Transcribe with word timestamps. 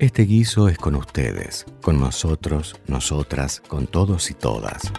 Este 0.00 0.22
guiso 0.22 0.68
es 0.68 0.78
con 0.78 0.94
ustedes, 0.94 1.66
con 1.82 1.98
nosotros, 1.98 2.76
nosotras, 2.86 3.60
con 3.66 3.88
todos 3.88 4.30
y 4.30 4.34
todas. 4.34 4.92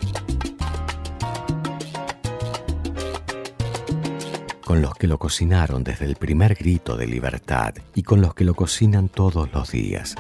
Con 4.65 4.81
los 4.81 4.93
que 4.95 5.07
lo 5.07 5.17
cocinaron 5.17 5.85
desde 5.85 6.03
el 6.03 6.17
primer 6.17 6.53
grito 6.55 6.97
de 6.97 7.07
libertad 7.07 7.75
y 7.95 8.03
con 8.03 8.19
los 8.19 8.33
que 8.33 8.43
lo 8.43 8.55
cocinan 8.55 9.07
todos 9.07 9.49
los 9.53 9.71
días. 9.71 10.15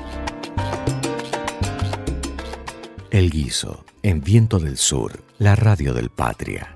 El 3.11 3.31
guiso, 3.31 3.83
en 4.01 4.21
Viento 4.21 4.59
del 4.59 4.77
Sur, 4.77 5.21
la 5.39 5.57
radio 5.57 5.93
del 5.93 6.09
Patria. 6.09 6.73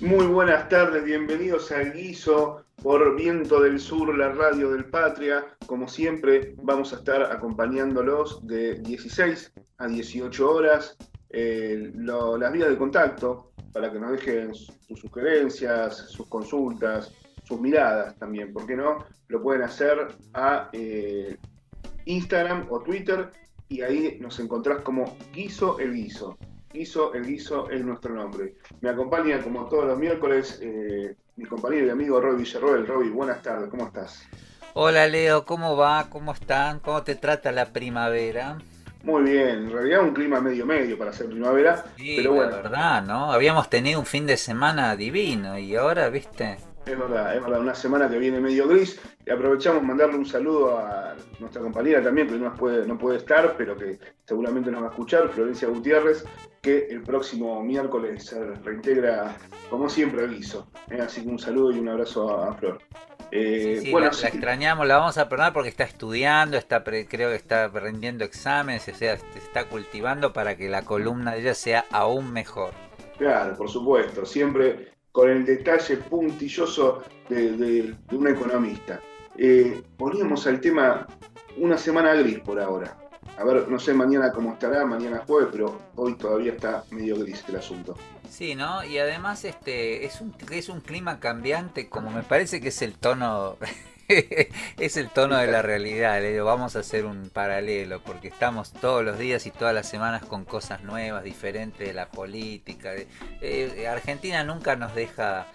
Muy 0.00 0.26
buenas 0.26 0.68
tardes, 0.68 1.04
bienvenidos 1.04 1.72
al 1.72 1.92
Guiso 1.92 2.64
por 2.82 3.16
Viento 3.16 3.60
del 3.60 3.80
Sur, 3.80 4.16
la 4.16 4.30
radio 4.30 4.70
del 4.72 4.84
Patria. 4.84 5.44
Como 5.66 5.88
siempre, 5.88 6.54
vamos 6.62 6.92
a 6.92 6.96
estar 6.96 7.22
acompañándolos 7.22 8.46
de 8.46 8.74
16 8.74 9.52
a 9.78 9.86
18 9.86 10.50
horas. 10.50 10.96
eh, 11.30 11.90
las 11.94 12.52
vías 12.52 12.68
de 12.68 12.76
contacto 12.78 13.52
para 13.72 13.92
que 13.92 13.98
nos 13.98 14.12
dejen 14.12 14.54
sus 14.54 15.00
sugerencias, 15.00 15.96
sus 16.10 16.26
consultas, 16.28 17.12
sus 17.44 17.60
miradas 17.60 18.16
también, 18.18 18.52
¿por 18.52 18.66
qué 18.66 18.76
no? 18.76 19.04
Lo 19.28 19.42
pueden 19.42 19.62
hacer 19.62 20.08
a 20.34 20.68
eh, 20.72 21.36
Instagram 22.06 22.66
o 22.70 22.80
Twitter 22.80 23.30
y 23.68 23.82
ahí 23.82 24.18
nos 24.20 24.38
encontrás 24.40 24.82
como 24.82 25.16
Guiso 25.32 25.78
el 25.78 25.94
Guiso. 25.94 26.38
Guiso 26.72 27.14
el 27.14 27.26
Guiso 27.26 27.70
es 27.70 27.84
nuestro 27.84 28.14
nombre. 28.14 28.56
Me 28.80 28.90
acompaña 28.90 29.42
como 29.42 29.66
todos 29.68 29.86
los 29.86 29.98
miércoles 29.98 30.58
eh, 30.62 31.16
mi 31.36 31.46
compañero 31.46 31.86
y 31.86 31.90
amigo 31.90 32.20
Roy 32.20 32.36
Villarroel. 32.36 32.86
Roy, 32.86 33.10
buenas 33.10 33.42
tardes, 33.42 33.68
¿cómo 33.70 33.86
estás? 33.86 34.30
Hola 34.72 35.06
Leo, 35.08 35.44
¿cómo 35.44 35.76
va? 35.76 36.08
¿Cómo 36.08 36.32
están? 36.32 36.80
¿Cómo 36.80 37.02
te 37.02 37.16
trata 37.16 37.52
la 37.52 37.72
primavera? 37.72 38.62
Muy 39.02 39.22
bien, 39.24 39.48
en 39.48 39.70
realidad 39.72 40.02
un 40.02 40.14
clima 40.14 40.40
medio 40.40 40.66
medio 40.66 40.98
para 40.98 41.12
ser 41.12 41.26
primavera, 41.28 41.84
Sí, 41.96 42.14
pero 42.14 42.32
la 42.34 42.36
bueno, 42.36 42.50
verdad, 42.50 43.02
¿no? 43.02 43.32
Habíamos 43.32 43.68
tenido 43.68 44.00
un 44.00 44.06
fin 44.06 44.26
de 44.26 44.36
semana 44.36 44.94
divino 44.96 45.58
y 45.58 45.74
ahora, 45.76 46.08
¿viste? 46.10 46.58
Es 46.92 46.98
verdad, 46.98 47.36
es 47.36 47.42
verdad, 47.42 47.60
una 47.60 47.74
semana 47.74 48.08
que 48.08 48.18
viene 48.18 48.40
medio 48.40 48.66
gris. 48.68 49.00
Y 49.26 49.30
aprovechamos 49.30 49.82
mandarle 49.82 50.16
un 50.16 50.26
saludo 50.26 50.78
a 50.78 51.14
nuestra 51.38 51.60
compañera 51.62 52.02
también, 52.02 52.28
que 52.28 52.36
no 52.36 52.54
puede, 52.54 52.86
no 52.86 52.96
puede 52.98 53.18
estar, 53.18 53.54
pero 53.56 53.76
que 53.76 53.98
seguramente 54.24 54.70
nos 54.70 54.82
va 54.82 54.86
a 54.86 54.90
escuchar, 54.90 55.28
Florencia 55.30 55.68
Gutiérrez, 55.68 56.24
que 56.62 56.86
el 56.90 57.02
próximo 57.02 57.62
miércoles 57.62 58.24
se 58.26 58.42
reintegra, 58.64 59.36
como 59.70 59.88
siempre, 59.88 60.24
al 60.24 60.34
guiso. 60.34 60.70
¿eh? 60.90 61.00
Así 61.00 61.22
que 61.22 61.28
un 61.28 61.38
saludo 61.38 61.72
y 61.72 61.78
un 61.78 61.88
abrazo 61.88 62.30
a, 62.42 62.54
Flor. 62.54 62.78
Eh, 63.30 63.76
Sí, 63.80 63.84
sí, 63.86 63.90
bueno, 63.92 64.06
la, 64.06 64.12
sí, 64.14 64.22
la 64.22 64.28
extrañamos, 64.30 64.86
la 64.86 64.96
vamos 64.96 65.18
a 65.18 65.28
perdonar 65.28 65.52
porque 65.52 65.68
está 65.68 65.84
estudiando, 65.84 66.56
está 66.56 66.82
pre- 66.82 67.06
creo 67.06 67.28
que 67.28 67.36
está 67.36 67.68
rendiendo 67.68 68.24
exámenes, 68.24 68.88
o 68.88 68.94
sea, 68.94 69.18
se 69.18 69.38
está 69.38 69.68
cultivando 69.68 70.32
para 70.32 70.56
que 70.56 70.68
la 70.70 70.82
columna 70.82 71.32
de 71.32 71.40
ella 71.40 71.54
sea 71.54 71.84
aún 71.90 72.32
mejor. 72.32 72.72
Claro, 73.18 73.54
por 73.56 73.68
supuesto, 73.68 74.24
siempre 74.24 74.92
con 75.18 75.28
el 75.28 75.44
detalle 75.44 75.96
puntilloso 75.96 77.02
de, 77.28 77.50
de- 77.56 77.94
de 78.08 78.16
un 78.16 78.28
economista. 78.28 79.00
Eh, 79.36 79.82
poníamos 79.96 80.46
al 80.46 80.60
tema 80.60 81.08
una 81.56 81.76
semana 81.76 82.14
gris 82.14 82.38
por 82.38 82.60
ahora. 82.60 82.96
A 83.36 83.42
ver, 83.42 83.68
no 83.68 83.80
sé 83.80 83.94
mañana 83.94 84.30
cómo 84.30 84.52
estará, 84.52 84.86
mañana 84.86 85.24
jueves, 85.26 85.48
pero 85.50 85.76
hoy 85.96 86.14
todavía 86.14 86.52
está 86.52 86.84
medio 86.92 87.16
gris 87.18 87.42
el 87.48 87.56
asunto. 87.56 87.96
Sí, 88.30 88.54
¿no? 88.54 88.84
Y 88.84 88.98
además 88.98 89.44
este 89.44 90.04
es 90.06 90.20
un 90.20 90.32
es 90.52 90.68
un 90.68 90.80
clima 90.82 91.18
cambiante, 91.18 91.88
como 91.88 92.10
me 92.12 92.22
parece 92.22 92.60
que 92.60 92.68
es 92.68 92.80
el 92.82 92.94
tono 92.94 93.56
es 94.78 94.96
el 94.96 95.10
tono 95.10 95.36
de 95.36 95.46
la 95.46 95.60
realidad, 95.60 96.20
Leo. 96.22 96.46
Vamos 96.46 96.76
a 96.76 96.78
hacer 96.80 97.04
un 97.04 97.28
paralelo 97.28 98.00
porque 98.02 98.28
estamos 98.28 98.72
todos 98.72 99.04
los 99.04 99.18
días 99.18 99.46
y 99.46 99.50
todas 99.50 99.74
las 99.74 99.86
semanas 99.86 100.24
con 100.24 100.46
cosas 100.46 100.82
nuevas, 100.82 101.24
diferentes 101.24 101.86
de 101.86 101.92
la 101.92 102.08
política. 102.08 102.92
eh, 103.42 103.86
Argentina 103.86 104.44
nunca 104.44 104.76
nos 104.76 104.94
deja 104.94 105.46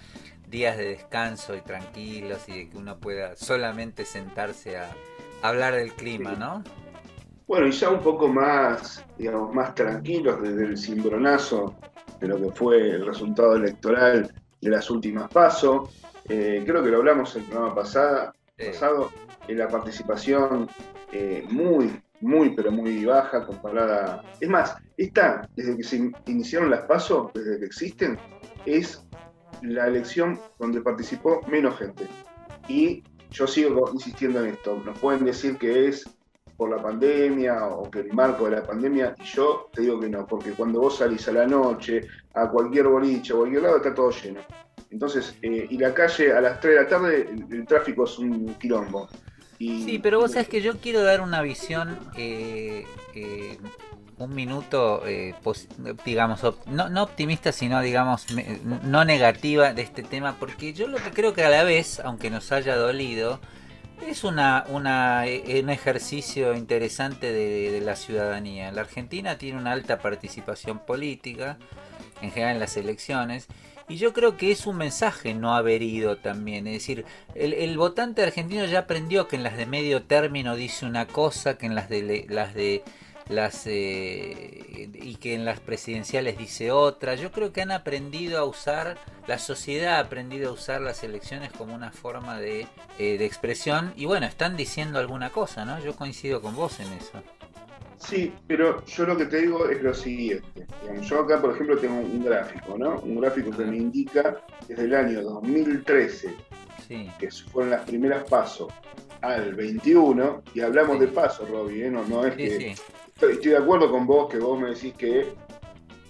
días 0.47 0.77
de 0.77 0.89
descanso 0.89 1.55
y 1.55 1.61
tranquilos 1.61 2.47
y 2.47 2.51
de 2.51 2.69
que 2.69 2.77
uno 2.77 2.97
pueda 2.99 3.35
solamente 3.35 4.05
sentarse 4.05 4.77
a 4.77 4.91
hablar 5.41 5.73
del 5.73 5.93
clima, 5.93 6.33
¿no? 6.33 6.63
Bueno, 7.47 7.67
y 7.67 7.71
ya 7.71 7.89
un 7.89 8.01
poco 8.01 8.27
más, 8.27 9.03
digamos, 9.17 9.51
más 9.53 9.73
tranquilos 9.73 10.41
desde 10.43 10.65
el 10.65 10.77
cimbronazo 10.77 11.73
de 12.19 12.27
lo 12.27 12.37
que 12.37 12.51
fue 12.51 12.91
el 12.91 13.05
resultado 13.05 13.55
electoral 13.55 14.31
de 14.61 14.69
las 14.69 14.91
últimas 14.91 15.27
pasos. 15.31 15.89
creo 16.25 16.83
que 16.83 16.89
lo 16.89 16.97
hablamos 16.97 17.35
el 17.35 17.43
programa 17.43 17.75
pasada, 17.75 18.33
Eh, 18.33 18.42
pasado, 18.72 19.12
en 19.47 19.57
la 19.57 19.68
participación 19.68 20.69
eh, 21.12 21.46
muy, 21.50 22.01
muy, 22.22 22.51
pero 22.51 22.72
muy 22.72 23.06
baja 23.06 23.46
comparada. 23.46 24.24
Es 24.40 24.50
más, 24.50 24.75
esta, 24.97 25.47
desde 25.56 25.75
que 25.78 25.84
se 25.84 25.97
in- 25.97 26.16
iniciaron 26.25 26.69
las 26.69 26.81
pasos, 26.81 27.31
desde 27.34 27.59
que 27.59 27.66
existen, 27.66 28.18
es 28.66 29.06
la 29.62 29.88
elección 29.88 30.40
donde 30.59 30.81
participó 30.81 31.41
menos 31.47 31.78
gente. 31.78 32.07
Y 32.68 33.03
yo 33.31 33.47
sigo 33.47 33.90
insistiendo 33.94 34.44
en 34.44 34.53
esto. 34.53 34.81
Nos 34.85 34.97
pueden 35.00 35.25
decir 35.25 35.57
que 35.57 35.88
es 35.88 36.03
por 36.56 36.69
la 36.69 36.81
pandemia 36.81 37.66
o 37.66 37.90
que 37.90 38.01
el 38.01 38.13
marco 38.13 38.45
de 38.45 38.57
la 38.57 38.63
pandemia, 38.63 39.16
y 39.19 39.24
yo 39.24 39.69
te 39.74 39.81
digo 39.81 40.00
que 40.00 40.07
no, 40.07 40.25
porque 40.25 40.51
cuando 40.51 40.81
vos 40.81 41.00
salís 41.00 41.28
a 41.28 41.31
la 41.31 41.47
noche, 41.47 42.01
a 42.35 42.50
cualquier 42.50 42.88
boliche 42.88 43.34
o 43.34 43.40
cualquier 43.40 43.63
lado, 43.63 43.78
está 43.78 43.94
todo 43.94 44.12
lleno. 44.12 44.41
Entonces, 44.93 45.35
eh, 45.41 45.65
y 45.71 45.77
la 45.79 45.91
calle 45.91 46.31
a 46.33 46.39
las 46.39 46.59
3 46.59 46.75
de 46.75 46.83
la 46.83 46.87
tarde, 46.87 47.27
el, 47.49 47.65
tráfico 47.65 48.05
es 48.05 48.19
un 48.19 48.53
quilombo. 48.59 49.09
Y, 49.57 49.83
Sí, 49.83 49.99
pero 49.99 50.19
vos 50.19 50.31
sabés 50.33 50.47
que 50.47 50.61
yo 50.61 50.77
quiero 50.77 51.01
dar 51.01 51.21
una 51.21 51.41
visión, 51.41 51.97
eh, 52.15 52.85
eh, 53.15 53.57
un 54.19 54.35
minuto, 54.35 55.01
eh, 55.07 55.33
digamos, 56.05 56.43
op- 56.43 56.67
no, 56.67 56.89
no 56.89 57.01
optimista, 57.01 57.51
sino, 57.51 57.81
digamos, 57.81 58.27
no 58.83 59.03
negativa 59.03 59.73
de 59.73 59.81
este 59.81 60.03
tema, 60.03 60.35
porque 60.39 60.73
yo 60.73 60.87
lo 60.87 60.97
que 60.97 61.09
creo 61.09 61.33
que 61.33 61.43
a 61.43 61.49
la 61.49 61.63
vez, 61.63 61.99
aunque 61.99 62.29
nos 62.29 62.51
haya 62.51 62.75
dolido, 62.75 63.39
es 64.07 64.23
una, 64.23 64.63
una, 64.69 65.25
eh, 65.25 65.59
un 65.63 65.71
ejercicio 65.71 66.53
interesante 66.53 67.33
de 67.33 67.81
la 67.81 67.95
ciudadanía. 67.95 68.71
La 68.71 68.81
Argentina 68.81 69.39
tiene 69.39 69.57
una 69.57 69.71
alta 69.71 69.97
participación 69.97 70.85
política, 70.85 71.57
en 72.21 72.29
general 72.31 72.53
en 72.53 72.59
las 72.59 72.77
elecciones, 72.77 73.47
y 73.93 73.97
yo 73.97 74.11
creo 74.11 74.37
que 74.37 74.51
es 74.51 74.65
un 74.65 74.77
mensaje 74.77 75.35
no 75.35 75.53
haber 75.55 75.83
ido 75.83 76.17
también. 76.17 76.65
Es 76.65 76.73
decir, 76.73 77.05
el, 77.35 77.53
el 77.53 77.77
votante 77.77 78.23
argentino 78.23 78.65
ya 78.65 78.79
aprendió 78.79 79.27
que 79.27 79.35
en 79.35 79.43
las 79.43 79.55
de 79.55 79.67
medio 79.67 80.01
término 80.01 80.55
dice 80.55 80.87
una 80.87 81.05
cosa, 81.05 81.59
que 81.59 81.67
en 81.67 81.75
las 81.75 81.89
de 81.89 82.25
las 82.27 82.55
de 82.55 82.83
las 83.29 83.67
eh, 83.67 84.89
y 84.95 85.15
que 85.17 85.35
en 85.35 85.45
las 85.45 85.59
presidenciales 85.59 86.39
dice 86.39 86.71
otra. 86.71 87.13
Yo 87.13 87.31
creo 87.31 87.53
que 87.53 87.61
han 87.61 87.71
aprendido 87.71 88.39
a 88.39 88.45
usar, 88.45 88.97
la 89.27 89.37
sociedad 89.37 89.97
ha 89.97 89.99
aprendido 89.99 90.49
a 90.49 90.53
usar 90.53 90.81
las 90.81 91.03
elecciones 91.03 91.51
como 91.51 91.75
una 91.75 91.91
forma 91.91 92.39
de, 92.39 92.65
eh, 92.97 93.19
de 93.19 93.25
expresión 93.25 93.93
y 93.95 94.05
bueno, 94.05 94.25
están 94.25 94.57
diciendo 94.57 94.97
alguna 94.97 95.29
cosa, 95.29 95.65
¿no? 95.65 95.79
Yo 95.83 95.95
coincido 95.95 96.41
con 96.41 96.55
vos 96.55 96.79
en 96.79 96.91
eso. 96.93 97.21
Sí, 98.07 98.33
pero 98.47 98.83
yo 98.85 99.05
lo 99.05 99.17
que 99.17 99.25
te 99.25 99.41
digo 99.41 99.67
es 99.69 99.81
lo 99.81 99.93
siguiente. 99.93 100.65
Digamos, 100.81 101.07
yo 101.09 101.19
acá, 101.21 101.39
por 101.41 101.53
ejemplo, 101.53 101.77
tengo 101.77 101.95
un 101.95 102.23
gráfico, 102.25 102.77
¿no? 102.77 102.99
Un 102.99 103.19
gráfico 103.21 103.51
que 103.51 103.63
me 103.65 103.77
indica 103.77 104.41
desde 104.67 104.83
el 104.83 104.95
año 104.95 105.21
2013, 105.21 106.33
Sí. 106.88 107.09
que 107.17 107.31
fueron 107.31 107.71
las 107.71 107.85
primeras 107.85 108.27
pasos, 108.29 108.71
al 109.21 109.53
21, 109.55 110.44
y 110.53 110.59
hablamos 110.59 111.00
de 111.00 111.07
pasos, 111.07 111.50
Robbie, 111.50 111.85
¿eh? 111.88 111.89
No, 111.89 112.03
no 112.05 112.25
es 112.25 112.33
Sí, 112.35 112.38
que... 112.39 112.75
Estoy, 113.15 113.33
estoy 113.33 113.51
de 113.51 113.57
acuerdo 113.57 113.89
con 113.89 114.06
vos 114.06 114.29
que 114.29 114.38
vos 114.38 114.59
me 114.59 114.71
decís 114.71 114.94
que 114.95 115.27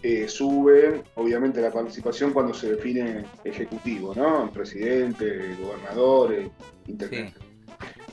eh, 0.01 0.27
sube, 0.27 1.03
obviamente, 1.15 1.61
la 1.61 1.69
participación 1.71 2.33
cuando 2.33 2.53
se 2.55 2.71
define 2.73 3.23
ejecutivo, 3.43 4.13
¿no? 4.15 4.49
Presidente, 4.51 5.55
gobernadores, 5.61 6.49
intendente. 6.87 7.39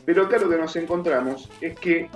Pero 0.04 0.24
acá 0.26 0.38
lo 0.38 0.50
que 0.50 0.56
nos 0.58 0.76
encontramos 0.76 1.48
es 1.60 1.78
que 1.78 2.10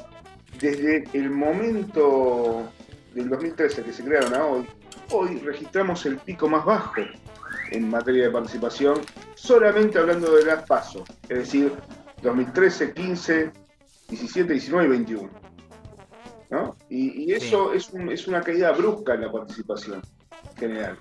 desde 0.60 1.04
el 1.12 1.30
momento 1.30 2.68
del 3.14 3.28
2013 3.28 3.82
que 3.82 3.92
se 3.92 4.04
crearon 4.04 4.34
a 4.34 4.44
hoy, 4.46 4.66
hoy 5.10 5.38
registramos 5.38 6.04
el 6.06 6.18
pico 6.18 6.48
más 6.48 6.64
bajo 6.64 7.00
en 7.70 7.88
materia 7.88 8.24
de 8.24 8.30
participación, 8.30 9.00
solamente 9.34 9.98
hablando 9.98 10.34
de 10.34 10.44
las 10.44 10.64
PASO, 10.64 11.04
es 11.28 11.38
decir, 11.38 11.72
2013, 12.22 12.92
15, 12.94 13.50
17, 14.08 14.52
19 14.52 14.86
y 14.86 14.88
21. 14.90 15.30
¿no? 16.50 16.76
Y, 16.88 17.24
y 17.24 17.32
eso 17.32 17.72
es, 17.72 17.90
un- 17.90 18.10
es 18.12 18.28
una 18.28 18.40
caída 18.42 18.70
brusca 18.72 19.14
en 19.14 19.22
la 19.22 19.32
participación 19.32 20.02
general. 20.56 20.98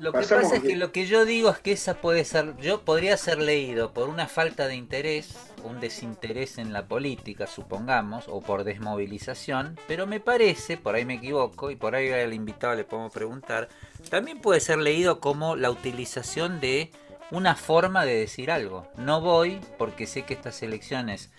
Lo 0.00 0.12
que 0.12 0.18
Pasamos 0.18 0.44
pasa 0.44 0.56
es 0.56 0.62
que 0.62 0.76
lo 0.76 0.90
que 0.92 1.06
yo 1.06 1.24
digo 1.24 1.50
es 1.50 1.58
que 1.58 1.72
esa 1.72 1.94
puede 1.94 2.24
ser, 2.24 2.56
yo 2.58 2.82
podría 2.84 3.16
ser 3.16 3.38
leído 3.38 3.92
por 3.92 4.08
una 4.08 4.26
falta 4.26 4.66
de 4.66 4.74
interés 4.76 5.34
un 5.64 5.80
desinterés 5.80 6.58
en 6.58 6.72
la 6.72 6.86
política, 6.86 7.46
supongamos, 7.46 8.24
o 8.28 8.40
por 8.40 8.64
desmovilización, 8.64 9.78
pero 9.86 10.06
me 10.06 10.20
parece, 10.20 10.76
por 10.76 10.94
ahí 10.94 11.04
me 11.04 11.14
equivoco, 11.14 11.70
y 11.70 11.76
por 11.76 11.94
ahí 11.94 12.10
al 12.10 12.34
invitado 12.34 12.74
le 12.74 12.84
podemos 12.84 13.12
preguntar, 13.12 13.68
también 14.10 14.40
puede 14.40 14.60
ser 14.60 14.78
leído 14.78 15.20
como 15.20 15.56
la 15.56 15.70
utilización 15.70 16.60
de 16.60 16.90
una 17.30 17.56
forma 17.56 18.04
de 18.04 18.14
decir 18.14 18.50
algo. 18.50 18.86
No 18.96 19.20
voy 19.20 19.58
porque 19.78 20.06
sé 20.06 20.22
que 20.22 20.34
estas 20.34 20.62
elecciones 20.62 21.30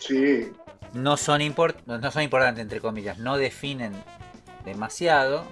no, 0.93 1.17
son 1.17 1.41
no 1.85 2.11
son 2.11 2.23
importantes, 2.23 2.61
entre 2.61 2.81
comillas, 2.81 3.19
no 3.19 3.37
definen 3.37 3.93
demasiado, 4.65 5.45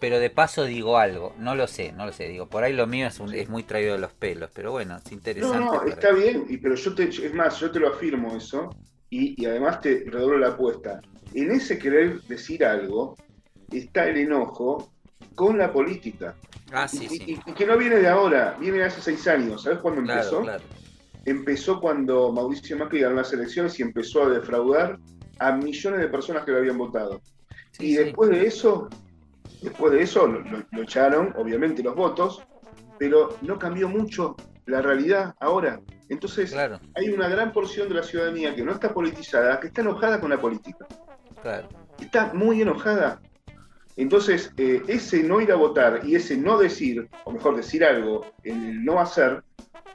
pero 0.00 0.18
de 0.18 0.30
paso 0.30 0.64
digo 0.64 0.98
algo, 0.98 1.34
no 1.38 1.54
lo 1.54 1.66
sé, 1.66 1.92
no 1.92 2.06
lo 2.06 2.12
sé, 2.12 2.28
digo, 2.28 2.46
por 2.48 2.64
ahí 2.64 2.72
lo 2.72 2.86
mío 2.86 3.06
es, 3.06 3.20
es 3.34 3.48
muy 3.48 3.62
traído 3.62 3.94
de 3.94 4.00
los 4.00 4.12
pelos, 4.12 4.50
pero 4.54 4.72
bueno, 4.72 4.96
es 5.04 5.12
interesante. 5.12 5.58
No, 5.58 5.82
no, 5.82 5.82
está 5.84 6.12
bien, 6.12 6.46
pero 6.62 6.74
yo 6.74 6.94
te, 6.94 7.04
es 7.04 7.34
más, 7.34 7.58
yo 7.60 7.70
te 7.70 7.80
lo 7.80 7.88
afirmo 7.88 8.36
eso, 8.36 8.70
y, 9.10 9.44
además 9.46 9.80
te 9.80 10.04
redoblo 10.06 10.38
la 10.38 10.48
apuesta. 10.48 11.00
En 11.34 11.50
ese 11.50 11.78
querer 11.78 12.20
decir 12.22 12.64
algo 12.64 13.16
está 13.70 14.08
el 14.08 14.18
enojo 14.18 14.92
con 15.34 15.58
la 15.58 15.72
política. 15.72 16.34
Ah, 16.72 16.88
sí, 16.88 17.04
y, 17.04 17.08
sí. 17.08 17.40
Y, 17.46 17.52
que 17.52 17.66
no 17.66 17.76
viene 17.76 17.96
de 17.96 18.08
ahora, 18.08 18.56
viene 18.58 18.78
de 18.78 18.84
hace 18.84 19.00
seis 19.00 19.26
años. 19.28 19.62
¿Sabes 19.62 19.78
cuándo 19.78 20.00
empezó? 20.00 20.44
Empezó 21.24 21.80
cuando 21.80 22.32
Mauricio 22.32 22.76
Macri 22.76 23.00
ganó 23.00 23.16
las 23.16 23.32
elecciones 23.32 23.78
y 23.80 23.82
empezó 23.82 24.24
a 24.24 24.30
defraudar 24.30 24.98
a 25.38 25.52
millones 25.52 26.00
de 26.00 26.08
personas 26.08 26.44
que 26.44 26.52
lo 26.52 26.58
habían 26.58 26.78
votado. 26.78 27.20
y 27.78 27.94
después 27.94 28.30
de 28.30 28.46
eso, 28.46 28.88
después 29.66 29.92
de 29.92 30.02
eso 30.02 30.26
lo, 30.28 30.82
echaron, 30.82 31.34
obviamente, 31.36 31.82
los 31.82 31.96
votos, 31.96 32.40
pero 32.98 33.36
no 33.42 33.58
cambió 33.58 33.88
mucho 33.88 34.36
la 34.64 34.80
realidad 34.80 35.34
ahora. 35.40 35.80
Entonces, 36.08 36.54
hay 36.94 37.08
una 37.08 37.28
gran 37.28 37.52
porción 37.52 37.88
de 37.88 37.96
la 37.96 38.02
ciudadanía 38.04 38.54
que 38.54 38.62
no 38.62 38.70
está 38.70 38.94
politizada, 38.94 39.58
que 39.58 39.66
está 39.66 39.80
enojada 39.80 40.20
con 40.20 40.30
la 40.30 40.40
política. 40.40 40.86
Está 42.00 42.32
muy 42.32 42.62
enojada. 42.62 43.20
Entonces, 43.96 44.52
eh, 44.56 44.82
ese 44.86 45.22
no 45.24 45.40
ir 45.40 45.50
a 45.50 45.56
votar 45.56 46.02
y 46.04 46.14
ese 46.14 46.36
no 46.36 46.58
decir, 46.58 47.08
o 47.24 47.32
mejor 47.32 47.56
decir 47.56 47.84
algo, 47.84 48.26
el 48.44 48.84
no 48.84 49.00
hacer, 49.00 49.42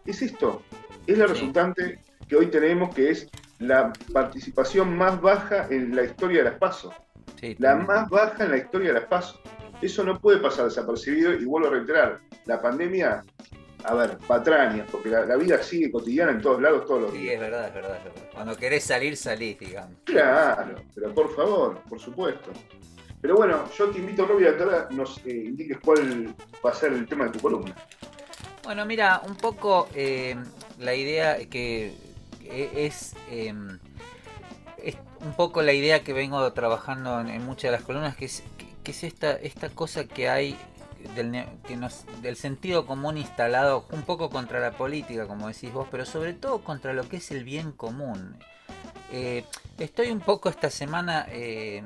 es 0.06 0.22
esto. 0.22 0.64
Es 1.08 1.18
la 1.18 1.28
resultante 1.28 2.00
que 2.28 2.36
hoy 2.36 2.48
tenemos, 2.48 2.94
que 2.94 3.12
es 3.12 3.30
la 3.60 3.94
participación 4.12 4.98
más 4.98 5.22
baja 5.22 5.68
en 5.70 5.96
la 5.96 6.04
historia 6.04 6.40
de 6.44 6.50
las 6.50 6.60
PASO. 6.60 6.94
la 7.58 7.76
más 7.76 8.10
baja 8.10 8.44
en 8.44 8.52
la 8.52 8.58
historia 8.58 8.90
de 8.90 9.00
las 9.00 9.08
PASO. 9.08 9.40
Eso 9.82 10.04
no 10.04 10.20
puede 10.20 10.40
pasar 10.40 10.66
desapercibido 10.66 11.34
y 11.34 11.46
vuelvo 11.46 11.70
a 11.70 11.72
reiterar, 11.72 12.20
la 12.46 12.62
pandemia, 12.62 13.24
a 13.84 13.94
ver, 13.96 14.18
patrañas, 14.28 14.88
porque 14.92 15.10
la, 15.10 15.36
vida 15.38 15.62
sigue 15.64 15.92
cotidiana 15.92 16.32
en 16.32 16.42
todos 16.42 16.62
lados, 16.62 16.86
todos 16.86 17.04
los 17.04 17.14
días. 17.14 17.24
Sí, 17.24 17.30
es 17.32 17.40
verdad, 17.40 17.68
es 17.68 17.74
verdad, 17.74 17.98
es 17.98 18.04
verdad. 18.04 18.22
Cuando 18.34 18.56
querés 18.58 18.84
salir, 18.84 19.18
salís, 19.18 19.60
digamos. 19.60 19.98
Claro, 20.04 20.76
pero 20.94 21.14
por 21.14 21.36
favor, 21.36 21.80
por 21.90 22.00
supuesto. 22.00 22.52
Pero 23.22 23.36
bueno, 23.36 23.70
yo 23.78 23.90
te 23.90 24.00
invito, 24.00 24.26
Robbie, 24.26 24.50
a 24.50 24.58
que 24.58 24.64
ahora 24.64 24.88
nos 24.92 25.20
eh, 25.26 25.44
indiques 25.46 25.78
cuál 25.84 26.34
va 26.66 26.72
a 26.72 26.74
ser 26.74 26.94
el 26.94 27.08
tema 27.08 27.26
de 27.26 27.32
tu 27.32 27.40
columna. 27.40 27.76
Bueno, 28.64 28.86
mira, 28.86 29.22
un 29.28 29.36
poco 29.36 29.88
eh, 29.96 30.36
la 30.80 30.96
idea 30.96 31.38
que 31.48 31.94
es, 32.52 33.16
em, 33.30 33.80
es, 34.78 34.98
un 35.20 35.34
poco 35.36 35.62
la 35.62 35.74
idea 35.74 36.04
que 36.04 36.14
vengo 36.14 36.52
trabajando 36.54 37.20
en, 37.22 37.44
muchas 37.46 37.64
de 37.64 37.72
las 37.72 37.84
columnas, 37.84 38.16
que 38.16 38.26
es, 38.26 38.44
que, 38.84 38.92
es 38.92 39.04
esta, 39.04 39.34
esta 39.34 39.70
cosa 39.70 40.06
que 40.06 40.30
hay 40.30 40.58
del, 41.16 41.46
que 41.68 41.78
nos, 41.78 42.06
del 42.22 42.36
sentido 42.36 42.86
común 42.86 43.18
instalado 43.18 43.86
un 43.92 44.04
poco 44.04 44.30
contra 44.30 44.60
la 44.60 44.72
política, 44.72 45.28
como 45.28 45.48
decís 45.48 45.72
vos, 45.74 45.88
pero 45.90 46.06
sobre 46.06 46.34
todo 46.34 46.64
contra 46.64 46.94
lo 46.94 47.08
que 47.08 47.18
es 47.18 47.32
el 47.32 47.44
bien 47.44 47.72
común. 47.72 48.36
Eh, 49.12 49.44
estoy 49.78 50.10
un 50.12 50.22
poco 50.22 50.50
esta 50.50 50.70
semana 50.70 51.28
eh, 51.30 51.84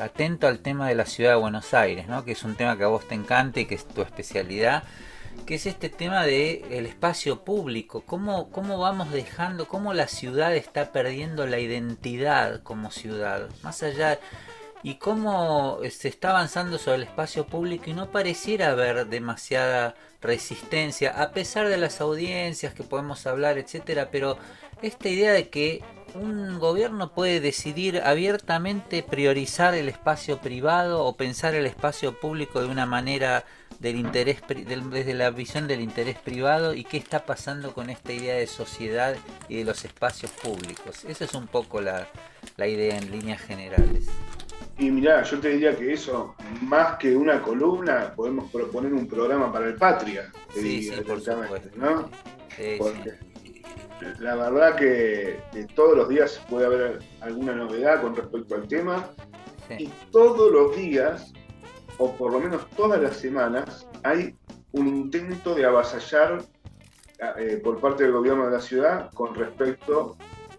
atento 0.00 0.46
al 0.46 0.60
tema 0.60 0.88
de 0.88 0.94
la 0.94 1.06
ciudad 1.06 1.30
de 1.30 1.36
Buenos 1.36 1.74
Aires, 1.74 2.06
¿no? 2.08 2.24
que 2.24 2.32
es 2.32 2.44
un 2.44 2.56
tema 2.56 2.76
que 2.76 2.84
a 2.84 2.88
vos 2.88 3.06
te 3.08 3.14
encanta 3.14 3.60
y 3.60 3.66
que 3.66 3.74
es 3.74 3.86
tu 3.86 4.02
especialidad, 4.02 4.84
que 5.46 5.56
es 5.56 5.66
este 5.66 5.88
tema 5.88 6.24
del 6.24 6.64
el 6.70 6.86
espacio 6.86 7.44
público, 7.44 8.02
cómo, 8.06 8.50
cómo 8.50 8.78
vamos 8.78 9.10
dejando, 9.10 9.66
cómo 9.66 9.92
la 9.92 10.08
ciudad 10.08 10.54
está 10.54 10.92
perdiendo 10.92 11.46
la 11.46 11.58
identidad 11.58 12.62
como 12.62 12.90
ciudad, 12.90 13.48
más 13.62 13.82
allá 13.82 14.18
y 14.84 14.96
cómo 14.96 15.80
se 15.90 16.08
está 16.08 16.30
avanzando 16.30 16.78
sobre 16.78 16.98
el 16.98 17.02
espacio 17.04 17.46
público 17.46 17.88
y 17.88 17.94
no 17.94 18.10
pareciera 18.10 18.70
haber 18.70 19.06
demasiada 19.06 19.94
resistencia, 20.20 21.22
a 21.22 21.32
pesar 21.32 21.68
de 21.68 21.78
las 21.78 22.02
audiencias 22.02 22.74
que 22.74 22.84
podemos 22.84 23.26
hablar, 23.26 23.56
etcétera, 23.58 24.10
pero 24.12 24.36
esta 24.82 25.08
idea 25.08 25.32
de 25.32 25.48
que 25.48 25.82
un 26.14 26.58
gobierno 26.58 27.12
puede 27.12 27.40
decidir 27.40 28.02
abiertamente 28.04 29.02
priorizar 29.02 29.74
el 29.74 29.88
espacio 29.88 30.40
privado 30.40 31.02
o 31.04 31.16
pensar 31.16 31.54
el 31.54 31.64
espacio 31.64 32.20
público 32.20 32.60
de 32.60 32.68
una 32.68 32.84
manera 32.86 33.46
del 33.80 33.96
interés 33.96 34.42
desde 34.46 35.14
la 35.14 35.30
visión 35.30 35.66
del 35.66 35.80
interés 35.80 36.18
privado 36.18 36.74
y 36.74 36.84
qué 36.84 36.96
está 36.96 37.24
pasando 37.24 37.72
con 37.72 37.90
esta 37.90 38.12
idea 38.12 38.36
de 38.36 38.46
sociedad 38.46 39.16
y 39.48 39.56
de 39.56 39.64
los 39.64 39.84
espacios 39.84 40.30
públicos. 40.30 41.04
Esa 41.04 41.24
es 41.24 41.34
un 41.34 41.46
poco 41.46 41.80
la, 41.80 42.08
idea 42.58 42.96
en 42.96 43.10
líneas 43.10 43.40
generales. 43.40 44.06
Y 44.78 44.90
mirá, 44.90 45.22
yo 45.22 45.38
te 45.38 45.50
diría 45.50 45.76
que 45.76 45.92
eso, 45.92 46.34
más 46.62 46.96
que 46.98 47.14
una 47.14 47.40
columna, 47.40 48.12
podemos 48.14 48.50
proponer 48.50 48.92
un 48.92 49.06
programa 49.06 49.52
para 49.52 49.66
el 49.66 49.74
Patria. 49.74 50.32
Sí, 50.52 50.82
sí, 50.82 51.00
por 51.02 51.20
supuesto. 51.20 51.68
¿no? 51.76 52.08
Sí, 52.56 52.78
la 54.18 54.34
verdad 54.34 54.76
que 54.76 55.38
todos 55.74 55.96
los 55.96 56.08
días 56.08 56.40
puede 56.50 56.66
haber 56.66 56.98
alguna 57.20 57.54
novedad 57.54 58.02
con 58.02 58.16
respecto 58.16 58.56
al 58.56 58.66
tema. 58.66 59.10
Y 59.78 59.88
todos 60.10 60.52
los 60.52 60.76
días, 60.76 61.32
o 61.98 62.12
por 62.16 62.32
lo 62.32 62.40
menos 62.40 62.68
todas 62.70 63.00
las 63.00 63.16
semanas, 63.16 63.86
hay 64.02 64.34
un 64.72 64.88
intento 64.88 65.54
de 65.54 65.64
avasallar 65.64 66.44
eh, 67.38 67.60
por 67.62 67.80
parte 67.80 68.02
del 68.02 68.12
gobierno 68.12 68.46
de 68.46 68.52
la 68.52 68.60
ciudad 68.60 69.10
con 69.14 69.34
respecto 69.34 70.16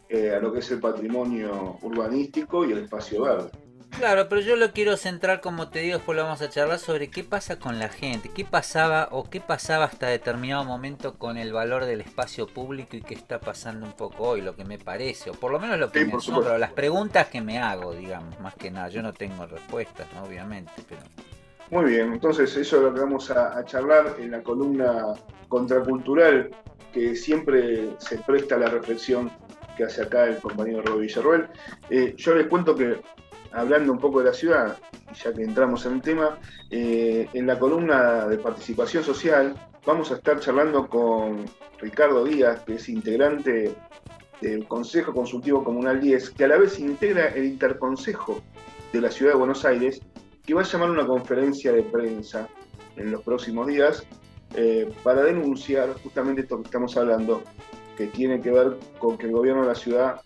eh, 0.09 0.31
a 0.31 0.39
lo 0.39 0.51
que 0.51 0.59
es 0.59 0.71
el 0.71 0.79
patrimonio 0.79 1.77
urbanístico 1.81 2.65
y 2.65 2.71
el 2.71 2.79
espacio 2.79 3.23
verde. 3.23 3.51
Claro, 3.97 4.27
pero 4.27 4.42
yo 4.42 4.57
lo 4.57 4.71
quiero 4.71 4.97
centrar, 4.97 5.39
como 5.39 5.69
te 5.69 5.80
digo, 5.80 5.97
después 5.97 6.18
lo 6.18 6.24
vamos 6.24 6.42
a 6.42 6.50
charlar 6.50 6.80
sobre 6.80 7.09
qué 7.09 7.24
pasa 7.24 7.57
con 7.57 7.80
la 7.80 7.88
gente, 7.88 8.30
qué 8.30 8.44
pasaba 8.44 9.07
o 9.12 9.30
qué 9.30 9.39
pasaba 9.39 9.86
hasta 9.86 10.07
determinado 10.07 10.65
momento 10.65 11.13
con 11.18 11.38
el 11.38 11.53
valor 11.53 11.86
del 11.86 12.01
espacio 12.01 12.45
público 12.45 12.97
y 12.97 13.01
qué 13.01 13.13
está 13.13 13.39
pasando 13.39 13.86
un 13.86 13.93
poco 13.93 14.24
hoy, 14.24 14.41
lo 14.41 14.53
que 14.55 14.65
me 14.65 14.77
parece, 14.77 15.29
o 15.29 15.34
por 15.34 15.51
lo 15.51 15.62
menos 15.62 15.79
lo 15.79 15.91
que 15.93 16.05
me 16.05 16.13
asombra, 16.13 16.58
las 16.58 16.74
preguntas 16.74 17.27
que 17.27 17.39
me 17.39 17.58
hago, 17.58 17.93
digamos, 17.93 18.38
más 18.41 18.53
que 18.55 18.70
nada. 18.70 18.89
Yo 18.89 19.01
no 19.01 19.13
tengo 19.13 19.46
respuestas, 19.46 20.08
obviamente, 20.22 20.74
pero... 20.89 21.01
Muy 21.72 21.91
bien, 21.91 22.13
entonces 22.13 22.55
eso 22.58 22.77
es 22.77 22.84
lo 22.84 22.93
que 22.93 23.00
vamos 23.00 23.31
a, 23.31 23.63
charlar 23.65 24.17
en 24.20 24.31
la 24.31 24.43
columna 24.43 25.13
contracultural 25.48 26.51
que 26.93 27.15
siempre 27.15 27.89
se 27.98 28.17
presta 28.20 28.55
a 28.55 28.60
la 28.60 28.67
reflexión 28.67 29.31
que 29.75 29.86
hace 29.86 30.03
acá 30.03 30.25
el 30.25 30.38
compañero 30.38 30.81
Rob 30.84 31.00
Villarruel. 31.00 31.48
Eh, 31.89 32.13
yo 32.17 32.36
les 32.36 32.48
cuento 32.48 32.75
que 32.75 33.01
hablando 33.55 33.91
un 33.91 34.00
poco 34.00 34.19
de 34.19 34.25
la 34.25 34.33
ciudad, 34.33 34.77
ya 35.13 35.33
que 35.33 35.43
entramos 35.43 35.85
en 35.85 35.93
el 35.93 36.01
tema, 36.01 36.38
eh, 36.69 37.27
en 37.33 37.47
la 37.47 37.57
columna 37.57 38.27
de 38.27 38.38
participación 38.38 39.03
social 39.03 39.55
vamos 39.85 40.12
a 40.12 40.15
estar 40.15 40.39
charlando 40.39 40.88
con 40.88 41.45
Ricardo 41.79 42.25
Díaz, 42.25 42.62
que 42.65 42.75
es 42.75 42.89
integrante 42.89 43.74
del 44.41 44.67
Consejo 44.67 45.13
Consultivo 45.13 45.63
Comunal 45.63 46.01
10, 46.01 46.31
que 46.31 46.43
a 46.43 46.47
la 46.50 46.57
vez 46.57 46.79
integra 46.79 47.27
el 47.29 47.45
Interconsejo 47.45 48.41
de 48.91 49.01
la 49.01 49.09
Ciudad 49.09 49.33
de 49.33 49.38
Buenos 49.38 49.63
Aires, 49.63 50.01
que 50.45 50.53
va 50.53 50.62
a 50.62 50.65
llamar 50.65 50.89
una 50.89 51.05
conferencia 51.05 51.71
de 51.71 51.83
prensa 51.83 52.47
en 52.97 53.12
los 53.12 53.21
próximos 53.24 53.67
días 53.67 54.05
eh, 54.55 54.91
para 55.03 55.24
denunciar 55.24 55.93
justamente 56.01 56.41
esto 56.41 56.57
que 56.57 56.65
estamos 56.65 56.95
hablando, 56.97 57.43
que 57.97 58.07
tiene 58.07 58.41
que 58.41 58.51
ver 58.51 58.77
con 59.00 59.17
que 59.17 59.27
el 59.27 59.31
gobierno 59.31 59.62
de 59.62 59.67
la 59.69 59.75
ciudad 59.75 60.21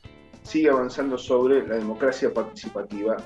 sigue 0.49 0.69
avanzando 0.71 1.15
sobre 1.15 1.67
la 1.67 1.75
democracia 1.75 2.33
participativa 2.33 3.17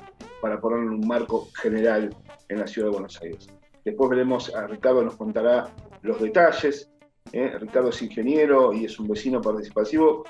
para 0.42 0.60
ponerlo 0.60 0.88
en 0.88 1.00
un 1.00 1.08
marco 1.08 1.48
general 1.56 2.14
en 2.50 2.60
la 2.60 2.68
ciudad 2.68 2.90
de 2.90 2.92
Buenos 2.92 3.22
Aires. 3.22 3.48
Después 3.86 4.10
veremos, 4.10 4.54
a 4.54 4.68
Ricardo 4.68 5.02
nos 5.04 5.16
contará 5.16 5.74
los 6.02 6.22
detalles. 6.22 6.92
¿eh? 7.32 7.58
Ricardo 7.58 7.90
es 7.90 8.02
ingeniero 8.02 8.74
y 8.74 8.84
es 8.84 9.00
un 9.00 9.08
vecino 9.08 9.42
participativo 9.42 10.26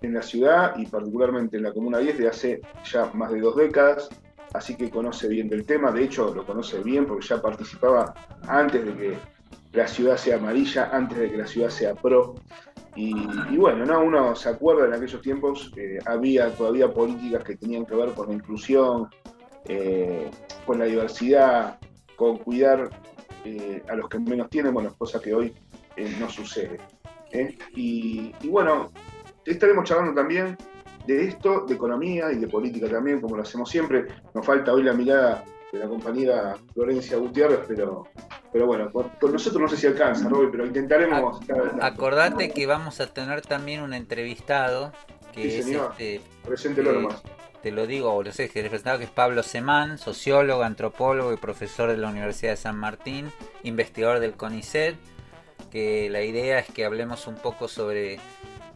en 0.00 0.14
la 0.14 0.22
ciudad 0.22 0.74
y 0.78 0.86
particularmente 0.86 1.58
en 1.58 1.64
la 1.64 1.72
Comuna 1.72 1.98
10 1.98 2.16
de 2.16 2.28
hace 2.28 2.60
ya 2.82 3.10
más 3.12 3.30
de 3.30 3.40
dos 3.40 3.54
décadas, 3.54 4.08
así 4.54 4.74
que 4.74 4.88
conoce 4.88 5.28
bien 5.28 5.50
del 5.50 5.66
tema, 5.66 5.92
de 5.92 6.04
hecho 6.04 6.34
lo 6.34 6.46
conoce 6.46 6.78
bien 6.78 7.04
porque 7.04 7.26
ya 7.26 7.42
participaba 7.42 8.14
antes 8.46 8.86
de 8.86 8.94
que 8.94 9.18
la 9.72 9.86
ciudad 9.86 10.16
sea 10.16 10.36
amarilla, 10.36 10.88
antes 10.92 11.18
de 11.18 11.30
que 11.30 11.36
la 11.36 11.46
ciudad 11.46 11.68
sea 11.68 11.94
pro, 11.94 12.36
y, 13.00 13.56
bueno, 13.56 13.86
¿no? 13.86 14.00
uno 14.00 14.34
se 14.34 14.48
acuerda 14.48 14.86
en 14.86 14.92
aquellos 14.92 15.22
tiempos, 15.22 15.72
eh, 15.76 16.00
había 16.04 16.52
todavía 16.52 16.92
políticas 16.92 17.44
que 17.44 17.56
tenían 17.56 17.86
que 17.86 17.94
ver 17.94 18.10
con 18.10 18.26
la 18.26 18.34
inclusión, 18.34 19.08
eh, 19.66 20.28
con 20.66 20.80
la 20.80 20.86
diversidad, 20.86 21.78
con 22.16 22.38
cuidar 22.38 22.90
eh, 23.44 23.84
a 23.88 23.94
los 23.94 24.08
que 24.08 24.18
menos 24.18 24.50
tienen, 24.50 24.74
bueno, 24.74 24.92
cosa 24.98 25.20
que 25.20 25.32
hoy 25.32 25.54
no 26.18 26.28
sucede. 26.28 26.78
Y, 27.76 28.32
bueno, 28.48 28.90
estaremos 29.44 29.84
charlando 29.84 30.14
también 30.20 30.56
de 31.06 31.28
esto, 31.28 31.66
de 31.66 31.74
economía 31.74 32.32
y 32.32 32.38
de 32.38 32.48
política 32.48 32.88
también, 32.88 33.20
como 33.20 33.36
lo 33.36 33.42
hacemos 33.42 33.70
siempre. 33.70 34.06
Nos 34.34 34.44
falta 34.44 34.72
hoy 34.72 34.82
la 34.82 34.92
mirada 34.92 35.44
de 35.72 35.78
la 35.78 35.86
compañera 35.86 36.56
Florencia 36.72 37.16
Gutiérrez, 37.18 37.60
pero, 37.68 38.06
pero 38.52 38.66
bueno, 38.66 38.90
con, 38.90 39.10
nosotros 39.32 39.60
no 39.60 39.68
sé 39.68 39.76
si 39.76 39.86
alcanza, 39.86 40.28
pero 40.50 40.66
intentaremos. 40.66 41.40
acordate 41.80 42.50
que 42.50 42.66
vamos 42.66 43.00
a 43.00 43.06
tener 43.12 43.42
también 43.42 43.82
un 43.82 43.92
entrevistado 43.92 44.92
que 45.32 45.58
es 45.58 45.66
este, 45.66 46.20
Preséntelo 46.44 46.92
nomás. 46.92 47.22
Te 47.62 47.72
lo 47.72 47.86
digo, 47.86 48.12
o 48.14 48.22
lo 48.22 48.30
sé, 48.30 48.48
que 48.48 48.62
representado 48.62 48.98
que 48.98 49.04
es 49.04 49.10
Pablo 49.10 49.42
Semán, 49.42 49.98
sociólogo, 49.98 50.62
antropólogo 50.62 51.32
y 51.32 51.36
profesor 51.36 51.90
de 51.90 51.96
la 51.96 52.08
Universidad 52.08 52.52
de 52.52 52.56
San 52.56 52.76
Martín, 52.76 53.32
investigador 53.64 54.20
del 54.20 54.34
CONICET, 54.34 54.96
que 55.70 56.08
la 56.08 56.22
idea 56.22 56.60
es 56.60 56.68
que 56.68 56.84
hablemos 56.84 57.26
un 57.26 57.34
poco 57.34 57.66
sobre 57.66 58.20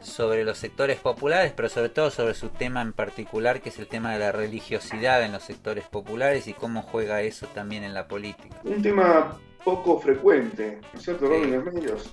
sobre 0.03 0.45
los 0.45 0.59
sectores 0.59 0.99
populares, 0.99 1.53
pero 1.55 1.69
sobre 1.69 1.89
todo 1.89 2.11
sobre 2.11 2.35
su 2.35 2.49
tema 2.49 2.83
en 2.83 2.93
particular, 2.93 3.61
que 3.61 3.71
es 3.71 3.79
el 3.79 3.87
tema 3.87 4.13
de 4.13 4.19
la 4.19 4.33
religiosidad 4.33 5.23
en 5.23 5.33
los 5.33 5.43
sectores 5.43 5.85
populares 5.85 6.47
y 6.49 6.55
cómo 6.55 6.83
juega 6.83 7.23
eso 7.23 7.47
también 7.49 7.85
en 7.85 7.95
la 7.95 8.09
política. 8.09 8.61
Un 8.65 8.83
tema 8.83 9.39
poco 9.65 10.01
frecuente, 10.01 10.81
¿no 10.93 10.99
es 10.99 11.05
cierto, 11.05 11.33
en 11.33 11.53
los 11.53 11.73
medios? 11.73 12.13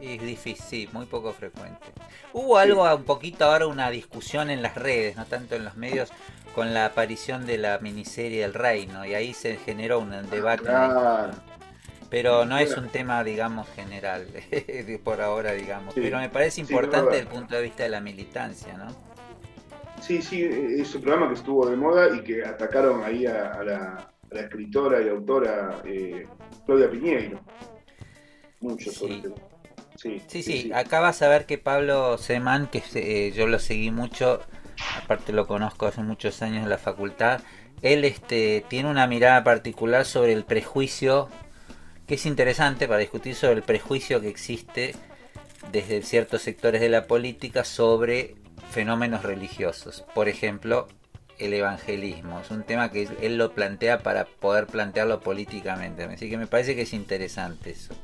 Es 0.00 0.20
difícil, 0.20 0.88
muy 0.92 1.06
poco 1.06 1.32
frecuente. 1.32 1.86
Hubo 2.32 2.58
algo, 2.58 2.82
un 2.94 3.04
poquito 3.04 3.44
ahora, 3.44 3.66
una 3.66 3.90
discusión 3.90 4.50
en 4.50 4.60
las 4.62 4.74
redes, 4.74 5.16
no 5.16 5.24
tanto 5.24 5.54
en 5.54 5.64
los 5.64 5.76
medios, 5.76 6.10
con 6.54 6.74
la 6.74 6.86
aparición 6.86 7.46
de 7.46 7.58
la 7.58 7.78
miniserie 7.78 8.42
del 8.42 8.54
Reino, 8.54 9.04
y 9.04 9.14
ahí 9.14 9.34
se 9.34 9.56
generó 9.56 10.00
un 10.00 10.10
debate. 10.30 10.68
Pero 12.10 12.44
no 12.44 12.58
es 12.58 12.76
un 12.76 12.88
tema, 12.88 13.24
digamos, 13.24 13.68
general, 13.70 14.26
por 15.04 15.20
ahora, 15.20 15.52
digamos. 15.52 15.94
Pero 15.94 16.18
me 16.18 16.28
parece 16.28 16.60
importante 16.60 17.10
desde 17.10 17.22
el 17.22 17.28
punto 17.28 17.56
de 17.56 17.62
vista 17.62 17.82
de 17.82 17.88
la 17.88 18.00
militancia, 18.00 18.76
¿no? 18.76 18.88
Sí, 20.00 20.20
sí, 20.20 20.42
es 20.42 20.94
un 20.94 21.00
programa 21.00 21.28
que 21.28 21.34
estuvo 21.34 21.66
de 21.66 21.76
moda 21.76 22.14
y 22.14 22.20
que 22.22 22.44
atacaron 22.44 23.02
ahí 23.04 23.26
a, 23.26 23.62
la, 23.64 24.10
escritora 24.32 25.00
y 25.00 25.08
autora 25.08 25.80
eh, 25.84 26.26
Claudia 26.66 26.90
Piñeiro. 26.90 27.40
Mucho 28.60 28.90
sobre 28.90 29.22
sí. 29.96 30.22
Sí, 30.26 30.42
sí, 30.42 30.72
acá 30.74 31.00
vas 31.00 31.22
a 31.22 31.28
ver 31.28 31.46
que 31.46 31.56
Pablo 31.56 32.18
Semán, 32.18 32.66
que 32.66 32.82
eh, 32.94 33.32
yo 33.34 33.46
lo 33.46 33.58
seguí 33.58 33.90
mucho, 33.90 34.42
aparte 35.02 35.32
lo 35.32 35.46
conozco 35.46 35.86
hace 35.86 36.02
muchos 36.02 36.42
años 36.42 36.64
en 36.64 36.68
la 36.68 36.78
facultad, 36.78 37.40
él 37.80 38.04
este, 38.04 38.64
tiene 38.68 38.90
una 38.90 39.06
mirada 39.06 39.44
particular 39.44 40.04
sobre 40.04 40.32
el 40.32 40.44
prejuicio 40.44 41.28
que 42.06 42.14
es 42.16 42.26
interesante 42.26 42.86
para 42.86 43.00
discutir 43.00 43.34
sobre 43.34 43.54
el 43.54 43.62
prejuicio 43.62 44.20
que 44.20 44.28
existe 44.28 44.94
desde 45.72 46.02
ciertos 46.02 46.42
sectores 46.42 46.80
de 46.80 46.88
la 46.88 47.06
política 47.06 47.64
sobre 47.64 48.36
fenómenos 48.70 49.22
religiosos. 49.22 50.04
Por 50.14 50.28
ejemplo, 50.28 50.88
el 51.38 51.54
evangelismo. 51.54 52.40
Es 52.40 52.50
un 52.50 52.62
tema 52.62 52.90
que 52.90 53.08
él 53.20 53.36
lo 53.38 53.52
plantea 53.52 54.00
para 54.00 54.24
poder 54.26 54.66
plantearlo 54.66 55.20
políticamente. 55.20 56.04
Así 56.04 56.28
que 56.28 56.36
me 56.36 56.46
parece 56.46 56.76
que 56.76 56.82
es 56.82 56.92
interesante 56.92 57.70
eso. 57.70 57.94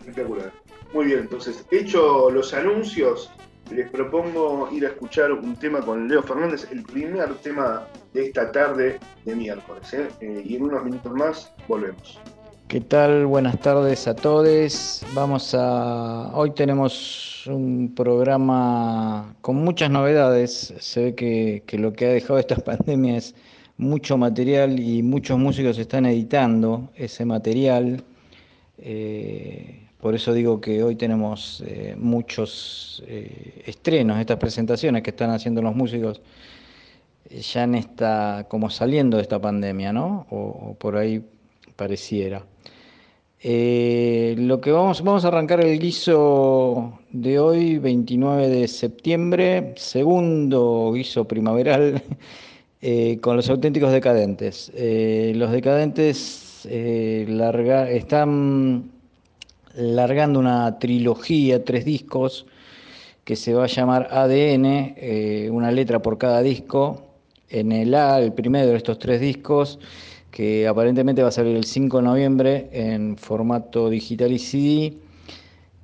Espectacular. 0.00 0.52
Muy 0.92 1.06
bien, 1.06 1.20
entonces, 1.20 1.64
hecho 1.70 2.30
los 2.30 2.54
anuncios, 2.54 3.30
les 3.70 3.90
propongo 3.90 4.68
ir 4.70 4.86
a 4.86 4.90
escuchar 4.90 5.32
un 5.32 5.56
tema 5.56 5.80
con 5.80 6.06
Leo 6.08 6.22
Fernández, 6.22 6.68
el 6.70 6.82
primer 6.82 7.34
tema 7.36 7.86
de 8.12 8.26
esta 8.26 8.52
tarde 8.52 9.00
de 9.24 9.34
miércoles. 9.34 9.92
¿eh? 9.94 10.08
Eh, 10.20 10.42
y 10.44 10.56
en 10.56 10.62
unos 10.62 10.84
minutos 10.84 11.12
más 11.12 11.52
volvemos. 11.66 12.20
¿Qué 12.66 12.80
tal? 12.80 13.26
Buenas 13.26 13.60
tardes 13.60 14.08
a 14.08 14.16
todos. 14.16 15.04
Vamos 15.14 15.54
a. 15.54 16.30
Hoy 16.34 16.52
tenemos 16.52 17.46
un 17.46 17.94
programa 17.94 19.36
con 19.42 19.56
muchas 19.56 19.90
novedades. 19.90 20.72
Se 20.80 21.04
ve 21.04 21.14
que, 21.14 21.78
lo 21.78 21.92
que 21.92 22.06
ha 22.06 22.08
dejado 22.08 22.38
esta 22.38 22.56
pandemia 22.64 23.18
es 23.18 23.34
mucho 23.76 24.16
material 24.16 24.80
y 24.80 25.02
muchos 25.02 25.38
músicos 25.38 25.78
están 25.78 26.06
editando 26.06 26.90
ese 26.96 27.26
material. 27.26 28.02
Eh, 28.78 29.86
por 30.00 30.14
eso 30.14 30.32
digo 30.32 30.60
que 30.60 30.82
hoy 30.82 30.96
tenemos 30.96 31.62
eh, 31.66 31.94
muchos 31.98 33.04
eh, 33.06 33.62
estrenos, 33.66 34.18
estas 34.18 34.38
presentaciones 34.38 35.02
que 35.02 35.10
están 35.10 35.30
haciendo 35.30 35.60
los 35.60 35.76
músicos 35.76 36.22
ya 37.30 37.64
en 37.64 37.74
esta, 37.74 38.46
como 38.48 38.70
saliendo 38.70 39.18
de 39.18 39.22
esta 39.22 39.40
pandemia, 39.40 39.92
¿no? 39.92 40.26
o 40.30 40.74
por 40.78 40.96
ahí 40.96 41.22
pareciera. 41.76 42.44
Eh, 43.46 44.34
lo 44.38 44.58
que 44.58 44.72
vamos, 44.72 45.02
vamos 45.02 45.26
a 45.26 45.28
arrancar 45.28 45.60
el 45.60 45.78
guiso 45.78 46.98
de 47.10 47.38
hoy, 47.38 47.78
29 47.78 48.48
de 48.48 48.66
septiembre, 48.66 49.74
segundo 49.76 50.92
guiso 50.94 51.28
primaveral 51.28 52.02
eh, 52.80 53.18
con 53.20 53.36
los 53.36 53.50
auténticos 53.50 53.92
decadentes. 53.92 54.72
Eh, 54.74 55.34
los 55.36 55.52
decadentes 55.52 56.64
están 56.64 58.90
largando 59.74 60.38
una 60.38 60.78
trilogía, 60.78 61.62
tres 61.62 61.84
discos, 61.84 62.46
que 63.24 63.36
se 63.36 63.52
va 63.52 63.64
a 63.64 63.66
llamar 63.66 64.08
ADN, 64.10 65.50
una 65.50 65.70
letra 65.70 66.00
por 66.00 66.16
cada 66.16 66.40
disco. 66.40 67.02
En 67.50 67.72
el 67.72 67.94
A, 67.94 68.20
el 68.20 68.32
primero 68.32 68.68
de 68.68 68.76
estos 68.76 68.98
tres 68.98 69.20
discos, 69.20 69.78
que 70.34 70.66
aparentemente 70.66 71.22
va 71.22 71.28
a 71.28 71.30
salir 71.30 71.54
el 71.54 71.62
5 71.62 71.98
de 71.98 72.02
noviembre 72.02 72.68
en 72.72 73.16
formato 73.16 73.88
digital 73.88 74.32
y 74.32 74.40
CD. 74.40 74.96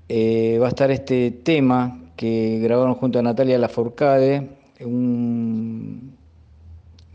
Eh, 0.08 0.58
va 0.60 0.66
a 0.66 0.70
estar 0.70 0.90
este 0.90 1.30
tema 1.30 2.00
que 2.16 2.58
grabaron 2.60 2.96
junto 2.96 3.20
a 3.20 3.22
Natalia 3.22 3.58
Lafourcade, 3.58 4.48
un, 4.80 6.16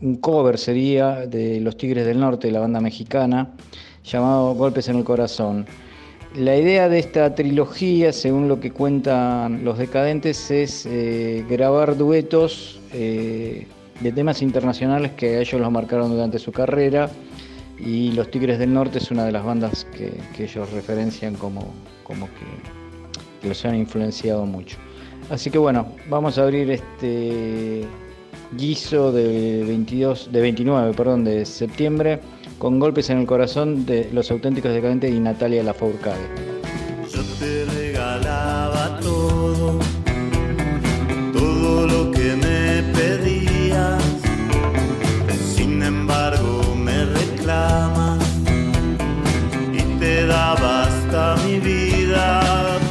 un 0.00 0.16
cover 0.16 0.56
sería 0.56 1.26
de 1.26 1.60
Los 1.60 1.76
Tigres 1.76 2.06
del 2.06 2.20
Norte, 2.20 2.50
la 2.50 2.60
banda 2.60 2.80
mexicana, 2.80 3.50
llamado 4.02 4.54
Golpes 4.54 4.88
en 4.88 4.96
el 4.96 5.04
Corazón. 5.04 5.66
La 6.34 6.56
idea 6.56 6.88
de 6.88 7.00
esta 7.00 7.34
trilogía, 7.34 8.14
según 8.14 8.48
lo 8.48 8.60
que 8.60 8.70
cuentan 8.70 9.62
los 9.62 9.76
decadentes, 9.76 10.50
es 10.50 10.86
eh, 10.86 11.44
grabar 11.50 11.98
duetos 11.98 12.80
eh, 12.94 13.66
de 14.00 14.12
temas 14.12 14.42
internacionales 14.42 15.12
que 15.12 15.40
ellos 15.40 15.60
los 15.60 15.70
marcaron 15.70 16.10
durante 16.10 16.38
su 16.38 16.52
carrera 16.52 17.10
y 17.78 18.12
Los 18.12 18.30
Tigres 18.30 18.58
del 18.58 18.72
Norte 18.72 18.98
es 18.98 19.10
una 19.10 19.24
de 19.24 19.32
las 19.32 19.44
bandas 19.44 19.86
que, 19.86 20.12
ellos 20.42 20.70
referencian 20.72 21.34
como, 21.34 21.74
como 22.04 22.26
que, 22.26 23.48
los 23.48 23.64
han 23.64 23.76
influenciado 23.76 24.44
mucho. 24.46 24.76
Así 25.30 25.50
que 25.50 25.58
bueno, 25.58 25.86
vamos 26.08 26.38
a 26.38 26.42
abrir 26.42 26.70
este 26.70 27.84
guiso 28.52 29.12
de 29.12 29.64
22, 29.64 30.32
de 30.32 30.40
29, 30.40 30.94
perdón, 30.94 31.24
de 31.24 31.44
septiembre 31.44 32.20
con 32.58 32.78
golpes 32.78 33.10
en 33.10 33.18
el 33.18 33.26
corazón 33.26 33.84
de 33.84 34.08
los 34.12 34.30
auténticos 34.30 34.72
decadentes 34.72 35.12
y 35.12 35.20
Natalia 35.20 35.62
Lafourcade. 35.62 36.56
Y 49.72 49.82
te 49.98 50.26
da 50.26 50.54
basta 50.54 51.36
mi 51.44 51.58
vida. 51.60 52.85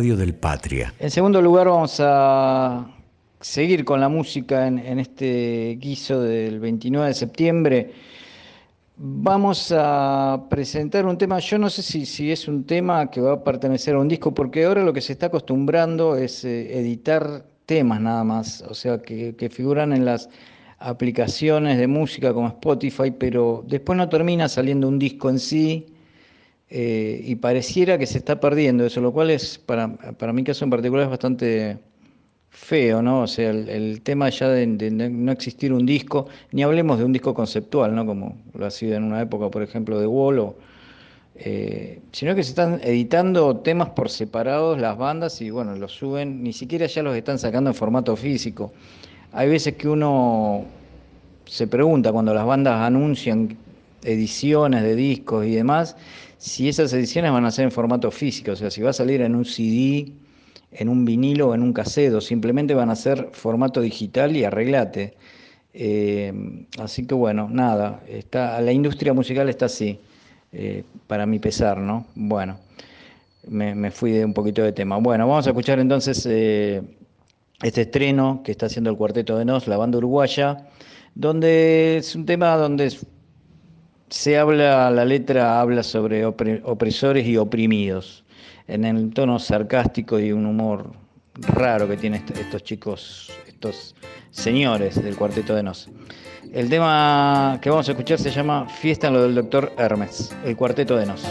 Del 0.00 0.34
Patria. 0.34 0.94
En 0.98 1.10
segundo 1.10 1.42
lugar 1.42 1.68
vamos 1.68 2.00
a 2.00 2.86
seguir 3.38 3.84
con 3.84 4.00
la 4.00 4.08
música 4.08 4.66
en, 4.66 4.98
este 4.98 5.76
guiso 5.78 6.22
del 6.22 6.58
29 6.58 7.08
de 7.08 7.14
septiembre. 7.14 7.92
Vamos 8.96 9.72
a 9.76 10.46
presentar 10.48 11.04
un 11.04 11.18
tema, 11.18 11.38
yo 11.38 11.58
no 11.58 11.68
sé 11.68 11.82
si, 11.82 12.32
es 12.32 12.48
un 12.48 12.64
tema 12.64 13.10
que 13.10 13.20
va 13.20 13.32
a 13.34 13.44
pertenecer 13.44 13.94
a 13.94 13.98
un 13.98 14.08
disco, 14.08 14.32
porque 14.32 14.64
ahora 14.64 14.82
lo 14.82 14.92
que 14.92 15.02
se 15.02 15.12
está 15.12 15.26
acostumbrando 15.26 16.16
es 16.16 16.44
eh, 16.44 16.78
editar 16.78 17.44
temas 17.66 18.00
nada 18.00 18.24
más, 18.24 18.62
o 18.62 18.74
sea, 18.74 18.98
que 19.02 19.50
figuran 19.52 19.92
en 19.92 20.04
las 20.06 20.28
aplicaciones 20.78 21.78
de 21.78 21.86
música 21.86 22.32
como 22.32 22.48
Spotify, 22.48 23.10
pero 23.10 23.62
después 23.66 23.98
no 23.98 24.08
termina 24.08 24.48
saliendo 24.48 24.88
un 24.88 24.98
disco 24.98 25.28
en 25.28 25.38
sí. 25.38 25.86
Eh, 26.72 27.22
y 27.24 27.34
pareciera 27.34 27.98
que 27.98 28.06
se 28.06 28.18
está 28.18 28.38
perdiendo 28.38 28.86
eso, 28.86 29.00
lo 29.00 29.12
cual 29.12 29.30
es, 29.30 29.58
para, 29.58 29.92
para 29.92 30.32
mi 30.32 30.44
caso 30.44 30.64
en 30.64 30.70
particular, 30.70 31.04
es 31.04 31.10
bastante 31.10 31.78
feo, 32.50 33.02
¿no? 33.02 33.22
O 33.22 33.26
sea, 33.26 33.50
el, 33.50 34.02
tema 34.02 34.28
ya 34.28 34.48
de, 34.48 34.66
no 34.66 35.32
existir 35.32 35.72
un 35.72 35.84
disco, 35.84 36.28
ni 36.52 36.62
hablemos 36.62 36.98
de 36.98 37.04
un 37.04 37.12
disco 37.12 37.34
conceptual, 37.34 37.94
¿no? 37.94 38.06
Como 38.06 38.36
lo 38.54 38.66
ha 38.66 38.70
sido 38.70 38.94
en 38.96 39.04
una 39.04 39.20
época, 39.20 39.50
por 39.50 39.62
ejemplo, 39.62 39.98
de 39.98 40.06
Wall, 40.06 40.54
eh, 41.36 42.00
sino 42.12 42.34
que 42.34 42.42
se 42.42 42.50
están 42.50 42.80
editando 42.84 43.56
temas 43.58 43.90
por 43.90 44.10
separados 44.10 44.78
las 44.78 44.98
bandas 44.98 45.40
y 45.40 45.50
bueno, 45.50 45.74
los 45.74 45.92
suben, 45.92 46.42
ni 46.42 46.52
siquiera 46.52 46.86
ya 46.86 47.02
los 47.02 47.16
están 47.16 47.38
sacando 47.38 47.70
en 47.70 47.74
formato 47.74 48.14
físico. 48.14 48.72
Hay 49.32 49.48
veces 49.48 49.74
que 49.76 49.88
uno 49.88 50.64
se 51.46 51.66
pregunta 51.66 52.12
cuando 52.12 52.34
las 52.34 52.44
bandas 52.44 52.74
anuncian 52.80 53.56
ediciones 54.04 54.82
de 54.82 54.94
discos 54.96 55.46
y 55.46 55.54
demás, 55.54 55.96
si 56.38 56.68
esas 56.68 56.92
ediciones 56.92 57.32
van 57.32 57.44
a 57.44 57.50
ser 57.50 57.64
en 57.64 57.70
formato 57.70 58.10
físico, 58.10 58.52
o 58.52 58.56
sea, 58.56 58.70
si 58.70 58.80
va 58.80 58.90
a 58.90 58.94
salir 58.94 59.20
en 59.20 59.34
un 59.34 59.44
CD, 59.44 60.12
en 60.72 60.88
un 60.88 61.04
vinilo 61.04 61.48
o 61.48 61.54
en 61.54 61.62
un 61.62 61.72
cassette, 61.72 62.14
o 62.14 62.20
simplemente 62.20 62.74
van 62.74 62.90
a 62.90 62.96
ser 62.96 63.28
formato 63.32 63.80
digital 63.80 64.36
y 64.36 64.44
arreglate. 64.44 65.14
Eh, 65.74 66.32
así 66.78 67.06
que 67.06 67.14
bueno, 67.14 67.48
nada, 67.50 68.02
está, 68.08 68.60
la 68.60 68.72
industria 68.72 69.12
musical 69.12 69.48
está 69.48 69.66
así, 69.66 70.00
eh, 70.52 70.84
para 71.06 71.26
mi 71.26 71.38
pesar, 71.38 71.78
¿no? 71.78 72.06
Bueno, 72.14 72.58
me, 73.48 73.74
me, 73.74 73.90
fui 73.90 74.12
de 74.12 74.24
un 74.24 74.34
poquito 74.34 74.62
de 74.62 74.72
tema. 74.72 74.96
Bueno, 74.96 75.28
vamos 75.28 75.46
a 75.46 75.50
escuchar 75.50 75.78
entonces 75.78 76.26
eh, 76.26 76.82
este 77.62 77.82
estreno 77.82 78.40
que 78.44 78.52
está 78.52 78.66
haciendo 78.66 78.90
el 78.90 78.96
Cuarteto 78.96 79.38
de 79.38 79.44
Nos, 79.44 79.68
la 79.68 79.76
banda 79.76 79.98
uruguaya, 79.98 80.66
donde 81.14 81.98
es 81.98 82.14
un 82.14 82.26
tema 82.26 82.56
donde 82.56 82.96
se 84.10 84.36
habla, 84.36 84.90
la 84.90 85.04
letra 85.04 85.60
habla 85.60 85.82
sobre 85.82 86.26
opresores 86.26 87.26
y 87.26 87.36
oprimidos, 87.36 88.24
en 88.66 88.84
el 88.84 89.12
tono 89.12 89.38
sarcástico 89.38 90.18
y 90.18 90.32
un 90.32 90.46
humor 90.46 90.92
raro 91.34 91.88
que 91.88 91.96
tienen 91.96 92.24
estos 92.34 92.62
chicos, 92.64 93.32
estos 93.46 93.94
señores 94.30 95.02
del 95.02 95.16
Cuarteto 95.16 95.54
de 95.54 95.62
Nos. 95.62 95.88
El 96.52 96.68
tema 96.68 97.58
que 97.62 97.70
vamos 97.70 97.88
a 97.88 97.92
escuchar 97.92 98.18
se 98.18 98.30
llama 98.30 98.68
Fiesta 98.68 99.06
en 99.06 99.14
lo 99.14 99.22
del 99.22 99.34
Doctor 99.36 99.72
Hermes, 99.78 100.36
el 100.44 100.56
Cuarteto 100.56 100.96
de 100.96 101.06
Nos. 101.06 101.22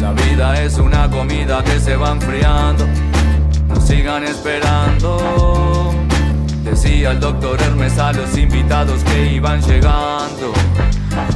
La 0.00 0.12
vida 0.12 0.62
es 0.62 0.78
una 0.78 1.10
comida 1.10 1.62
que 1.62 1.78
se 1.78 1.96
va 1.96 2.12
enfriando, 2.12 2.86
no 3.68 3.80
sigan 3.80 4.24
esperando. 4.24 6.07
Decía 6.64 7.12
el 7.12 7.20
doctor 7.20 7.60
Hermes 7.62 7.98
a 7.98 8.12
los 8.12 8.36
invitados 8.36 9.02
que 9.04 9.32
iban 9.32 9.60
llegando. 9.62 10.52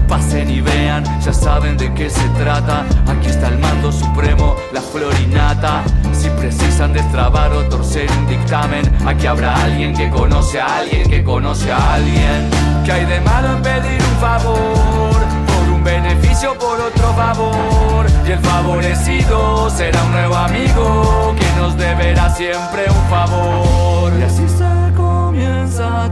Pasen 0.08 0.50
y 0.50 0.60
vean, 0.60 1.04
ya 1.20 1.32
saben 1.32 1.76
de 1.76 1.92
qué 1.94 2.10
se 2.10 2.28
trata. 2.30 2.84
Aquí 3.08 3.28
está 3.28 3.48
el 3.48 3.58
mando 3.58 3.90
supremo, 3.90 4.56
la 4.72 4.80
florinata. 4.80 5.82
Si 6.12 6.28
precisan 6.30 6.92
destrabar 6.92 7.52
o 7.52 7.64
torcer 7.68 8.10
un 8.18 8.26
dictamen, 8.26 8.82
aquí 9.06 9.26
habrá 9.26 9.54
alguien 9.62 9.94
que 9.94 10.10
conoce 10.10 10.60
a 10.60 10.78
alguien 10.78 11.08
que 11.08 11.24
conoce 11.24 11.72
a 11.72 11.94
alguien. 11.94 12.50
¿Qué 12.84 12.92
hay 12.92 13.06
de 13.06 13.20
malo 13.20 13.56
en 13.56 13.62
pedir 13.62 14.02
un 14.02 14.20
favor? 14.20 15.16
Por 15.46 15.72
un 15.72 15.82
beneficio, 15.82 16.56
por 16.58 16.80
otro 16.80 17.14
favor. 17.14 18.06
Y 18.26 18.32
el 18.32 18.38
favorecido 18.38 19.70
será 19.70 20.02
un 20.04 20.12
nuevo 20.12 20.36
amigo 20.36 21.34
que 21.38 21.60
nos 21.60 21.76
deberá 21.76 22.28
siempre 22.34 22.84
un 22.88 23.10
favor. 23.10 24.12
Y 24.18 24.22
así 24.22 24.46
se 24.48 24.64
comienza 24.64 24.71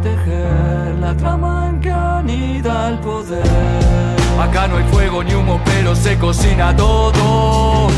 tejer 0.03 0.97
la 1.01 1.17
trama 1.17 1.69
en 1.71 1.81
que 1.81 1.91
anida 1.91 2.89
el 2.89 2.99
poder. 2.99 3.43
Acá 4.41 4.69
no 4.69 4.77
hay 4.77 4.85
fuego 4.85 5.23
ni 5.23 5.35
humo, 5.35 5.61
pero 5.65 5.95
se 5.95 6.17
cocina 6.19 6.75
todo. 6.75 7.89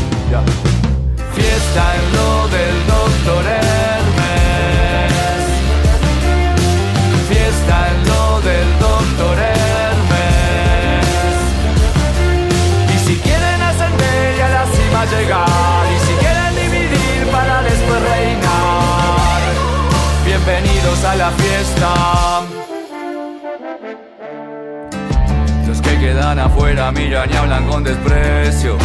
Afuera 26.83 26.91
miran 26.91 27.29
y 27.31 27.35
hablan 27.35 27.67
con 27.67 27.83
desprecio. 27.83 28.77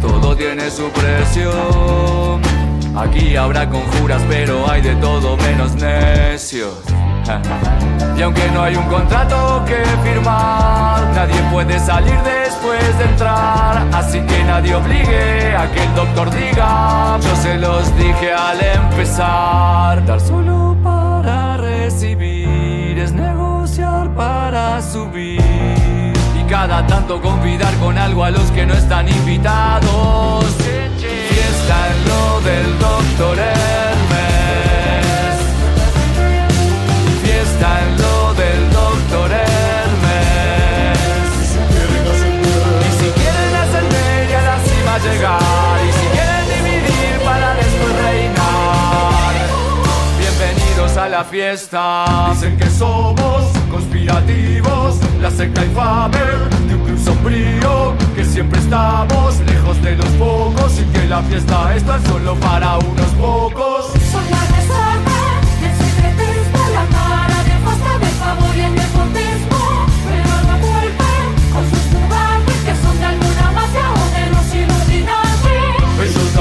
Todo 0.00 0.36
tiene 0.36 0.70
su 0.70 0.88
precio. 0.90 2.38
Aquí 2.96 3.36
habrá 3.36 3.68
conjuras, 3.68 4.22
pero 4.28 4.70
hay 4.70 4.82
de 4.82 4.94
todo 4.96 5.36
menos 5.36 5.74
necios. 5.74 6.74
Y 8.16 8.22
aunque 8.22 8.50
no 8.50 8.62
hay 8.62 8.76
un 8.76 8.84
contrato 8.84 9.64
que 9.64 9.82
firmar, 10.02 11.00
nadie 11.14 11.40
puede 11.50 11.78
salir 11.78 12.18
después 12.22 12.98
de 12.98 13.04
entrar. 13.04 13.82
Así 13.94 14.20
que 14.20 14.44
nadie 14.44 14.74
obligue 14.74 15.56
a 15.56 15.70
que 15.72 15.82
el 15.82 15.94
doctor 15.94 16.30
diga. 16.30 17.18
Yo 17.18 17.36
se 17.36 17.56
los 17.56 17.96
dije 17.96 18.34
al 18.34 18.60
empezar. 18.60 20.04
Dar 20.04 20.20
solo 20.20 20.76
para 20.84 21.56
recibir 21.56 22.98
es 22.98 23.12
negociar 23.12 24.14
para 24.14 24.82
subir. 24.82 25.49
Tanto 26.60 27.22
convidar 27.22 27.74
con 27.76 27.96
algo 27.96 28.22
a 28.22 28.30
los 28.30 28.50
que 28.50 28.66
no 28.66 28.74
están 28.74 29.08
invitados. 29.08 30.44
Fiesta 30.98 31.88
en 31.88 32.04
lo 32.04 32.40
del 32.42 32.78
doctor 32.78 33.38
Hermes. 33.38 34.60
Fiesta 37.22 37.80
en 37.80 37.96
lo 38.02 38.34
del 38.34 38.70
doctor 38.72 39.30
Hermes. 39.32 40.98
Y 42.86 42.90
si 43.00 43.08
quieren 43.10 43.54
ascender 43.56 44.28
y 44.28 44.32
a 44.34 44.42
la 44.42 44.58
cima 44.60 44.98
llegar. 44.98 45.80
Y 45.88 45.92
si 45.92 46.06
quieren 46.12 46.44
dividir 46.46 47.20
para 47.24 47.54
después 47.54 47.92
reinar. 48.04 49.32
Bienvenidos 50.18 50.96
a 50.98 51.08
la 51.08 51.24
fiesta. 51.24 52.04
Dicen 52.34 52.58
que 52.58 52.68
somos 52.68 53.59
conspirativos, 53.70 54.98
la 55.20 55.30
secta 55.30 55.64
infame 55.64 56.18
de 56.68 56.74
un 56.74 56.84
club 56.84 56.98
sombrío, 56.98 57.94
que 58.14 58.24
siempre 58.24 58.58
estamos 58.58 59.40
lejos 59.46 59.82
de 59.82 59.96
los 59.96 60.08
pocos 60.18 60.78
y 60.80 60.84
que 60.92 61.06
la 61.06 61.22
fiesta 61.22 61.74
es 61.74 61.84
tan 61.84 62.04
solo 62.06 62.34
para 62.36 62.78
unos 62.78 63.10
pocos. 63.18 63.79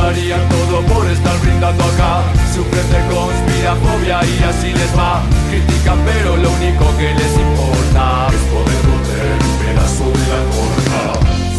Darían 0.10 0.42
todo 0.50 0.82
por 0.92 1.06
estar 1.08 1.38
brindando 1.40 1.84
acá. 1.84 2.24
Sufren 2.54 2.88
de 2.94 3.02
conspirafobia 3.14 4.18
y 4.26 4.44
así 4.44 4.70
les 4.74 4.92
va. 4.98 5.22
Critican, 5.50 6.00
pero 6.04 6.36
lo 6.36 6.50
único 6.50 6.86
que 6.98 7.14
les 7.14 7.34
importa 7.46 8.28
es 8.34 8.44
poder 8.54 8.82
morder 8.90 9.38
un 9.50 9.56
pedazo 9.62 10.06
de 10.18 10.26
la 10.34 10.42
torta. 10.54 11.02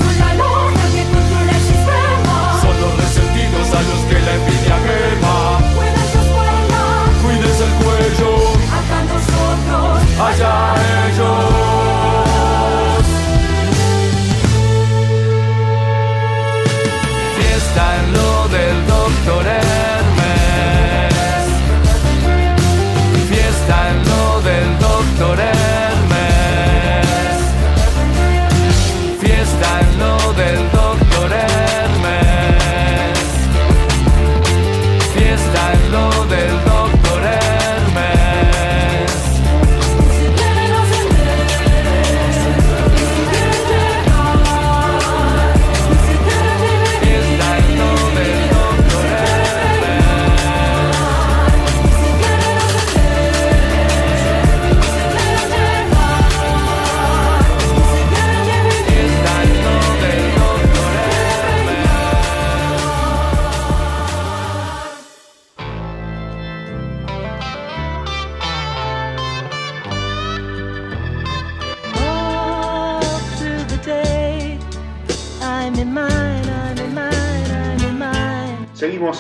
Son 0.01 0.15
la 0.23 0.31
logia 0.43 0.87
que 0.95 1.03
controla 1.15 1.53
el 1.59 1.65
sistema. 1.73 2.37
Son 2.65 2.75
los 2.83 2.93
resentidos 3.03 3.67
a 3.79 3.81
los 3.89 4.01
que 4.09 4.19
la 4.27 4.33
envidia 4.39 4.77
quema. 4.87 5.37
Cuiden 5.75 6.07
su 6.13 6.19
escuela, 6.25 6.83
Cuídense 7.23 7.65
el 7.69 7.75
cuello, 7.83 8.31
acá 8.79 8.99
nosotros. 9.13 9.91
allá 10.27 10.55
ellos. 11.07 11.90
Fiesta 17.73 17.97
en 18.01 18.13
lo 18.13 18.49
del 18.49 19.00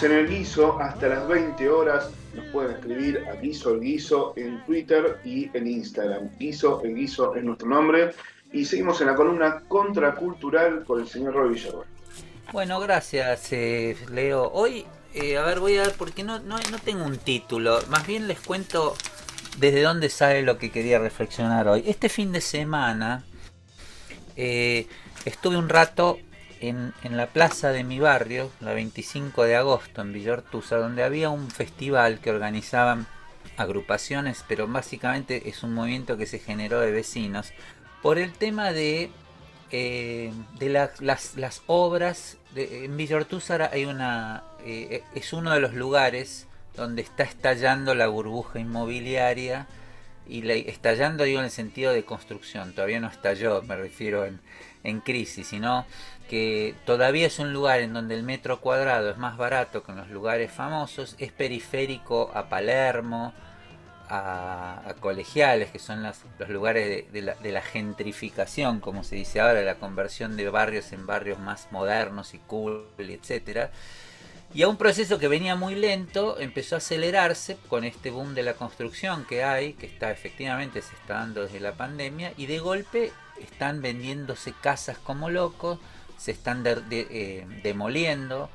En 0.02 0.12
el 0.12 0.28
guiso 0.28 0.80
hasta 0.80 1.08
las 1.08 1.28
20 1.28 1.68
horas. 1.68 2.08
Nos 2.34 2.46
pueden 2.46 2.76
escribir 2.76 3.22
a 3.28 3.34
Guiso 3.34 3.74
el 3.74 3.80
Guiso 3.80 4.32
en 4.34 4.64
Twitter 4.64 5.18
y 5.26 5.50
en 5.54 5.66
Instagram. 5.66 6.30
Guiso 6.38 6.80
el 6.84 6.94
Guiso 6.94 7.34
es 7.34 7.44
nuestro 7.44 7.68
nombre. 7.68 8.14
Y 8.50 8.64
seguimos 8.64 8.98
en 9.02 9.08
la 9.08 9.14
columna 9.14 9.62
contracultural 9.68 10.84
con 10.84 11.00
el 11.00 11.06
señor 11.06 11.34
Roy 11.34 11.52
Villarroel. 11.52 11.86
Bueno, 12.50 12.80
gracias, 12.80 13.52
eh, 13.52 13.94
Leo. 14.10 14.50
Hoy, 14.54 14.86
eh, 15.12 15.36
a 15.36 15.42
ver, 15.42 15.60
voy 15.60 15.76
a 15.76 15.82
ver, 15.82 15.94
porque 15.98 16.24
no, 16.24 16.38
no, 16.38 16.56
no 16.70 16.78
tengo 16.78 17.04
un 17.04 17.18
título. 17.18 17.78
Más 17.88 18.06
bien 18.06 18.26
les 18.26 18.40
cuento 18.40 18.96
desde 19.58 19.82
dónde 19.82 20.08
sale 20.08 20.42
lo 20.42 20.56
que 20.56 20.70
quería 20.70 20.98
reflexionar 20.98 21.68
hoy. 21.68 21.84
Este 21.86 22.08
fin 22.08 22.32
de 22.32 22.40
semana 22.40 23.24
eh, 24.36 24.86
estuve 25.26 25.58
un 25.58 25.68
rato 25.68 26.18
en, 26.60 26.92
la 27.16 27.26
plaza 27.28 27.70
de 27.70 27.84
mi 27.84 27.98
barrio, 28.00 28.50
la 28.60 28.72
25 28.74 29.44
de 29.44 29.56
agosto, 29.56 30.02
en 30.02 30.12
Villortuza, 30.12 30.76
donde 30.76 31.02
había 31.02 31.30
un 31.30 31.50
festival 31.50 32.20
que 32.20 32.30
organizaban 32.30 33.06
agrupaciones, 33.56 34.44
pero 34.48 34.66
básicamente 34.66 35.48
es 35.48 35.62
un 35.62 35.74
movimiento 35.74 36.16
que 36.16 36.26
se 36.26 36.38
generó 36.38 36.80
de 36.80 36.92
vecinos, 36.92 37.52
por 38.02 38.18
el 38.18 38.32
tema 38.32 38.72
de 38.72 39.10
eh, 39.72 40.32
de 40.58 40.68
la- 40.68 40.90
las, 41.00 41.62
obras 41.68 42.38
en 42.56 42.96
Villa 42.96 43.16
Ortúzar 43.16 43.70
hay 43.72 43.84
una 43.84 44.42
eh, 44.64 45.04
es 45.14 45.32
uno 45.32 45.52
de 45.52 45.60
los 45.60 45.74
lugares 45.74 46.48
donde 46.74 47.02
está 47.02 47.22
estallando 47.22 47.94
la 47.94 48.08
burbuja 48.08 48.58
inmobiliaria 48.58 49.68
y 50.28 50.42
la- 50.42 50.54
estallando 50.54 51.22
digo 51.22 51.38
en 51.38 51.44
el 51.44 51.50
sentido 51.52 51.92
de 51.92 52.04
construcción 52.04 52.72
todavía 52.74 52.98
no 52.98 53.06
estalló 53.08 53.62
me 53.62 53.76
refiero 53.76 54.24
en, 54.24 54.40
en 54.84 55.00
crisis 55.00 55.48
sino 55.48 55.86
que 56.28 56.74
todavía 56.86 57.26
es 57.26 57.38
un 57.38 57.52
lugar 57.52 57.80
en 57.80 57.92
donde 57.92 58.14
el 58.14 58.22
metro 58.22 58.60
cuadrado 58.60 59.10
es 59.10 59.16
más 59.16 59.36
barato 59.36 59.82
que 59.82 59.92
en 59.92 59.98
los 59.98 60.08
lugares 60.10 60.50
famosos 60.50 61.16
es 61.18 61.32
periférico 61.32 62.30
a 62.34 62.48
Palermo 62.48 63.34
a, 64.10 64.94
colegiales, 65.00 65.70
que 65.70 65.78
son 65.78 66.02
los 66.02 66.48
lugares 66.48 67.10
de, 67.12 67.22
la, 67.22 67.34
de 67.34 67.52
la 67.52 67.62
gentrificación, 67.62 68.80
como 68.80 69.04
se 69.04 69.16
dice 69.16 69.40
ahora, 69.40 69.62
la 69.62 69.76
conversión 69.76 70.36
de 70.36 70.50
barrios 70.50 70.92
en 70.92 71.06
barrios 71.06 71.38
más 71.38 71.68
modernos 71.70 72.34
y 72.34 72.38
cool, 72.38 72.86
etcétera. 72.98 73.70
Y 74.52 74.62
a 74.62 74.68
un 74.68 74.76
proceso 74.76 75.20
que 75.20 75.28
venía 75.28 75.54
muy 75.54 75.76
lento 75.76 76.40
empezó 76.40 76.74
a 76.74 76.78
acelerarse 76.78 77.56
con 77.68 77.84
este 77.84 78.10
boom 78.10 78.34
de 78.34 78.42
la 78.42 78.54
construcción 78.54 79.24
que 79.24 79.44
hay, 79.44 79.74
que 79.74 79.86
está 79.86 80.10
efectivamente 80.10 80.82
se 80.82 80.94
está 80.96 81.14
dando 81.14 81.42
desde 81.42 81.60
la 81.60 81.72
pandemia, 81.72 82.32
y 82.36 82.46
de 82.46 82.58
golpe 82.58 83.12
están 83.42 83.82
vendiéndose 83.82 84.52
casas 84.60 84.98
como 84.98 85.30
locos, 85.30 85.78
se 86.18 86.32
están 86.32 86.62
eh, 86.66 87.46
demoliendo, 87.62 88.50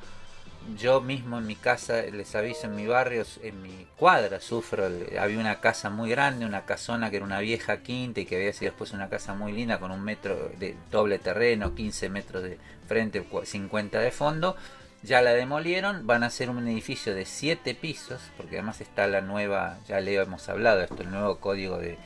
yo 0.78 1.00
mismo 1.00 1.38
en 1.38 1.45
mi 1.45 1.56
casa, 1.56 2.02
les 2.02 2.34
aviso, 2.36 2.65
en 2.65 2.76
mi 2.76 2.88
barrio, 2.88 3.24
en 3.43 3.62
mi 3.62 3.86
cuadra, 3.98 4.41
sufro. 4.41 4.88
Había 5.19 5.38
una 5.39 5.60
casa 5.62 5.91
muy 5.91 6.10
grande, 6.10 6.45
una 6.45 6.65
casona 6.65 7.10
que 7.12 7.17
era 7.17 7.26
una 7.26 7.39
vieja 7.39 7.82
quinta 7.84 8.19
y 8.21 8.26
que 8.26 8.36
había 8.38 8.52
sido 8.54 8.71
después 8.71 8.91
una 8.91 9.08
casa 9.10 9.36
muy 9.36 9.52
linda 9.52 9.80
con 9.80 9.91
un 9.91 10.02
metro 10.04 10.50
de 10.58 10.76
doble 10.91 11.19
terreno, 11.19 11.76
15 11.76 12.10
metros 12.10 12.41
de 12.43 12.58
frente, 12.88 13.24
cua- 13.30 13.45
50 13.45 14.00
de 14.00 14.10
fondo. 14.12 14.56
Ya 15.04 15.21
la 15.21 15.34
demolieron, 15.34 16.08
van 16.08 16.24
a 16.24 16.28
hacer 16.28 16.50
un 16.50 16.67
edificio 16.67 17.13
de 17.13 17.26
7 17.26 17.76
pisos, 17.76 18.19
porque 18.36 18.56
además 18.58 18.82
está 18.82 19.06
la 19.06 19.21
nueva, 19.21 19.78
ya 19.88 20.00
le 20.00 20.15
hemos 20.15 20.50
hablado, 20.50 20.82
esto, 20.82 21.04
el 21.04 21.12
nuevo 21.12 21.38
código 21.38 21.78
de, 21.78 22.00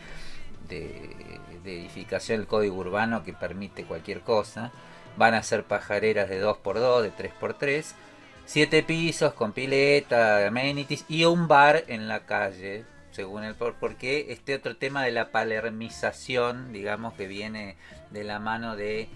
de 1.63 1.81
edificación, 1.81 2.41
el 2.41 2.47
código 2.47 2.77
urbano 2.77 3.23
que 3.23 3.33
permite 3.33 3.85
cualquier 3.85 4.21
cosa. 4.21 4.71
Van 5.17 5.33
a 5.33 5.43
ser 5.43 5.63
pajareras 5.63 6.29
de 6.29 6.43
2x2, 6.43 7.01
de 7.01 7.11
3x3 7.11 7.95
siete 8.49 8.81
pisos 8.81 9.33
con 9.33 9.51
pileta, 9.51 10.47
amenities 10.47 11.05
y 11.07 11.23
un 11.25 11.47
bar 11.47 11.83
en 11.87 12.07
la 12.07 12.21
calle, 12.21 12.83
según 13.11 13.43
el 13.43 13.53
por 13.53 13.75
porque 13.75 14.25
este 14.29 14.55
otro 14.55 14.75
tema 14.75 15.03
de 15.03 15.11
la 15.11 15.29
palermización, 15.29 16.73
digamos 16.73 17.13
que 17.13 17.27
viene 17.27 17.77
de 18.09 18.23
la 18.23 18.39
mano 18.39 18.75
de 18.75 19.07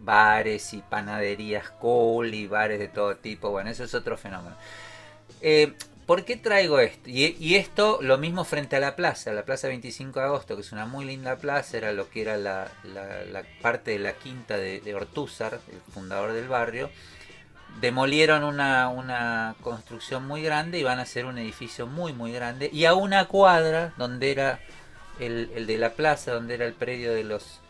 bares 0.00 0.74
y 0.74 0.78
panaderías 0.78 1.70
cool 1.70 2.34
y 2.34 2.48
bares 2.48 2.80
de 2.80 2.88
todo 2.88 3.14
tipo, 3.18 3.50
bueno, 3.50 3.70
eso 3.70 3.84
es 3.84 3.94
otro 3.94 4.16
fenómeno. 4.16 4.56
Eh, 5.40 5.74
¿Por 6.12 6.26
qué 6.26 6.36
traigo 6.36 6.78
esto? 6.78 7.08
Y, 7.08 7.54
esto 7.54 7.98
lo 8.02 8.18
mismo 8.18 8.44
frente 8.44 8.76
a 8.76 8.80
la 8.80 8.96
plaza, 8.96 9.32
la 9.32 9.46
plaza 9.46 9.68
25 9.68 10.20
de 10.20 10.26
agosto, 10.26 10.56
que 10.56 10.60
es 10.60 10.70
una 10.70 10.84
muy 10.84 11.06
linda 11.06 11.36
plaza, 11.36 11.78
era 11.78 11.90
lo 11.94 12.10
que 12.10 12.20
era 12.20 12.36
la, 12.36 12.70
la- 12.84 13.42
parte 13.62 13.92
de 13.92 13.98
la 13.98 14.12
quinta 14.12 14.58
de, 14.58 14.82
de 14.82 14.94
Ortúzar, 14.94 15.58
el 15.72 15.80
fundador 15.94 16.34
del 16.34 16.48
barrio 16.48 16.90
demolieron 17.80 18.44
una, 18.44 18.90
una 18.90 19.56
construcción 19.62 20.26
muy 20.26 20.42
grande 20.42 20.78
y 20.78 20.82
van 20.82 20.98
a 20.98 21.02
hacer 21.04 21.24
un 21.24 21.38
edificio 21.38 21.86
muy 21.86 22.12
muy 22.12 22.30
grande 22.30 22.68
y 22.70 22.84
a 22.84 22.92
una 22.92 23.26
cuadra 23.26 23.94
donde 23.96 24.32
era 24.32 24.60
el, 25.18 25.50
el 25.54 25.66
de 25.66 25.78
la 25.78 25.94
plaza 25.94 26.34
donde 26.34 26.56
era 26.56 26.66
el 26.66 26.74
predio 26.74 27.14
de 27.14 27.24
los 27.24 27.60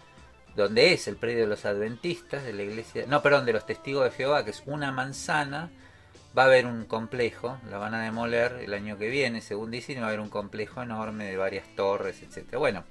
donde 0.57 0.93
es 0.95 1.07
el 1.07 1.15
predio 1.15 1.43
de 1.43 1.47
los 1.47 1.65
adventistas 1.65 2.43
de 2.43 2.53
la 2.53 2.65
iglesia 2.65 3.05
no 3.07 3.23
perdón 3.23 3.47
de 3.47 3.53
los 3.53 3.65
testigos 3.65 4.03
de 4.03 4.11
Jehová 4.11 4.45
que 4.45 4.51
es 4.51 4.65
una 4.67 4.91
manzana 4.91 5.71
va 6.37 6.43
a 6.45 6.47
haber 6.47 6.67
un 6.67 6.85
complejo 6.85 7.59
la 7.71 7.79
van 7.79 7.95
a 7.95 8.03
demoler 8.03 8.61
el 8.65 8.75
año 8.75 8.99
que 8.99 9.09
viene 9.09 9.41
según 9.41 9.71
dicen 9.71 9.99
y 9.99 10.01
va 10.01 10.07
a 10.07 10.09
haber 10.09 10.21
un 10.21 10.29
complejo 10.29 10.83
enorme 10.83 11.25
de 11.25 11.37
varias 11.37 11.67
torres 11.77 12.23
etcétera 12.23 12.59
bueno 12.59 12.85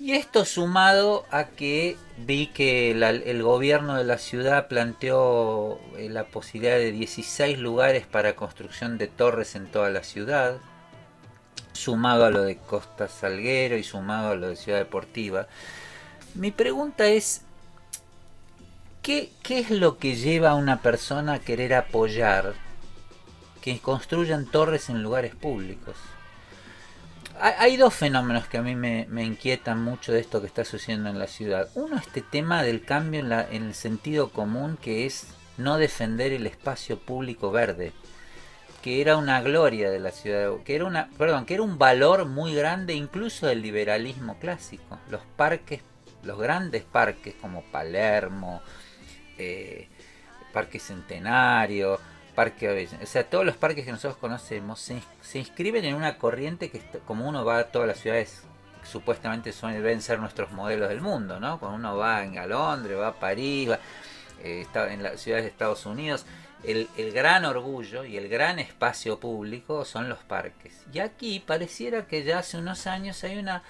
y 0.00 0.12
esto 0.12 0.44
sumado 0.44 1.24
a 1.30 1.44
que 1.44 1.96
vi 2.18 2.48
que 2.48 2.90
el 2.90 3.42
gobierno 3.42 3.96
de 3.96 4.04
la 4.04 4.18
ciudad 4.18 4.66
planteó 4.66 5.80
eh, 5.96 6.08
la 6.10 6.24
posibilidad 6.24 6.76
de 6.76 6.90
16 6.90 7.58
lugares 7.58 8.04
para 8.06 8.34
construcción 8.34 8.98
de 8.98 9.06
torres 9.06 9.54
en 9.54 9.66
toda 9.66 9.90
la 9.90 10.02
ciudad. 10.02 10.58
sumado 11.72 12.24
a 12.24 12.30
lo 12.30 12.42
de 12.42 12.56
Costa 12.56 13.08
Salguero 13.08 13.76
y 13.76 13.82
sumado 13.82 14.30
a 14.30 14.34
lo 14.36 14.48
de 14.48 14.56
Ciudad 14.56 14.78
Deportiva. 14.78 15.48
Mi 16.34 16.50
pregunta 16.50 17.06
es, 17.06 17.42
¿qué, 19.04 19.30
qué 19.44 19.60
es 19.60 19.70
lo 19.70 19.98
que 19.98 20.16
lleva 20.16 20.50
a 20.50 20.54
una 20.56 20.82
persona 20.82 21.34
a 21.34 21.38
querer 21.38 21.74
apoyar 21.74 22.54
que 23.62 23.78
construyan 23.78 24.46
torres 24.46 24.88
en 24.90 25.02
lugares 25.02 25.34
públicos? 25.36 25.94
Hay, 27.40 27.76
dos 27.76 27.92
fenómenos 27.94 28.46
que 28.46 28.58
a 28.58 28.62
mí 28.62 28.74
me, 28.76 29.06
me 29.10 29.24
inquietan 29.24 29.82
mucho 29.82 30.12
de 30.12 30.20
esto 30.20 30.40
que 30.40 30.46
está 30.46 30.64
sucediendo 30.64 31.10
en 31.10 31.18
la 31.18 31.26
ciudad. 31.26 31.68
Uno, 31.74 31.96
este 31.96 32.22
tema 32.22 32.62
del 32.62 32.84
cambio 32.84 33.20
en, 33.20 33.28
la- 33.28 33.46
en 33.50 33.64
el 33.64 33.74
sentido 33.74 34.30
común, 34.30 34.78
que 34.80 35.04
es 35.04 35.26
no 35.58 35.76
defender 35.76 36.32
el 36.32 36.46
espacio 36.46 36.98
público 36.98 37.50
verde 37.50 37.92
que 38.82 39.00
era 39.00 39.16
una 39.16 39.40
gloria 39.40 39.90
de 39.90 39.98
la 39.98 40.10
ciudad, 40.10 40.50
que 40.64 40.74
era 40.74 40.84
una, 40.84 41.08
perdón, 41.16 41.46
que 41.46 41.54
era 41.54 41.62
un 41.62 41.78
valor 41.78 42.26
muy 42.26 42.54
grande 42.54 42.92
incluso 42.94 43.46
del 43.46 43.62
liberalismo 43.62 44.38
clásico. 44.38 44.98
Los 45.10 45.22
parques, 45.36 45.80
los 46.22 46.38
grandes 46.38 46.82
parques 46.84 47.34
como 47.40 47.62
Palermo, 47.72 48.60
eh, 49.38 49.88
Parque 50.52 50.78
Centenario, 50.78 51.98
Parque 52.34 52.88
o 53.02 53.06
sea, 53.06 53.24
todos 53.24 53.44
los 53.44 53.56
parques 53.56 53.84
que 53.84 53.92
nosotros 53.92 54.16
conocemos 54.16 54.80
se, 54.80 54.96
ins- 54.96 55.02
se 55.20 55.38
inscriben 55.38 55.84
en 55.84 55.94
una 55.94 56.18
corriente 56.18 56.70
que 56.70 56.80
como 57.06 57.28
uno 57.28 57.44
va 57.44 57.58
a 57.58 57.64
todas 57.64 57.86
las 57.88 57.98
ciudades 57.98 58.42
supuestamente 58.82 59.52
son, 59.52 59.72
deben 59.72 60.02
ser 60.02 60.18
nuestros 60.18 60.50
modelos 60.52 60.88
del 60.88 61.00
mundo, 61.00 61.40
¿no? 61.40 61.58
Cuando 61.58 61.76
uno 61.76 61.96
va 61.96 62.18
a 62.18 62.46
Londres, 62.46 62.98
va 62.98 63.08
a 63.08 63.14
París, 63.14 63.70
va 63.70 63.78
eh, 64.42 64.60
está 64.60 64.92
en 64.92 65.02
las 65.02 65.20
ciudades 65.20 65.44
de 65.44 65.50
Estados 65.50 65.86
Unidos, 65.86 66.26
el 66.64 67.12
gran 67.12 67.44
orgullo 67.44 68.04
y 68.04 68.16
el 68.16 68.28
gran 68.28 68.58
espacio 68.58 69.20
público 69.20 69.84
son 69.84 70.08
los 70.08 70.18
parques. 70.18 70.82
Y 70.92 70.98
aquí 70.98 71.40
pareciera 71.40 72.06
que 72.06 72.24
ya 72.24 72.38
hace 72.38 72.58
unos 72.58 72.86
años 72.86 73.22
hay 73.24 73.38
una, 73.38 73.62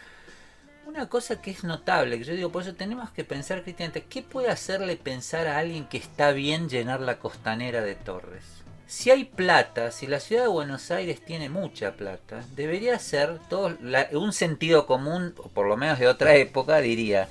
una 0.87 1.09
cosa 1.09 1.41
que 1.41 1.51
es 1.51 1.65
notable, 1.65 2.19
que 2.19 2.25
yo 2.25 2.35
digo, 2.35 2.51
por 2.53 2.63
eso 2.63 2.75
tenemos 2.75 3.11
que 3.11 3.25
pensar 3.25 3.63
críticamente, 3.63 4.05
¿qué 4.05 4.23
puede 4.23 4.49
hacerle 4.51 4.97
pensar 4.97 5.47
a 5.47 5.59
alguien 5.59 5.87
que 5.87 5.97
está 5.99 6.33
bien 6.33 6.69
llenar 6.69 7.01
la 7.01 7.19
costanera 7.19 7.81
de 7.83 7.95
torres? 7.95 8.45
Si 8.87 9.11
hay 9.11 9.25
plata, 9.25 9.91
si 9.91 10.07
la 10.07 10.21
ciudad 10.21 10.43
de 10.43 10.49
Buenos 10.49 10.91
Aires 10.91 11.25
tiene 11.25 11.49
mucha 11.49 11.93
plata, 11.93 12.45
debería 12.55 12.99
ser 12.99 13.39
todo 13.49 13.77
la- 13.81 14.09
un 14.13 14.33
sentido 14.33 14.87
común, 14.87 15.35
o 15.39 15.49
por 15.49 15.67
lo 15.67 15.77
menos 15.77 15.99
de 15.99 16.07
otra 16.07 16.35
época, 16.37 16.79
diría, 16.81 17.29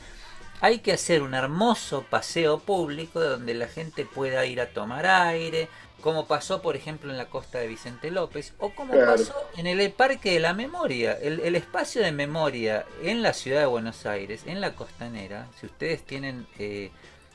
hay 0.63 0.79
que 0.79 0.93
hacer 0.93 1.21
un 1.23 1.33
hermoso 1.33 2.05
paseo 2.09 2.57
público 2.59 3.19
donde 3.19 3.53
la 3.53 3.67
gente 3.67 4.05
pueda 4.05 4.45
ir 4.45 4.61
a 4.61 4.69
tomar 4.69 5.05
aire, 5.05 5.67
como 6.01 6.25
pasó 6.25 6.61
por 6.61 6.77
ejemplo 6.77 7.11
en 7.11 7.17
la 7.17 7.29
costa 7.29 7.59
de 7.59 7.67
Vicente 7.67 8.11
López, 8.11 8.53
o 8.59 8.69
como 8.73 8.93
Claro. 8.93 9.11
pasó 9.11 9.35
en 9.57 9.67
el 9.67 9.91
Parque 9.91 10.31
de 10.31 10.39
la 10.39 10.53
Memoria, 10.53 11.17
el, 11.21 11.41
el 11.41 11.57
espacio 11.57 12.01
de 12.01 12.13
memoria 12.13 12.85
en 13.01 13.21
la 13.21 13.33
ciudad 13.33 13.59
de 13.59 13.65
Buenos 13.65 14.05
Aires, 14.05 14.43
en 14.45 14.61
la 14.61 14.73
costanera, 14.73 15.47
si 15.59 15.65
ustedes 15.65 16.05
tienen 16.05 16.47
eh, 16.57 16.91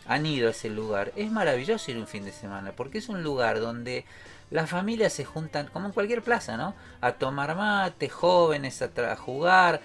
han 0.07 0.25
ido 0.25 0.49
a 0.49 0.53
ese 0.53 0.71
lugar, 0.71 1.13
es 1.17 1.31
maravilloso 1.31 1.91
ir 1.91 1.99
un 1.99 2.07
fin 2.07 2.25
de 2.25 2.33
semana, 2.33 2.73
porque 2.73 2.97
es 2.99 3.11
un 3.11 3.23
lugar 3.23 3.61
donde 3.61 4.07
las 4.51 4.71
familias 4.71 5.13
se 5.13 5.27
juntan, 5.27 5.67
como 5.67 5.87
en 5.87 5.93
cualquier 5.93 6.23
plaza, 6.23 6.57
¿no? 6.57 6.75
A 7.03 7.13
tomar 7.13 7.55
mate, 7.55 8.09
jóvenes, 8.09 8.81
a 8.81 9.17
jugar, 9.17 9.83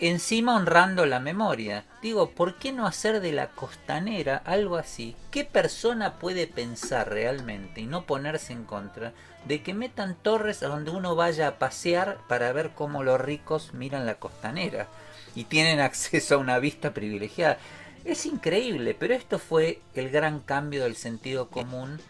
encima 0.00 0.56
honrando 0.56 1.06
la 1.06 1.20
memoria. 1.20 1.84
Digo, 2.02 2.30
¿por 2.30 2.56
qué 2.56 2.72
no 2.72 2.86
hacer 2.86 3.20
de 3.20 3.32
la 3.32 3.48
costanera 3.48 4.42
algo 4.44 4.76
así? 4.76 5.16
¿Qué 5.30 5.44
persona 5.44 6.14
puede 6.14 6.46
pensar 6.46 7.10
realmente 7.10 7.80
y 7.80 7.86
no 7.86 8.04
ponerse 8.04 8.52
en 8.52 8.64
contra 8.64 9.12
de 9.44 9.62
que 9.62 9.74
metan 9.74 10.16
torres 10.20 10.62
a 10.62 10.68
donde 10.68 10.90
uno 10.90 11.14
vaya 11.14 11.48
a 11.48 11.58
pasear 11.58 12.18
para 12.28 12.52
ver 12.52 12.70
cómo 12.74 13.02
los 13.02 13.20
ricos 13.20 13.74
miran 13.74 14.06
la 14.06 14.16
costanera 14.16 14.88
y 15.34 15.44
tienen 15.44 15.80
acceso 15.80 16.36
a 16.36 16.38
una 16.38 16.58
vista 16.58 16.92
privilegiada? 16.92 17.58
Es 18.04 18.26
increíble, 18.26 18.96
pero 18.98 19.14
esto 19.14 19.38
fue 19.38 19.80
el 19.94 20.10
gran 20.10 20.40
cambio 20.40 20.84
del 20.84 20.96
sentido 20.96 21.48
común 21.50 22.00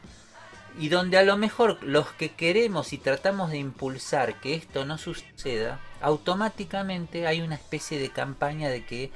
y 0.79 0.89
donde 0.89 1.19
a 1.19 1.23
lo 1.23 1.37
mejor 1.37 1.83
los 1.83 2.11
que 2.13 2.31
queremos 2.31 2.93
y 2.93 2.99
tratamos 2.99 3.51
de 3.51 3.59
impulsar 3.59 4.41
que 4.41 4.55
esto 4.55 4.85
no 4.85 4.97
suceda, 4.97 5.81
automáticamente 6.01 7.27
hay 7.27 7.41
una 7.41 7.57
especie 7.57 7.99
de 7.99 8.11
campaña 8.11 8.69
de 8.69 8.85
que 8.85 9.11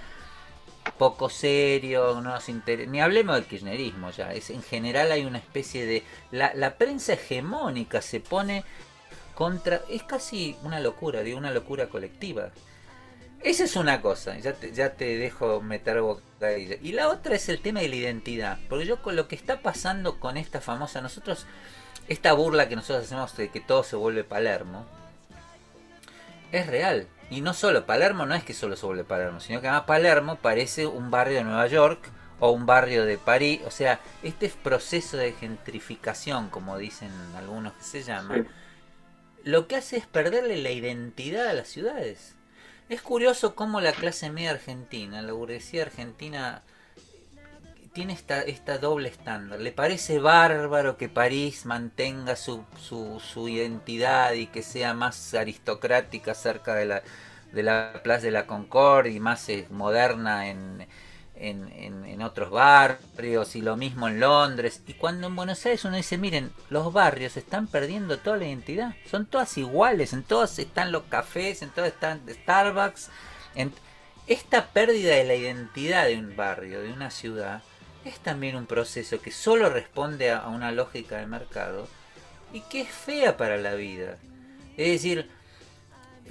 poco 0.99 1.31
serio, 1.31 2.15
no 2.17 2.33
nos 2.33 2.49
interesa, 2.49 2.91
ni 2.91 3.01
hablemos 3.01 3.37
del 3.37 3.45
kirchnerismo 3.45 4.11
ya, 4.11 4.33
es 4.33 4.51
en 4.51 4.63
general 4.63 5.13
hay 5.13 5.25
una 5.25 5.39
especie 5.39 5.87
de 5.87 6.03
la, 6.33 6.53
la 6.55 6.77
prensa 6.77 7.13
hegemónica 7.13 8.03
se 8.03 8.19
pone 8.19 8.65
contra, 9.35 9.83
es 9.89 10.03
casi 10.03 10.57
una 10.65 10.81
locura, 10.81 11.23
digo 11.23 11.39
una 11.39 11.53
locura 11.53 11.89
colectiva. 11.89 12.51
Esa 13.45 13.65
es 13.65 13.75
una 13.77 14.01
cosa, 14.01 14.39
ya 14.39 14.53
te, 14.53 14.73
ya 14.73 14.93
te 14.95 15.17
dejo 15.19 15.61
meter 15.61 16.01
bocadillo. 16.01 16.77
Y 16.81 16.93
la 16.93 17.09
otra 17.09 17.35
es 17.35 17.49
el 17.49 17.61
tema 17.61 17.81
de 17.81 17.89
la 17.89 17.97
identidad. 17.97 18.59
Porque 18.69 18.87
yo 18.87 19.03
con 19.03 19.17
lo 19.17 19.27
que 19.27 19.35
está 19.35 19.61
pasando 19.61 20.21
con 20.21 20.37
esta 20.37 20.61
famosa, 20.61 21.01
nosotros, 21.01 21.47
esta 22.09 22.33
burla 22.35 22.69
que 22.69 22.77
nosotros 22.77 23.05
hacemos 23.05 23.37
de 23.37 23.49
que 23.49 23.61
todo 23.61 23.83
se 23.83 23.97
vuelve 23.97 24.23
Palermo, 24.23 24.87
es 26.53 26.67
real. 26.69 27.09
Y 27.31 27.41
no 27.41 27.55
solo, 27.55 27.87
Palermo 27.87 28.27
no 28.27 28.35
es 28.35 28.45
que 28.45 28.55
solo 28.55 28.77
se 28.77 28.87
vuelve 28.87 29.05
Palermo, 29.05 29.41
sino 29.41 29.61
que 29.61 29.67
además 29.67 29.87
Palermo 29.87 30.37
parece 30.37 30.87
un 30.87 31.11
barrio 31.11 31.39
de 31.39 31.45
Nueva 31.45 31.67
York 31.67 31.99
o 32.39 32.51
un 32.51 32.67
barrio 32.67 33.05
de 33.07 33.19
París. 33.19 33.61
O 33.67 33.71
sea, 33.71 34.01
este 34.23 34.51
proceso 34.51 35.17
de 35.17 35.33
gentrificación, 35.33 36.49
como 36.51 36.79
dicen 36.79 37.11
algunos 37.37 37.73
que 37.73 37.83
se 37.83 38.03
llama, 38.05 38.37
Sí. 38.37 38.43
lo 39.45 39.67
que 39.67 39.77
hace 39.77 39.97
es 39.97 40.07
perderle 40.07 40.59
la 40.59 40.71
identidad 40.71 41.49
a 41.49 41.55
las 41.55 41.69
ciudades. 41.69 42.37
Es 42.93 43.01
curioso 43.01 43.55
cómo 43.55 43.81
la 43.81 43.93
clase 43.93 44.29
media 44.29 44.51
argentina, 44.51 45.23
la 45.23 45.33
burguesía 45.33 45.81
argentina, 45.81 46.63
tiene 47.95 48.13
esta, 48.13 48.43
esta 48.43 48.77
doble 48.77 49.09
estándar. 49.09 49.61
Le 49.61 49.73
parece 49.73 50.19
bárbaro 50.19 50.99
que 50.99 51.09
París 51.09 51.65
mantenga 51.65 52.37
su, 52.37 52.67
su, 52.79 53.19
su 53.19 53.49
identidad 53.49 54.35
y 54.35 54.47
que 54.47 54.63
sea 54.63 54.93
más 54.93 55.33
aristocrática 55.33 56.35
cerca 56.35 56.75
de 56.75 56.85
la, 56.85 57.03
de 57.53 57.63
la 57.63 58.03
Plaza 58.05 58.27
de 58.27 58.33
la 58.33 58.47
Concorde 58.47 59.11
y 59.11 59.21
más 59.21 59.49
eh, 59.49 59.67
moderna 59.71 60.49
en, 60.51 60.87
en, 61.43 62.23
otros 62.23 62.51
barrios 62.51 63.57
y 63.57 63.63
lo 63.63 63.77
mismo 63.77 64.07
en 64.07 64.21
Londres. 64.21 64.83
Y 64.87 64.95
cuando 64.95 65.27
en 65.27 65.35
Buenos 65.37 65.65
Aires 65.67 65.85
uno 65.85 65.97
dice, 65.97 66.17
miren, 66.17 66.53
los 66.71 66.93
barrios 66.93 67.37
están 67.37 67.67
perdiendo 67.67 68.19
toda 68.19 68.37
la 68.37 68.47
identidad. 68.47 68.95
Son 69.11 69.27
todas 69.27 69.59
iguales, 69.59 70.13
en 70.13 70.23
todos 70.23 70.59
están 70.61 70.93
los 70.93 71.03
cafés, 71.05 71.63
en 71.63 71.71
todos 71.71 71.89
están 71.89 72.23
Starbucks. 72.29 73.11
Esta 74.29 74.69
pérdida 74.69 75.17
de 75.17 75.25
la 75.25 75.35
identidad 75.35 76.07
de 76.07 76.17
un 76.17 76.37
barrio, 76.37 76.81
de 76.81 76.93
una 76.93 77.11
ciudad, 77.11 77.63
es 78.05 78.21
también 78.21 78.55
un 78.55 78.67
proceso 78.67 79.21
que 79.21 79.33
solo 79.33 79.69
responde 79.69 80.31
a 80.31 80.39
a 80.39 80.49
una 80.49 80.71
lógica 80.71 81.19
de 81.19 81.27
mercado 81.27 81.89
y 82.53 82.61
que 82.61 82.83
es 82.83 82.89
fea 82.89 83.37
para 83.37 83.57
la 83.57 83.75
vida. 83.75 84.17
Es 84.77 84.89
decir, 84.89 85.29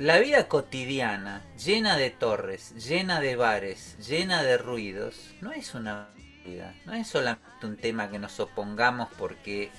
la 0.01 0.17
vida 0.17 0.47
cotidiana, 0.47 1.43
llena 1.63 1.95
de 1.95 2.09
torres, 2.09 2.73
llena 2.73 3.21
de 3.21 3.35
bares, 3.35 3.95
llena 3.99 4.41
de 4.41 4.57
ruidos, 4.57 5.15
no 5.41 5.51
es 5.51 5.75
una 5.75 6.09
vida, 6.43 6.73
no 6.87 6.93
es 6.95 7.07
solamente 7.07 7.67
un 7.67 7.77
tema 7.77 8.09
que 8.09 8.17
nos 8.17 8.39
opongamos 8.39 9.09
porque, 9.15 9.69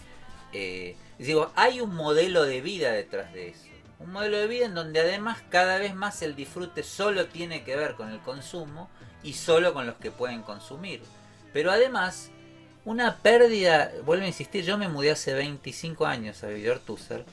eh, 0.52 0.94
digo, 1.18 1.50
hay 1.56 1.80
un 1.80 1.96
modelo 1.96 2.44
de 2.44 2.60
vida 2.60 2.92
detrás 2.92 3.32
de 3.32 3.48
eso. 3.48 3.64
Un 3.98 4.12
modelo 4.12 4.36
de 4.36 4.46
vida 4.46 4.66
en 4.66 4.76
donde 4.76 5.00
además 5.00 5.42
cada 5.48 5.78
vez 5.78 5.92
más 5.92 6.22
el 6.22 6.36
disfrute 6.36 6.84
solo 6.84 7.26
tiene 7.26 7.64
que 7.64 7.74
ver 7.74 7.94
con 7.94 8.08
el 8.10 8.20
consumo 8.20 8.88
y 9.24 9.32
solo 9.32 9.74
con 9.74 9.86
los 9.86 9.96
que 9.96 10.12
pueden 10.12 10.42
consumir. 10.42 11.02
Pero 11.52 11.72
además, 11.72 12.30
una 12.84 13.16
pérdida, 13.16 13.90
vuelvo 14.04 14.22
a 14.22 14.28
insistir, 14.28 14.64
yo 14.64 14.78
me 14.78 14.86
mudé 14.86 15.10
hace 15.10 15.34
25 15.34 16.06
años 16.06 16.44
a 16.44 16.46
vivir 16.46 16.70
Ortúzar 16.70 17.24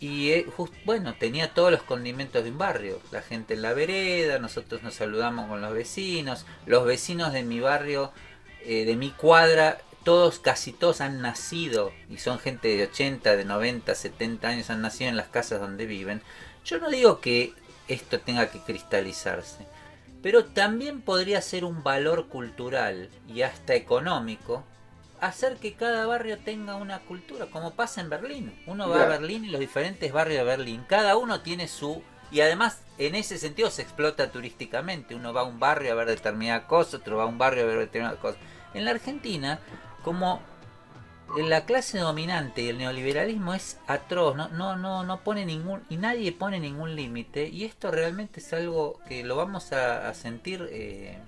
y 0.00 0.30
eh, 0.30 0.46
bueno, 0.86 1.14
tenía 1.14 1.52
todos 1.52 1.70
los 1.70 1.82
condimentos 1.82 2.42
de 2.42 2.50
un 2.50 2.56
barrio. 2.58 3.00
La 3.12 3.20
gente 3.20 3.52
en 3.52 3.62
la 3.62 3.74
vereda, 3.74 4.38
nosotros 4.38 4.82
nos 4.82 4.94
saludamos 4.94 5.46
con 5.46 5.60
los 5.60 5.74
vecinos, 5.74 6.46
los 6.64 6.86
vecinos 6.86 7.34
de 7.34 7.42
mi 7.42 7.60
barrio, 7.60 8.10
eh, 8.64 8.86
de 8.86 8.96
mi 8.96 9.10
cuadra, 9.10 9.78
todos, 10.02 10.38
casi 10.38 10.72
todos 10.72 11.02
han 11.02 11.20
nacido 11.20 11.92
y 12.08 12.16
son 12.16 12.38
gente 12.38 12.68
de 12.68 12.84
80, 12.84 13.36
de 13.36 13.44
90, 13.44 13.94
70 13.94 14.48
años, 14.48 14.70
han 14.70 14.80
nacido 14.80 15.10
en 15.10 15.18
las 15.18 15.28
casas 15.28 15.60
donde 15.60 15.84
viven. 15.84 16.22
Yo 16.64 16.78
no 16.78 16.88
digo 16.88 17.20
que 17.20 17.52
esto 17.86 18.20
tenga 18.20 18.50
que 18.50 18.60
cristalizarse, 18.60 19.66
pero 20.22 20.46
también 20.46 21.02
podría 21.02 21.42
ser 21.42 21.64
un 21.64 21.82
valor 21.82 22.28
cultural 22.28 23.10
y 23.28 23.42
hasta 23.42 23.74
económico 23.74 24.64
hacer 25.20 25.56
que 25.56 25.74
cada 25.74 26.06
barrio 26.06 26.38
tenga 26.38 26.76
una 26.76 27.00
cultura, 27.00 27.46
como 27.46 27.72
pasa 27.72 28.00
en 28.00 28.10
Berlín. 28.10 28.54
Uno 28.66 28.88
va 28.88 29.02
a. 29.02 29.06
Berlín 29.06 29.44
y 29.44 29.48
los 29.50 29.60
diferentes 29.60 30.12
barrios 30.12 30.38
de 30.38 30.44
Berlín, 30.44 30.84
cada 30.88 31.16
uno 31.16 31.40
tiene 31.40 31.68
su... 31.68 32.02
Y 32.32 32.40
además, 32.42 32.82
en 32.96 33.16
ese 33.16 33.38
sentido 33.38 33.70
se 33.70 33.82
explota 33.82 34.30
turísticamente. 34.30 35.16
Uno 35.16 35.32
va 35.32 35.40
a 35.40 35.44
un 35.44 35.58
barrio 35.58 35.92
a 35.92 35.96
ver 35.96 36.06
determinada 36.06 36.66
cosa, 36.66 36.98
otro 36.98 37.16
va 37.16 37.24
a 37.24 37.26
un 37.26 37.38
barrio 37.38 37.64
a 37.64 37.66
ver 37.66 37.78
determinada 37.78 38.20
cosa. 38.20 38.38
En 38.72 38.84
la 38.84 38.92
Argentina, 38.92 39.58
como 40.04 40.40
la 41.36 41.64
clase 41.64 41.98
dominante 41.98 42.62
y 42.62 42.68
el 42.68 42.78
neoliberalismo 42.78 43.54
es 43.54 43.78
atroz, 43.86 44.36
no, 44.36 44.48
no, 44.48 44.76
no, 44.76 45.04
no 45.04 45.20
pone 45.22 45.44
ningún, 45.44 45.82
y 45.88 45.96
nadie 45.96 46.32
pone 46.32 46.60
ningún 46.60 46.96
límite, 46.96 47.48
y 47.48 47.64
esto 47.64 47.90
realmente 47.90 48.40
es 48.40 48.52
algo 48.52 49.00
que 49.08 49.22
lo 49.22 49.36
vamos 49.36 49.72
a, 49.72 50.08
a 50.08 50.14
sentir 50.14 50.68
eh, 50.70 51.18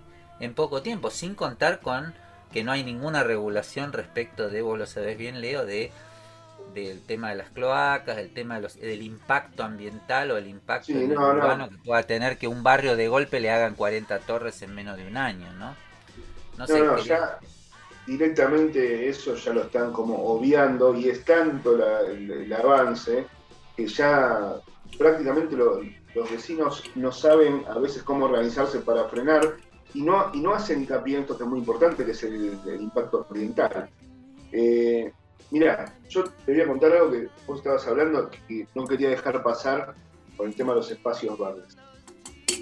en 0.40 0.54
poco 0.54 0.82
tiempo, 0.82 1.10
sin 1.10 1.34
contar 1.34 1.80
con 1.80 2.14
que 2.52 2.64
no 2.64 2.72
hay 2.72 2.84
ninguna 2.84 3.24
regulación 3.24 3.92
respecto 3.92 4.50
de, 4.50 4.62
vos 4.62 4.78
lo 4.78 4.86
sabés 4.86 5.18
bien, 5.18 5.40
Leo, 5.40 5.66
de 5.66 5.92
del 6.74 7.04
tema 7.04 7.30
de 7.30 7.36
las 7.36 7.50
cloacas, 7.50 8.16
del 8.16 8.32
tema 8.32 8.56
de 8.56 8.62
los, 8.62 8.76
del 8.76 9.02
impacto 9.02 9.62
ambiental 9.64 10.30
o 10.30 10.36
el 10.38 10.46
impacto 10.48 10.86
Sí, 10.86 11.06
no, 11.06 11.28
urbano 11.28 11.68
que 11.68 11.76
pueda 11.78 12.02
tener 12.04 12.38
que 12.38 12.48
un 12.48 12.62
barrio 12.62 12.96
de 12.96 13.08
golpe 13.08 13.40
le 13.40 13.50
hagan 13.50 13.74
40 13.74 14.20
torres 14.20 14.62
en 14.62 14.74
menos 14.74 14.96
de 14.96 15.06
un 15.06 15.16
año, 15.16 15.52
¿no? 15.54 15.76
No 16.56 16.66
sé, 16.66 16.80
no, 16.80 16.96
ya 16.98 17.38
directamente 18.06 19.08
eso 19.08 19.34
ya 19.36 19.52
lo 19.52 19.62
están 19.62 19.92
como 19.92 20.16
obviando 20.24 20.94
y 20.94 21.08
es 21.08 21.24
tanto 21.24 21.76
la- 21.76 22.00
el, 22.02 22.30
el 22.30 22.52
avance 22.52 23.26
que 23.76 23.86
ya 23.86 24.54
prácticamente 24.98 25.56
lo- 25.56 25.80
los 26.14 26.30
vecinos 26.30 26.82
no 26.94 27.10
saben 27.12 27.64
a 27.68 27.78
veces 27.78 28.02
cómo 28.02 28.26
organizarse 28.26 28.80
para 28.80 29.08
frenar 29.08 29.56
y 29.94 30.02
no, 30.02 30.30
y 30.32 30.40
no 30.40 30.54
hacen 30.54 30.80
hincapié 30.80 31.16
en 31.16 31.22
esto 31.22 31.36
que 31.36 31.44
es 31.44 31.48
muy 31.48 31.58
importante, 31.58 32.04
que 32.04 32.12
es 32.12 32.22
el, 32.22 32.58
el 32.66 32.80
impacto 32.80 33.26
ambiental. 33.28 33.88
Eh, 34.50 35.12
mira, 35.50 35.94
yo 36.08 36.24
te 36.24 36.52
voy 36.52 36.60
a 36.60 36.66
contar 36.66 36.92
algo 36.92 37.10
que 37.10 37.28
vos 37.46 37.58
estabas 37.58 37.86
hablando 37.86 38.30
que 38.48 38.66
no 38.74 38.86
quería 38.86 39.10
dejar 39.10 39.42
pasar 39.42 39.94
por 40.36 40.46
el 40.46 40.54
tema 40.54 40.72
de 40.72 40.80
los 40.80 40.90
espacios 40.90 41.38
verdes. 41.38 41.76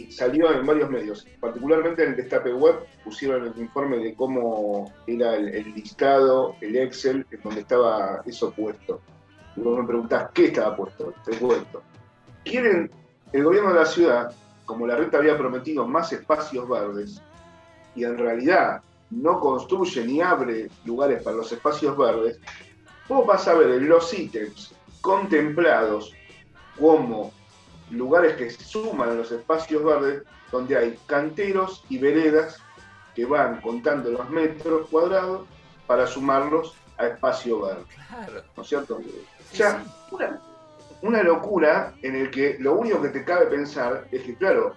Salió 0.08 0.50
en 0.52 0.64
varios 0.64 0.88
medios, 0.90 1.26
particularmente 1.40 2.02
en 2.02 2.10
el 2.10 2.16
Destape 2.16 2.52
Web, 2.52 2.76
pusieron 3.04 3.46
el 3.46 3.58
informe 3.60 3.98
de 3.98 4.14
cómo 4.14 4.92
era 5.06 5.36
el, 5.36 5.48
el 5.48 5.74
listado, 5.74 6.56
el 6.60 6.76
Excel, 6.76 7.26
en 7.30 7.40
donde 7.42 7.60
estaba 7.60 8.22
eso 8.24 8.52
puesto. 8.52 9.00
Y 9.56 9.60
vos 9.60 9.78
me 9.78 9.86
preguntás, 9.86 10.30
¿qué 10.32 10.46
estaba 10.46 10.76
puesto? 10.76 11.12
Te 11.24 11.36
cuento. 11.38 11.82
Quieren, 12.44 12.90
el 13.32 13.44
gobierno 13.44 13.72
de 13.72 13.80
la 13.80 13.86
ciudad, 13.86 14.32
como 14.70 14.86
la 14.86 14.94
reta 14.94 15.18
había 15.18 15.36
prometido 15.36 15.84
más 15.84 16.12
espacios 16.12 16.68
verdes, 16.68 17.20
y 17.96 18.04
en 18.04 18.16
realidad 18.16 18.82
no 19.10 19.40
construye 19.40 20.04
ni 20.04 20.20
abre 20.20 20.70
lugares 20.84 21.20
para 21.24 21.34
los 21.38 21.50
espacios 21.50 21.98
verdes, 21.98 22.38
vos 23.08 23.26
vas 23.26 23.48
a 23.48 23.54
ver 23.54 23.70
en 23.70 23.88
los 23.88 24.16
ítems 24.16 24.72
contemplados 25.00 26.14
como 26.78 27.32
lugares 27.90 28.36
que 28.36 28.48
suman 28.50 29.08
a 29.08 29.14
los 29.14 29.32
espacios 29.32 29.82
verdes, 29.82 30.22
donde 30.52 30.76
hay 30.76 30.96
canteros 31.06 31.82
y 31.88 31.98
veredas 31.98 32.58
que 33.16 33.24
van 33.24 33.60
contando 33.62 34.12
los 34.12 34.30
metros 34.30 34.88
cuadrados 34.88 35.48
para 35.88 36.06
sumarlos 36.06 36.74
a 36.96 37.08
espacio 37.08 37.60
verde, 37.62 37.82
Claro. 38.08 38.42
¿no 38.56 38.62
es 38.62 38.68
cierto? 38.68 38.98
O 38.98 39.00
sí, 39.00 39.56
sea, 39.56 39.82
sí. 39.82 39.90
una, 40.14 40.40
una 41.02 41.22
locura 41.22 41.94
en 42.02 42.14
el 42.14 42.30
que 42.30 42.56
lo 42.58 42.74
único 42.74 43.00
que 43.00 43.08
te 43.08 43.24
cabe 43.24 43.46
pensar 43.46 44.06
es 44.10 44.22
que, 44.22 44.34
claro, 44.34 44.74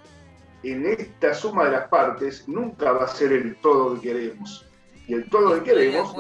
en 0.64 0.86
esta 0.86 1.34
suma 1.34 1.66
de 1.66 1.72
las 1.72 1.88
partes 1.90 2.48
nunca 2.48 2.92
va 2.94 3.06
a 3.06 3.08
ser 3.08 3.34
el 3.34 3.56
todo 3.58 3.96
que 3.96 4.02
queremos. 4.10 4.66
Y 5.08 5.14
el 5.14 5.30
todo 5.30 5.50
que 5.50 5.72
Estoy 5.72 5.74
queremos 5.76 6.16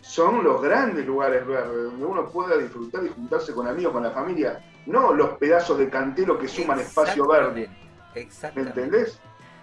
son 0.00 0.44
los 0.44 0.60
grandes 0.60 1.06
lugares 1.06 1.46
verdes, 1.46 1.84
donde 1.84 2.04
uno 2.04 2.28
pueda 2.28 2.56
disfrutar 2.56 3.04
y 3.04 3.08
juntarse 3.08 3.52
con 3.52 3.66
amigos, 3.66 3.92
con 3.92 4.02
la 4.02 4.10
familia, 4.10 4.62
no 4.86 5.12
los 5.12 5.38
pedazos 5.38 5.78
de 5.78 5.88
cantero 5.88 6.38
que 6.38 6.48
suman 6.48 6.80
espacio 6.80 7.26
verde. 7.26 7.70
Exactamente, 8.14 8.80
¿Me 8.80 8.86
entendés? 8.86 9.20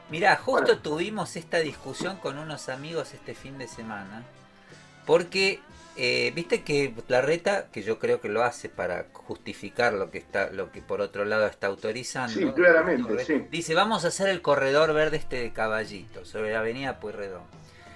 Mirá, 0.10 0.36
justo 0.38 0.66
Bueno. 0.66 0.82
tuvimos 0.82 1.36
esta 1.36 1.60
discusión 1.60 2.18
con 2.18 2.38
unos 2.40 2.68
amigos 2.70 3.14
este 3.14 3.36
fin 3.36 3.58
de 3.58 3.68
semana. 3.68 4.24
Porque, 5.06 5.60
eh, 6.02 6.32
viste 6.34 6.64
que 6.64 6.94
la 7.10 7.22
reta, 7.22 7.68
que 7.72 7.84
yo 7.84 8.00
creo 8.00 8.22
que 8.22 8.30
lo 8.30 8.42
hace 8.42 8.70
para 8.70 9.08
justificar 9.12 9.94
lo 9.94 10.10
que 10.12 10.18
está, 10.18 10.50
lo 10.50 10.72
que 10.72 10.82
por 10.82 11.02
otro 11.02 11.26
lado 11.26 11.46
está 11.46 11.68
autorizando. 11.68 12.34
Sí, 12.34 12.50
claramente, 12.56 13.26
sí. 13.26 13.46
Dice, 13.52 13.76
vamos 13.76 14.06
a 14.06 14.08
hacer 14.08 14.30
el 14.30 14.42
corredor 14.42 14.94
verde 14.94 15.18
este 15.18 15.42
de 15.42 15.52
caballito, 15.52 16.24
sobre 16.24 16.54
la 16.54 16.60
avenida 16.60 17.02
Pueyrredón. 17.02 17.44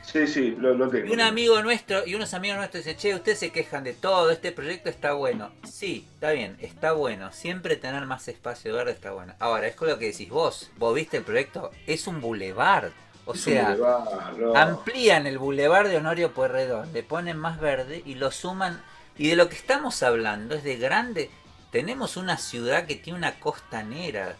Sí, 0.02 0.28
sí, 0.28 0.54
lo, 0.60 0.74
lo 0.74 0.90
tengo. 0.90 1.08
Y 1.08 1.12
un 1.12 1.22
amigo 1.22 1.64
nuestro, 1.64 2.06
y 2.06 2.14
unos 2.14 2.34
amigos 2.34 2.58
nuestros 2.58 2.84
dicen, 2.84 3.00
che, 3.00 3.16
ustedes 3.16 3.40
se 3.40 3.52
quejan 3.52 3.86
de 3.86 3.94
todo, 3.94 4.32
este 4.32 4.52
proyecto 4.52 4.90
está 4.90 5.14
bueno. 5.14 5.54
Sí, 5.64 6.06
está 6.16 6.32
bien, 6.32 6.58
está 6.60 6.92
bueno. 6.92 7.32
Siempre 7.32 7.78
tener 7.78 8.06
más 8.06 8.28
espacio 8.28 8.74
verde 8.74 8.92
está 8.92 9.12
bueno. 9.12 9.34
Ahora, 9.40 9.66
es 9.66 9.76
con 9.76 9.88
lo 9.88 9.98
que 9.98 10.08
decís 10.08 10.30
vos. 10.30 10.72
Vos 10.78 10.94
viste 10.94 11.16
el 11.16 11.24
proyecto, 11.24 11.72
es 11.88 12.06
un 12.06 12.20
boulevard. 12.20 12.92
O 13.26 13.36
sea, 13.36 13.76
no. 13.76 14.56
amplían 14.56 15.28
el 15.28 15.38
bulevar 15.38 15.88
de 15.88 15.98
Honorio 15.98 16.34
Pueyrredón, 16.34 16.92
le 16.92 17.04
ponen 17.04 17.38
más 17.38 17.60
verde 17.60 18.02
y 18.06 18.16
lo 18.16 18.32
suman. 18.32 18.82
Y 19.18 19.30
de 19.30 19.36
lo 19.36 19.48
que 19.48 19.56
estamos 19.56 20.04
hablando 20.04 20.56
es 20.56 20.64
de 20.64 20.78
grande. 20.78 21.30
Tenemos 21.72 22.18
una 22.18 22.38
ciudad 22.38 22.86
que 22.86 22.96
tiene 22.96 23.18
una 23.18 23.40
costanera, 23.40 24.36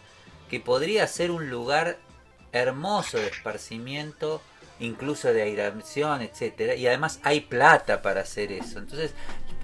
que 0.50 0.60
podría 0.60 1.06
ser 1.06 1.30
un 1.30 1.48
lugar 1.48 1.98
hermoso 2.52 3.18
de 3.18 3.26
esparcimiento, 3.26 4.42
incluso 4.78 5.32
de 5.32 5.42
aireación, 5.42 6.22
etcétera, 6.22 6.74
y 6.74 6.86
además 6.86 7.20
hay 7.22 7.40
plata 7.40 8.02
para 8.02 8.20
hacer 8.20 8.52
eso. 8.52 8.78
Entonces, 8.78 9.14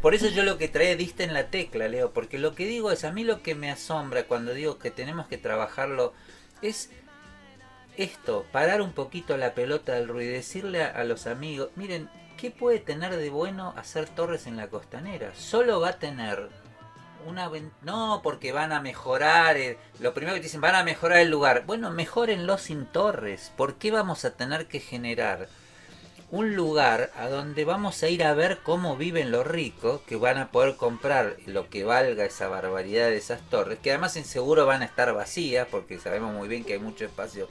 por 0.00 0.14
eso 0.14 0.28
yo 0.28 0.42
lo 0.42 0.58
que 0.58 0.68
trae 0.68 0.96
diste 0.96 1.24
en 1.24 1.34
la 1.34 1.48
tecla, 1.48 1.88
Leo, 1.88 2.12
porque 2.12 2.38
lo 2.38 2.54
que 2.54 2.66
digo 2.66 2.90
es 2.90 3.04
a 3.04 3.12
mí 3.12 3.22
lo 3.24 3.42
que 3.42 3.54
me 3.54 3.70
asombra 3.70 4.24
cuando 4.24 4.54
digo 4.54 4.78
que 4.78 4.90
tenemos 4.90 5.26
que 5.26 5.38
trabajarlo 5.38 6.12
es 6.62 6.90
esto, 8.02 8.46
parar 8.50 8.80
un 8.80 8.92
poquito 8.92 9.36
la 9.36 9.54
pelota 9.54 9.92
del 9.92 10.08
ruido 10.08 10.30
y 10.30 10.34
decirle 10.34 10.82
a, 10.82 11.04
los 11.04 11.26
amigos, 11.26 11.68
miren, 11.76 12.08
¿qué 12.38 12.50
puede 12.50 12.78
tener 12.78 13.16
de 13.16 13.28
bueno 13.28 13.74
hacer 13.76 14.08
torres 14.08 14.46
en 14.46 14.56
la 14.56 14.68
costanera? 14.68 15.34
Solo 15.34 15.80
va 15.80 15.90
a 15.90 15.98
tener 15.98 16.48
una 17.26 17.50
no 17.82 18.20
porque 18.22 18.50
van 18.50 18.72
a 18.72 18.80
mejorar 18.80 19.58
lo 19.98 20.14
primero 20.14 20.36
que 20.36 20.42
dicen 20.42 20.62
van 20.62 20.74
a 20.74 20.82
mejorar 20.82 21.18
el 21.18 21.28
lugar 21.28 21.66
bueno 21.66 21.90
mejórenlo 21.90 22.56
sin 22.56 22.86
torres. 22.86 23.52
¿por 23.58 23.74
qué 23.74 23.90
vamos 23.90 24.24
a 24.24 24.30
tener 24.30 24.68
que 24.68 24.80
generar 24.80 25.48
un 26.30 26.56
lugar 26.56 27.10
a 27.16 27.28
donde 27.28 27.66
vamos 27.66 28.02
a 28.02 28.08
ir 28.08 28.24
a 28.24 28.32
ver 28.32 28.60
cómo 28.62 28.96
viven 28.96 29.30
los 29.30 29.46
ricos 29.46 30.00
que 30.06 30.16
van 30.16 30.38
a 30.38 30.50
poder 30.50 30.76
comprar 30.76 31.36
lo 31.44 31.68
que 31.68 31.84
valga 31.84 32.24
esa 32.24 32.48
barbaridad 32.48 33.08
de 33.08 33.18
esas 33.18 33.42
torres 33.50 33.78
que 33.80 33.90
además 33.90 34.16
en 34.16 34.24
seguro 34.24 34.64
van 34.64 34.80
a 34.80 34.86
estar 34.86 35.12
vacías 35.12 35.68
porque 35.70 35.98
sabemos 35.98 36.32
muy 36.32 36.48
bien 36.48 36.64
que 36.64 36.72
hay 36.72 36.78
mucho 36.78 37.04
espacio 37.04 37.48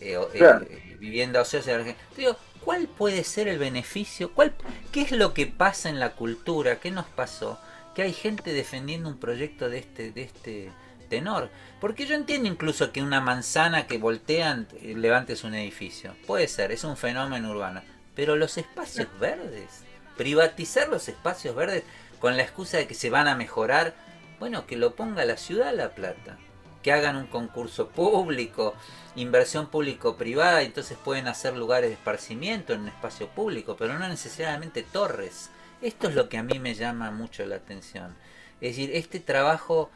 eh, 0.00 0.16
o- 0.16 0.28
eh, 0.32 0.38
Claro. 0.38 0.66
eh, 0.68 0.96
vivienda 0.98 1.40
ociosa 1.40 1.70
en 1.72 1.80
Argentina. 1.80 2.08
Digo, 2.16 2.36
¿cuál 2.64 2.86
puede 2.88 3.24
ser 3.24 3.48
el 3.48 3.58
beneficio? 3.58 4.32
¿Cuál, 4.32 4.54
¿Qué 4.92 5.02
es 5.02 5.12
lo 5.12 5.34
que 5.34 5.46
pasa 5.46 5.88
en 5.88 6.00
la 6.00 6.12
cultura? 6.12 6.80
¿Qué 6.80 6.90
nos 6.90 7.06
pasó? 7.06 7.58
Que 7.94 8.02
hay 8.02 8.12
gente 8.12 8.52
defendiendo 8.52 9.08
un 9.08 9.18
proyecto 9.18 9.68
de 9.70 9.78
este, 9.78 10.12
de 10.12 10.22
este 10.22 10.70
tenor. 11.08 11.48
Porque 11.80 12.06
yo 12.06 12.14
entiendo 12.14 12.48
incluso 12.48 12.92
que 12.92 13.02
una 13.02 13.20
manzana 13.20 13.86
que 13.86 13.98
voltean 13.98 14.66
eh, 14.82 14.94
levantes 14.96 15.44
un 15.44 15.54
edificio. 15.54 16.14
Puede 16.26 16.48
ser, 16.48 16.72
es 16.72 16.84
un 16.84 16.96
fenómeno 16.96 17.50
urbano. 17.50 17.82
Pero 18.14 18.36
los 18.36 18.56
espacios 18.58 19.08
verdes, 19.20 19.82
privatizar 20.16 20.88
los 20.88 21.08
espacios 21.08 21.54
verdes 21.54 21.84
con 22.20 22.36
la 22.36 22.42
excusa 22.42 22.78
de 22.78 22.86
que 22.86 22.94
se 22.94 23.10
van 23.10 23.28
a 23.28 23.34
mejorar, 23.36 23.94
bueno, 24.40 24.66
que 24.66 24.76
lo 24.76 24.94
ponga 24.94 25.24
la 25.24 25.36
ciudad 25.36 25.68
a 25.68 25.72
la 25.72 25.90
plata. 25.90 26.38
Que 26.86 26.92
hagan 26.92 27.16
un 27.16 27.26
concurso 27.26 27.88
público, 27.88 28.72
inversión 29.16 29.66
público-privada, 29.70 30.62
entonces 30.62 30.96
pueden 30.96 31.26
hacer 31.26 31.56
lugares 31.56 31.90
de 31.90 31.94
esparcimiento 31.94 32.74
en 32.74 32.82
un 32.82 32.88
espacio 32.90 33.26
público, 33.26 33.74
pero 33.76 33.98
no 33.98 34.08
necesariamente 34.08 34.84
torres. 34.84 35.50
Esto 35.82 36.08
es 36.08 36.14
lo 36.14 36.28
que 36.28 36.38
a 36.38 36.44
mí 36.44 36.60
me 36.60 36.76
llama 36.76 37.10
mucho 37.10 37.44
la 37.44 37.56
atención. 37.56 38.14
Es 38.60 38.76
decir, 38.76 38.92
este 38.94 39.18
trabajo, 39.18 39.90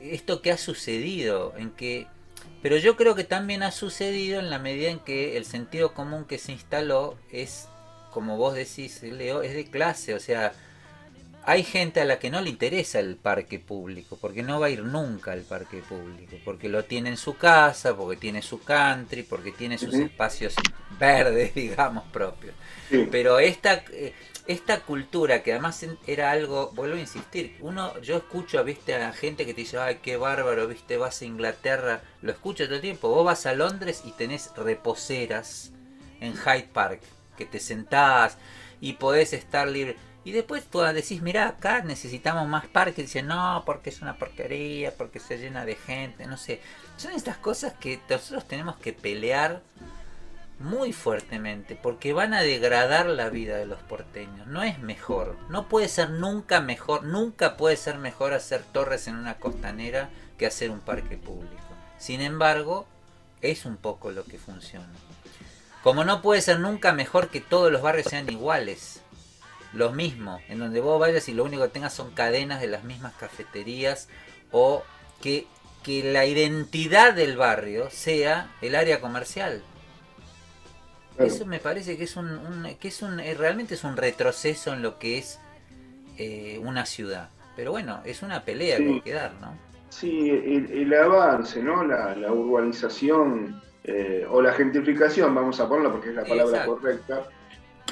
esto 0.00 0.40
que 0.40 0.52
ha 0.52 0.56
sucedido, 0.56 1.52
en 1.56 1.72
que... 1.72 2.06
Pero 2.62 2.76
yo 2.76 2.94
creo 2.96 3.16
que 3.16 3.24
también 3.24 3.64
ha 3.64 3.72
sucedido 3.72 4.38
en 4.38 4.50
la 4.50 4.60
medida 4.60 4.90
en 4.90 5.00
que 5.00 5.36
el 5.36 5.44
sentido 5.44 5.94
común 5.94 6.26
que 6.26 6.38
se 6.38 6.52
instaló 6.52 7.18
es, 7.32 7.66
como 8.12 8.36
vos 8.36 8.54
decís, 8.54 9.02
Leo, 9.02 9.42
es 9.42 9.52
de 9.52 9.68
clase. 9.68 10.14
O 10.14 10.20
sea, 10.20 10.52
hay 11.46 11.62
gente 11.62 12.00
a 12.00 12.04
la 12.04 12.18
que 12.18 12.30
no 12.30 12.40
le 12.40 12.50
interesa 12.50 13.00
el 13.00 13.16
parque 13.16 13.58
público, 13.58 14.16
porque 14.20 14.42
no 14.42 14.60
va 14.60 14.66
a 14.66 14.70
ir 14.70 14.82
nunca 14.82 15.32
al 15.32 15.42
parque 15.42 15.82
público, 15.86 16.36
porque 16.44 16.68
lo 16.68 16.84
tiene 16.84 17.10
en 17.10 17.16
su 17.16 17.36
casa, 17.36 17.94
porque 17.94 18.16
tiene 18.16 18.40
su 18.40 18.62
country, 18.62 19.22
porque 19.22 19.52
tiene 19.52 19.76
sus 19.76 19.94
espacios 19.94 20.54
verdes, 20.98 21.54
digamos, 21.54 22.04
propios. 22.04 22.54
Sí. 22.88 23.08
Pero 23.10 23.38
esta, 23.38 23.84
eh, 23.92 24.14
esta 24.46 24.80
cultura 24.80 25.42
que 25.42 25.52
además 25.52 25.84
era 26.06 26.30
algo, 26.30 26.70
vuelvo 26.74 26.96
a 26.96 27.00
insistir, 27.00 27.56
uno, 27.60 28.00
yo 28.00 28.16
escucho, 28.16 28.64
viste, 28.64 28.94
a 28.94 29.12
gente 29.12 29.44
que 29.44 29.52
te 29.52 29.62
dice, 29.62 29.78
ay, 29.78 29.98
qué 30.02 30.16
bárbaro, 30.16 30.66
viste, 30.66 30.96
vas 30.96 31.20
a 31.20 31.26
Inglaterra, 31.26 32.02
lo 32.22 32.32
escucho 32.32 32.64
todo 32.64 32.76
el 32.76 32.80
tiempo, 32.80 33.10
vos 33.10 33.24
vas 33.24 33.44
a 33.44 33.54
Londres 33.54 34.02
y 34.06 34.12
tenés 34.12 34.50
reposeras 34.56 35.72
en 36.20 36.34
Hyde 36.34 36.70
Park, 36.72 37.00
que 37.36 37.44
te 37.44 37.60
sentás 37.60 38.38
y 38.80 38.94
podés 38.94 39.34
estar 39.34 39.68
libre. 39.68 39.96
Y 40.24 40.32
después 40.32 40.64
tú 40.64 40.80
decís, 40.80 41.20
mira, 41.20 41.48
acá 41.48 41.82
necesitamos 41.82 42.48
más 42.48 42.66
parques. 42.66 43.06
Dicen, 43.06 43.26
no, 43.26 43.62
porque 43.66 43.90
es 43.90 44.00
una 44.00 44.16
porquería, 44.16 44.94
porque 44.96 45.20
se 45.20 45.38
llena 45.38 45.66
de 45.66 45.74
gente, 45.74 46.26
no 46.26 46.36
sé. 46.36 46.60
Son 46.96 47.12
estas 47.12 47.36
cosas 47.36 47.74
que 47.74 48.00
nosotros 48.08 48.48
tenemos 48.48 48.76
que 48.76 48.92
pelear 48.94 49.60
muy 50.58 50.92
fuertemente, 50.92 51.76
porque 51.80 52.12
van 52.12 52.32
a 52.32 52.40
degradar 52.40 53.06
la 53.06 53.28
vida 53.28 53.56
de 53.56 53.66
los 53.66 53.80
porteños. 53.80 54.46
No 54.46 54.62
es 54.62 54.78
mejor, 54.78 55.36
no 55.50 55.68
puede 55.68 55.88
ser 55.88 56.10
nunca 56.10 56.60
mejor, 56.60 57.04
nunca 57.04 57.56
puede 57.56 57.76
ser 57.76 57.98
mejor 57.98 58.32
hacer 58.32 58.62
torres 58.72 59.08
en 59.08 59.16
una 59.16 59.34
costanera 59.34 60.08
que 60.38 60.46
hacer 60.46 60.70
un 60.70 60.80
parque 60.80 61.18
público. 61.18 61.54
Sin 61.98 62.20
embargo, 62.20 62.86
es 63.40 63.66
un 63.66 63.76
poco 63.76 64.10
lo 64.10 64.24
que 64.24 64.38
funciona. 64.38 64.88
Como 65.82 66.04
no 66.04 66.22
puede 66.22 66.40
ser 66.40 66.60
nunca 66.60 66.92
mejor 66.92 67.28
que 67.28 67.40
todos 67.40 67.70
los 67.70 67.82
barrios 67.82 68.06
sean 68.06 68.30
iguales. 68.30 69.02
Lo 69.74 69.90
mismo, 69.92 70.40
en 70.48 70.58
donde 70.60 70.80
vos 70.80 71.00
vayas 71.00 71.28
y 71.28 71.34
lo 71.34 71.44
único 71.44 71.62
que 71.64 71.68
tengas 71.70 71.92
son 71.94 72.12
cadenas 72.12 72.60
de 72.60 72.68
las 72.68 72.84
mismas 72.84 73.12
cafeterías 73.14 74.08
o 74.52 74.84
que, 75.20 75.46
que 75.82 76.04
la 76.12 76.26
identidad 76.26 77.12
del 77.14 77.36
barrio 77.36 77.90
sea 77.90 78.50
el 78.62 78.76
área 78.76 79.00
comercial. 79.00 79.62
Claro. 81.16 81.32
Eso 81.32 81.46
me 81.46 81.58
parece 81.58 81.96
que 81.96 82.04
es 82.04 82.16
un, 82.16 82.26
un- 82.30 82.74
que 82.80 82.88
es 82.88 83.02
un 83.02 83.20
eh, 83.20 83.34
realmente 83.34 83.74
es 83.74 83.84
un 83.84 83.96
retroceso 83.96 84.72
en 84.72 84.82
lo 84.82 84.98
que 84.98 85.18
es 85.18 85.38
eh, 86.18 86.60
una 86.62 86.86
ciudad. 86.86 87.30
Pero 87.56 87.70
bueno, 87.70 88.00
es 88.04 88.22
una 88.22 88.44
pelea 88.44 88.78
Sí. 88.78 88.84
que 88.84 88.90
hay 88.94 89.00
que 89.00 89.12
dar, 89.12 89.32
¿no? 89.40 89.56
Sí, 89.90 90.28
el, 90.30 90.70
el 90.72 90.94
avance, 90.94 91.62
¿no? 91.62 91.84
La, 91.84 92.16
la 92.16 92.32
urbanización 92.32 93.62
eh, 93.84 94.26
o 94.28 94.42
la 94.42 94.52
gentrificación, 94.52 95.32
vamos 95.34 95.60
a 95.60 95.68
ponerla 95.68 95.92
porque 95.92 96.08
es 96.08 96.14
la 96.16 96.24
palabra 96.24 96.58
Exacto. 96.64 96.76
correcta. 96.76 97.28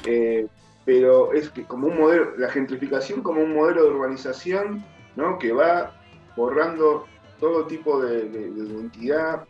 eh, 0.06 0.46
pero 0.84 1.32
es 1.32 1.50
que 1.50 1.64
como 1.64 1.86
un 1.88 1.98
modelo, 1.98 2.36
la 2.36 2.48
gentrificación 2.50 3.22
como 3.22 3.42
un 3.42 3.54
modelo 3.54 3.84
de 3.84 3.90
urbanización, 3.90 4.84
¿no? 5.16 5.38
Que 5.38 5.52
va 5.52 5.92
borrando 6.36 7.06
todo 7.38 7.66
tipo 7.66 8.00
de, 8.00 8.28
de- 8.28 8.50
de 8.50 8.60
identidad, 8.64 9.44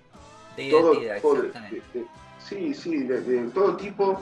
De 0.57 0.71
todo 0.71 0.93
identidad, 0.95 1.17
tipo 1.17 1.35
de, 1.35 1.53
sí, 2.39 2.75
sí, 2.75 3.05
de, 3.05 3.49
todo 3.55 3.77
tipo 3.77 4.21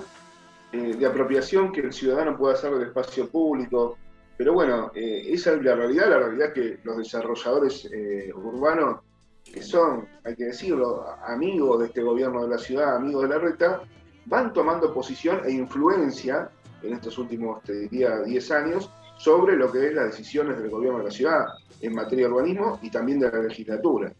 eh, 0.72 0.94
de 0.96 1.06
apropiación 1.06 1.72
que 1.72 1.80
el 1.80 1.92
ciudadano 1.92 2.36
pueda 2.36 2.54
hacer 2.54 2.72
del 2.74 2.88
espacio 2.88 3.28
público. 3.28 3.96
Pero 4.36 4.52
bueno, 4.54 4.90
eh, 4.94 5.22
esa 5.30 5.52
es 5.54 5.62
la 5.62 5.74
realidad, 5.74 6.08
la 6.08 6.18
realidad 6.18 6.52
que 6.52 6.78
los 6.84 6.96
desarrolladores 6.96 7.88
eh, 7.92 8.30
urbanos, 8.34 9.00
que 9.44 9.62
son, 9.62 10.06
hay 10.24 10.34
que 10.36 10.44
decirlo, 10.44 11.04
amigos 11.26 11.80
de 11.80 11.86
este 11.86 12.02
gobierno 12.02 12.42
de 12.44 12.48
la 12.48 12.58
ciudad, 12.58 12.96
amigos 12.96 13.22
de 13.24 13.28
la 13.28 13.38
reta, 13.38 13.82
van 14.26 14.52
tomando 14.52 14.94
posición 14.94 15.40
e 15.44 15.50
influencia 15.50 16.50
en 16.82 16.94
estos 16.94 17.16
últimos, 17.18 17.62
te 17.62 17.72
diría, 17.74 18.20
10 18.20 18.50
años 18.52 18.90
sobre 19.18 19.56
lo 19.56 19.70
que 19.70 19.88
es 19.88 19.94
las 19.94 20.06
decisiones 20.06 20.58
del 20.58 20.70
gobierno 20.70 20.98
de 20.98 21.04
la 21.04 21.10
ciudad 21.10 21.44
en 21.80 21.94
materia 21.94 22.26
de 22.26 22.32
urbanismo 22.32 22.78
y 22.82 22.90
también 22.90 23.20
de 23.20 23.30
la 23.30 23.38
legislatura. 23.42 24.12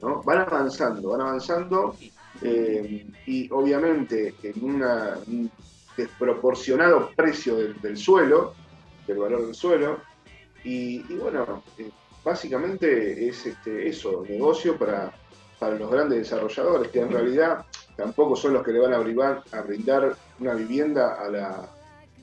¿no? 0.00 0.22
Van 0.22 0.38
avanzando, 0.40 1.10
van 1.10 1.20
avanzando 1.22 1.96
eh, 2.42 3.06
y 3.26 3.48
obviamente 3.50 4.34
en 4.42 4.64
una- 4.64 5.18
un 5.26 5.50
desproporcionado 5.96 7.10
precio 7.16 7.56
del, 7.56 7.80
del 7.80 7.96
suelo, 7.96 8.54
del 9.06 9.18
valor 9.18 9.46
del 9.46 9.54
suelo, 9.54 9.98
y, 10.64 10.96
y 11.12 11.16
bueno, 11.16 11.62
eh, 11.78 11.90
básicamente 12.24 13.28
es 13.28 13.46
este, 13.46 13.88
eso, 13.88 14.24
negocio 14.28 14.76
para, 14.78 15.12
para 15.58 15.74
los 15.76 15.90
grandes 15.90 16.18
desarrolladores, 16.18 16.90
que 16.90 17.00
en 17.00 17.10
realidad 17.10 17.64
tampoco 17.96 18.34
son 18.36 18.54
los 18.54 18.62
que 18.64 18.72
le 18.72 18.80
van 18.80 18.94
a 18.94 18.98
brindar, 18.98 19.42
a 19.52 19.60
brindar 19.62 20.16
una 20.40 20.54
vivienda 20.54 21.14
a, 21.20 21.28
la, 21.28 21.68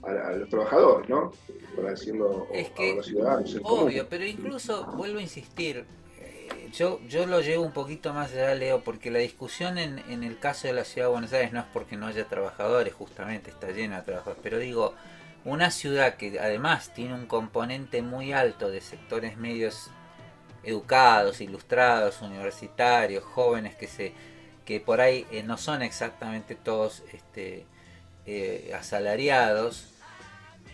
a, 0.04 0.10
a 0.30 0.32
los 0.34 0.50
trabajadores, 0.50 1.10
¿no? 1.10 1.32
Para 1.76 1.92
decirlo 1.92 2.48
Es 2.54 2.70
a 2.70 2.74
que, 2.74 2.96
los 2.96 3.06
ciudadanos. 3.06 3.60
Obvio, 3.64 4.08
pero 4.10 4.26
incluso 4.26 4.86
vuelvo 4.96 5.20
a 5.20 5.22
insistir, 5.22 5.86
eh, 6.20 6.70
yo, 6.74 7.00
yo 7.08 7.26
lo 7.26 7.42
llevo 7.42 7.64
un 7.64 7.72
poquito 7.74 8.14
más 8.14 8.32
allá, 8.32 8.54
Leo, 8.56 8.84
porque 8.84 9.12
la 9.12 9.20
discusión 9.20 9.78
en, 9.78 10.00
en 10.10 10.24
el 10.24 10.40
caso 10.40 10.68
de 10.68 10.74
la 10.74 10.84
ciudad 10.86 11.08
de 11.08 11.12
Buenos 11.14 11.34
Aires 11.34 11.54
no 11.54 11.60
es 11.60 11.66
porque 11.74 11.98
no 11.98 12.08
haya 12.08 12.28
trabajadores, 12.28 12.94
justamente 12.94 13.50
está 13.52 13.72
llena 13.72 13.98
de 13.98 14.04
trabajadores, 14.04 14.42
pero 14.44 14.58
digo, 14.60 14.94
una 15.46 15.72
ciudad 15.72 16.16
que 16.16 16.40
además 16.40 16.94
tiene 16.94 17.16
un 17.16 17.26
componente 17.26 18.02
muy 18.02 18.32
alto 18.34 18.70
de 18.70 18.82
sectores 18.82 19.38
medios 19.38 19.90
educados, 20.64 21.42
ilustrados, 21.42 22.22
universitarios, 22.22 23.24
jóvenes 23.24 23.76
que 23.76 23.88
se 23.88 24.14
que 24.66 24.80
por 24.80 25.02
ahí 25.02 25.26
eh, 25.32 25.42
no 25.44 25.58
son 25.58 25.82
exactamente 25.82 26.56
todos 26.56 27.04
este, 27.14 27.66
eh, 28.28 28.72
asalariados, 28.78 29.91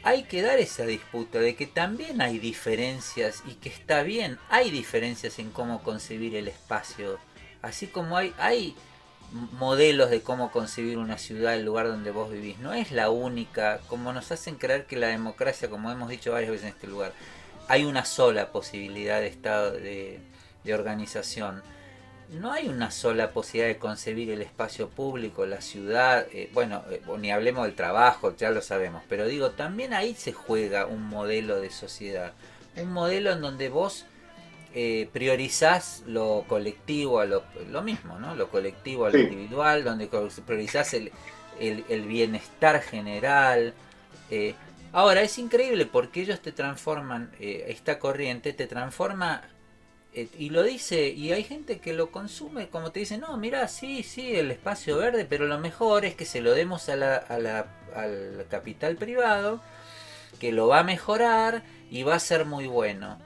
hay 0.03 0.23
que 0.23 0.41
dar 0.41 0.59
esa 0.59 0.85
disputa 0.85 1.39
de 1.39 1.55
que 1.55 1.67
también 1.67 2.21
hay 2.21 2.39
diferencias 2.39 3.43
y 3.45 3.53
que 3.55 3.69
está 3.69 4.03
bien, 4.03 4.37
hay 4.49 4.71
diferencias 4.71 5.39
en 5.39 5.51
cómo 5.51 5.83
concebir 5.83 6.35
el 6.35 6.47
espacio, 6.47 7.19
así 7.61 7.87
como 7.87 8.17
hay, 8.17 8.33
hay 8.37 8.75
modelos 9.31 10.09
de 10.09 10.21
cómo 10.21 10.51
concebir 10.51 10.97
una 10.97 11.17
ciudad, 11.17 11.53
el 11.53 11.65
lugar 11.65 11.87
donde 11.87 12.11
vos 12.11 12.31
vivís, 12.31 12.59
no 12.59 12.73
es 12.73 12.91
la 12.91 13.09
única, 13.09 13.79
como 13.87 14.13
nos 14.13 14.31
hacen 14.31 14.55
creer 14.55 14.85
que 14.85 14.95
la 14.95 15.07
democracia, 15.07 15.69
como 15.69 15.91
hemos 15.91 16.09
dicho 16.09 16.31
varias 16.31 16.51
veces 16.51 16.67
en 16.67 16.73
este 16.73 16.87
lugar, 16.87 17.13
hay 17.67 17.83
una 17.83 18.05
sola 18.05 18.51
posibilidad 18.51 19.19
de 19.19 19.27
estado 19.27 19.71
de, 19.71 20.21
de 20.63 20.73
organización. 20.73 21.61
No 22.30 22.51
hay 22.51 22.67
una 22.67 22.91
sola 22.91 23.32
posibilidad 23.32 23.67
de 23.73 23.78
concebir 23.80 24.30
el 24.32 24.41
espacio 24.41 24.89
público, 24.89 25.45
la 25.45 25.61
ciudad, 25.61 26.28
eh, 26.34 26.49
bueno, 26.53 26.84
eh, 26.91 27.01
ni 27.19 27.32
hablemos 27.32 27.65
del 27.65 27.73
trabajo, 27.75 28.36
ya 28.36 28.51
lo 28.51 28.61
sabemos, 28.61 29.01
pero 29.07 29.25
digo, 29.28 29.51
también 29.51 29.93
ahí 29.93 30.13
se 30.13 30.34
juega 30.34 30.86
un 30.88 31.03
modelo 31.03 31.61
de 31.61 31.69
sociedad, 31.69 32.34
un 32.75 32.91
modelo 32.91 33.32
en 33.32 33.39
donde 33.41 33.69
vos 33.69 34.05
eh, 34.75 35.09
priorizás 35.13 36.03
lo 36.05 36.43
colectivo 36.47 37.19
a 37.21 37.25
lo, 37.25 37.43
lo 37.71 37.82
mismo, 37.82 38.19
¿no? 38.19 38.36
Lo 38.36 38.49
colectivo 38.49 39.05
a 39.05 39.09
lo 39.09 39.17
Sí. 39.17 39.23
individual, 39.23 39.84
donde 39.86 40.07
priorizás 40.45 40.93
el, 40.93 41.11
el- 41.59 41.86
el 41.89 42.01
bienestar 42.05 42.82
general. 42.82 43.73
eh. 44.30 44.53
Ahora, 44.91 45.21
es 45.21 45.38
increíble 45.38 45.86
porque 45.86 46.21
ellos 46.21 46.41
te 46.41 46.51
transforman, 46.51 47.32
eh, 47.39 47.65
esta 47.69 47.97
corriente 47.99 48.53
te 48.53 48.67
transforma 48.67 49.41
y 50.38 50.49
lo 50.49 50.63
dice, 50.63 51.09
y 51.09 51.32
hay 51.34 51.43
gente 51.43 51.80
que 51.80 51.93
lo 51.93 52.11
consume, 52.11 52.70
como 52.70 52.91
te 52.91 52.99
dice, 53.01 53.18
no, 53.18 53.38
mira, 53.38 53.68
sí, 53.68 54.03
sí, 54.03 54.36
el 54.36 54.51
espacio 54.51 54.97
verde, 54.97 55.26
pero 55.26 55.45
lo 55.45 55.59
mejor 55.59 56.05
es 56.05 56.15
que 56.15 56.26
se 56.26 56.41
lo 56.41 56.53
demos 56.53 56.89
a 56.89 56.95
la, 56.95 57.15
a 57.18 57.38
la- 57.39 57.68
al 57.95 58.45
capital 58.49 58.95
privado, 58.95 59.61
que 60.39 60.51
lo 60.51 60.68
va 60.68 60.80
a 60.80 60.84
mejorar 60.84 61.63
y 61.91 62.03
va 62.03 62.15
a 62.15 62.20
ser 62.20 62.45
muy 62.45 62.68
bueno. 62.68 63.18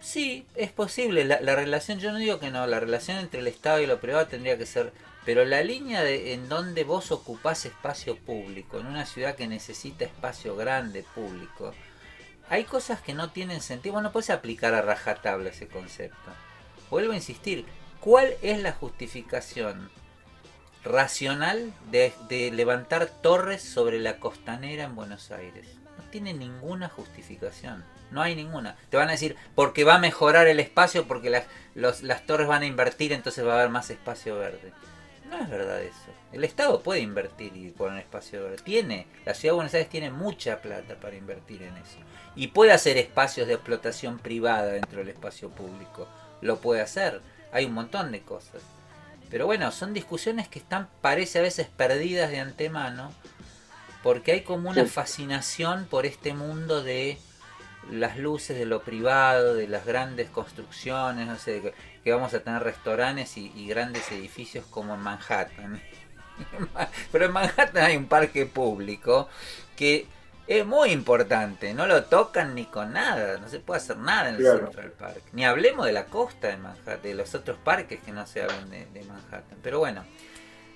Sí, 0.00 0.46
es 0.54 0.72
posible, 0.72 1.24
la, 1.24 1.40
la 1.40 1.54
relación, 1.56 1.98
yo 2.00 2.12
no 2.12 2.18
digo 2.18 2.40
que 2.40 2.50
no, 2.50 2.66
la 2.66 2.80
relación 2.80 3.18
entre 3.18 3.40
el 3.40 3.46
Estado 3.46 3.80
y 3.80 3.86
lo 3.86 4.00
privado 4.00 4.26
tendría 4.26 4.56
que 4.58 4.66
ser, 4.66 4.92
pero 5.26 5.44
la 5.44 5.62
línea 5.62 6.02
de, 6.02 6.32
en 6.32 6.48
donde 6.48 6.84
vos 6.84 7.12
ocupás 7.12 7.66
espacio 7.66 8.16
público, 8.16 8.80
en 8.80 8.86
una 8.86 9.04
ciudad 9.06 9.36
que 9.36 9.46
necesita 9.46 10.04
espacio 10.06 10.56
grande 10.56 11.04
público, 11.14 11.74
hay 12.50 12.64
cosas 12.64 13.00
que 13.00 13.14
no 13.14 13.30
tienen 13.30 13.62
sentido. 13.62 13.94
Vos 13.94 14.02
no 14.02 14.12
puedes 14.12 14.28
aplicar 14.30 14.74
a 14.74 14.82
rajatabla 14.82 15.48
ese 15.50 15.68
concepto. 15.68 16.30
Vuelvo 16.90 17.12
a 17.12 17.16
insistir. 17.16 17.64
¿Cuál 18.00 18.34
es 18.42 18.60
la 18.60 18.72
justificación 18.72 19.90
racional 20.84 21.72
de, 21.90 22.12
de 22.28 22.50
levantar 22.50 23.06
torres 23.06 23.62
sobre 23.62 23.98
la 23.98 24.18
costanera 24.18 24.84
en 24.84 24.94
Buenos 24.96 25.30
Aires? 25.30 25.66
No 25.98 26.04
tiene 26.10 26.32
ninguna 26.34 26.88
justificación. 26.88 27.84
No 28.10 28.22
hay 28.22 28.34
ninguna. 28.34 28.76
Te 28.88 28.96
van 28.96 29.08
a 29.08 29.12
decir, 29.12 29.36
porque 29.54 29.84
va 29.84 29.94
a 29.96 29.98
mejorar 30.00 30.48
el 30.48 30.58
espacio, 30.58 31.06
porque 31.06 31.30
las, 31.30 31.44
los- 31.74 32.02
las 32.02 32.26
torres 32.26 32.48
van 32.48 32.62
a 32.62 32.66
invertir, 32.66 33.12
entonces 33.12 33.46
va 33.46 33.52
a 33.52 33.56
haber 33.58 33.68
más 33.70 33.90
espacio 33.90 34.36
verde. 34.38 34.72
No 35.28 35.38
es 35.38 35.48
verdad 35.48 35.80
eso. 35.82 35.94
El 36.32 36.42
Estado 36.42 36.82
puede 36.82 37.00
invertir 37.00 37.54
y 37.56 37.70
poner 37.70 38.00
espacio 38.00 38.42
verde. 38.42 38.56
Tiene. 38.64 39.06
La 39.24 39.34
ciudad 39.34 39.52
de 39.52 39.56
Buenos 39.56 39.74
Aires 39.74 39.88
tiene 39.88 40.10
mucha 40.10 40.60
plata 40.60 40.96
para 40.96 41.14
invertir 41.14 41.62
en 41.62 41.76
eso. 41.76 41.98
Y 42.36 42.48
puede 42.48 42.72
hacer 42.72 42.96
espacios 42.96 43.48
de 43.48 43.54
explotación 43.54 44.18
privada 44.18 44.66
dentro 44.66 45.00
del 45.00 45.08
espacio 45.08 45.50
público. 45.50 46.08
Lo 46.40 46.58
puede 46.58 46.80
hacer. 46.80 47.20
Hay 47.52 47.66
un 47.66 47.74
montón 47.74 48.12
de 48.12 48.22
cosas. 48.22 48.62
Pero 49.30 49.46
bueno, 49.46 49.70
son 49.72 49.94
discusiones 49.94 50.48
que 50.48 50.58
están, 50.58 50.88
parece 51.00 51.38
a 51.38 51.42
veces, 51.42 51.68
perdidas 51.68 52.30
de 52.30 52.40
antemano. 52.40 53.12
Porque 54.02 54.32
hay 54.32 54.40
como 54.42 54.70
una 54.70 54.86
fascinación 54.86 55.86
por 55.86 56.06
este 56.06 56.32
mundo 56.32 56.82
de 56.82 57.18
las 57.90 58.16
luces 58.16 58.58
de 58.58 58.66
lo 58.66 58.82
privado, 58.82 59.54
de 59.54 59.68
las 59.68 59.84
grandes 59.84 60.30
construcciones, 60.30 61.26
no 61.26 61.36
sé, 61.36 61.60
que, 61.60 61.74
que 62.02 62.12
vamos 62.12 62.32
a 62.34 62.40
tener 62.40 62.62
restaurantes 62.62 63.36
y, 63.36 63.52
y 63.54 63.66
grandes 63.66 64.10
edificios 64.12 64.64
como 64.66 64.94
en 64.94 65.00
Manhattan. 65.00 65.82
Pero 67.12 67.26
en 67.26 67.32
Manhattan 67.32 67.84
hay 67.84 67.96
un 67.96 68.06
parque 68.06 68.46
público 68.46 69.28
que 69.76 70.06
es 70.58 70.66
muy 70.66 70.90
importante, 70.90 71.72
no 71.74 71.86
lo 71.86 72.02
tocan 72.04 72.56
ni 72.56 72.64
con 72.66 72.92
nada, 72.92 73.38
no 73.38 73.48
se 73.48 73.60
puede 73.60 73.78
hacer 73.78 73.96
nada 73.98 74.30
en 74.30 74.34
el 74.34 74.40
Claro. 74.40 74.58
Central 74.66 74.90
Park. 74.98 75.22
Ni 75.32 75.44
hablemos 75.44 75.86
de 75.86 75.92
la 75.92 76.06
costa 76.06 76.48
de 76.48 76.56
Manhattan, 76.56 77.00
de 77.02 77.14
los 77.14 77.34
otros 77.36 77.56
parques 77.62 78.00
que 78.00 78.10
no 78.10 78.26
se 78.26 78.42
hablan 78.42 78.68
de, 78.68 78.84
de 78.86 79.04
Manhattan. 79.04 79.58
Pero 79.62 79.78
bueno, 79.78 80.04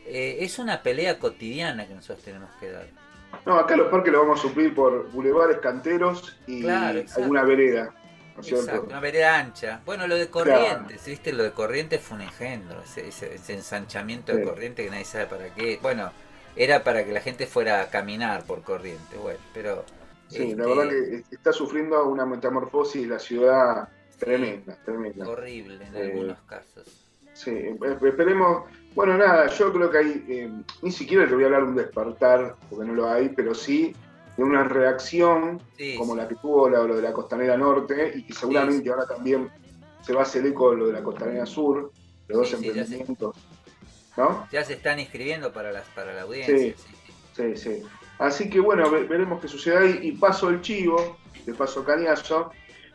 eh, 0.07 0.37
es 0.41 0.61
una 0.61 0.81
pelea 0.83 1.18
cotidiana 1.18 1.89
que 1.89 1.95
nosotros 1.95 2.25
tenemos 2.25 2.51
que 2.61 2.70
dar. 2.70 2.87
No, 3.45 3.57
acá 3.59 3.75
los 3.77 3.89
parques 3.91 4.12
los 4.12 4.22
vamos 4.22 4.39
a 4.39 4.43
suplir 4.43 4.72
por 4.77 5.11
bulevares, 5.11 5.59
canteros 5.59 6.39
y 6.47 6.62
Claro, 6.62 7.03
alguna 7.16 7.43
vereda. 7.43 7.93
Exacto, 8.37 8.85
una 8.89 9.01
vereda 9.01 9.39
ancha. 9.39 9.81
Bueno, 9.85 10.07
lo 10.07 10.14
de 10.16 10.29
Corrientes, 10.29 11.05
¿viste? 11.05 11.33
Lo 11.33 11.43
de 11.43 11.51
Corrientes 11.51 12.01
fue 12.01 12.16
un 12.16 12.22
engendro, 12.22 12.81
ese, 12.83 13.09
ese- 13.09 13.35
ese 13.35 13.55
ensanchamiento 13.55 14.33
de 14.33 14.43
Sí. 14.43 14.49
Corrientes 14.49 14.85
que 14.85 14.91
nadie 14.91 15.05
sabe 15.05 15.27
para 15.27 15.53
qué. 15.55 15.79
Bueno, 15.83 16.12
era 16.57 16.85
para 16.85 17.05
que 17.05 17.13
la 17.13 17.21
gente 17.21 17.47
fuera 17.47 17.83
a 17.83 17.91
caminar 17.91 18.45
por 18.45 18.63
corriente, 18.63 19.17
bueno, 19.17 19.41
pero... 19.53 19.85
Sí, 20.29 20.55
la 20.55 20.65
este, 20.65 20.75
verdad 20.77 20.89
que 20.89 21.25
está 21.35 21.53
sufriendo 21.53 22.05
una 22.07 22.25
metamorfosis 22.27 23.07
la 23.07 23.19
ciudad 23.19 23.89
tremenda, 24.19 24.77
tremenda. 24.85 25.29
Horrible 25.29 25.85
en 25.87 25.97
Eh, 25.97 26.03
algunos 26.13 26.39
casos. 26.43 26.89
Sí, 27.35 27.51
esperemos. 28.07 28.65
Bueno, 28.95 29.19
nada, 29.19 29.49
yo 29.49 29.73
creo 29.73 29.91
que 29.91 29.99
hay, 29.99 30.25
eh, 30.29 30.51
ni 30.83 30.93
siquiera 30.93 31.27
te 31.29 31.35
voy 31.35 31.43
a 31.43 31.47
hablar 31.47 31.63
de 31.65 31.69
un 31.69 31.77
despertar, 31.77 32.55
porque 32.71 32.87
no 32.87 32.95
lo 32.95 33.09
hay, 33.11 33.29
pero 33.31 33.55
sí 33.55 33.95
de 34.37 34.43
una 34.43 34.65
reacción 34.65 35.61
Sí, 35.77 35.97
como 35.99 36.17
la 36.17 36.27
que 36.27 36.37
tuvo 36.37 36.69
la- 36.69 36.83
lo 36.83 36.97
de 36.97 37.03
la 37.03 37.13
Costanera 37.13 37.57
Norte 37.57 38.13
y 38.17 38.25
que 38.25 38.33
seguramente 38.33 38.89
ahora 38.91 39.07
también 39.07 39.51
se 40.03 40.13
va 40.13 40.21
a 40.21 40.23
hacer 40.23 40.47
eco 40.47 40.71
de 40.71 40.77
lo 40.79 40.87
de 40.87 40.93
la 40.95 41.03
Costanera 41.03 41.45
Sur, 41.45 41.93
los 42.29 42.39
dos 42.39 42.49
Sí, 42.49 42.57
sí, 42.57 42.67
emprendimientos. 42.69 43.37
¿No? 44.17 44.47
Ya 44.53 44.65
se 44.65 44.75
están 44.75 45.01
inscribiendo 45.01 45.53
para, 45.53 45.73
las, 45.73 45.87
para 45.89 46.15
la 46.15 46.23
audiencia. 46.23 46.57
Sí. 46.57 46.75
sí, 46.77 46.95
sí. 47.35 47.55
Sí, 47.55 47.57
sí. 47.57 47.83
Así 48.19 48.49
que 48.49 48.61
bueno, 48.61 48.89
ve- 48.91 49.05
veremos 49.05 49.41
qué 49.41 49.49
sucede 49.49 49.77
ahí. 49.79 49.99
Y 50.03 50.12
paso 50.12 50.51
el 50.51 50.61
chivo, 50.61 51.17
de 51.45 51.53
paso 51.55 51.85
cañazo, 51.85 52.51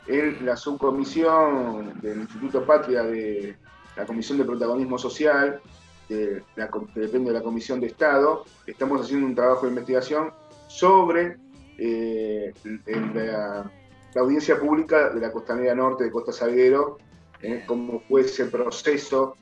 en 0.08 0.46
la 0.46 0.56
subcomisión 0.56 2.00
del 2.02 2.22
Instituto 2.22 2.66
Patria 2.66 3.04
de 3.04 3.56
la 3.96 4.06
Comisión 4.06 4.38
de 4.38 4.46
Protagonismo 4.46 4.98
Social, 4.98 5.62
de 6.08 6.42
la 6.56 6.70
com- 6.70 6.88
que 6.94 7.02
depende 7.02 7.32
de 7.32 7.38
la 7.38 7.44
Comisión 7.44 7.80
de 7.82 7.88
Estado, 7.88 8.46
estamos 8.66 9.02
haciendo 9.02 9.28
un 9.28 9.36
trabajo 9.36 9.64
de 9.64 9.70
investigación 9.70 10.32
sobre 10.68 11.38
eh, 11.78 12.54
el- 12.64 12.82
el- 12.86 13.14
la, 13.14 13.72
la 14.16 14.22
audiencia 14.22 14.60
pública 14.60 15.10
de 15.10 15.20
la 15.22 15.32
Costanera 15.32 15.76
Norte 15.76 16.06
de 16.06 16.12
Costa 16.12 16.32
Salguero, 16.32 16.98
eh, 17.42 17.64
cómo 17.68 18.02
fue 18.08 18.22
ese 18.22 18.46
proceso 18.46 19.36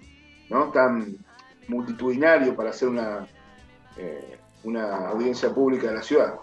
¿no? 0.49 0.71
tan 0.71 1.17
multitudinario 1.67 2.55
para 2.55 2.69
hacer 2.69 2.89
una, 2.89 3.27
eh, 3.97 4.37
una 4.63 5.09
audiencia 5.09 5.49
pública 5.53 5.87
de 5.87 5.95
la 5.95 6.03
ciudad. 6.03 6.35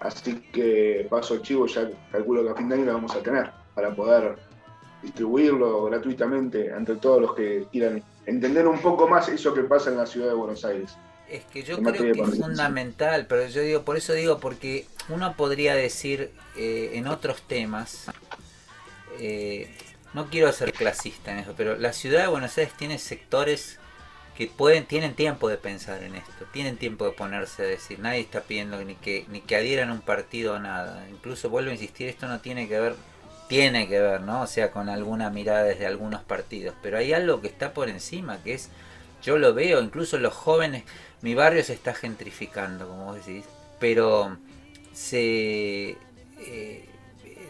Así 0.00 0.40
que 0.52 1.06
paso 1.08 1.34
el 1.34 1.42
chivo, 1.42 1.66
ya 1.66 1.88
calculo 2.10 2.42
que 2.42 2.50
a 2.50 2.54
fin 2.54 2.68
de 2.68 2.74
año 2.74 2.84
lo 2.86 2.94
vamos 2.94 3.14
a 3.14 3.22
tener 3.22 3.50
para 3.74 3.94
poder 3.94 4.36
distribuirlo 5.02 5.84
gratuitamente 5.84 6.68
entre 6.68 6.96
todos 6.96 7.20
los 7.20 7.34
que 7.34 7.66
quieran 7.70 8.02
entender 8.26 8.66
un 8.66 8.80
poco 8.80 9.08
más 9.08 9.28
eso 9.28 9.52
que 9.52 9.62
pasa 9.62 9.90
en 9.90 9.96
la 9.96 10.06
ciudad 10.06 10.28
de 10.28 10.34
Buenos 10.34 10.64
Aires. 10.64 10.96
Es 11.28 11.44
que 11.46 11.62
yo 11.62 11.78
creo 11.78 12.12
que 12.12 12.20
es 12.20 12.38
fundamental, 12.38 13.26
pero 13.26 13.46
yo 13.46 13.62
digo, 13.62 13.82
por 13.82 13.96
eso 13.96 14.12
digo, 14.12 14.38
porque 14.38 14.86
uno 15.08 15.34
podría 15.34 15.74
decir 15.74 16.32
eh, 16.56 16.90
en 16.94 17.06
otros 17.06 17.42
temas, 17.42 18.06
eh, 19.18 19.74
no 20.14 20.26
quiero 20.26 20.52
ser 20.52 20.72
clasista 20.72 21.32
en 21.32 21.38
eso, 21.38 21.54
pero 21.56 21.76
la 21.76 21.92
ciudad 21.92 22.22
de 22.22 22.28
Buenos 22.28 22.56
Aires 22.58 22.74
tiene 22.76 22.98
sectores 22.98 23.78
que 24.36 24.46
pueden, 24.46 24.86
tienen 24.86 25.14
tiempo 25.14 25.48
de 25.48 25.58
pensar 25.58 26.02
en 26.02 26.14
esto, 26.14 26.46
tienen 26.52 26.76
tiempo 26.76 27.04
de 27.04 27.12
ponerse 27.12 27.62
a 27.62 27.66
decir, 27.66 27.98
nadie 27.98 28.20
está 28.20 28.40
pidiendo 28.40 28.82
ni 28.84 28.94
que, 28.94 29.26
ni 29.28 29.40
que 29.40 29.56
adhieran 29.56 29.90
un 29.90 30.00
partido 30.00 30.54
o 30.54 30.58
nada. 30.58 31.06
Incluso 31.10 31.50
vuelvo 31.50 31.70
a 31.70 31.74
insistir, 31.74 32.08
esto 32.08 32.28
no 32.28 32.40
tiene 32.40 32.68
que 32.68 32.80
ver, 32.80 32.94
tiene 33.48 33.88
que 33.88 34.00
ver, 34.00 34.22
¿no? 34.22 34.42
O 34.42 34.46
sea, 34.46 34.70
con 34.70 34.88
alguna 34.88 35.30
mirada 35.30 35.64
desde 35.64 35.86
algunos 35.86 36.22
partidos, 36.22 36.74
pero 36.82 36.98
hay 36.98 37.12
algo 37.12 37.40
que 37.40 37.48
está 37.48 37.74
por 37.74 37.88
encima, 37.88 38.42
que 38.42 38.54
es, 38.54 38.70
yo 39.22 39.38
lo 39.38 39.52
veo, 39.54 39.82
incluso 39.82 40.18
los 40.18 40.32
jóvenes, 40.32 40.84
mi 41.20 41.34
barrio 41.34 41.62
se 41.62 41.74
está 41.74 41.94
gentrificando, 41.94 42.88
como 42.88 43.06
vos 43.06 43.26
decís, 43.26 43.44
pero 43.78 44.38
se 44.92 45.96
eh, 46.38 46.88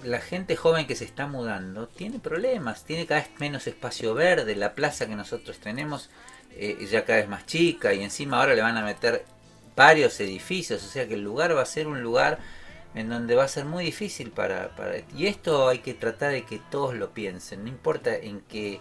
la 0.04 0.20
gente 0.20 0.56
joven 0.56 0.86
que 0.86 0.96
se 0.96 1.04
está 1.04 1.26
mudando 1.26 1.86
tiene 1.86 2.18
problemas, 2.18 2.84
tiene 2.84 3.06
cada 3.06 3.20
vez 3.20 3.30
menos 3.38 3.66
espacio 3.66 4.14
verde, 4.14 4.56
la 4.56 4.74
plaza 4.74 5.06
que 5.06 5.14
nosotros 5.14 5.58
tenemos 5.58 6.10
eh, 6.56 6.86
ya 6.90 7.04
cada 7.04 7.18
vez 7.20 7.28
más 7.28 7.46
chica 7.46 7.92
y 7.94 8.02
encima 8.02 8.38
ahora 8.40 8.54
le 8.54 8.62
van 8.62 8.76
a 8.76 8.84
meter 8.84 9.24
varios 9.76 10.20
edificios, 10.20 10.82
o 10.84 10.88
sea 10.88 11.08
que 11.08 11.14
el 11.14 11.22
lugar 11.22 11.56
va 11.56 11.62
a 11.62 11.66
ser 11.66 11.86
un 11.86 12.02
lugar 12.02 12.38
en 12.94 13.08
donde 13.08 13.34
va 13.34 13.44
a 13.44 13.48
ser 13.48 13.64
muy 13.64 13.84
difícil 13.84 14.30
para, 14.30 14.70
y 15.16 15.26
esto 15.26 15.68
hay 15.68 15.78
que 15.78 15.94
tratar 15.94 16.32
de 16.32 16.44
que 16.44 16.60
todos 16.70 16.94
lo 16.94 17.10
piensen, 17.10 17.62
no 17.64 17.68
importa 17.68 18.14
en 18.16 18.40
qué 18.42 18.80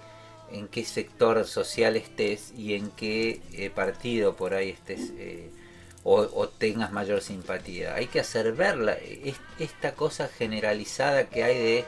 en 0.51 0.67
qué 0.67 0.83
sector 0.83 1.45
social 1.47 1.95
estés 1.95 2.51
y 2.57 2.73
en 2.75 2.91
qué 2.91 3.41
eh, 3.53 3.69
partido 3.69 4.35
por 4.35 4.53
ahí 4.53 4.69
estés 4.69 5.13
eh, 5.17 5.49
o, 6.03 6.15
o 6.33 6.49
tengas 6.49 6.91
mayor 6.91 7.21
simpatía. 7.21 7.95
Hay 7.95 8.07
que 8.07 8.19
hacer 8.19 8.51
ver 8.51 8.77
la- 8.77 8.93
es- 8.95 9.39
esta 9.59 9.93
cosa 9.93 10.27
generalizada 10.27 11.29
que 11.29 11.43
hay 11.45 11.57
de 11.57 11.85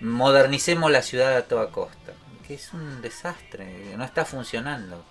modernicemos 0.00 0.90
la 0.90 1.02
ciudad 1.02 1.36
a 1.36 1.42
toda 1.48 1.70
costa, 1.70 2.12
que 2.48 2.54
es 2.54 2.72
un 2.72 3.02
desastre, 3.02 3.94
no 3.96 4.04
está 4.04 4.24
funcionando. 4.24 5.04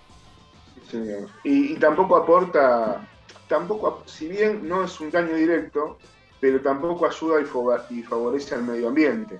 Sí, 0.89 0.99
Y, 1.43 1.73
y 1.73 1.75
tampoco 1.75 2.17
aporta, 2.17 3.07
tampoco, 3.47 4.01
si 4.05 4.27
bien 4.27 4.67
no 4.67 4.83
es 4.83 4.99
un 4.99 5.11
daño 5.11 5.35
directo, 5.35 5.99
pero 6.39 6.59
tampoco 6.61 7.05
ayuda 7.05 7.41
y, 7.91 8.01
favorece 8.01 8.55
al 8.55 8.63
medio 8.63 8.87
ambiente, 8.87 9.39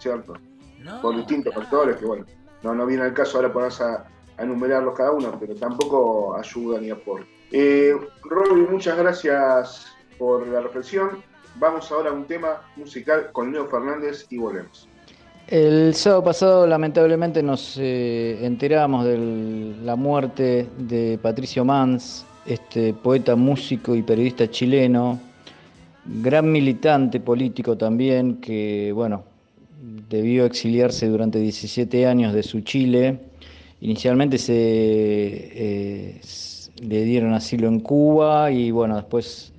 ¿cierto? 0.00 0.34
No, 0.80 1.00
Por 1.00 1.16
distintos 1.16 1.54
factores 1.54 1.96
que, 1.96 2.04
bueno, 2.04 2.26
no, 2.62 2.74
no 2.74 2.84
viene 2.84 3.04
al 3.04 3.14
caso 3.14 3.38
ahora 3.38 3.52
ponerse 3.52 3.84
a, 3.84 4.04
a 4.36 4.42
enumerarlos 4.42 4.96
cada 4.96 5.12
uno, 5.12 5.36
pero 5.38 5.54
tampoco 5.54 6.36
ayuda 6.36 6.80
ni 6.80 6.90
aporta. 6.90 7.26
Eh, 7.52 7.94
Robbie, 8.24 8.66
muchas 8.66 8.98
gracias 8.98 9.86
por 10.18 10.46
la 10.48 10.60
reflexión. 10.62 11.22
Vamos 11.56 11.92
ahora 11.92 12.10
a 12.10 12.12
un 12.12 12.26
tema 12.26 12.60
musical 12.74 13.30
con 13.32 13.52
Leo 13.52 13.66
Fernández 13.68 14.26
y 14.30 14.38
volvemos. 14.38 14.88
El 15.48 15.94
sábado 15.94 16.24
pasado 16.24 16.66
lamentablemente 16.66 17.40
nos 17.40 17.78
eh, 17.78 18.44
enteramos 18.44 19.04
de 19.04 19.76
la 19.84 19.94
muerte 19.94 20.68
de 20.76 21.20
Patricio 21.22 21.64
Mans, 21.64 22.26
este 22.44 22.92
poeta, 22.92 23.36
músico 23.36 23.94
y 23.94 24.02
periodista 24.02 24.50
chileno, 24.50 25.20
gran 26.04 26.50
militante 26.50 27.20
político 27.20 27.76
también, 27.76 28.40
que 28.40 28.90
bueno, 28.92 29.22
debió 30.10 30.46
exiliarse 30.46 31.06
durante 31.06 31.38
17 31.38 32.08
años 32.08 32.34
de 32.34 32.42
su 32.42 32.62
Chile. 32.62 33.16
Inicialmente 33.80 34.38
se 34.38 34.52
eh, 34.56 36.20
le 36.82 37.04
dieron 37.04 37.34
asilo 37.34 37.68
en 37.68 37.78
Cuba 37.78 38.50
y 38.50 38.72
bueno, 38.72 38.96
después 38.96 39.52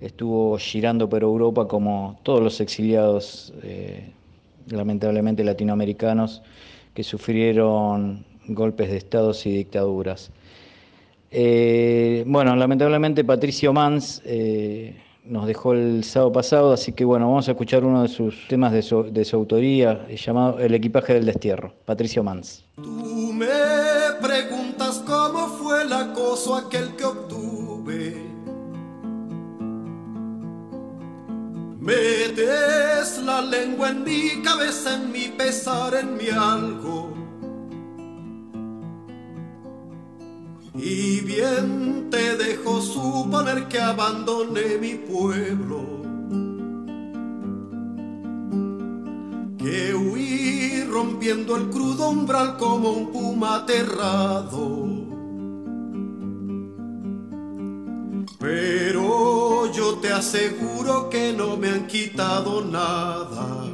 estuvo 0.00 0.56
girando 0.58 1.08
por 1.08 1.24
Europa 1.24 1.66
como 1.66 2.20
todos 2.22 2.40
los 2.40 2.60
exiliados, 2.60 3.52
eh, 3.64 4.12
lamentablemente 4.68 5.44
latinoamericanos, 5.44 6.42
que 6.94 7.02
sufrieron 7.02 8.24
golpes 8.48 8.90
de 8.90 8.96
estados 8.96 9.46
y 9.46 9.56
dictaduras. 9.56 10.30
Eh, 11.30 12.24
bueno, 12.26 12.54
lamentablemente 12.54 13.24
Patricio 13.24 13.72
Mans 13.72 14.22
eh, 14.24 14.96
nos 15.24 15.46
dejó 15.46 15.72
el 15.72 16.04
sábado 16.04 16.32
pasado, 16.32 16.72
así 16.72 16.92
que 16.92 17.04
bueno, 17.04 17.26
vamos 17.26 17.48
a 17.48 17.52
escuchar 17.52 17.84
uno 17.84 18.02
de 18.02 18.08
sus 18.08 18.46
temas 18.46 18.72
de 18.72 18.82
su, 18.82 19.04
de 19.04 19.24
su 19.24 19.36
autoría, 19.36 20.06
llamado 20.08 20.60
El 20.60 20.74
equipaje 20.74 21.14
del 21.14 21.26
destierro, 21.26 21.72
Patricio 21.84 22.22
Mans. 22.22 22.64
Tú 22.76 23.32
me 23.32 23.46
preguntas 24.22 25.02
cómo 25.06 25.48
fue 25.48 25.82
el 25.82 25.92
acoso 25.92 26.54
aquel 26.54 26.94
que 26.96 27.04
obtuve. 27.04 28.23
Metes 31.84 33.18
la 33.22 33.42
lengua 33.42 33.90
en 33.90 34.04
mi 34.04 34.42
cabeza, 34.42 34.94
en 34.94 35.12
mi 35.12 35.28
pesar, 35.28 35.94
en 35.94 36.16
mi 36.16 36.30
algo. 36.30 37.12
Y 40.74 41.20
bien 41.20 42.08
te 42.10 42.36
dejo 42.36 42.80
suponer 42.80 43.68
que 43.68 43.80
abandoné 43.80 44.78
mi 44.80 44.94
pueblo. 44.94 46.04
que 49.64 49.94
huí 49.94 50.84
rompiendo 50.84 51.56
el 51.56 51.70
crudo 51.70 52.10
umbral 52.10 52.58
como 52.58 52.90
un 52.90 53.10
puma 53.10 53.56
aterrado. 53.56 54.86
Pero 58.44 59.72
yo 59.72 59.94
te 60.02 60.12
aseguro 60.12 61.08
que 61.08 61.32
no 61.32 61.56
me 61.56 61.70
han 61.70 61.86
quitado 61.86 62.62
nada. 62.62 63.64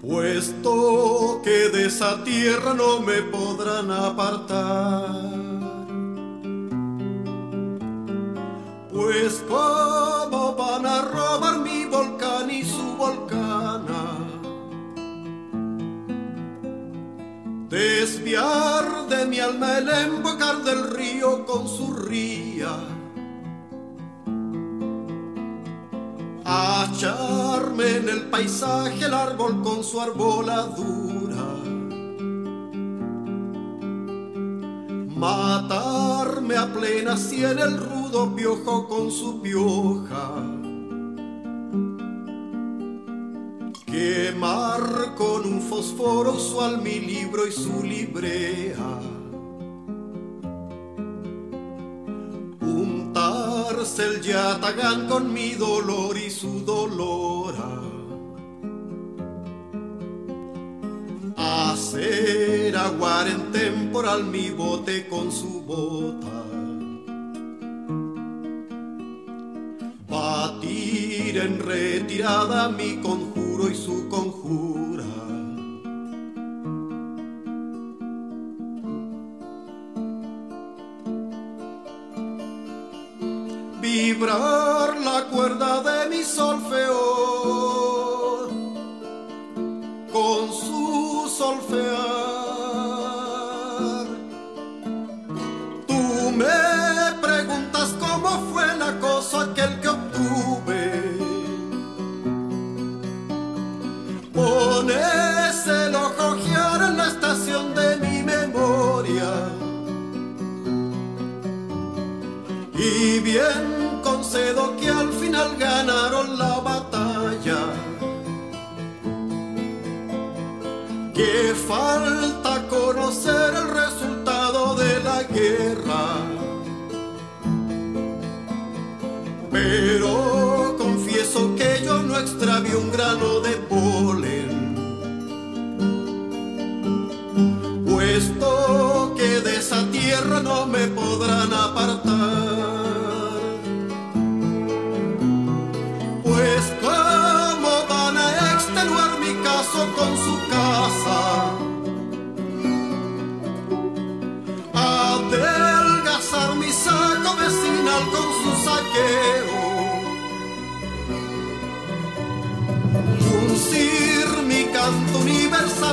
Puesto 0.00 1.40
que 1.42 1.68
de 1.70 1.86
esa 1.86 2.22
tierra 2.22 2.74
no 2.74 3.00
me 3.00 3.22
podrán 3.22 3.90
apartar. 3.90 5.16
Pues 8.92 9.42
cómo 9.48 10.54
van 10.54 10.86
a 10.86 11.02
robar 11.02 11.58
mi 11.58 11.86
volcán 11.86 12.48
y 12.52 12.62
su 12.62 12.96
volcana. 12.96 13.45
Desviar 17.76 19.06
de 19.06 19.26
mi 19.26 19.38
alma 19.38 19.76
el 19.76 19.90
embocar 19.90 20.64
del 20.64 20.92
río 20.92 21.44
con 21.44 21.68
su 21.68 21.92
ría. 21.92 22.74
Acharme 26.42 27.96
en 27.98 28.08
el 28.08 28.30
paisaje 28.30 29.04
el 29.04 29.12
árbol 29.12 29.62
con 29.62 29.84
su 29.84 30.00
arboladura. 30.00 31.48
Matarme 35.14 36.56
a 36.56 36.72
plena 36.72 37.18
si 37.18 37.44
en 37.44 37.58
el 37.58 37.76
rudo 37.76 38.34
piojo 38.34 38.88
con 38.88 39.10
su 39.10 39.42
pioja. 39.42 40.65
Quemar 43.96 45.14
con 45.14 45.46
un 45.46 45.62
fósforo 45.62 46.32
usual 46.34 46.82
mi 46.82 47.00
libro 47.00 47.46
y 47.46 47.50
su 47.50 47.82
librea. 47.82 48.90
Untarse 52.60 54.04
el 54.04 54.20
yatagán 54.20 55.08
con 55.08 55.32
mi 55.32 55.54
dolor 55.54 56.14
y 56.18 56.28
su 56.28 56.62
dolora. 56.62 57.80
Hacer 61.38 62.76
aguar 62.76 63.28
en 63.28 63.50
temporal 63.50 64.24
mi 64.24 64.50
bote 64.50 65.08
con 65.08 65.32
su 65.32 65.62
bota. 65.62 66.65
Batir 70.08 71.36
en 71.38 71.58
retirada 71.58 72.68
mi 72.68 73.00
conjuro 73.00 73.68
y 73.68 73.74
su 73.74 74.08
conjura. 74.08 75.04
Vibrar 83.80 84.96
la 85.00 85.26
cuerda 85.30 85.82
de 85.82 86.10
mi 86.10 86.22
solfeo 86.22 87.26
con 90.12 90.52
su 90.52 91.28
solfear. 91.36 92.25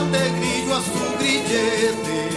De 0.02 0.32
grillo 0.32 0.76
a 0.76 0.82
su 0.82 1.18
grillete. 1.20 2.30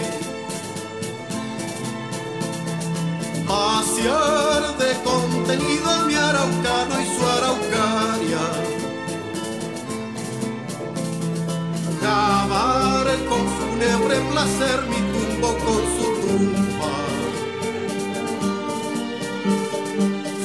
Vaciar 3.47 4.77
de 4.77 4.93
contenido 5.03 6.05
mi 6.05 6.13
araucano 6.15 7.01
y 7.01 7.05
su 7.15 7.25
araucaria. 7.25 8.45
Cavar 12.01 13.07
con 13.27 13.43
fúnebre 13.57 14.19
placer 14.31 14.79
mi 14.89 14.99
tumbo 15.13 15.49
con 15.65 15.81
su 15.95 16.07
tumba. 16.21 16.93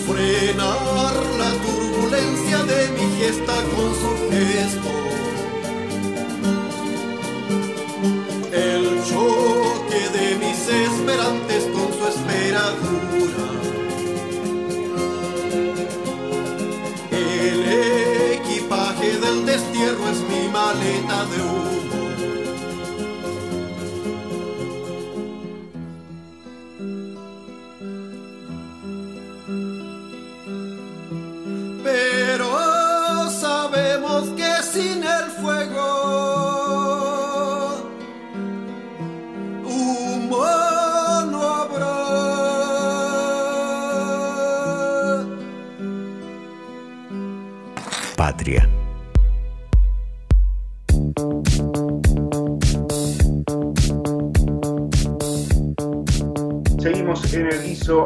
Frenar 0.06 1.14
la 1.38 1.50
turbulencia 1.64 2.58
de 2.64 2.88
mi 2.96 3.18
gesta 3.18 3.54
con 3.74 3.90
su 4.00 4.30
gesto. 4.30 5.01
El 17.10 17.60
equipaje 18.34 19.18
del 19.18 19.44
destierro 19.44 20.08
es 20.08 20.20
mi 20.20 20.48
maleta 20.48 21.24
de 21.24 21.51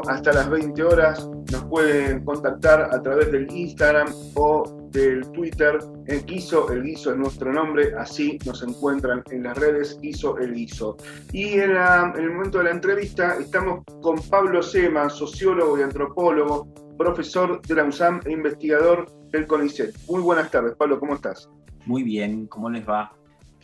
hasta 0.09 0.33
las 0.33 0.49
20 0.51 0.83
horas. 0.83 1.29
Nos 1.53 1.65
pueden 1.65 2.25
contactar 2.25 2.89
a 2.93 3.03
través 3.03 3.31
del 3.33 3.51
Instagram 3.51 4.09
o 4.35 4.89
del 4.91 5.31
Twitter. 5.33 5.79
El 6.07 6.25
guiso, 6.25 6.71
el 6.71 6.83
guiso 6.83 7.13
es 7.13 7.17
nuestro 7.17 7.53
nombre, 7.53 7.93
así 7.99 8.39
nos 8.45 8.63
encuentran 8.63 9.23
en 9.31 9.45
las 9.45 9.57
redes 9.59 9.99
guiso 10.01 10.39
el 10.39 10.55
guiso. 10.55 10.97
Y 11.33 11.55
en, 11.55 11.73
en 11.73 12.25
el 12.25 12.31
momento 12.33 12.59
de 12.59 12.65
la 12.65 12.71
entrevista 12.71 13.37
estamos 13.39 13.85
con 14.03 14.17
Pablo 14.31 14.63
Sema, 14.63 15.09
sociólogo 15.09 15.79
y 15.79 15.83
antropólogo, 15.83 16.69
profesor 16.97 17.61
de 17.63 17.75
la 17.75 17.85
USAM 17.85 18.21
e 18.25 18.33
investigador 18.33 19.07
del 19.31 19.47
CONICET. 19.47 19.95
Muy 20.09 20.23
buenas 20.23 20.51
tardes, 20.51 20.75
Pablo, 20.77 20.99
¿cómo 20.99 21.15
estás? 21.15 21.49
Muy 21.85 22.03
bien, 22.03 22.47
¿cómo 22.47 22.71
les 22.71 22.89
va? 22.89 23.16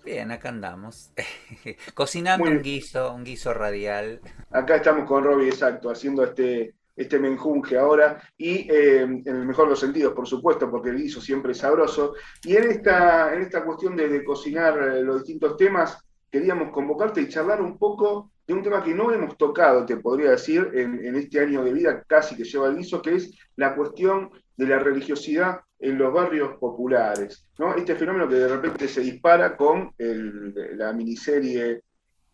Bien, 0.05 0.31
acá 0.33 0.49
andamos. 0.49 1.13
Cocinando 1.95 2.49
un 2.49 2.61
guiso, 2.61 3.15
un 3.15 3.25
guiso 3.25 3.55
radial. 3.55 4.21
Acá 4.51 4.77
estamos 4.77 5.07
con 5.07 5.23
Robbie, 5.23 5.49
exacto, 5.49 5.91
haciendo 5.91 6.25
este, 6.25 6.75
este 6.97 7.19
menjunje 7.19 7.79
ahora, 7.79 8.21
y 8.37 8.69
eh, 8.71 9.03
en 9.03 9.23
el 9.25 9.47
mejor 9.47 9.67
de 9.67 9.71
los 9.71 9.81
sentidos, 9.81 10.13
por 10.13 10.27
supuesto, 10.27 10.71
porque 10.71 10.91
el 10.91 10.97
guiso 10.97 11.21
siempre 11.21 11.53
es 11.53 11.59
sabroso. 11.59 12.15
Y 12.45 12.57
en 12.57 12.71
esta, 12.71 13.33
en 13.33 13.43
esta 13.43 13.65
cuestión 13.65 13.97
de, 13.97 14.09
de 14.09 14.25
cocinar 14.25 14.77
eh, 14.83 15.03
los 15.03 15.19
distintos 15.19 15.57
temas, 15.57 15.99
queríamos 16.31 16.73
convocarte 16.73 17.21
y 17.21 17.29
charlar 17.29 17.63
un 17.63 17.79
poco 17.79 18.33
de 18.45 18.55
un 18.55 18.63
tema 18.63 18.83
que 18.83 18.95
no 18.95 19.13
hemos 19.13 19.37
tocado, 19.37 19.87
te 19.87 19.99
podría 19.99 20.33
decir, 20.33 20.69
en, 20.75 21.05
en 21.05 21.15
este 21.15 21.39
año 21.39 21.63
de 21.63 21.73
vida 21.73 22.03
casi 22.09 22.37
que 22.37 22.45
lleva 22.45 22.69
el 22.69 22.77
guiso, 22.77 23.01
que 23.01 23.15
es 23.15 23.31
la 23.55 23.77
cuestión 23.77 24.31
de 24.57 24.67
la 24.67 24.79
religiosidad 24.79 25.61
en 25.79 25.99
los 25.99 26.13
barrios 26.13 26.57
populares. 26.59 27.47
¿no? 27.59 27.75
Este 27.75 27.97
fenómeno 27.97 28.29
que 28.29 28.37
de 28.37 28.49
repente 28.49 28.87
se 28.89 29.01
dispara 29.01 29.57
con 29.57 29.93
el- 29.99 30.77
la 30.79 30.93
miniserie, 30.93 31.83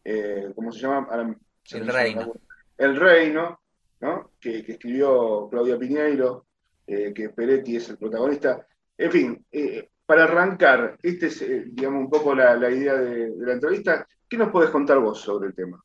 eh, 0.05 0.53
¿cómo 0.55 0.71
se 0.73 0.81
llama? 0.81 1.07
Ahora 1.11 1.35
se 1.65 1.79
El 1.79 1.89
Reino. 1.89 2.33
El 2.77 2.97
Reino, 2.97 3.61
¿no? 4.01 4.33
que, 4.41 4.65
que 4.65 4.73
escribió 4.73 5.49
Claudia 5.51 5.79
Piñeiro, 5.79 6.47
eh, 6.87 7.13
que 7.15 7.31
Peretti 7.31 7.77
es 7.77 7.89
el 7.91 7.99
protagonista. 7.99 8.67
En 8.97 9.11
fin, 9.13 9.47
eh, 9.53 9.89
para 10.07 10.25
arrancar, 10.25 10.97
esta 11.03 11.27
es, 11.27 11.41
digamos, 11.75 12.01
un 12.01 12.11
poco 12.11 12.35
la, 12.35 12.55
la 12.57 12.71
idea 12.71 12.95
de, 12.95 13.31
de 13.31 13.47
la 13.47 13.53
entrevista. 13.53 14.07
¿Qué 14.29 14.37
nos 14.37 14.51
podés 14.51 14.71
contar 14.71 14.99
vos 14.99 15.21
sobre 15.21 15.49
el 15.49 15.55
tema? 15.55 15.83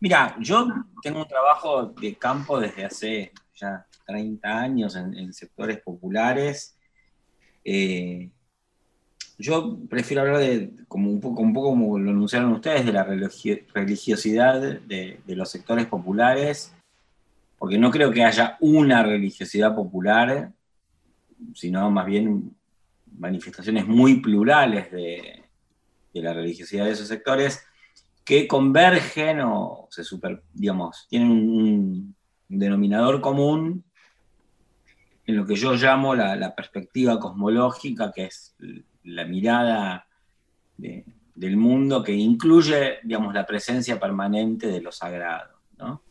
Mira, 0.00 0.34
yo 0.40 0.66
tengo 1.02 1.20
un 1.20 1.28
trabajo 1.28 1.86
de 1.86 2.16
campo 2.16 2.58
desde 2.58 2.84
hace 2.84 3.32
ya 3.54 3.86
30 4.12 4.60
años 4.60 4.94
en, 4.96 5.32
sectores 5.32 5.80
populares. 5.80 6.76
Eh, 7.64 8.30
yo 9.38 9.78
prefiero 9.88 10.22
hablar 10.22 10.38
de, 10.38 10.70
como 10.86 11.10
un 11.10 11.20
poco, 11.20 11.70
como 11.70 11.98
lo 11.98 12.10
anunciaron 12.10 12.52
ustedes, 12.52 12.84
de 12.84 12.92
la 12.92 13.06
religi- 13.06 13.64
religiosidad 13.72 14.60
de, 14.60 15.18
los 15.26 15.50
sectores 15.50 15.86
populares, 15.86 16.74
porque 17.58 17.78
no 17.78 17.90
creo 17.90 18.10
que 18.10 18.22
haya 18.22 18.58
una 18.60 19.02
religiosidad 19.02 19.74
popular, 19.74 20.52
sino 21.54 21.90
más 21.90 22.06
bien 22.06 22.54
manifestaciones 23.18 23.86
muy 23.86 24.20
plurales 24.20 24.90
de, 24.92 25.42
la 26.12 26.34
religiosidad 26.34 26.84
de 26.84 26.90
esos 26.90 27.08
sectores 27.08 27.64
que 28.24 28.46
convergen 28.46 29.40
o 29.40 29.88
se 29.90 30.04
super, 30.04 30.42
digamos, 30.52 31.06
tienen 31.08 31.30
un 31.30 32.14
denominador 32.48 33.22
común 33.22 33.82
en 35.32 35.38
lo 35.38 35.46
que 35.46 35.54
yo 35.56 35.72
llamo 35.74 36.14
la, 36.14 36.54
perspectiva 36.54 37.18
cosmológica, 37.18 38.12
que 38.12 38.26
es 38.26 38.54
la 39.04 39.24
mirada 39.24 40.06
de- 40.76 41.04
del 41.34 41.56
mundo 41.56 42.02
que 42.04 42.12
incluye, 42.12 42.98
digamos, 43.02 43.32
la 43.32 43.46
presencia 43.46 43.98
permanente 43.98 44.66
de 44.66 44.82
lo 44.82 44.92
sagrado, 44.92 45.56
¿no? 45.78 46.02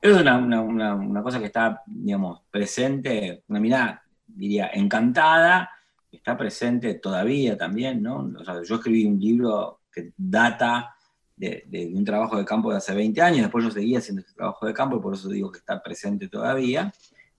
Es 0.00 0.14
una, 0.16 0.36
una- 0.38 0.94
una- 0.94 1.22
cosa 1.22 1.38
que 1.38 1.46
está, 1.46 1.82
digamos, 1.86 2.40
presente, 2.50 3.44
una 3.48 3.60
mirada, 3.60 4.02
diría, 4.26 4.70
encantada, 4.74 5.70
está 6.10 6.36
presente 6.36 6.94
todavía 6.94 7.56
también, 7.56 8.02
¿no? 8.02 8.28
Yo 8.64 8.74
escribí 8.74 9.06
un 9.06 9.20
libro 9.20 9.80
que 9.92 10.12
data 10.16 10.94
de, 11.36 11.64
de 11.68 11.86
un 11.94 12.04
trabajo 12.04 12.36
de 12.36 12.44
campo 12.44 12.70
de 12.70 12.78
hace 12.78 12.94
20 12.94 13.22
años, 13.22 13.42
después 13.42 13.64
yo 13.64 13.70
seguía 13.70 13.98
haciendo 13.98 14.20
este 14.20 14.34
trabajo 14.34 14.66
de 14.66 14.74
campo 14.74 14.96
y 14.96 15.00
por 15.00 15.14
eso 15.14 15.28
digo 15.28 15.52
que 15.52 15.58
está 15.58 15.80
presente 15.82 16.28
todavía, 16.28 16.92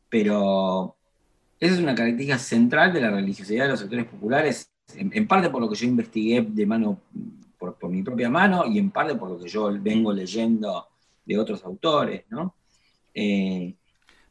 pero 0.09 0.96
esa 1.59 1.73
es 1.75 1.79
una 1.79 1.95
característica 1.95 2.37
central 2.39 2.93
de 2.93 3.01
la 3.01 3.11
religiosidad 3.11 3.65
de 3.65 3.71
los 3.71 3.79
sectores 3.79 4.05
populares, 4.05 4.71
en, 4.95 5.11
en 5.15 5.27
parte 5.27 5.49
por 5.49 5.61
lo 5.61 5.69
que 5.69 5.75
yo 5.75 5.87
investigué 5.87 6.41
de 6.41 6.65
mano, 6.65 7.01
por, 7.57 7.75
por 7.77 7.89
mi 7.89 8.03
propia 8.03 8.29
mano, 8.29 8.65
y 8.65 8.79
en 8.79 8.91
parte 8.91 9.15
por 9.15 9.29
lo 9.29 9.39
que 9.39 9.49
yo 9.49 9.71
vengo 9.81 10.13
leyendo 10.13 10.87
de 11.25 11.37
otros 11.37 11.63
autores, 11.65 12.25
¿no? 12.29 12.55
Eh, 13.13 13.75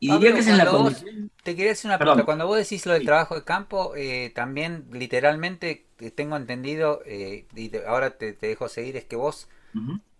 y 0.00 0.08
Pablo, 0.08 0.18
diría 0.18 0.34
que 0.34 0.40
esa 0.40 0.52
es 0.52 0.56
la 0.58 0.70
vos- 0.70 0.94
condición. 0.94 1.30
Te 1.42 1.54
quería 1.56 1.72
hacer 1.72 1.88
una 1.90 1.98
Perdón. 1.98 2.00
pregunta. 2.00 2.24
Cuando 2.24 2.46
vos 2.46 2.56
decís 2.58 2.86
lo 2.86 2.92
del 2.92 3.04
trabajo 3.04 3.34
de 3.36 3.44
campo, 3.44 3.94
eh, 3.96 4.30
también 4.34 4.86
literalmente 4.92 5.86
eh, 6.00 6.10
tengo 6.10 6.36
entendido, 6.36 7.02
eh, 7.06 7.46
y 7.54 7.68
te- 7.68 7.86
ahora 7.86 8.16
te, 8.18 8.32
te 8.32 8.48
dejo 8.48 8.68
seguir, 8.68 8.96
es 8.96 9.04
que 9.04 9.16
vos. 9.16 9.48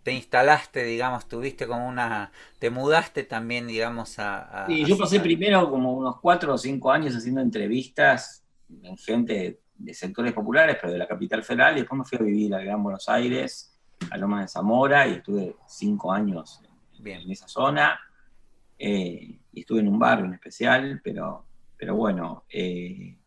Te 0.07 0.12
instalaste, 0.12 0.84
digamos, 0.84 1.26
tuviste 1.26 1.66
como 1.66 1.88
una... 1.88 2.30
Te 2.61 2.70
mudaste 2.70 3.24
también, 3.24 3.66
digamos, 3.66 4.20
a... 4.20 4.66
a- 4.66 4.66
Sí, 4.68 4.84
a- 4.84 4.86
yo 4.86 4.96
pasé 4.96 5.18
a- 5.18 5.22
primero 5.24 5.68
como 5.68 5.94
unos 5.94 6.20
cuatro 6.20 6.54
o 6.54 6.59
cinco 6.59 6.92
años 6.92 7.16
haciendo 7.16 7.40
entrevistas 7.40 8.44
en 8.84 8.96
gente 8.98 9.59
de 9.74 9.94
sectores 9.94 10.32
populares, 10.32 10.76
pero 10.80 10.92
de 10.92 10.98
la 11.00 11.09
capital 11.09 11.42
federal, 11.42 11.74
y 11.76 11.80
después 11.80 11.98
me 11.98 12.04
fui 12.04 12.18
a 12.18 12.22
vivir 12.22 12.54
al 12.54 12.64
Gran 12.64 12.84
Buenos 12.84 13.09
Aires, 13.09 13.76
a 14.09 14.16
Lomas 14.16 14.42
de 14.42 14.48
Zamora, 14.48 15.09
y 15.09 15.14
estuve 15.14 15.57
cinco 15.66 16.12
años 16.12 16.61
Bien. 17.00 17.22
en 17.22 17.32
esa 17.32 17.48
zona, 17.48 17.98
eh, 18.78 19.40
y 19.52 19.61
estuve 19.61 19.80
en 19.80 19.88
un 19.88 19.98
barrio 19.98 20.26
en 20.26 20.34
especial, 20.34 21.00
pero, 21.02 21.46
pero 21.76 21.96
bueno, 21.96 22.44
eh, 22.48 23.18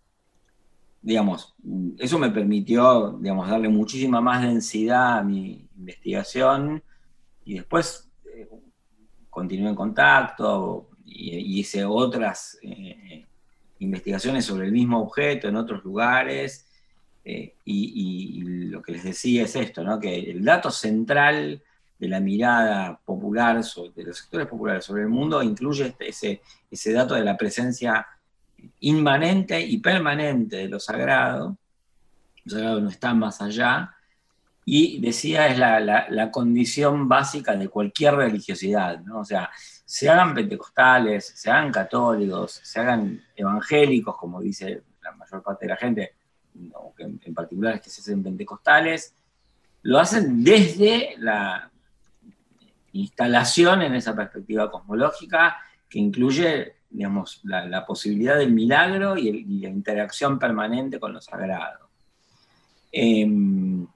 digamos, 1.02 1.56
eso 1.98 2.18
me 2.20 2.30
permitió, 2.32 3.18
digamos, 3.20 3.50
darle 3.50 3.68
muchísima 3.68 4.22
más 4.22 4.42
densidad 4.44 5.18
a 5.20 5.24
mi 5.24 5.69
investigación, 5.80 6.84
y 7.46 7.56
después 7.56 8.10
eh, 8.26 8.48
continué 9.30 9.70
en 9.70 9.76
contacto 9.76 10.90
y, 11.06 11.60
hice 11.60 11.84
otras 11.86 12.58
eh, 12.62 13.26
investigaciones 13.80 14.46
sobre 14.46 14.66
el 14.68 14.72
mismo 14.72 15.02
objeto 15.02 15.48
en 15.48 15.56
otros 15.56 15.84
lugares. 15.84 16.66
eh, 17.26 17.54
y, 17.66 18.40
y 18.40 18.42
lo 18.70 18.82
que 18.82 18.94
les 18.94 19.04
decía 19.04 19.44
es 19.44 19.56
esto, 19.56 19.84
¿no? 19.84 20.00
que 20.00 20.32
el 20.32 20.44
dato 20.44 20.72
central 20.72 21.62
de 22.00 22.08
la 22.08 22.20
mirada 22.20 22.98
popular, 23.06 23.62
sobre- 23.64 23.92
de 23.94 24.04
los 24.06 24.18
sectores 24.18 24.48
populares 24.48 24.86
sobre 24.86 25.04
el 25.04 25.10
mundo, 25.10 25.44
incluye 25.44 25.88
este- 25.88 26.10
ese, 26.10 26.42
ese 26.72 26.94
dato 26.94 27.14
de 27.16 27.24
la 27.26 27.36
presencia 27.38 28.06
inmanente 28.80 29.60
y 29.62 29.78
permanente 29.80 30.56
de 30.58 30.68
lo 30.70 30.80
sagrado. 30.80 31.58
Lo 32.46 32.52
sagrado 32.52 32.82
no 32.82 32.90
está 32.90 33.14
más 33.14 33.42
allá, 33.42 33.94
y 34.72 35.00
decía 35.00 35.48
es 35.48 35.58
la, 35.58 35.80
la- 35.80 36.30
condición 36.30 37.10
básica 37.10 37.56
de 37.56 37.70
cualquier 37.70 38.14
religiosidad, 38.14 39.00
¿no? 39.00 39.22
O 39.22 39.26
sea, 39.26 39.50
se 39.84 40.08
hagan 40.08 40.36
pentecostales, 40.36 41.26
se 41.26 41.50
hagan 41.50 41.72
católicos, 41.72 42.62
se 42.64 42.80
hagan 42.80 43.20
evangélicos, 43.36 44.16
como 44.16 44.40
dice 44.40 44.84
la 45.02 45.14
mayor 45.14 45.42
parte 45.42 45.66
de 45.66 45.70
la 45.70 45.76
gente, 45.76 46.14
o 46.76 46.94
que 46.94 47.02
en, 47.02 47.34
particular 47.34 47.74
es 47.74 47.82
que 47.82 47.90
se 47.90 48.02
hacen 48.02 48.22
pentecostales, 48.22 49.16
lo 49.82 49.98
hacen 49.98 50.44
desde 50.44 51.16
la 51.18 51.72
instalación 52.92 53.82
en 53.82 53.96
esa 53.96 54.16
perspectiva 54.16 54.70
cosmológica 54.70 55.58
que 55.90 55.98
incluye, 55.98 56.76
digamos, 56.92 57.42
la, 57.44 57.84
posibilidad 57.88 58.38
del 58.38 58.54
milagro 58.54 59.18
y 59.18 59.44
la 59.62 59.70
interacción 59.70 60.38
permanente 60.38 61.00
con 61.00 61.12
lo 61.12 61.22
sagrado. 61.22 61.90
Em, 62.92 63.88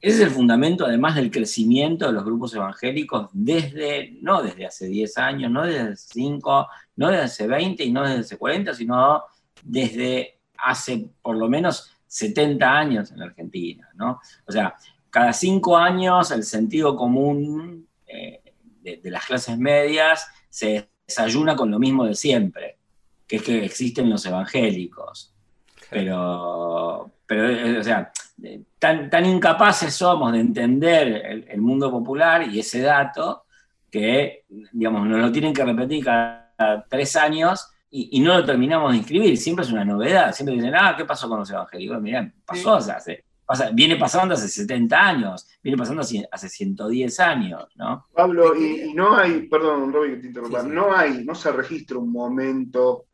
ese 0.00 0.16
es 0.16 0.20
el 0.22 0.30
fundamento, 0.30 0.86
además 0.86 1.14
del 1.14 1.30
crecimiento 1.30 2.06
de 2.06 2.12
los 2.12 2.24
grupos 2.24 2.54
evangélicos 2.54 3.28
desde, 3.32 4.16
no 4.22 4.42
desde 4.42 4.66
hace 4.66 4.86
10 4.86 5.18
años, 5.18 5.50
no 5.50 5.66
desde 5.66 5.92
hace 5.92 6.08
5, 6.14 6.68
no 6.96 7.08
desde 7.08 7.22
hace 7.22 7.46
20 7.46 7.84
y 7.84 7.92
no 7.92 8.02
desde 8.02 8.20
hace 8.20 8.38
40, 8.38 8.74
sino 8.74 9.24
desde 9.62 10.40
hace 10.56 11.10
por 11.20 11.36
lo 11.36 11.48
menos 11.48 11.90
70 12.06 12.78
años 12.78 13.10
en 13.10 13.18
la 13.18 13.26
Argentina, 13.26 13.88
¿no? 13.94 14.20
O 14.46 14.52
sea, 14.52 14.74
cada 15.10 15.34
5 15.34 15.76
años 15.76 16.30
el 16.30 16.44
sentido 16.44 16.96
común 16.96 17.86
eh, 18.06 18.40
de, 18.80 18.96
de 18.98 19.10
las 19.10 19.26
clases 19.26 19.58
medias 19.58 20.26
se 20.48 20.88
desayuna 21.06 21.56
con 21.56 21.70
lo 21.70 21.78
mismo 21.78 22.06
de 22.06 22.14
siempre, 22.14 22.78
que 23.26 23.36
es 23.36 23.42
que 23.42 23.64
existen 23.64 24.08
los 24.08 24.24
evangélicos. 24.24 25.34
Pero, 25.90 27.10
pero 27.26 27.48
eh, 27.48 27.78
o 27.78 27.82
sea, 27.82 28.12
tan, 28.78 29.10
tan 29.10 29.26
incapaces 29.26 29.94
somos 29.94 30.32
de 30.32 30.40
entender 30.40 31.08
el, 31.26 31.46
el 31.48 31.60
mundo 31.60 31.90
popular 31.90 32.46
y 32.48 32.58
ese 32.60 32.80
dato 32.82 33.44
que, 33.90 34.44
digamos, 34.72 35.06
nos 35.06 35.20
lo 35.20 35.32
tienen 35.32 35.52
que 35.52 35.64
repetir 35.64 36.04
cada 36.04 36.86
tres 36.88 37.16
años 37.16 37.68
y, 37.90 38.08
y 38.18 38.20
no 38.20 38.34
lo 38.38 38.44
terminamos 38.44 38.92
de 38.92 38.98
inscribir. 38.98 39.36
Siempre 39.36 39.64
es 39.64 39.72
una 39.72 39.84
novedad. 39.84 40.32
Siempre 40.32 40.54
dicen, 40.54 40.74
ah, 40.74 40.94
¿qué 40.96 41.04
pasó 41.04 41.28
con 41.28 41.40
los 41.40 41.50
evangélicos? 41.50 42.00
Mirá, 42.00 42.32
pasó 42.44 42.74
hace- 42.74 43.24
pasa- 43.44 43.70
viene 43.72 43.96
pasando 43.96 44.34
hace 44.34 44.48
70 44.48 44.96
años, 45.08 45.48
viene 45.60 45.76
pasando 45.76 46.02
hace, 46.02 46.24
hace 46.30 46.48
110 46.48 47.18
años, 47.18 47.66
¿no? 47.74 48.06
Pablo, 48.14 48.54
y, 48.56 48.82
y 48.90 48.94
no 48.94 49.16
hay, 49.16 49.48
perdón, 49.48 49.92
Robbie, 49.92 50.12
que 50.14 50.16
te 50.18 50.26
interrumpa, 50.28 50.60
Sí, 50.60 50.68
sí. 50.68 50.72
no 50.72 50.94
hay, 50.96 51.24
no 51.24 51.34
se 51.34 51.50
registra 51.50 51.98
un 51.98 52.12
momento 52.12 53.06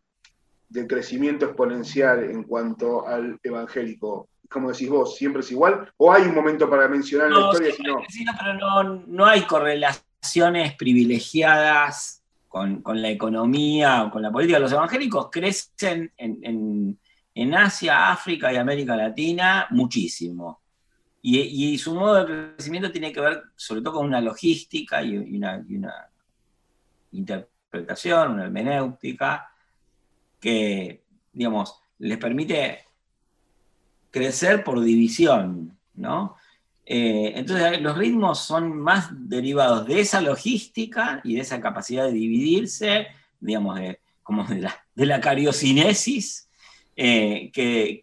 de 0.68 0.86
crecimiento 0.86 1.46
exponencial 1.46 2.24
en 2.24 2.42
cuanto 2.42 3.06
al 3.08 3.38
evangélico. 3.42 4.28
Como 4.50 4.70
decís 4.70 4.88
vos, 4.88 5.16
siempre 5.16 5.40
es 5.40 5.50
igual, 5.50 5.92
o 5.96 6.12
hay 6.12 6.22
un 6.22 6.34
momento 6.34 6.68
para 6.70 6.88
mencionar 6.88 7.28
en 7.28 7.34
la 7.34 7.40
No, 7.40 7.46
historia, 7.46 7.70
sí, 7.70 7.76
si 7.76 7.82
no. 7.84 7.98
sí, 8.08 8.24
no, 8.24 8.32
pero 8.38 8.54
no, 8.54 8.82
no 9.06 9.26
hay 9.26 9.42
correlaciones 9.42 10.74
privilegiadas 10.76 12.22
con, 12.48 12.82
con 12.82 13.00
la 13.02 13.10
economía 13.10 14.04
o 14.04 14.10
con 14.10 14.22
la 14.22 14.30
política. 14.30 14.58
Los 14.58 14.72
evangélicos 14.72 15.28
crecen 15.30 16.12
en, 16.16 16.38
en- 16.42 17.00
en 17.34 17.54
Asia, 17.54 18.10
África 18.12 18.50
y 18.52 18.56
América 18.56 18.96
Latina 18.96 19.66
muchísimo. 19.70 20.62
Y, 21.20 21.40
y 21.74 21.78
su 21.78 21.94
modo 21.94 22.14
de 22.24 22.54
crecimiento 22.54 22.90
tiene 22.90 23.12
que 23.12 23.20
ver 23.20 23.42
sobre 23.56 23.82
todo 23.82 23.94
con 23.94 24.06
una 24.06 24.20
logística 24.22 25.02
y, 25.02 25.14
y 25.16 25.36
una, 25.36 25.62
y 25.68 25.76
una 25.76 25.92
interpretación, 27.12 28.32
una 28.32 28.44
hermenéutica, 28.44 29.48
que, 30.40 31.04
digamos, 31.32 31.80
les 31.98 32.18
permite 32.18 32.85
crecer 34.16 34.64
por 34.64 34.80
división, 34.80 35.76
¿no? 35.94 36.36
Eh, 36.86 37.32
entonces 37.34 37.82
los 37.82 37.98
ritmos 37.98 38.38
son 38.38 38.78
más 38.80 39.10
derivados 39.12 39.86
de 39.86 40.00
esa 40.00 40.22
logística 40.22 41.20
y 41.22 41.34
de 41.34 41.42
esa 41.42 41.60
capacidad 41.60 42.06
de 42.06 42.12
dividirse, 42.12 43.08
digamos, 43.40 43.78
de, 43.78 44.00
como 44.22 44.44
de 44.44 45.06
la, 45.06 45.20
cariocinesis, 45.20 46.48
eh, 46.96 47.50
que 47.52 48.00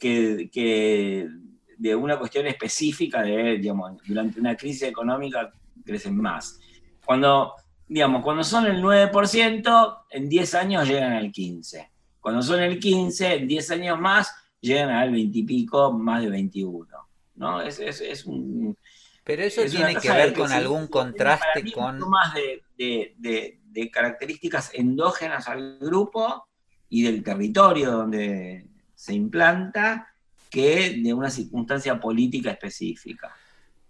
de 1.77 1.95
una 1.95 2.19
cuestión 2.19 2.45
específica 2.45 3.23
de, 3.23 3.57
digamos, 3.57 3.93
durante 4.05 4.39
una 4.39 4.55
crisis 4.55 4.83
económica 4.83 5.51
crecen 5.83 6.15
más. 6.15 6.59
Cuando, 7.03 7.55
digamos, 7.87 8.21
cuando 8.21 8.43
son 8.43 8.67
el 8.67 8.83
9%, 8.83 9.97
en 10.11 10.29
10 10.29 10.53
años 10.53 10.87
llegan 10.87 11.13
al 11.13 11.31
15%. 11.31 11.89
Cuando 12.19 12.43
son 12.43 12.61
el 12.61 12.79
15%, 12.79 13.31
en 13.31 13.47
10 13.47 13.71
años 13.71 13.99
más, 13.99 14.42
llegan 14.63 14.89
al 14.89 15.11
20 15.11 15.37
y 15.39 15.43
pico, 15.43 15.91
más 15.93 16.21
de 16.21 16.29
21. 16.29 16.87
¿no? 17.35 17.61
Es, 17.61 17.79
es- 17.79 18.01
es 18.01 18.25
un, 18.25 18.77
Pero 19.23 19.43
eso 19.43 19.61
es 19.61 19.71
tiene 19.71 19.95
que 19.95 20.09
ver 20.11 20.33
con 20.33 20.51
algún 20.51 20.87
contraste 20.87 21.71
con... 21.71 21.99
más 22.09 22.33
de, 22.33 22.63
de- 22.77 23.13
de- 23.17 23.59
de 23.63 23.91
características 23.91 24.71
endógenas 24.73 25.47
al 25.47 25.77
grupo 25.79 26.47
y 26.89 27.01
del 27.03 27.23
territorio 27.23 27.91
donde 27.91 28.67
se 28.93 29.13
implanta 29.13 30.13
que 30.49 31.01
de 31.03 31.13
una 31.13 31.29
circunstancia 31.29 31.99
política 31.99 32.51
específica. 32.51 33.35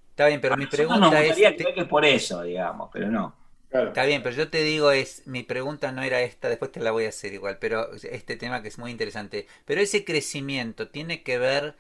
Está 0.10 0.28
bien, 0.28 0.40
pero 0.40 0.56
mi 0.56 0.64
Nosotros 0.66 0.88
nos 0.88 0.98
pregunta 1.00 1.20
es... 1.22 1.28
gustaría 1.28 1.56
creer 1.56 1.76
que 1.76 1.82
es 1.82 1.88
por 1.88 2.06
eso, 2.06 2.42
digamos, 2.44 2.90
pero 2.94 3.12
no. 3.12 3.36
Está 3.82 4.06
bien, 4.06 4.24
pero 4.24 4.36
yo 4.36 4.50
te 4.50 4.64
digo 4.64 4.92
es, 4.92 5.26
mi 5.28 5.44
pregunta 5.44 5.92
no 5.92 6.02
era 6.02 6.22
esta, 6.22 6.50
después 6.50 6.72
te 6.72 6.80
la 6.80 6.92
voy 6.92 7.06
a 7.06 7.10
hacer 7.10 7.34
igual, 7.34 7.60
pero 7.60 7.94
este 7.94 8.36
tema 8.38 8.62
que 8.64 8.68
es 8.70 8.80
muy 8.80 8.90
interesante. 8.92 9.48
Pero 9.66 9.82
ese 9.82 10.04
crecimiento 10.04 10.90
tiene 10.90 11.22
que 11.24 11.38
ver, 11.38 11.76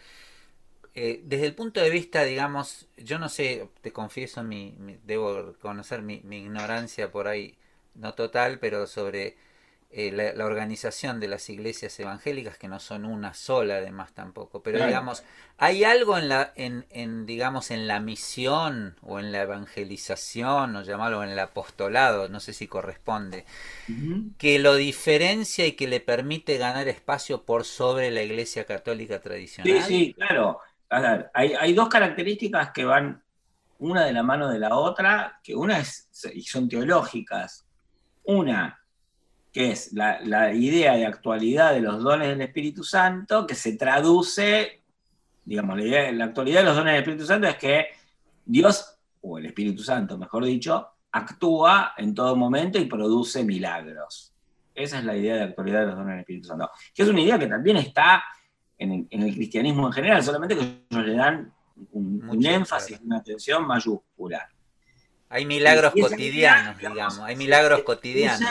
eh, 0.95 1.21
desde 1.25 1.47
el 1.47 1.55
punto 1.55 1.81
de 1.81 1.89
vista, 1.89 2.23
digamos, 2.23 2.87
yo 2.97 3.19
no 3.19 3.29
sé, 3.29 3.67
te 3.81 3.91
confieso, 3.91 4.43
mi, 4.43 4.75
mi- 4.79 4.99
debo 5.03 5.41
reconocer 5.53 6.01
mi, 6.01 6.21
mi 6.23 6.39
ignorancia 6.39 7.11
por 7.11 7.27
ahí, 7.27 7.57
no 7.95 8.13
total, 8.15 8.59
pero 8.59 8.87
sobre 8.87 9.37
eh, 9.93 10.11
la, 10.11 10.33
la 10.33 10.45
organización 10.45 11.19
de 11.19 11.27
las 11.29 11.49
iglesias 11.49 11.99
evangélicas, 11.99 12.57
que 12.57 12.67
no 12.67 12.79
son 12.79 13.05
una 13.05 13.33
sola 13.33 13.75
además 13.77 14.13
tampoco, 14.13 14.63
pero 14.63 14.79
Claro. 14.79 14.81
digamos, 14.81 15.23
¿hay 15.57 15.83
algo 15.85 16.17
en 16.17 16.29
la, 16.29 16.51
en, 16.55 16.85
en, 16.91 17.25
digamos, 17.25 17.71
en 17.71 17.87
la 17.87 17.99
misión 17.99 18.97
o 19.01 19.19
en 19.19 19.31
la 19.31 19.43
evangelización, 19.43 20.75
o 20.75 20.83
llamarlo 20.83 21.23
en 21.23 21.29
el 21.31 21.39
apostolado, 21.39 22.29
no 22.29 22.39
sé 22.39 22.53
si 22.53 22.67
corresponde, 22.67 23.45
que 24.37 24.59
lo 24.59 24.75
diferencia 24.75 25.65
y 25.67 25.73
que 25.73 25.87
le 25.87 25.99
permite 26.01 26.57
ganar 26.57 26.87
espacio 26.87 27.43
por 27.45 27.65
sobre 27.65 28.11
la 28.11 28.23
iglesia 28.23 28.65
católica 28.65 29.21
tradicional? 29.21 29.63
Sí, 29.63 29.81
sí, 29.81 30.13
claro. 30.13 30.59
A 30.89 30.99
ver, 31.01 31.31
hay, 31.33 31.53
hay 31.53 31.73
dos 31.73 31.87
características 31.89 32.71
que 32.71 32.83
van 32.85 33.23
una 33.79 34.05
de 34.05 34.13
la 34.13 34.23
mano 34.23 34.49
de 34.49 34.59
la 34.59 34.75
otra, 34.77 35.39
que 35.43 35.55
una 35.55 35.79
es, 35.79 36.09
y 36.33 36.43
son 36.43 36.69
teológicas. 36.69 37.65
Una, 38.25 38.79
que 39.53 39.71
es 39.71 39.93
la, 39.93 40.19
la 40.21 40.51
idea 40.51 40.95
de 40.95 41.05
actualidad 41.05 41.73
de 41.73 41.81
los 41.81 42.01
dones 42.01 42.27
del 42.27 42.41
Espíritu 42.41 42.83
Santo, 42.83 43.45
que 43.45 43.53
se 43.53 43.77
traduce, 43.77 44.81
digamos, 45.45 45.77
la, 45.77 45.83
idea, 45.83 46.11
la 46.11 46.25
actualidad 46.25 46.61
de 46.61 46.65
los 46.65 46.75
dones 46.75 46.93
del 46.93 47.03
Espíritu 47.03 47.25
Santo 47.27 47.47
es 47.47 47.57
que 47.57 47.85
Dios, 48.43 48.97
o 49.21 49.37
el 49.37 49.45
Espíritu 49.45 49.83
Santo, 49.83 50.17
mejor 50.17 50.43
dicho, 50.43 50.87
actúa 51.11 51.93
en 51.97 52.15
todo 52.15 52.35
momento 52.35 52.79
y 52.79 52.85
produce 52.85 53.43
milagros. 53.43 54.33
Esa 54.73 54.97
es 54.97 55.05
la 55.05 55.15
idea 55.15 55.35
de 55.35 55.43
actualidad 55.43 55.81
de 55.81 55.85
los 55.85 55.95
dones 55.97 56.13
del 56.13 56.19
Espíritu 56.21 56.47
Santo. 56.47 56.71
Que 56.91 57.03
es 57.03 57.09
una 57.09 57.21
idea 57.21 57.37
que 57.37 57.45
también 57.45 57.77
está 57.77 58.23
en 58.79 58.91
el, 58.91 59.07
en 59.11 59.21
el 59.21 59.35
cristianismo 59.35 59.85
en 59.85 59.93
general, 59.93 60.23
solamente 60.23 60.57
que 60.57 60.85
ellos 60.89 61.05
le 61.05 61.13
dan 61.13 61.53
un, 61.91 62.27
un 62.27 62.43
énfasis, 62.43 62.99
una 63.01 63.17
atención 63.17 63.67
mayúscula. 63.67 64.49
Hay 65.35 65.45
milagros 65.45 65.93
cotidianos, 66.09 66.77
digamos, 66.77 67.19
hay 67.19 67.35
milagros 67.35 67.81
cotidianos. 67.83 68.49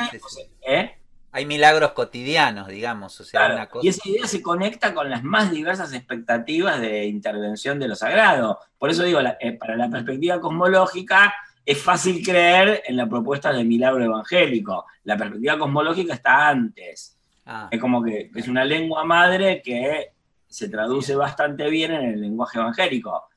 ¿eh? 0.66 0.96
Hay 1.34 1.46
milagros 1.46 1.92
cotidianos, 1.92 2.68
digamos, 2.68 3.18
o 3.20 3.24
sea, 3.24 3.40
Claro, 3.40 3.54
una 3.54 3.68
cosa... 3.68 3.86
Y 3.86 3.88
esa 3.88 4.06
idea 4.08 4.26
se 4.26 4.42
conecta 4.42 4.92
con 4.92 5.08
las 5.08 5.22
más 5.22 5.50
diversas 5.50 5.92
expectativas 5.94 6.80
de 6.80 7.06
intervención 7.06 7.78
de 7.78 7.88
lo 7.88 7.94
sagrado. 7.96 8.58
Por 8.78 8.90
eso 8.90 9.02
digo, 9.04 9.20
la- 9.22 9.38
eh, 9.40 9.52
para 9.52 9.76
la 9.76 9.88
perspectiva 9.88 10.40
cosmológica 10.40 11.32
es 11.64 11.80
fácil 11.80 12.22
creer 12.22 12.82
en 12.86 12.96
la 12.96 13.08
propuesta 13.08 13.52
del 13.52 13.64
milagro 13.66 14.04
evangélico. 14.04 14.84
La 15.04 15.16
perspectiva 15.16 15.58
cosmológica 15.58 16.14
está 16.14 16.48
antes. 16.48 17.16
Ah, 17.46 17.68
Es 17.70 17.80
como 17.80 18.02
que 18.02 18.30
es 18.34 18.48
una 18.48 18.64
lengua 18.64 19.04
madre 19.04 19.62
que 19.62 20.10
se 20.48 20.68
traduce 20.68 21.14
bastante 21.14 21.70
bien 21.70 21.92
en 21.92 22.02
el 22.10 22.20
lenguaje 22.20 22.58
evangélico. 22.58 23.28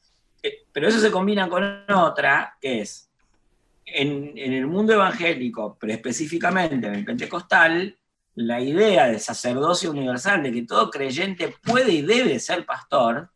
Eh, 0.43 0.65
Pero 0.73 0.87
eso 0.89 0.99
se 0.99 1.11
combina 1.11 1.47
con 1.47 1.85
otra, 1.93 2.57
que 2.59 2.81
es, 2.81 3.09
en, 3.85 4.37
en 4.37 4.53
el 4.53 4.67
mundo 4.67 4.93
evangélico, 4.93 5.77
pero 5.79 5.93
específicamente 5.93 6.87
en 6.87 6.95
el 6.95 7.05
pentecostal, 7.05 7.97
la 8.35 8.59
idea 8.59 9.07
de 9.07 9.19
sacerdocio 9.19 9.91
universal, 9.91 10.43
de 10.43 10.51
que 10.51 10.63
todo 10.63 10.89
creyente 10.89 11.55
puede 11.63 11.91
y 11.91 12.01
debe 12.01 12.39
ser 12.39 12.65
pastor, 12.65 13.29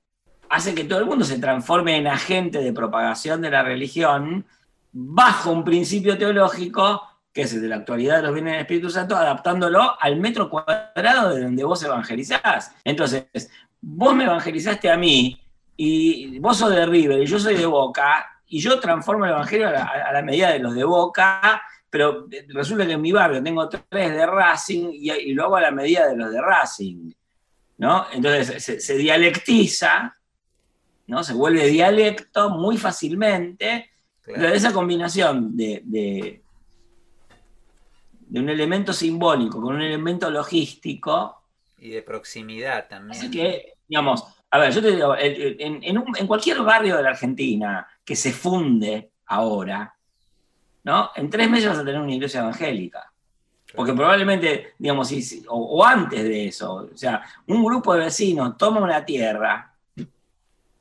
hace 0.50 0.74
que 0.74 0.84
todo 0.84 1.00
el 1.00 1.06
mundo 1.06 1.24
se 1.24 1.39
transforme 1.39 1.97
en 1.97 2.08
agente 2.08 2.60
de 2.60 2.74
propagación 2.74 3.41
de 3.41 3.52
la 3.52 3.64
religión 3.64 4.45
bajo 4.91 5.52
un 5.52 5.64
principio 5.64 6.18
teológico 6.18 7.04
que 7.34 7.41
es 7.43 7.54
el 7.54 7.62
de 7.62 7.68
la 7.68 7.78
actualidad 7.78 8.18
de 8.18 8.24
los 8.24 8.34
bienes 8.34 8.54
del 8.54 8.62
Espíritu 8.62 8.89
Santo, 8.89 9.16
adaptándolo 9.16 10.00
al 10.02 10.18
metro 10.18 10.50
cuadrado 10.50 11.36
de 11.36 11.43
donde 11.43 11.64
vos 11.64 11.84
evangelizás. 11.84 12.76
Entonces, 12.84 13.28
vos 13.80 14.16
me 14.16 14.26
evangelizaste 14.26 14.89
a 14.89 14.97
mí, 14.97 15.39
y 15.78 16.39
vos 16.39 16.58
sos 16.58 16.72
de 16.72 16.86
River, 16.86 17.22
y 17.22 17.26
yo 17.26 17.39
soy 17.39 17.56
de 17.56 17.66
Boca, 17.66 18.39
y 18.50 18.60
yo 18.60 18.80
transformo 18.80 19.26
el 19.26 19.32
evangelio 19.32 19.68
a 19.68 19.72
la, 19.72 19.84
a 19.86 20.12
la 20.14 20.22
medida 20.22 20.52
de 20.52 20.60
los 20.60 20.74
de 20.76 20.84
Boca, 20.84 21.62
pero 21.89 22.28
resulta 22.50 22.86
que 22.86 22.93
en 22.93 23.02
mi 23.02 23.12
barrio 23.12 23.41
tengo 23.41 23.68
tres 23.70 24.12
de 24.12 24.26
Racing, 24.26 24.89
y, 24.93 25.12
y 25.12 25.34
lo 25.34 25.45
hago 25.45 25.56
a 25.56 25.62
la 25.62 25.72
medida 25.72 26.08
de 26.08 26.18
los 26.18 26.32
de 26.32 26.41
Racing. 26.41 27.12
¿no? 27.78 28.06
Entonces 28.12 28.62
se, 28.64 28.80
se 28.82 28.97
dialectiza, 28.97 30.16
¿no? 31.08 31.24
se 31.24 31.34
vuelve 31.34 31.66
dialecto 31.68 32.50
muy 32.50 32.78
fácilmente. 32.78 33.89
claro. 34.22 34.39
Entonces, 34.41 34.64
esa 34.64 34.74
combinación 34.74 35.56
de, 35.56 35.82
de, 35.86 36.41
de 38.28 38.39
un 38.39 38.50
elemento 38.50 38.93
simbólico 38.93 39.62
con 39.62 39.76
un 39.76 39.82
elemento 39.82 40.30
logístico 40.30 41.41
Y 41.78 41.89
de 41.89 42.02
proximidad 42.04 42.80
Así 42.80 42.89
también. 42.89 43.32
que, 43.32 43.74
digamos, 43.88 44.26
a 44.52 44.60
ver, 44.60 44.72
yo 44.74 44.82
te 44.82 44.91
digo, 44.91 45.16
en, 45.18 45.56
en- 45.60 45.84
en 45.84 45.97
un- 45.97 46.18
en 46.18 46.28
cualquier 46.28 46.62
barrio 46.62 46.97
de 46.97 47.04
la 47.04 47.10
Argentina 47.12 47.88
que 48.10 48.16
se 48.16 48.34
funde 48.34 49.12
ahora, 49.28 49.93
¿no? 50.84 51.12
En 51.16 51.30
tres 51.30 51.47
meses 51.47 51.70
vas 51.70 51.78
a 51.78 51.86
tener 51.86 52.01
una 52.01 52.12
iglesia 52.16 52.39
evangélica. 52.39 53.14
Porque 53.76 53.93
probablemente, 53.93 54.74
digamos, 54.80 55.12
o, 55.47 55.55
o 55.55 55.86
antes 55.86 56.24
de 56.24 56.47
eso, 56.47 56.89
o 56.91 56.97
sea, 56.97 57.22
un 57.45 57.64
grupo 57.64 57.93
de 57.93 57.99
vecinos 58.05 58.57
toma 58.57 58.80
una 58.82 59.05
tierra 59.05 59.76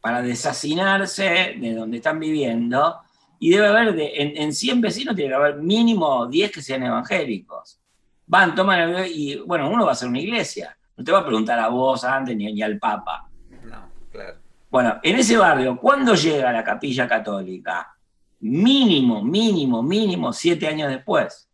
para 0.00 0.22
desacinarse 0.22 1.56
de 1.60 1.74
donde 1.74 1.98
están 1.98 2.18
viviendo, 2.18 2.96
y 3.38 3.50
debe 3.50 3.66
haber, 3.66 3.94
de, 3.94 4.10
en, 4.22 4.38
en 4.42 4.54
100 4.54 4.80
vecinos 4.80 5.14
tiene 5.14 5.28
que 5.28 5.34
haber 5.36 5.56
mínimo 5.56 6.26
10 6.28 6.50
que 6.50 6.62
sean 6.62 6.82
evangélicos. 6.84 7.78
Van, 8.26 8.54
toman, 8.54 8.80
el- 8.80 9.12
y 9.12 9.36
bueno, 9.40 9.68
uno 9.68 9.84
va 9.84 9.92
a 9.92 9.94
ser 9.94 10.08
una 10.08 10.20
iglesia. 10.20 10.74
No 10.96 11.04
te 11.04 11.12
va 11.12 11.18
a 11.18 11.26
preguntar 11.26 11.58
a 11.58 11.68
vos 11.68 12.04
antes 12.04 12.34
ni, 12.34 12.50
ni 12.54 12.62
al 12.62 12.78
Papa. 12.78 13.28
No, 13.64 13.90
claro. 14.10 14.38
Bueno, 14.70 15.00
en 15.02 15.16
ese 15.16 15.36
barrio, 15.36 15.78
¿cuándo 15.78 16.14
llega 16.14 16.52
la 16.52 16.62
capilla 16.62 17.08
católica? 17.08 17.94
Mínimo, 18.40 19.22
mínimo, 19.24 19.82
mínimo, 19.82 20.32
siete 20.32 20.68
años 20.68 20.90
después. 20.90 21.48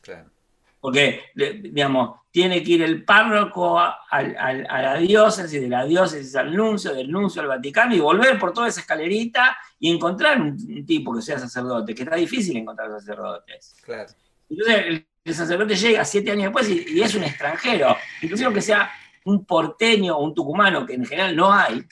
Claro. 0.00 0.30
Porque, 0.78 1.22
digamos, 1.34 2.20
tiene 2.30 2.62
que 2.62 2.72
ir 2.72 2.82
el 2.82 3.04
párroco 3.04 3.78
a, 3.78 3.96
la 4.10 4.96
diócesis, 4.96 5.60
de 5.60 5.68
la 5.68 5.86
diócesis 5.86 6.36
al 6.36 6.54
nuncio, 6.54 6.92
del 6.92 7.10
nuncio 7.10 7.40
al 7.40 7.48
Vaticano 7.48 7.94
y 7.94 8.00
volver 8.00 8.38
por 8.38 8.52
toda 8.52 8.68
esa 8.68 8.80
escalerita 8.80 9.56
y 9.78 9.90
encontrar 9.90 10.40
un, 10.40 10.84
tipo 10.84 11.14
que 11.14 11.22
sea 11.22 11.38
sacerdote, 11.38 11.94
que 11.94 12.02
está 12.02 12.16
difícil 12.16 12.56
encontrar 12.58 12.90
sacerdotes. 12.90 13.76
Claro. 13.82 14.12
Entonces 14.50 14.84
el, 14.86 15.06
el 15.24 15.34
sacerdote 15.34 15.74
llega 15.74 16.04
siete 16.04 16.32
años 16.32 16.44
después 16.44 16.68
y, 16.68 16.84
y 16.86 17.00
es 17.00 17.14
un 17.14 17.24
extranjero, 17.24 17.96
inclusive 18.20 18.46
aunque 18.46 18.60
sea 18.60 18.90
un 19.24 19.46
porteño 19.46 20.18
o 20.18 20.22
un 20.22 20.34
tucumano, 20.34 20.84
que 20.84 20.94
en 20.94 21.06
general 21.06 21.34
no 21.34 21.50
hay, 21.50 21.82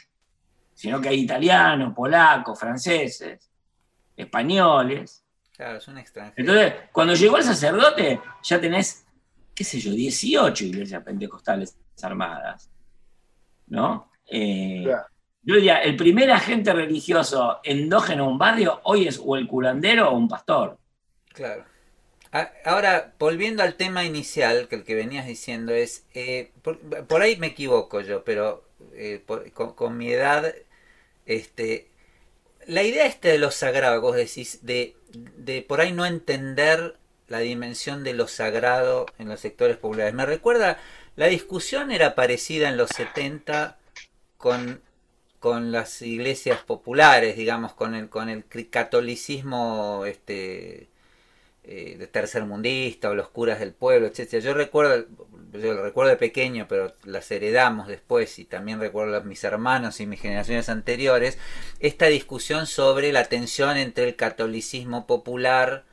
sino 0.82 1.00
que 1.00 1.10
hay 1.10 1.20
italianos, 1.20 1.94
polacos, 1.94 2.58
franceses, 2.58 3.48
españoles. 4.16 5.24
Claro, 5.56 5.78
es 5.78 5.86
un 5.86 5.98
extranjero. 5.98 6.34
Entonces, 6.38 6.88
cuando 6.90 7.14
llegó 7.14 7.36
el 7.36 7.44
sacerdote, 7.44 8.20
ya 8.42 8.60
tenés, 8.60 9.06
qué 9.54 9.62
sé 9.62 9.78
yo, 9.78 9.92
18 9.92 10.64
iglesias 10.64 11.04
pentecostales 11.04 11.78
armadas. 12.02 12.68
¿No? 13.68 14.10
Eh, 14.28 14.82
Claro. 14.84 15.06
Yo 15.44 15.54
diría, 15.56 15.78
el 15.82 15.96
primer 15.96 16.30
agente 16.32 16.72
religioso 16.72 17.58
endógeno 17.64 18.24
en 18.24 18.30
un 18.30 18.38
barrio 18.38 18.80
hoy 18.84 19.06
es 19.08 19.20
o 19.24 19.36
el 19.36 19.46
curandero 19.48 20.10
o 20.10 20.16
un 20.16 20.28
pastor. 20.28 20.78
Claro. 21.32 21.64
A- 22.32 22.50
Ahora, 22.64 23.14
volviendo 23.18 23.62
al 23.62 23.74
tema 23.74 24.04
inicial, 24.04 24.66
que 24.68 24.76
el 24.76 24.84
que 24.84 24.94
venías 24.96 25.26
diciendo 25.26 25.72
es, 25.74 26.06
eh, 26.14 26.50
por, 26.62 26.78
por 27.06 27.22
ahí 27.22 27.36
me 27.36 27.48
equivoco 27.48 28.00
yo, 28.00 28.24
pero 28.24 28.68
eh, 28.94 29.22
por- 29.24 29.50
con, 29.52 29.74
con 29.74 29.96
mi 29.96 30.10
edad, 30.12 30.44
este, 31.26 31.88
la 32.66 32.82
idea 32.82 33.06
esta 33.06 33.28
de 33.28 33.38
lo 33.38 33.50
sagrado, 33.50 34.00
vos 34.00 34.16
decís, 34.16 34.60
de, 34.62 34.96
de 35.12 35.62
por 35.62 35.80
ahí 35.80 35.92
no 35.92 36.06
entender 36.06 36.96
la 37.28 37.38
dimensión 37.38 38.04
de 38.04 38.14
lo 38.14 38.28
sagrado 38.28 39.06
en 39.18 39.28
los 39.28 39.40
sectores 39.40 39.76
populares, 39.76 40.14
me 40.14 40.26
recuerda, 40.26 40.78
la 41.16 41.26
discusión 41.26 41.90
era 41.90 42.14
parecida 42.14 42.68
en 42.68 42.76
los 42.76 42.90
70 42.90 43.78
con, 44.38 44.82
con 45.40 45.72
las 45.72 46.02
iglesias 46.02 46.62
populares, 46.62 47.36
digamos, 47.36 47.74
con 47.74 47.94
el, 47.94 48.08
con 48.08 48.28
el 48.28 48.44
catolicismo, 48.70 50.04
este, 50.06 50.88
eh, 51.64 52.08
tercermundista 52.10 53.10
o 53.10 53.14
los 53.14 53.28
curas 53.28 53.60
del 53.60 53.72
pueblo, 53.72 54.06
etcétera. 54.08 54.42
Yo 54.42 54.54
recuerdo, 54.54 55.06
yo 55.52 55.74
lo 55.74 55.82
recuerdo 55.82 56.10
de 56.10 56.16
pequeño, 56.16 56.66
pero 56.68 56.94
las 57.04 57.30
heredamos 57.30 57.88
después 57.88 58.38
y 58.38 58.44
también 58.44 58.80
recuerdo 58.80 59.16
a 59.16 59.20
mis 59.20 59.44
hermanos 59.44 60.00
y 60.00 60.06
mis 60.06 60.20
generaciones 60.20 60.68
anteriores, 60.68 61.38
esta 61.80 62.06
discusión 62.06 62.66
sobre 62.66 63.12
la 63.12 63.24
tensión 63.26 63.76
entre 63.76 64.04
el 64.08 64.16
catolicismo 64.16 65.06
popular 65.06 65.84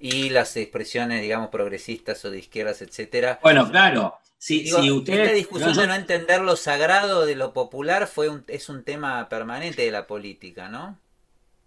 y 0.00 0.30
las 0.30 0.56
expresiones, 0.56 1.22
digamos, 1.22 1.48
progresistas 1.50 2.24
o 2.24 2.30
de 2.30 2.38
izquierdas, 2.40 2.82
etcétera. 2.82 3.40
Bueno, 3.42 3.70
claro. 3.70 4.14
Si, 4.38 4.62
Digo, 4.64 4.82
si 4.82 4.90
ustedes. 4.90 5.20
esta 5.20 5.34
discusión 5.36 5.70
no, 5.70 5.74
yo- 5.76 5.80
de 5.82 5.86
no 5.88 5.94
entender 5.94 6.40
lo 6.40 6.56
sagrado 6.56 7.26
de 7.26 7.36
lo 7.36 7.52
popular 7.52 8.08
fue 8.08 8.28
un, 8.28 8.44
es 8.48 8.68
un 8.68 8.82
tema 8.84 9.28
permanente 9.28 9.82
de 9.82 9.90
la 9.92 10.06
política, 10.06 10.68
¿no? 10.68 10.98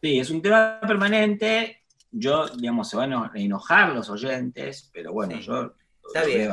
Sí, 0.01 0.19
es 0.19 0.29
un 0.29 0.41
tema 0.41 0.79
permanente. 0.81 1.81
Yo, 2.11 2.47
digamos, 2.47 2.89
se 2.89 2.97
van 2.97 3.13
a 3.13 3.31
enojar 3.35 3.93
los 3.93 4.09
oyentes, 4.09 4.89
pero 4.93 5.11
bueno, 5.13 5.35
Sí. 5.35 5.41
yo 5.41 5.73
Está 6.07 6.21
lo 6.21 6.27
bien, 6.27 6.51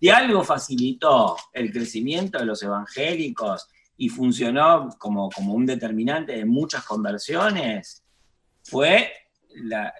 Si 0.00 0.08
algo 0.08 0.42
facilitó 0.42 1.36
el 1.52 1.70
crecimiento 1.70 2.38
de 2.38 2.46
los 2.46 2.62
evangélicos 2.62 3.68
y 3.98 4.08
funcionó 4.08 4.88
como, 4.98 5.28
como 5.28 5.52
un 5.54 5.66
determinante 5.66 6.32
de 6.32 6.44
muchas 6.46 6.84
conversiones, 6.84 8.02
fue 8.64 9.12
la, 9.56 9.92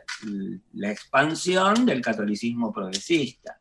la 0.74 0.90
expansión 0.90 1.84
del 1.84 2.00
catolicismo 2.00 2.72
progresista. 2.72 3.60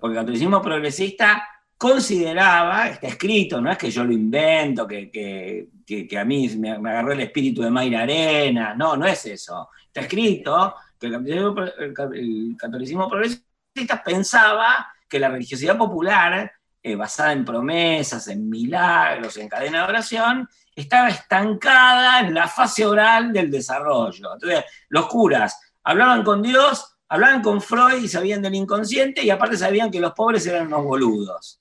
Porque 0.00 0.16
el 0.16 0.20
catolicismo 0.22 0.62
progresista 0.62 1.42
consideraba, 1.76 2.88
está 2.88 3.06
escrito, 3.08 3.60
no 3.60 3.70
es 3.70 3.78
que 3.78 3.90
yo 3.90 4.04
lo 4.04 4.12
invento, 4.12 4.86
que, 4.86 5.10
que- 5.10 5.68
que- 5.86 6.06
que 6.06 6.18
a 6.18 6.24
mí 6.24 6.48
me, 6.56 6.78
me 6.78 6.90
agarró 6.90 7.12
el 7.12 7.20
espíritu 7.20 7.62
de 7.62 7.70
Mayra 7.70 8.02
Arena, 8.02 8.74
no, 8.74 8.96
no 8.96 9.06
es 9.06 9.24
eso. 9.26 9.70
Está 9.86 10.02
escrito 10.02 10.74
que 11.00 11.06
el 11.06 11.12
catolicismo, 11.14 12.12
el 12.12 12.56
catolicismo 12.58 13.08
progresista 13.08 14.02
pensaba 14.04 14.86
que 15.08 15.18
la 15.18 15.28
religiosidad 15.28 15.76
popular, 15.76 16.52
eh, 16.82 16.94
basada 16.94 17.32
en 17.32 17.44
promesas, 17.44 18.28
en 18.28 18.48
milagros, 18.48 19.36
en 19.36 19.48
cadena 19.48 19.82
de 19.82 19.88
oración, 19.88 20.48
estaba 20.74 21.08
estancada 21.08 22.20
en 22.20 22.34
la 22.34 22.46
fase 22.46 22.86
oral 22.86 23.32
del 23.32 23.50
desarrollo. 23.50 24.34
Entonces, 24.34 24.64
los 24.88 25.08
curas 25.08 25.60
hablaban 25.82 26.22
con 26.22 26.42
Dios, 26.42 26.96
hablaban 27.08 27.42
con 27.42 27.60
Freud 27.60 28.02
y 28.02 28.08
sabían 28.08 28.42
del 28.42 28.54
inconsciente 28.54 29.24
y 29.24 29.30
aparte 29.30 29.56
sabían 29.56 29.90
que 29.90 30.00
los 30.00 30.12
pobres 30.12 30.46
eran 30.46 30.68
unos 30.68 30.84
boludos. 30.84 31.60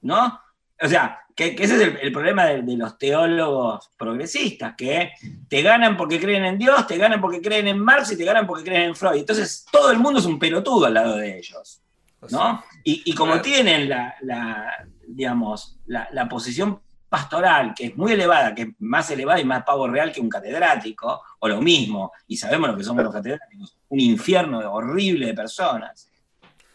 ¿No? 0.00 0.40
O 0.80 0.88
sea, 0.88 1.20
que, 1.34 1.56
ese 1.58 1.76
es 1.76 1.80
el, 1.80 1.98
el 2.00 2.12
problema 2.12 2.46
de, 2.46 2.62
de 2.62 2.76
los 2.76 2.96
teólogos 2.96 3.90
progresistas, 3.96 4.74
que 4.76 5.12
te 5.48 5.62
ganan 5.62 5.96
porque 5.96 6.20
creen 6.20 6.44
en 6.44 6.58
Dios, 6.58 6.86
te 6.86 6.96
ganan 6.96 7.20
porque 7.20 7.42
creen 7.42 7.68
en 7.68 7.78
Marx 7.78 8.12
y 8.12 8.16
te 8.16 8.24
ganan 8.24 8.46
porque 8.46 8.64
creen 8.64 8.82
en 8.82 8.96
Freud. 8.96 9.18
Entonces, 9.18 9.66
todo 9.70 9.90
el 9.90 9.98
mundo 9.98 10.20
es 10.20 10.26
un 10.26 10.38
pelotudo 10.38 10.86
al 10.86 10.94
lado 10.94 11.16
de 11.16 11.38
ellos. 11.38 11.83
O 12.24 12.28
sea, 12.28 12.38
¿no? 12.38 12.64
Y, 12.82 13.02
y 13.04 13.14
como 13.14 13.32
Claro. 13.32 13.42
tienen 13.42 13.88
la, 13.88 14.14
la, 14.22 14.86
digamos, 15.06 15.78
la, 15.86 16.08
la 16.12 16.28
posición 16.28 16.80
pastoral, 17.08 17.74
que 17.76 17.86
es 17.86 17.96
muy 17.96 18.12
elevada, 18.12 18.54
que 18.54 18.62
es 18.62 18.68
más 18.80 19.08
elevada 19.10 19.38
y 19.40 19.44
más 19.44 19.62
pavo 19.62 19.86
real 19.86 20.10
que 20.12 20.20
un 20.20 20.28
catedrático, 20.28 21.22
o 21.38 21.48
lo 21.48 21.60
mismo, 21.62 22.10
y 22.26 22.36
sabemos 22.36 22.70
lo 22.70 22.76
que 22.76 22.82
somos 22.82 23.04
los 23.04 23.12
catedráticos, 23.12 23.76
un 23.88 24.00
infierno 24.00 24.58
horrible 24.72 25.26
de 25.26 25.34
personas. 25.34 26.10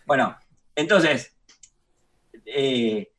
Bueno, 0.06 0.38
entonces, 0.76 1.36
eh, 2.46 3.12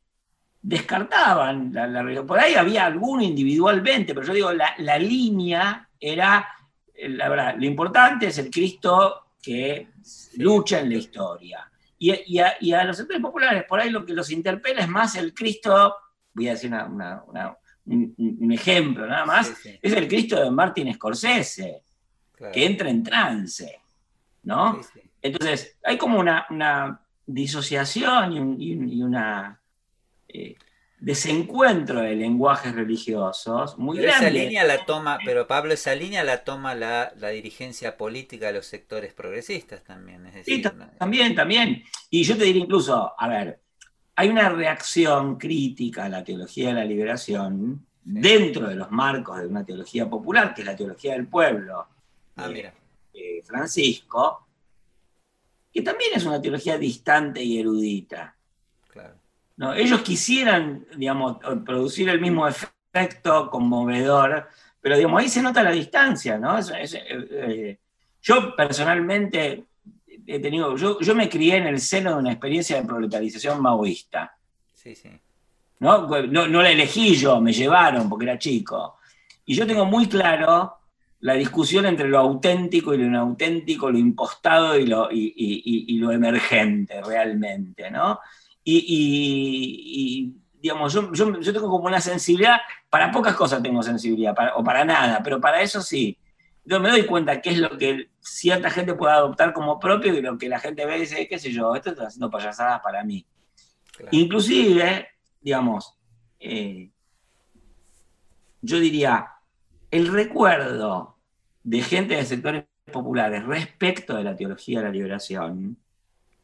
descartaban 0.63 1.71
la, 1.73 1.87
la 1.87 2.01
religión. 2.01 2.25
Por 2.27 2.39
ahí 2.39 2.55
había 2.55 2.85
alguno 2.85 3.21
individualmente, 3.23 4.13
pero 4.13 4.25
yo 4.27 4.33
digo, 4.33 4.51
la, 4.53 4.73
la 4.79 4.97
línea 4.97 5.87
era, 5.99 6.47
eh, 6.93 7.09
la 7.09 7.29
verdad, 7.29 7.55
lo 7.57 7.65
importante 7.65 8.27
es 8.27 8.37
el 8.39 8.49
Cristo 8.49 9.27
que 9.41 9.89
lucha 10.37 10.79
en 10.79 10.89
la 10.89 10.95
historia. 10.95 11.70
Y, 12.03 12.13
y 12.25 12.39
a, 12.39 12.53
y 12.59 12.73
a 12.73 12.83
los 12.83 12.97
sectores 12.97 13.21
populares, 13.21 13.63
por 13.69 13.79
ahí 13.79 13.91
lo 13.91 14.03
que 14.03 14.13
los 14.13 14.31
interpela 14.31 14.81
es 14.81 14.89
más 14.89 15.15
el 15.15 15.35
Cristo, 15.35 15.95
voy 16.33 16.47
a 16.47 16.53
decir 16.53 16.71
una- 16.71 16.85
una- 16.87 17.23
una- 17.27 17.57
un, 17.85 18.15
un 18.39 18.51
ejemplo 18.51 19.05
nada 19.05 19.23
más, 19.23 19.47
sí, 19.49 19.53
sí, 19.61 19.79
es 19.79 19.93
el 19.93 20.07
Cristo 20.07 20.41
de 20.43 20.49
Martin 20.49 20.91
Scorsese, 20.95 21.83
claro. 22.35 22.51
que 22.53 22.65
entra 22.65 22.89
en 22.89 23.03
trance, 23.03 23.81
¿no? 24.43 24.81
Sí. 24.81 24.99
Entonces, 25.21 25.77
hay 25.83 25.99
como 25.99 26.19
una, 26.19 26.47
disociación 27.27 28.33
un- 28.73 28.89
y 28.91 29.03
una 29.03 29.61
eh, 30.27 30.55
desencuentro 31.01 32.01
de 32.01 32.15
lenguajes 32.15 32.73
religiosos 32.75 33.77
muy 33.77 33.97
Pero 33.97 34.09
esa 34.09 34.19
grande. 34.21 34.39
línea 34.45 34.63
la 34.63 34.85
toma, 34.85 35.17
pero 35.25 35.47
Pablo, 35.47 35.73
esa 35.73 35.95
línea 35.95 36.23
la 36.23 36.43
toma 36.45 36.75
la, 36.75 37.11
la 37.17 37.29
dirigencia 37.29 37.97
política 37.97 38.47
de 38.47 38.53
los 38.53 38.67
sectores 38.67 39.13
progresistas 39.13 39.83
también, 39.83 40.25
es 40.27 40.45
Sí, 40.45 40.61
decir, 40.61 40.73
¿no? 40.75 40.89
también, 40.99 41.35
también. 41.35 41.83
Y 42.09 42.23
yo 42.23 42.37
te 42.37 42.43
diría 42.45 42.63
incluso, 42.63 43.13
a 43.17 43.27
ver, 43.27 43.59
hay 44.15 44.29
una 44.29 44.49
reacción 44.49 45.37
crítica 45.37 46.05
a 46.05 46.09
la 46.09 46.23
teología 46.23 46.69
de 46.69 46.73
la 46.75 46.85
liberación 46.85 47.85
dentro 48.03 48.67
de 48.67 48.75
los 48.75 48.91
marcos 48.91 49.39
de 49.39 49.47
una 49.47 49.65
teología 49.65 50.09
popular, 50.09 50.53
que 50.53 50.61
es 50.61 50.67
la 50.67 50.75
teología 50.75 51.13
del 51.13 51.27
pueblo, 51.27 51.87
Ah, 52.35 52.47
de- 52.47 52.53
mira, 52.53 52.73
de 53.13 53.43
Francisco, 53.45 54.47
que 55.73 55.81
también 55.81 56.11
es 56.15 56.25
una 56.25 56.41
teología 56.41 56.77
distante 56.77 57.41
y 57.43 57.59
erudita. 57.59 58.37
¿No? 59.57 59.73
Ellos 59.73 60.01
quisieran, 60.01 60.85
digamos, 60.95 61.37
producir 61.65 62.09
el 62.09 62.19
mismo 62.21 62.47
efecto 62.47 63.49
conmovedor, 63.49 64.47
pero 64.79 64.95
digamos, 64.97 65.21
ahí 65.21 65.29
se 65.29 65.41
nota 65.41 65.63
la 65.63 65.71
distancia, 65.71 66.37
¿no? 66.37 66.57
Es- 66.57 66.71
es, 66.71 66.93
eh, 66.95 67.01
eh, 67.09 67.79
yo 68.21 68.55
personalmente 68.55 69.65
he 70.25 70.39
tenido, 70.39 70.75
yo, 70.77 70.99
yo 70.99 71.15
me 71.15 71.29
crié 71.29 71.57
en 71.57 71.67
el 71.67 71.79
seno 71.79 72.11
de 72.11 72.17
una 72.17 72.31
experiencia 72.31 72.77
de 72.81 72.87
proletarización 72.87 73.61
maoísta, 73.61 74.35
Sí, 74.73 74.95
sí. 74.95 75.09
¿no? 75.79 76.07
No, 76.07 76.47
no 76.47 76.61
la 76.61 76.71
elegí 76.71 77.15
yo, 77.15 77.39
me 77.41 77.53
llevaron 77.53 78.09
porque 78.09 78.25
era 78.25 78.39
chico. 78.39 78.97
Y 79.45 79.55
yo 79.55 79.65
tengo 79.67 79.85
muy 79.85 80.07
claro 80.07 80.77
la 81.19 81.33
discusión 81.33 81.85
entre 81.85 82.07
lo 82.09 82.17
auténtico 82.19 82.93
y 82.93 82.97
lo 82.97 83.05
inauténtico, 83.05 83.91
lo 83.91 83.97
impostado 83.99 84.77
y 84.77 84.87
lo, 84.87 85.11
y- 85.11 85.33
y- 85.35 85.85
y 85.95 85.97
lo 85.99 86.11
emergente 86.11 86.99
realmente, 87.03 87.91
¿no? 87.91 88.19
Y, 88.63 88.77
y- 88.77 89.81
y, 90.25 90.35
digamos, 90.61 90.93
yo, 90.93 91.11
yo- 91.13 91.39
yo 91.39 91.53
tengo 91.53 91.69
como 91.69 91.85
una 91.85 91.99
sensibilidad, 92.01 92.57
para 92.89 93.11
pocas 93.11 93.35
cosas 93.35 93.61
tengo 93.63 93.81
sensibilidad, 93.81 94.35
para- 94.35 94.55
o 94.55 94.63
para 94.63 94.85
nada, 94.85 95.21
pero 95.23 95.39
para 95.41 95.61
eso 95.61 95.81
sí. 95.81 96.17
Yo 96.63 96.79
me 96.79 96.89
doy 96.89 97.05
cuenta 97.07 97.41
qué 97.41 97.49
es 97.51 97.57
lo 97.57 97.75
que 97.77 98.11
cierta 98.19 98.69
gente 98.69 98.93
puede 98.93 99.13
adoptar 99.13 99.51
como 99.53 99.79
propio 99.79 100.13
y 100.13 100.21
lo 100.21 100.37
que 100.37 100.47
la 100.47 100.59
gente 100.59 100.85
ve 100.85 100.97
y 100.97 101.01
dice, 101.01 101.27
qué 101.27 101.39
sé 101.39 101.51
yo, 101.51 101.73
esto 101.75 101.89
está 101.89 102.05
haciendo 102.07 102.29
payasadas 102.29 102.81
para 102.81 103.03
mí. 103.03 103.25
claro. 103.93 104.09
Inclusive, 104.11 105.07
digamos, 105.41 105.95
eh, 106.39 106.91
yo 108.61 108.79
diría, 108.79 109.27
el 109.89 110.07
recuerdo 110.07 111.17
de 111.63 111.81
gente 111.81 112.15
de 112.15 112.25
sectores 112.25 112.65
populares 112.91 113.43
respecto 113.45 114.15
de 114.15 114.23
la 114.23 114.35
teología 114.35 114.79
de 114.79 114.85
la 114.85 114.91
liberación 114.91 115.77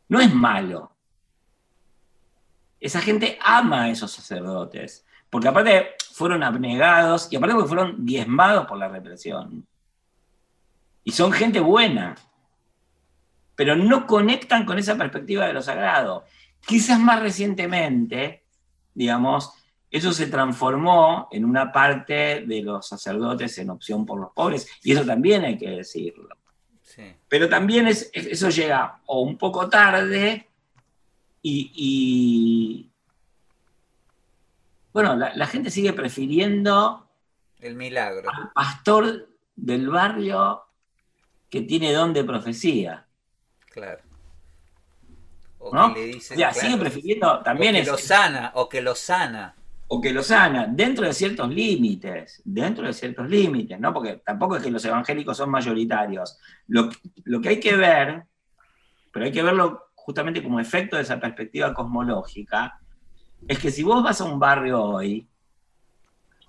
no 0.09 0.19
es 0.19 0.33
malo. 0.33 0.96
Esa 2.79 3.01
gente 3.01 3.37
ama 3.41 3.83
a 3.83 3.89
esos 3.89 4.11
sacerdotes, 4.11 5.05
porque 5.29 5.47
aparte 5.47 5.89
fueron 6.13 6.43
abnegados 6.43 7.27
y 7.31 7.35
aparte 7.35 7.55
porque 7.55 7.67
fueron 7.69 8.05
diezmados 8.05 8.65
por 8.67 8.77
la 8.77 8.87
represión. 8.87 9.67
Y 11.03 11.11
son 11.11 11.31
gente 11.31 11.59
buena, 11.59 12.15
pero 13.55 13.75
no 13.75 14.05
conectan 14.05 14.65
con 14.65 14.77
esa 14.77 14.95
perspectiva 14.95 15.47
de 15.47 15.53
lo 15.53 15.61
sagrado. 15.61 16.25
Quizás 16.65 16.99
más 16.99 17.21
recientemente, 17.21 18.43
digamos, 18.93 19.51
eso 19.89 20.11
se 20.11 20.27
transformó 20.27 21.29
en 21.31 21.45
una 21.45 21.71
parte 21.71 22.41
de 22.45 22.61
los 22.61 22.87
sacerdotes 22.87 23.57
en 23.57 23.69
opción 23.69 24.05
por 24.05 24.19
los 24.19 24.31
pobres, 24.33 24.69
y 24.83 24.91
eso 24.91 25.05
también 25.05 25.45
hay 25.45 25.57
que 25.57 25.69
decirlo. 25.69 26.35
Sí. 26.81 27.15
Pero 27.27 27.47
también 27.47 27.87
es- 27.87 28.09
eso 28.13 28.49
llega 28.49 28.99
o 29.05 29.21
un 29.21 29.37
poco 29.37 29.69
tarde 29.69 30.46
y, 31.49 31.71
y- 31.75 32.91
bueno, 34.93 35.15
la, 35.15 35.35
la 35.35 35.47
gente 35.47 35.69
sigue 35.69 35.93
prefiriendo 35.93 37.07
El 37.59 37.75
milagro. 37.75 38.29
al 38.33 38.51
pastor 38.51 39.29
del 39.55 39.89
barrio 39.89 40.63
que 41.49 41.61
tiene 41.61 41.93
don 41.93 42.13
de 42.13 42.23
profecía. 42.23 43.05
Claro. 43.71 44.01
O 45.59 45.73
¿no? 45.73 45.93
que 45.93 45.99
le 45.99 46.05
dice, 46.07 46.33
o 46.33 46.37
sea, 46.37 46.49
claro, 46.51 46.67
sigue 46.67 46.77
prefiriendo 46.81 47.39
también 47.43 47.75
o 47.75 47.77
que 47.77 47.81
es- 47.81 47.87
lo 47.87 47.97
sana, 47.97 48.51
o 48.55 48.67
que 48.69 48.81
lo 48.81 48.95
sana. 48.95 49.53
o 49.89 50.01
que 50.01 50.11
lo 50.11 50.21
sana, 50.23 50.67
dentro 50.67 51.05
de 51.05 51.13
ciertos 51.13 51.47
límites, 51.49 52.41
dentro 52.43 52.85
de 52.87 52.93
ciertos 52.93 53.29
límites, 53.29 53.79
¿no? 53.79 53.93
Porque 53.93 54.21
tampoco 54.25 54.57
es 54.57 54.63
que 54.63 54.69
los 54.71 54.83
evangélicos 54.83 55.37
son 55.37 55.49
mayoritarios. 55.49 56.37
Lo, 56.67 56.89
lo 57.23 57.39
que 57.39 57.49
hay 57.49 57.59
que 57.61 57.75
ver, 57.75 58.23
pero 59.13 59.25
hay 59.25 59.31
que 59.31 59.41
verlo 59.43 59.86
justamente 60.07 60.41
como 60.41 60.57
efecto 60.57 60.95
de 60.95 61.01
esa 61.01 61.19
perspectiva 61.19 61.73
cosmológica, 61.73 62.79
es 63.45 63.59
que 63.59 63.69
si 63.69 63.83
vos 63.83 64.01
vas 64.01 64.21
a 64.21 64.23
un 64.23 64.39
barrio 64.39 64.81
hoy, 64.81 65.27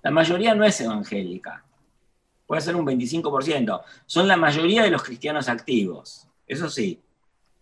la 0.01 0.11
mayoría 0.11 0.55
no 0.55 0.63
es 0.63 0.79
evangélica. 0.79 1.65
Puede 2.47 2.61
ser 2.61 2.77
un 2.77 2.85
25%. 2.85 3.81
Son 4.05 4.29
la 4.29 4.37
mayoría 4.37 4.83
de 4.83 4.91
los 4.91 5.03
cristianos 5.03 5.49
activos, 5.49 6.25
eso 6.47 6.69
sí. 6.69 7.01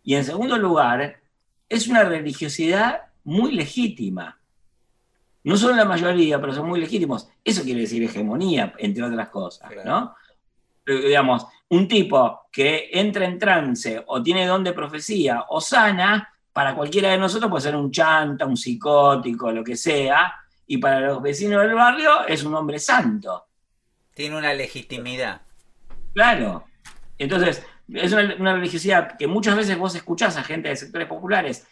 Y 0.03 0.13
en 0.13 0.23
segundo 0.23 0.59
lugar, 0.59 1.19
es 1.67 1.87
una 1.87 2.03
religiosidad 2.03 3.07
muy 3.23 3.53
legítima. 3.53 4.39
No 5.43 5.57
son 5.57 5.75
la 5.75 5.85
mayoría, 5.85 6.39
pero 6.39 6.53
son 6.53 6.67
muy 6.67 6.79
legítimos. 6.79 7.27
Eso 7.43 7.63
quiere 7.63 7.81
decir 7.81 8.03
hegemonía, 8.03 8.75
entre 8.77 9.03
otras 9.03 9.29
cosas. 9.29 9.71
¿no? 9.83 10.13
Eh, 10.87 11.07
digamos, 11.07 11.45
un 11.69 11.87
tipo 11.87 12.47
que 12.51 12.89
entra 12.93 13.25
en 13.25 13.37
trance 13.37 14.01
o 14.07 14.23
tiene 14.23 14.45
don 14.45 14.63
de 14.63 14.73
profecía 14.73 15.45
o 15.49 15.59
sana, 15.59 16.33
para 16.53 16.73
cualquiera 16.73 17.11
de 17.11 17.17
nosotros 17.17 17.51
puede 17.51 17.61
ser 17.61 17.75
un 17.75 17.91
chanta, 17.91 18.45
un 18.45 18.57
psicótico, 18.57 19.51
lo 19.51 19.63
que 19.63 19.75
sea, 19.75 20.33
y 20.65 20.77
para 20.77 21.01
los 21.01 21.21
vecinos 21.21 21.61
del 21.61 21.75
barrio 21.75 22.25
es 22.27 22.43
un 22.43 22.55
hombre 22.55 22.79
santo. 22.79 23.45
Tiene 24.13 24.37
una 24.37 24.53
legitimidad. 24.53 25.41
Claro. 26.13 26.63
Entonces, 27.17 27.63
es 27.93 28.11
una, 28.11 28.35
una 28.39 28.53
religiosidad 28.53 29.17
que 29.17 29.27
muchas 29.27 29.55
veces 29.55 29.77
vos 29.77 29.93
escuchás 29.93 30.35
a 30.37 30.43
gente 30.43 30.69
de 30.69 30.75
sectores 30.75 31.07
populares 31.07 31.67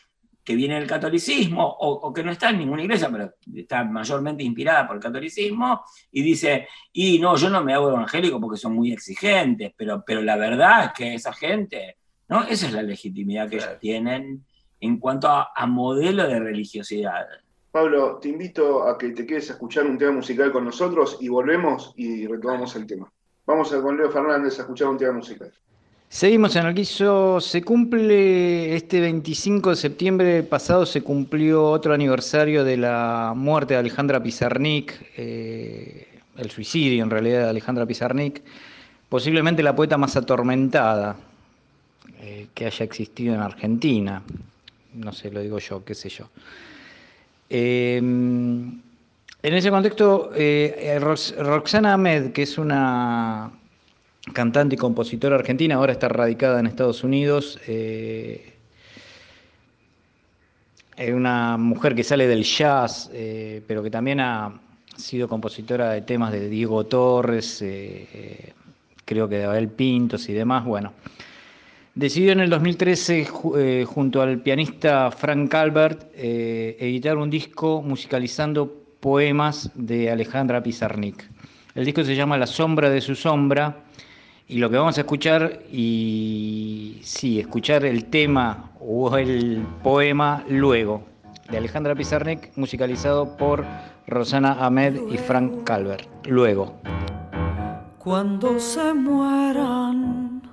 que 0.46 0.56
viene 0.56 0.76
del 0.76 0.88
catolicismo 0.88 1.66
o, 1.66 2.08
o 2.08 2.14
que 2.14 2.24
no 2.24 2.32
está 2.32 2.52
en 2.52 2.60
ninguna 2.60 2.84
iglesia, 2.84 3.10
pero 3.12 3.34
está 3.56 3.84
mayormente 3.84 4.44
inspirada 4.44 4.86
por 4.86 4.98
el 4.98 5.02
catolicismo, 5.02 5.82
y 6.12 6.22
dice, 6.22 6.68
y 6.94 7.18
no, 7.20 7.36
yo 7.36 7.50
no 7.50 7.64
me 7.64 7.74
hago 7.74 7.90
evangélico 7.90 8.40
porque 8.40 8.58
son 8.58 8.76
muy 8.76 8.94
exigentes, 8.94 9.74
pero, 9.76 10.04
pero 10.06 10.22
la 10.22 10.38
verdad 10.38 10.86
es 10.86 10.92
que 10.94 11.14
esa 11.16 11.34
gente, 11.34 11.98
¿no? 12.30 12.44
Esa 12.44 12.68
es 12.68 12.74
la 12.74 12.84
legitimidad 12.84 13.50
que 13.50 13.56
ellos 13.56 13.80
tienen 13.80 14.46
en 14.80 15.00
cuanto 15.00 15.28
a, 15.28 15.52
a 15.56 15.66
modelo 15.66 16.28
de 16.28 16.40
religiosidad. 16.40 17.26
Pablo, 17.72 18.20
te 18.22 18.30
invito 18.30 18.88
a 18.88 18.98
que 18.98 19.10
te 19.10 19.26
quedes 19.26 19.50
a 19.50 19.54
escuchar 19.54 19.86
un 19.86 19.98
tema 19.98 20.14
musical 20.14 20.52
con 20.52 20.64
nosotros 20.64 21.18
y 21.20 21.28
volvemos 21.28 21.92
y 21.98 22.28
retomamos 22.28 22.76
el 22.76 22.86
tema. 22.86 23.12
Vamos 23.46 23.74
a 23.74 23.82
con 23.82 23.98
Leo 23.98 24.12
Fernández 24.12 24.60
a 24.60 24.62
escuchar 24.62 24.88
un 24.88 24.98
tema 24.98 25.14
musical. 25.14 25.52
Seguimos 26.10 26.56
en 26.56 26.66
el 26.66 26.74
guiso. 26.74 27.42
Se 27.42 27.62
cumple 27.62 28.76
este 28.76 29.02
25 29.02 29.72
de 29.72 29.76
septiembre 29.76 30.44
pasado, 30.44 30.86
se 30.86 31.02
cumplió 31.02 31.66
otro 31.66 31.94
aniversario 31.94 32.64
de 32.64 32.78
la 32.78 33.34
muerte 33.36 33.74
de 33.74 33.80
Alejandra 33.82 34.22
Pizarnik, 34.24 34.94
eh, 35.18 36.08
el 36.38 36.50
suicidio 36.52 37.04
en 37.04 37.10
realidad 37.10 37.44
de 37.44 37.50
Alejandra 37.50 37.86
Pizarnik, 37.86 38.42
posiblemente 39.10 39.62
la 39.64 39.76
poeta 39.76 39.98
más 39.98 40.16
atormentada 40.16 41.18
eh, 42.22 42.48
que 42.54 42.66
haya 42.66 42.86
existido 42.86 43.34
en 43.34 43.42
Argentina. 43.42 44.22
No 44.94 45.12
sé, 45.12 45.32
lo 45.32 45.42
digo 45.42 45.60
yo, 45.60 45.84
qué 45.84 45.96
sé 45.96 46.08
yo. 46.08 46.30
Eh, 47.50 47.98
en 47.98 49.54
ese 49.54 49.70
contexto, 49.70 50.32
eh, 50.34 50.98
Rox- 51.02 51.36
Roxana 51.38 51.94
Ahmed, 51.94 52.32
que 52.32 52.44
es 52.44 52.58
una 52.58 53.52
cantante 54.34 54.76
y 54.76 54.78
compositora 54.78 55.36
argentina, 55.36 55.76
ahora 55.76 55.94
está 55.94 56.08
radicada 56.10 56.60
en 56.60 56.68
Estados 56.68 57.04
Unidos. 57.04 57.60
eh, 57.68 58.52
es 60.98 61.14
una 61.14 61.58
mujer 61.58 61.94
que 61.94 62.04
sale 62.04 62.26
del 62.28 62.44
jazz, 62.44 63.10
eh, 63.14 63.62
pero 63.68 63.84
que 63.84 63.90
también 63.90 64.22
ha 64.22 64.54
sido 64.96 65.28
compositora 65.28 65.90
de 65.92 66.02
temas 66.02 66.32
de 66.32 66.48
Diego 66.48 66.86
Torres, 66.86 67.62
eh, 67.62 68.08
eh, 68.14 68.54
creo 69.04 69.28
que 69.28 69.40
de 69.40 69.44
Abel 69.44 69.68
Pintos 69.68 70.30
y 70.30 70.34
demás. 70.34 70.64
Bueno, 70.64 70.94
decidió 71.94 72.32
en 72.32 72.40
el 72.40 72.50
2013, 72.50 73.26
ju- 73.28 73.58
eh, 73.58 73.84
junto 73.86 74.22
al 74.22 74.40
pianista 74.40 75.12
Frank 75.12 75.50
Calvert, 75.52 76.04
eh, 76.16 76.78
editar 76.80 77.18
un 77.18 77.30
disco 77.30 77.82
musicalizando 77.82 78.74
poemas 79.02 79.70
de 79.76 80.10
Alejandra 80.10 80.64
Pizarnik. 80.64 81.30
El 81.76 81.84
disco 81.84 82.06
se 82.06 82.16
llama 82.16 82.38
La 82.38 82.48
sombra 82.48 82.90
de 82.90 83.02
su 83.02 83.16
sombra. 83.16 83.80
Y 84.48 84.60
lo 84.60 84.70
que 84.70 84.78
vamos 84.78 84.96
a 84.98 85.02
escuchar, 85.02 85.62
y 85.72 87.00
sí, 87.02 87.40
escuchar 87.40 87.84
el 87.84 88.06
tema 88.06 88.70
o 88.80 89.18
el 89.18 89.66
poema 89.82 90.44
luego, 90.48 91.04
de 91.50 91.58
Alejandra 91.58 91.96
Pizarnik, 91.96 92.56
musicalizado 92.56 93.36
por 93.38 93.66
Rosana 94.06 94.54
Ahmed 94.64 95.00
y 95.12 95.18
Frank 95.18 95.64
Calvert. 95.64 96.08
Luego. 96.28 96.76
Cuando 97.98 98.60
se 98.60 98.94
mueran, 98.94 100.44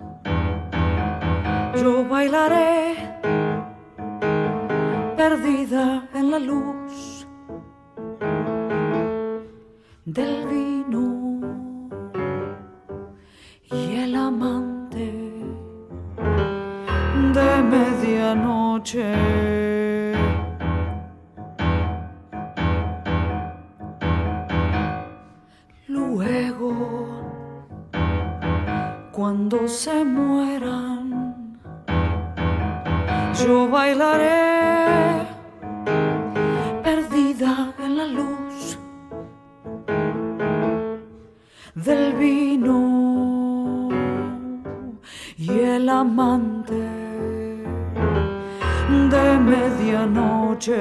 yo 1.76 2.08
bailaré 2.08 2.94
perdida 5.18 6.08
en 6.14 6.30
la 6.30 6.38
luz 6.38 7.26
del 10.06 10.46
vino 10.48 11.21
y 13.72 13.96
el 13.96 14.14
amante 14.14 15.12
de 17.32 17.62
medianoche. 17.62 19.14
Luego, 25.88 26.74
cuando 29.12 29.66
se 29.66 30.04
mueran, 30.04 31.58
yo 33.44 33.68
bailaré 33.70 35.26
perdida 36.82 37.72
en 37.78 37.96
la 37.96 38.06
luz 38.06 38.78
del 41.74 42.12
vino 42.14 43.11
y 45.42 45.58
el 45.58 45.88
amante 45.88 46.72
de 49.10 49.38
medianoche. 49.38 50.78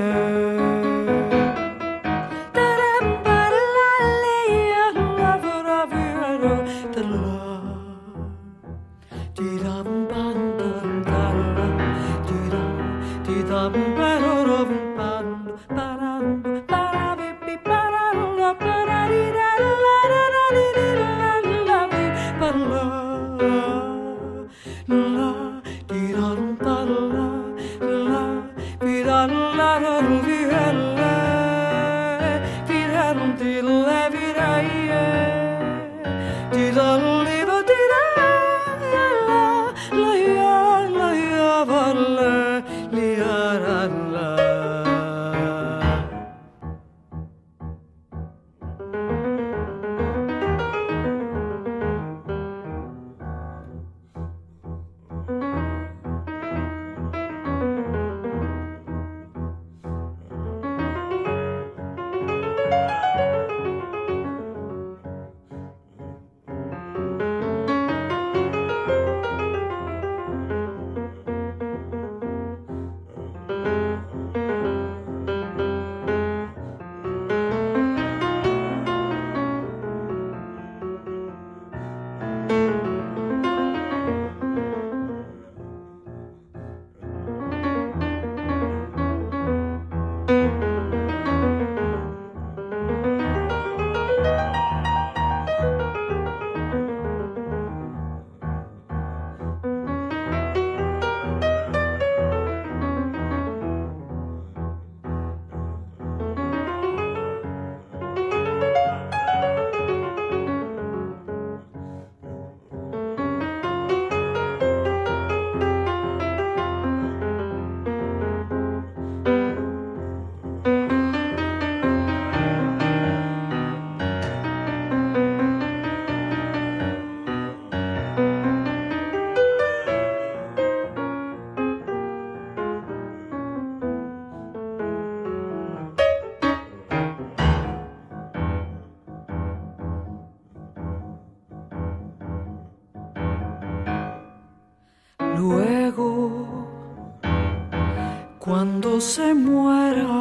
Se 149.02 149.34
mueran, 149.34 150.20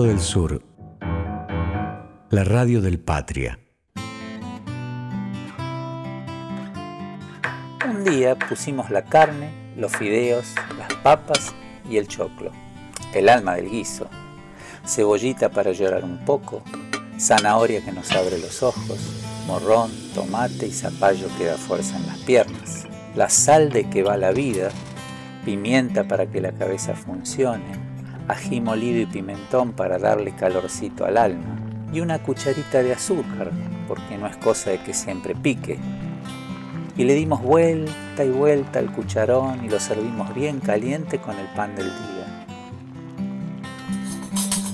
Del 0.00 0.20
Sur, 0.20 0.62
la 2.30 2.44
radio 2.44 2.80
del 2.80 2.98
Patria. 2.98 3.58
Un 7.86 8.02
día 8.02 8.34
pusimos 8.36 8.88
la 8.88 9.04
carne, 9.04 9.50
los 9.76 9.94
fideos, 9.94 10.54
las 10.78 10.94
papas 11.02 11.54
y 11.88 11.98
el 11.98 12.08
choclo, 12.08 12.52
el 13.12 13.28
alma 13.28 13.54
del 13.56 13.68
guiso, 13.68 14.08
cebollita 14.86 15.50
para 15.50 15.72
llorar 15.72 16.04
un 16.04 16.24
poco, 16.24 16.62
zanahoria 17.18 17.84
que 17.84 17.92
nos 17.92 18.10
abre 18.12 18.38
los 18.38 18.62
ojos, 18.62 18.98
morrón, 19.46 19.90
tomate 20.14 20.68
y 20.68 20.72
zapallo 20.72 21.28
que 21.36 21.44
da 21.44 21.58
fuerza 21.58 21.98
en 21.98 22.06
las 22.06 22.18
piernas, 22.20 22.86
la 23.14 23.28
sal 23.28 23.68
de 23.68 23.90
que 23.90 24.02
va 24.02 24.16
la 24.16 24.32
vida, 24.32 24.70
pimienta 25.44 26.08
para 26.08 26.26
que 26.26 26.40
la 26.40 26.52
cabeza 26.52 26.94
funcione, 26.94 27.81
ají 28.28 28.60
molido 28.60 29.00
y 29.00 29.06
pimentón 29.06 29.72
para 29.72 29.98
darle 29.98 30.34
calorcito 30.34 31.04
al 31.04 31.16
alma, 31.16 31.56
y 31.92 32.00
una 32.00 32.22
cucharita 32.22 32.82
de 32.82 32.92
azúcar, 32.92 33.50
porque 33.86 34.16
no 34.16 34.26
es 34.26 34.36
cosa 34.36 34.70
de 34.70 34.80
que 34.80 34.94
siempre 34.94 35.34
pique. 35.34 35.78
Y 36.96 37.04
le 37.04 37.14
dimos 37.14 37.42
vuelta 37.42 38.24
y 38.24 38.30
vuelta 38.30 38.78
al 38.78 38.92
cucharón 38.92 39.64
y 39.64 39.68
lo 39.68 39.80
servimos 39.80 40.34
bien 40.34 40.60
caliente 40.60 41.18
con 41.18 41.38
el 41.38 41.46
pan 41.48 41.74
del 41.74 41.86
día. 41.86 42.46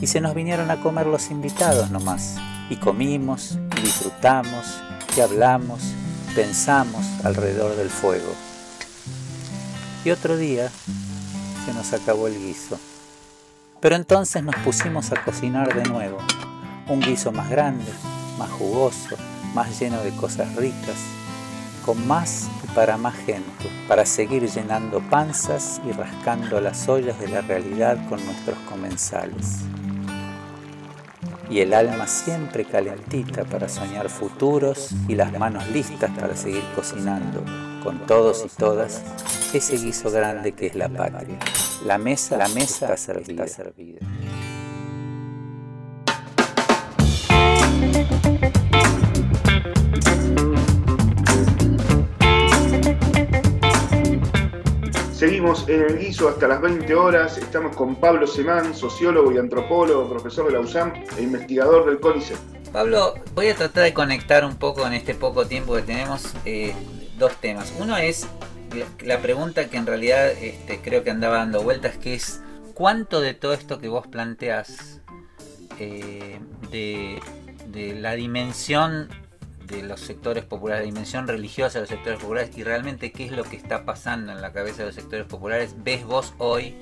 Y 0.01 0.07
se 0.07 0.21
nos 0.21 0.35
vinieron 0.35 0.71
a 0.71 0.81
comer 0.81 1.07
los 1.07 1.31
invitados 1.31 1.91
nomás, 1.91 2.37
y 2.71 2.77
comimos, 2.77 3.59
y 3.79 3.81
disfrutamos, 3.81 4.81
y 5.17 5.21
hablamos, 5.21 5.81
pensamos 6.35 7.05
alrededor 7.25 7.75
del 7.77 7.91
fuego. 7.91 8.33
Y 10.05 10.11
otro 10.11 10.37
día 10.37 10.71
se 11.67 11.75
nos 11.75 11.93
acabó 11.93 12.29
el 12.29 12.39
guiso. 12.39 12.79
Pero 13.81 13.95
entonces 13.95 14.43
nos 14.43 14.57
pusimos 14.57 15.13
a 15.13 15.23
cocinar 15.23 15.73
de 15.73 15.89
nuevo, 15.89 16.19
un 16.89 17.01
guiso 17.01 17.31
más 17.31 17.49
grande, 17.49 17.91
más 18.37 18.51
jugoso, 18.51 19.17
más 19.55 19.79
lleno 19.79 20.03
de 20.03 20.11
cosas 20.17 20.57
ricas, 20.57 20.97
con 21.87 22.07
más 22.07 22.49
y 22.65 22.75
para 22.75 22.97
más 22.97 23.15
gente, 23.15 23.71
para 23.87 24.05
seguir 24.05 24.51
llenando 24.51 25.01
panzas 25.09 25.81
y 25.87 25.93
rascando 25.93 26.61
las 26.61 26.89
ollas 26.89 27.21
de 27.21 27.29
la 27.29 27.41
realidad 27.41 27.97
con 28.09 28.25
nuestros 28.27 28.59
comensales. 28.69 29.61
Y 31.49 31.61
el 31.61 31.73
alma 31.73 32.07
siempre 32.07 32.65
calentita 32.65 33.45
para 33.45 33.69
soñar 33.69 34.11
futuros 34.11 34.91
y 35.07 35.15
las 35.15 35.33
manos 35.39 35.67
listas 35.71 36.11
para 36.19 36.37
seguir 36.37 36.65
cocinando, 36.75 37.43
con 37.89 38.07
todos 38.07 38.45
y 38.45 38.49
todas, 38.51 39.03
ese 39.55 39.79
guiso 39.79 40.11
grande 40.11 40.53
que 40.53 40.67
es 40.67 40.75
la 40.75 40.91
patria. 40.91 41.39
La 41.87 41.97
mesa, 41.97 42.37
la 42.37 42.49
mesa 42.49 42.93
está 42.93 42.97
servida. 42.99 43.47
Está 43.47 43.63
servida. 43.65 44.01
Seguimos 55.15 55.67
en 55.67 55.81
el 55.85 55.99
guiso 55.99 56.29
hasta 56.29 56.47
las 56.47 56.61
20 56.61 56.95
horas. 56.95 57.39
Estamos 57.39 57.75
con 57.75 57.97
Pablo 57.97 58.27
Semán, 58.27 58.75
sociólogo 58.75 59.33
y 59.33 59.39
antropólogo, 59.39 60.11
profesor 60.11 60.45
de 60.49 60.53
la 60.53 60.61
USAM 60.61 60.93
e 61.17 61.23
investigador 61.23 61.87
del 61.87 61.99
CONICET. 62.01 62.37
Pablo, 62.71 63.15
voy 63.35 63.49
a 63.49 63.55
tratar 63.55 63.85
de 63.85 63.95
conectar 63.95 64.45
un 64.45 64.57
poco 64.57 64.87
en 64.87 64.93
este 64.93 65.15
poco 65.15 65.47
tiempo 65.47 65.75
que 65.75 65.81
tenemos 65.81 66.35
eh, 66.45 66.75
dos 67.19 67.35
temas. 67.41 67.73
Uno 67.79 67.97
es 67.97 68.27
la, 69.05 69.21
pregunta 69.21 69.69
que 69.69 69.77
en 69.77 69.87
realidad 69.87 70.31
este, 70.31 70.81
creo 70.81 71.05
que 71.05 71.11
andaba 71.11 71.39
dando 71.39 71.63
vueltas, 71.63 71.97
que 71.97 72.15
es 72.15 72.43
¿cuánto 72.75 73.21
de 73.21 73.35
todo 73.35 73.53
esto 73.55 73.81
que 73.81 73.89
vos 73.89 74.07
planteás 74.07 75.01
eh, 75.79 76.39
de, 76.71 77.21
de 77.67 77.95
la 77.95 78.13
dimensión 78.15 79.09
de 79.67 79.83
los 79.83 80.01
sectores 80.01 80.45
populares, 80.45 80.83
la 80.83 80.87
dimensión 80.87 81.29
religiosa 81.29 81.75
de 81.75 81.81
los 81.83 81.91
sectores 81.91 82.21
populares 82.21 82.57
y 82.57 82.65
realmente 82.65 83.13
qué 83.13 83.27
es 83.27 83.33
lo 83.33 83.45
que 83.45 83.57
está 83.57 83.85
pasando 83.85 84.33
en 84.33 84.41
la 84.41 84.53
cabeza 84.53 84.79
de 84.79 84.87
los 84.87 84.95
sectores 84.95 85.27
populares, 85.27 85.75
ves 85.79 86.05
vos 86.05 86.35
hoy 86.39 86.75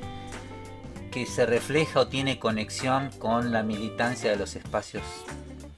que 1.11 1.27
se 1.27 1.47
refleja 1.47 2.01
o 2.01 2.09
tiene 2.09 2.39
conexión 2.39 3.11
con 3.19 3.51
la 3.53 3.63
militancia 3.63 4.31
de 4.31 4.37
los 4.37 4.55
espacios 4.55 5.03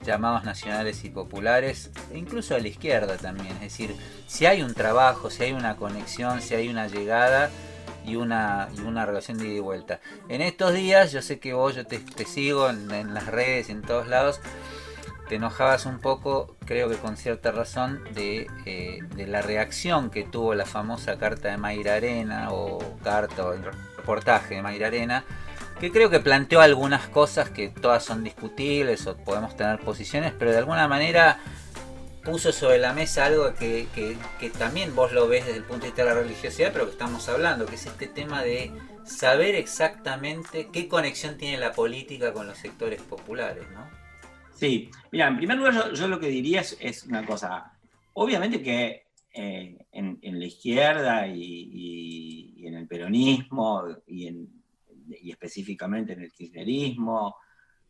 llamados 0.08 0.42
nacionales 0.44 1.04
y 1.04 1.10
populares, 1.10 1.90
e 2.10 2.18
incluso 2.18 2.54
de 2.54 2.62
la 2.62 2.68
izquierda 2.68 3.16
también. 3.18 3.54
Es 3.56 3.60
decir, 3.60 3.94
si 4.26 4.46
hay 4.46 4.62
un 4.62 4.74
trabajo, 4.74 5.30
si 5.30 5.44
hay 5.44 5.52
una 5.52 5.76
conexión, 5.76 6.40
si 6.40 6.54
hay 6.54 6.68
una 6.68 6.88
llegada 6.88 7.50
y 8.04 8.16
una, 8.16 8.68
y 8.76 8.80
una 8.80 9.04
relación 9.04 9.38
de 9.38 9.48
ida 9.48 9.56
y 9.56 9.60
vuelta. 9.60 10.00
En 10.28 10.40
estos 10.40 10.72
días, 10.72 11.12
yo 11.12 11.20
sé 11.20 11.38
que 11.38 11.52
vos, 11.52 11.74
yo 11.74 11.86
te, 11.86 11.98
te 11.98 12.24
sigo 12.24 12.70
en, 12.70 12.90
en 12.90 13.12
las 13.12 13.26
redes, 13.26 13.68
en 13.68 13.82
todos 13.82 14.08
lados, 14.08 14.40
te 15.28 15.34
enojabas 15.34 15.84
un 15.84 15.98
poco, 15.98 16.56
creo 16.64 16.88
que 16.88 16.96
con 16.96 17.16
cierta 17.16 17.52
razón, 17.52 18.02
de, 18.14 18.46
eh, 18.64 19.00
de, 19.14 19.26
la 19.26 19.42
reacción 19.42 20.08
que 20.10 20.24
tuvo 20.24 20.54
la 20.54 20.64
famosa 20.64 21.18
carta 21.18 21.48
de 21.50 21.58
Mayra 21.58 21.96
Arena 21.96 22.48
o 22.50 22.78
carta 23.04 23.44
o 23.44 23.52
reportaje 23.52 24.54
de 24.54 24.62
Mayra 24.62 24.86
Arena, 24.86 25.24
que 25.80 25.92
creo 25.92 26.10
que 26.10 26.20
planteó 26.20 26.60
algunas 26.60 27.08
cosas 27.08 27.50
que 27.50 27.68
todas 27.68 28.04
son 28.04 28.24
discutibles 28.24 29.06
o 29.06 29.16
podemos 29.16 29.56
tener 29.56 29.78
posiciones, 29.80 30.32
pero 30.38 30.50
de 30.50 30.58
alguna 30.58 30.88
manera 30.88 31.40
puso 32.24 32.52
sobre 32.52 32.78
la 32.78 32.92
mesa 32.92 33.26
algo 33.26 33.54
que, 33.54 33.86
que, 33.94 34.50
también 34.50 34.94
vos 34.94 35.12
lo 35.12 35.28
ves 35.28 35.46
desde 35.46 35.58
el 35.58 35.64
punto 35.64 35.82
de 35.82 35.88
vista 35.88 36.02
de 36.02 36.08
la 36.08 36.20
religiosidad, 36.20 36.72
pero 36.72 36.84
que 36.84 36.92
estamos 36.92 37.28
hablando, 37.28 37.64
que 37.64 37.76
es 37.76 37.86
este 37.86 38.06
tema 38.06 38.42
de 38.42 38.70
saber 39.04 39.54
exactamente 39.54 40.68
qué 40.70 40.88
conexión 40.88 41.38
tiene 41.38 41.56
la 41.58 41.72
política 41.72 42.32
con 42.32 42.46
los 42.46 42.58
sectores 42.58 43.00
populares, 43.00 43.64
¿no? 43.72 43.88
Sí, 44.54 44.90
mira, 45.12 45.28
en 45.28 45.36
primer 45.36 45.56
lugar 45.56 45.92
yo, 45.94 46.08
lo 46.08 46.18
que 46.20 46.28
diría 46.28 46.60
es, 46.60 47.04
una 47.04 47.24
cosa, 47.24 47.72
obviamente 48.12 48.60
que 48.60 49.06
eh, 49.32 49.78
en, 49.92 50.18
la 50.22 50.44
izquierda 50.44 51.28
y, 51.28 52.56
y, 52.56 52.66
en 52.66 52.74
el 52.74 52.88
peronismo 52.88 53.84
y, 54.06 54.26
en, 54.26 54.57
y 55.20 55.30
específicamente 55.30 56.12
en 56.12 56.22
el 56.22 56.32
kirchnerismo, 56.32 57.36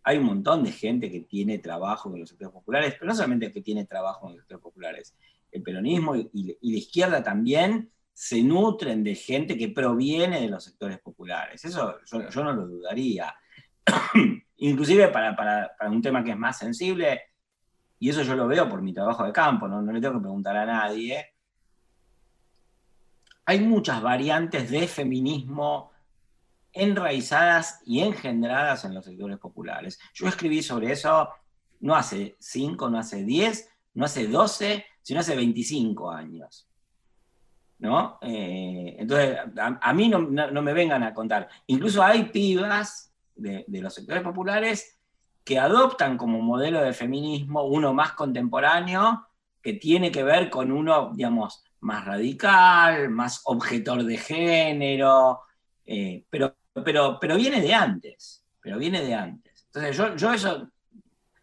hay 0.03 0.19
un 0.19 0.25
montón 0.25 0.65
de 0.65 0.73
gente 0.73 1.11
que 1.11 1.21
tiene 1.21 1.59
trabajo 1.59 2.11
con 2.11 2.21
los 2.21 2.29
sectores 2.29 2.53
populares, 2.53 2.95
pero 2.95 3.07
no 3.07 3.15
solamente 3.15 3.53
que 3.53 3.61
tiene 3.61 3.85
trabajo 3.85 4.21
con 4.21 4.31
los 4.31 4.41
sectores 4.41 4.63
populares, 4.63 5.15
el 5.51 5.63
peronismo 5.63 6.17
y, 6.17 6.57
la 6.61 6.79
izquierda 6.79 7.23
también 7.23 7.91
se 8.13 8.43
nutren 8.43 9.05
de 9.05 9.15
gente 9.15 9.57
que 9.57 9.69
proviene 9.69 10.41
de 10.41 10.49
los 10.49 10.65
sectores 10.65 10.99
populares, 10.99 11.65
eso 11.65 11.99
yo, 12.11 12.29
yo 12.29 12.45
no 12.45 12.53
lo 12.53 12.67
dudaría. 12.67 13.35
Inclusive 14.57 15.09
para, 15.09 15.37
para, 15.37 15.71
para, 15.79 15.91
un 15.91 16.03
tema 16.03 16.25
que 16.25 16.33
es 16.33 16.37
más 16.37 16.59
sensible, 16.59 17.21
y 18.01 18.09
eso 18.09 18.23
yo 18.23 18.35
lo 18.35 18.47
veo 18.47 18.69
por 18.69 18.83
mi 18.83 18.93
trabajo 18.93 19.25
de 19.25 19.33
campo, 19.33 19.69
no, 19.69 19.83
no 19.83 19.93
le 19.93 20.01
tengo 20.01 20.15
que 20.15 20.23
preguntar 20.23 20.57
a 20.57 20.67
nadie, 20.67 21.35
hay 23.49 23.61
muchas 23.61 24.03
variantes 24.03 24.71
de 24.71 24.87
feminismo 24.87 25.88
enraizadas 26.73 27.81
y 27.85 28.01
engendradas 28.01 28.85
en 28.85 28.95
los 28.95 29.05
sectores 29.05 29.39
populares. 29.39 29.99
Yo 30.15 30.29
escribí 30.29 30.63
sobre 30.63 30.93
eso 30.93 31.29
no 31.81 31.95
hace 31.95 32.37
5, 32.41 32.91
no 32.91 32.99
hace 32.99 33.25
10, 33.25 33.71
no 33.95 34.05
hace 34.05 34.27
12, 34.27 34.85
sino 35.03 35.21
hace 35.21 35.37
25 35.37 36.11
años. 36.11 36.69
¿No? 37.79 38.19
Eh, 38.23 38.97
entonces, 38.99 39.39
a, 39.57 39.93
mí 39.93 40.09
no, 40.09 40.21
me 40.21 40.73
vengan 40.73 41.05
a 41.05 41.15
contar. 41.15 41.49
Incluso 41.69 42.03
hay 42.03 42.25
pibas 42.25 43.15
de, 43.37 43.65
de 43.69 43.81
los 43.81 43.95
sectores 43.95 44.23
populares 44.23 44.99
que 45.45 45.59
adoptan 45.59 46.19
como 46.19 46.41
modelo 46.41 46.83
de 46.83 46.93
feminismo 46.93 47.65
uno 47.65 47.95
más 47.95 48.13
contemporáneo, 48.13 49.27
que 49.63 49.75
tiene 49.75 50.11
que 50.11 50.25
ver 50.25 50.51
con 50.51 50.73
uno, 50.73 51.13
digamos, 51.15 51.65
más 51.81 52.05
radical, 52.05 53.11
más 53.11 53.43
objetor 53.45 54.05
de 54.05 54.19
género, 54.19 55.43
eh, 55.91 56.27
pero, 56.29 56.55
pero, 56.85 57.19
pero 57.19 57.37
viene 57.37 57.63
de 57.63 57.73
antes, 57.73 58.45
pero 58.61 58.79
viene 58.79 59.01
de 59.01 59.15
antes. 59.15 59.67
Entonces 59.69 59.97
yo, 59.97 60.15
yo 60.17 60.35
eso, 60.35 60.71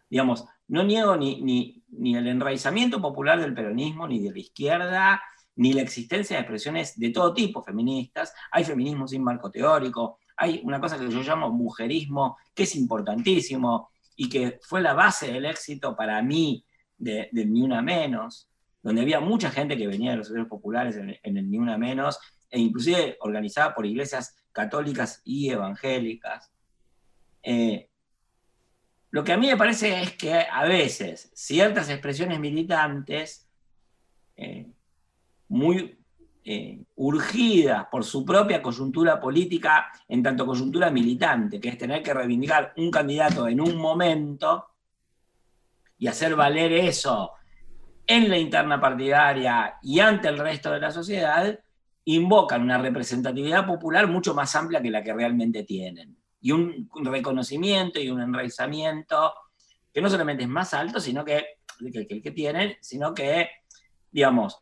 digamos, 0.08 0.44
no 0.68 0.84
niego 0.84 1.16
ni, 1.16 1.42
ni, 1.42 1.82
ni 1.88 2.16
el 2.16 2.28
enraizamiento 2.28 3.02
popular 3.02 3.40
del 3.40 3.54
peronismo, 3.54 4.06
ni 4.06 4.20
de 4.20 4.30
la 4.30 4.38
izquierda, 4.38 5.22
ni 5.56 5.72
la 5.72 5.82
existencia 5.82 6.36
de 6.36 6.42
expresiones 6.42 6.96
de 6.96 7.10
todo 7.10 7.34
tipo 7.34 7.60
feministas. 7.60 8.32
Hay 8.52 8.62
feminismo 8.62 9.08
sin 9.08 9.24
marco 9.24 9.50
teórico, 9.50 10.20
hay 10.36 10.60
una 10.62 10.80
cosa 10.80 10.96
que 10.96 11.10
yo 11.10 11.22
llamo 11.22 11.50
mujerismo, 11.50 12.36
que 12.54 12.62
es 12.62 12.76
importantísimo 12.76 13.90
y 14.14 14.28
que 14.28 14.60
fue 14.62 14.80
la 14.80 14.94
base 14.94 15.32
del 15.32 15.46
éxito 15.46 15.96
para 15.96 16.22
mí 16.22 16.64
de, 16.96 17.28
de 17.32 17.46
Ni 17.46 17.62
Una 17.62 17.82
Menos, 17.82 18.48
donde 18.80 19.02
había 19.02 19.18
mucha 19.18 19.50
gente 19.50 19.76
que 19.76 19.88
venía 19.88 20.12
de 20.12 20.18
los 20.18 20.28
sectores 20.28 20.48
populares 20.48 20.96
en, 20.96 21.16
en 21.20 21.36
el 21.36 21.50
Ni 21.50 21.58
Una 21.58 21.76
Menos, 21.76 22.20
e 22.50 22.60
inclusive 22.60 23.16
organizada 23.20 23.74
por 23.74 23.86
iglesias 23.86 24.36
católicas 24.52 25.20
y 25.24 25.50
evangélicas. 25.50 26.50
Eh, 27.42 27.88
lo 29.10 29.24
que 29.24 29.32
a 29.32 29.36
mí 29.36 29.46
me 29.46 29.56
parece 29.56 30.02
es 30.02 30.12
que 30.12 30.34
a 30.34 30.64
veces 30.64 31.30
ciertas 31.34 31.88
expresiones 31.88 32.40
militantes, 32.40 33.48
eh, 34.36 34.66
muy 35.48 35.98
eh, 36.44 36.84
urgidas 36.96 37.86
por 37.90 38.04
su 38.04 38.24
propia 38.24 38.62
coyuntura 38.62 39.20
política, 39.20 39.90
en 40.08 40.22
tanto 40.22 40.46
coyuntura 40.46 40.90
militante, 40.90 41.60
que 41.60 41.70
es 41.70 41.78
tener 41.78 42.02
que 42.02 42.14
reivindicar 42.14 42.72
un 42.76 42.90
candidato 42.90 43.48
en 43.48 43.60
un 43.60 43.76
momento 43.76 44.66
y 45.98 46.06
hacer 46.06 46.36
valer 46.36 46.72
eso 46.72 47.32
en 48.06 48.28
la 48.28 48.38
interna 48.38 48.80
partidaria 48.80 49.78
y 49.82 49.98
ante 49.98 50.28
el 50.28 50.38
resto 50.38 50.70
de 50.70 50.80
la 50.80 50.90
sociedad, 50.90 51.58
invocan 52.06 52.62
una 52.62 52.78
representatividad 52.78 53.66
popular 53.66 54.08
mucho 54.08 54.34
más 54.34 54.54
amplia 54.56 54.80
que 54.80 54.90
la 54.90 55.02
que 55.02 55.12
realmente 55.12 55.64
tienen. 55.64 56.16
Y 56.40 56.52
un 56.52 56.88
reconocimiento 57.04 58.00
y 58.00 58.10
un 58.10 58.20
enraizamiento 58.20 59.34
que 59.92 60.00
no 60.00 60.08
solamente 60.08 60.44
es 60.44 60.48
más 60.48 60.74
alto, 60.74 61.00
sino 61.00 61.24
que, 61.24 61.44
que, 61.92 62.06
que 62.06 62.14
el 62.14 62.22
que 62.22 62.30
tienen, 62.30 62.76
sino 62.80 63.14
que, 63.14 63.48
digamos, 64.10 64.58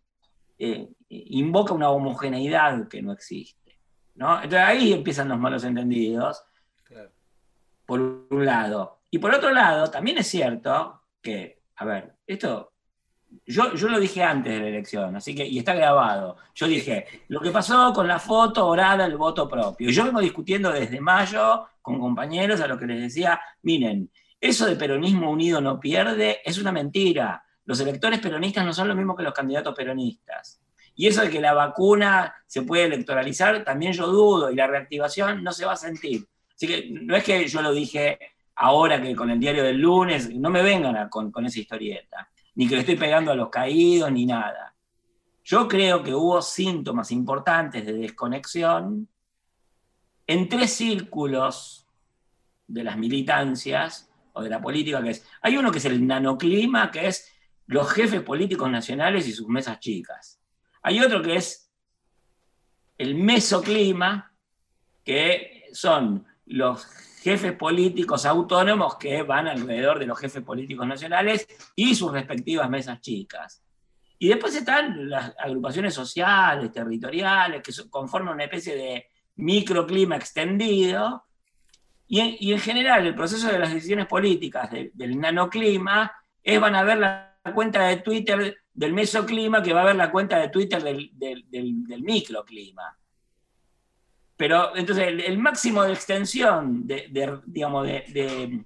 eh, 0.58 0.88
invoca 1.08 1.74
una 1.74 1.90
homogeneidad 1.90 2.88
que 2.88 3.02
no 3.02 3.12
existe. 3.12 3.80
¿no? 4.14 4.36
Entonces 4.36 4.60
ahí 4.60 4.92
empiezan 4.92 5.28
los 5.28 5.38
malos 5.38 5.64
entendidos, 5.64 6.44
por 7.86 8.00
un 8.30 8.46
lado. 8.46 9.02
Y 9.10 9.18
por 9.18 9.34
otro 9.34 9.50
lado, 9.50 9.90
también 9.90 10.18
es 10.18 10.26
cierto 10.26 11.02
que, 11.20 11.62
a 11.76 11.84
ver, 11.84 12.14
esto, 12.26 12.72
yo, 13.46 13.74
yo 13.74 13.88
lo 13.88 13.98
dije 14.00 14.22
antes 14.22 14.52
de 14.52 14.60
la 14.60 14.68
elección, 14.68 15.16
así 15.16 15.34
que, 15.34 15.46
y 15.46 15.58
está 15.58 15.74
grabado. 15.74 16.36
Yo 16.54 16.66
dije, 16.66 17.06
lo 17.28 17.40
que 17.40 17.50
pasó 17.50 17.92
con 17.92 18.08
la 18.08 18.18
foto 18.18 18.66
orada, 18.66 19.06
el 19.06 19.16
voto 19.16 19.48
propio. 19.48 19.90
Yo 19.90 20.04
vengo 20.04 20.20
discutiendo 20.20 20.72
desde 20.72 21.00
mayo 21.00 21.66
con 21.82 21.98
compañeros 21.98 22.60
a 22.60 22.66
los 22.66 22.78
que 22.78 22.86
les 22.86 23.00
decía, 23.00 23.40
miren, 23.62 24.10
eso 24.40 24.66
de 24.66 24.76
peronismo 24.76 25.30
unido 25.30 25.60
no 25.60 25.80
pierde 25.80 26.40
es 26.44 26.58
una 26.58 26.72
mentira. 26.72 27.44
Los 27.64 27.80
electores 27.80 28.20
peronistas 28.20 28.64
no 28.64 28.72
son 28.72 28.88
lo 28.88 28.94
mismo 28.94 29.16
que 29.16 29.22
los 29.22 29.32
candidatos 29.32 29.74
peronistas. 29.74 30.60
Y 30.94 31.06
eso 31.06 31.22
de 31.22 31.30
que 31.30 31.40
la 31.40 31.54
vacuna 31.54 32.34
se 32.46 32.62
puede 32.62 32.84
electoralizar, 32.84 33.64
también 33.64 33.92
yo 33.92 34.06
dudo, 34.06 34.50
y 34.50 34.54
la 34.54 34.66
reactivación 34.66 35.42
no 35.42 35.52
se 35.52 35.64
va 35.64 35.72
a 35.72 35.76
sentir. 35.76 36.26
Así 36.54 36.66
que 36.66 36.88
no 36.90 37.16
es 37.16 37.24
que 37.24 37.46
yo 37.48 37.62
lo 37.62 37.72
dije 37.72 38.18
ahora 38.56 39.00
que 39.02 39.16
con 39.16 39.30
el 39.30 39.40
diario 39.40 39.64
del 39.64 39.78
lunes, 39.78 40.32
no 40.34 40.50
me 40.50 40.62
vengan 40.62 41.08
con, 41.08 41.32
con 41.32 41.44
esa 41.46 41.58
historieta, 41.58 42.28
ni 42.54 42.68
que 42.68 42.74
le 42.74 42.80
estoy 42.80 42.96
pegando 42.96 43.32
a 43.32 43.34
los 43.34 43.48
caídos, 43.48 44.10
ni 44.12 44.26
nada. 44.26 44.74
Yo 45.44 45.68
creo 45.68 46.02
que 46.02 46.14
hubo 46.14 46.40
síntomas 46.40 47.10
importantes 47.10 47.84
de 47.84 47.92
desconexión 47.92 49.08
en 50.26 50.48
tres 50.48 50.72
círculos 50.72 51.86
de 52.66 52.84
las 52.84 52.96
militancias 52.96 54.10
o 54.32 54.42
de 54.42 54.50
la 54.50 54.60
política, 54.60 55.02
que 55.02 55.10
es, 55.10 55.26
hay 55.42 55.56
uno 55.56 55.70
que 55.70 55.78
es 55.78 55.84
el 55.84 56.06
nanoclima, 56.06 56.90
que 56.90 57.08
es 57.08 57.30
los 57.66 57.90
jefes 57.90 58.22
políticos 58.22 58.70
nacionales 58.70 59.28
y 59.28 59.32
sus 59.32 59.48
mesas 59.48 59.78
chicas. 59.80 60.40
Hay 60.82 61.00
otro 61.00 61.22
que 61.22 61.36
es 61.36 61.70
el 62.98 63.14
mesoclima, 63.14 64.34
que 65.04 65.64
son 65.72 66.26
los 66.46 66.86
jefes 67.24 67.52
políticos 67.54 68.26
autónomos 68.26 68.96
que 68.96 69.22
van 69.22 69.48
alrededor 69.48 69.98
de 69.98 70.04
los 70.04 70.18
jefes 70.18 70.42
políticos 70.42 70.86
nacionales 70.86 71.48
y 71.74 71.94
sus 71.94 72.12
respectivas 72.12 72.68
mesas 72.68 73.00
chicas. 73.00 73.62
Y 74.18 74.28
después 74.28 74.54
están 74.54 75.08
las 75.08 75.34
agrupaciones 75.38 75.94
sociales, 75.94 76.70
territoriales, 76.70 77.62
que 77.62 77.72
conforman 77.88 78.34
una 78.34 78.44
especie 78.44 78.76
de 78.76 79.06
microclima 79.36 80.16
extendido. 80.16 81.24
Y 82.06 82.52
en, 82.52 82.60
general, 82.60 83.06
el 83.06 83.14
proceso 83.14 83.48
de 83.50 83.58
las 83.58 83.72
decisiones 83.72 84.06
políticas 84.06 84.70
de- 84.70 84.90
del 84.92 85.18
nanoclima 85.18 86.12
es 86.42 86.60
van 86.60 86.76
a 86.76 86.84
ver 86.84 86.98
la 86.98 87.38
cuenta 87.54 87.86
de 87.86 87.96
Twitter 87.96 88.58
del 88.74 88.92
mesoclima 88.92 89.62
que 89.62 89.72
va 89.72 89.80
a 89.80 89.86
ver 89.86 89.96
la 89.96 90.10
cuenta 90.10 90.38
de 90.38 90.50
Twitter 90.50 90.82
del 90.82 92.02
microclima. 92.02 92.94
Pero 94.36 94.76
entonces 94.76 95.06
el, 95.08 95.20
el 95.20 95.38
máximo 95.38 95.82
de 95.84 95.92
extensión, 95.92 96.86
de, 96.86 97.06
de, 97.10 97.40
digamos, 97.46 97.86
de, 97.86 98.04
de 98.08 98.64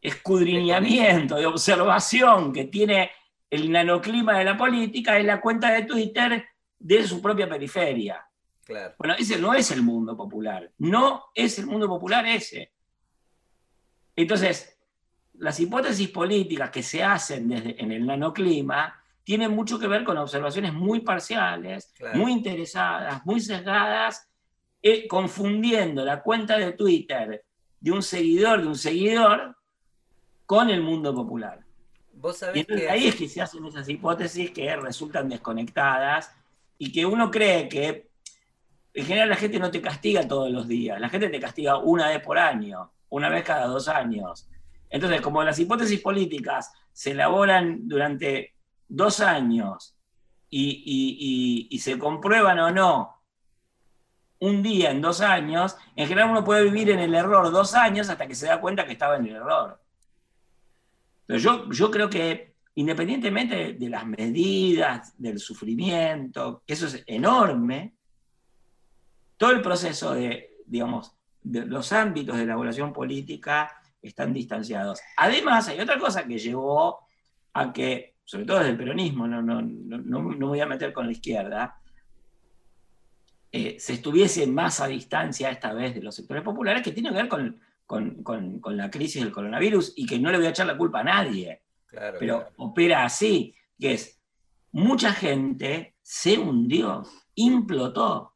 escudriñamiento, 0.00 1.36
de 1.36 1.46
observación 1.46 2.52
que 2.52 2.64
tiene 2.64 3.10
el 3.50 3.70
nanoclima 3.70 4.38
de 4.38 4.44
la 4.44 4.56
política 4.56 5.16
es 5.18 5.24
la 5.24 5.40
cuenta 5.40 5.70
de 5.70 5.82
Twitter 5.82 6.44
de 6.78 7.06
su 7.06 7.22
propia 7.22 7.48
periferia. 7.48 8.26
Claro. 8.64 8.94
Bueno, 8.98 9.14
ese 9.16 9.38
no 9.38 9.54
es 9.54 9.70
el 9.70 9.82
mundo 9.82 10.16
popular. 10.16 10.72
No 10.78 11.26
es 11.34 11.58
el 11.60 11.66
mundo 11.66 11.86
popular 11.88 12.26
ese. 12.26 12.72
Entonces, 14.16 14.76
las 15.34 15.60
hipótesis 15.60 16.08
políticas 16.08 16.70
que 16.70 16.82
se 16.82 17.04
hacen 17.04 17.48
desde, 17.48 17.80
en 17.80 17.92
el 17.92 18.04
nanoclima 18.06 19.00
tienen 19.22 19.52
mucho 19.52 19.78
que 19.78 19.86
ver 19.86 20.02
con 20.04 20.16
observaciones 20.18 20.72
muy 20.72 21.00
parciales, 21.00 21.92
Claro. 21.96 22.18
muy 22.18 22.32
interesadas, 22.32 23.24
muy 23.24 23.40
sesgadas, 23.40 24.28
eh, 24.88 25.08
confundiendo 25.08 26.04
la 26.04 26.22
cuenta 26.22 26.56
de 26.58 26.72
Twitter 26.72 27.44
de 27.80 27.90
un 27.90 28.02
seguidor 28.02 28.62
de 28.62 28.68
un 28.68 28.76
seguidor 28.76 29.56
con 30.46 30.70
el 30.70 30.80
mundo 30.82 31.12
popular. 31.14 31.60
Vos 32.14 32.36
Y 32.36 32.38
sabés 32.38 32.60
entonces 32.60 32.86
que 32.86 32.90
ahí 32.92 33.06
es 33.08 33.16
que 33.16 33.28
se 33.28 33.42
hacen 33.42 33.64
esas 33.66 33.88
hipótesis 33.88 34.50
que 34.52 34.74
resultan 34.76 35.28
desconectadas 35.28 36.30
y 36.78 36.92
que 36.92 37.04
uno 37.04 37.30
cree 37.30 37.68
que 37.68 38.08
en 38.94 39.04
general 39.04 39.28
la 39.28 39.36
gente 39.36 39.58
no 39.58 39.70
te 39.70 39.82
castiga 39.82 40.26
todos 40.26 40.50
los 40.50 40.66
días, 40.68 41.00
la 41.00 41.08
gente 41.08 41.28
te 41.28 41.40
castiga 41.40 41.78
una 41.78 42.08
vez 42.08 42.20
por 42.20 42.38
año, 42.38 42.90
una 43.10 43.28
vez 43.28 43.42
cada 43.44 43.66
dos 43.66 43.88
años. 43.88 44.48
Entonces, 44.88 45.20
como 45.20 45.42
las 45.42 45.58
hipótesis 45.58 46.00
políticas 46.00 46.72
se 46.92 47.10
elaboran 47.10 47.86
durante 47.88 48.54
dos 48.88 49.20
años 49.20 49.94
y, 50.48 50.62
y- 50.64 51.16
y- 51.20 51.68
y 51.70 51.78
se 51.80 51.98
comprueban 51.98 52.58
o 52.60 52.70
no 52.70 53.15
un 54.40 54.62
día 54.62 54.90
en 54.90 55.00
dos 55.00 55.20
años, 55.20 55.76
en 55.94 56.08
general 56.08 56.30
uno 56.30 56.44
puede 56.44 56.64
vivir 56.64 56.90
en 56.90 56.98
el 57.00 57.14
error 57.14 57.50
dos 57.50 57.74
años 57.74 58.08
hasta 58.10 58.26
que 58.26 58.34
se 58.34 58.46
da 58.46 58.60
cuenta 58.60 58.84
que 58.86 58.92
estaba 58.92 59.16
en 59.16 59.26
el 59.26 59.36
error. 59.36 59.80
Pero 61.26 61.38
yo, 61.38 61.70
yo 61.70 61.90
creo 61.90 62.08
que 62.10 62.54
independientemente 62.74 63.72
de, 63.72 63.88
las 63.88 64.06
medidas, 64.06 65.14
del 65.16 65.38
sufrimiento, 65.38 66.62
que 66.66 66.74
eso 66.74 66.86
es 66.86 67.02
enorme, 67.06 67.94
todo 69.38 69.50
el 69.50 69.62
proceso 69.62 70.14
de, 70.14 70.56
digamos, 70.66 71.12
de 71.42 71.64
los 71.64 71.92
ámbitos 71.92 72.36
de 72.36 72.42
elaboración 72.42 72.92
política 72.92 73.70
están 74.02 74.32
distanciados. 74.32 75.00
Además, 75.16 75.68
hay 75.68 75.80
otra 75.80 75.98
cosa 75.98 76.26
que 76.26 76.38
llevó 76.38 77.00
a 77.54 77.72
que, 77.72 78.16
sobre 78.24 78.44
todo 78.44 78.58
desde 78.58 78.70
el 78.72 78.76
peronismo, 78.76 79.26
no, 79.26 79.40
no, 79.40 79.62
no, 79.62 79.98
no- 79.98 80.22
no 80.22 80.22
me 80.22 80.46
voy 80.46 80.60
a 80.60 80.66
meter 80.66 80.92
con 80.92 81.06
la 81.06 81.12
izquierda, 81.12 81.80
eh, 83.56 83.76
se 83.78 83.94
estuviese 83.94 84.46
más 84.46 84.80
a 84.80 84.86
distancia 84.88 85.50
esta 85.50 85.72
vez 85.72 85.94
de 85.94 86.02
los 86.02 86.14
sectores 86.14 86.42
populares, 86.42 86.82
que 86.82 86.92
tiene 86.92 87.08
que 87.10 87.14
ver 87.16 87.28
con, 87.28 87.58
con- 87.86 88.22
con- 88.22 88.60
con 88.60 88.76
la 88.76 88.90
crisis 88.90 89.22
del 89.22 89.32
coronavirus 89.32 89.92
y 89.96 90.04
que 90.06 90.18
no 90.18 90.30
le 90.30 90.38
voy 90.38 90.46
a 90.46 90.50
echar 90.50 90.66
la 90.66 90.76
culpa 90.76 91.00
a 91.00 91.04
nadie 91.04 91.62
Claro, 91.86 92.16
pero 92.20 92.36
claro. 92.38 92.52
opera 92.58 93.04
así, 93.04 93.54
que 93.80 93.92
es, 93.94 94.20
mucha 94.72 95.12
gente 95.12 95.94
se 96.02 96.36
hundió, 96.38 97.02
implotó. 97.34 98.34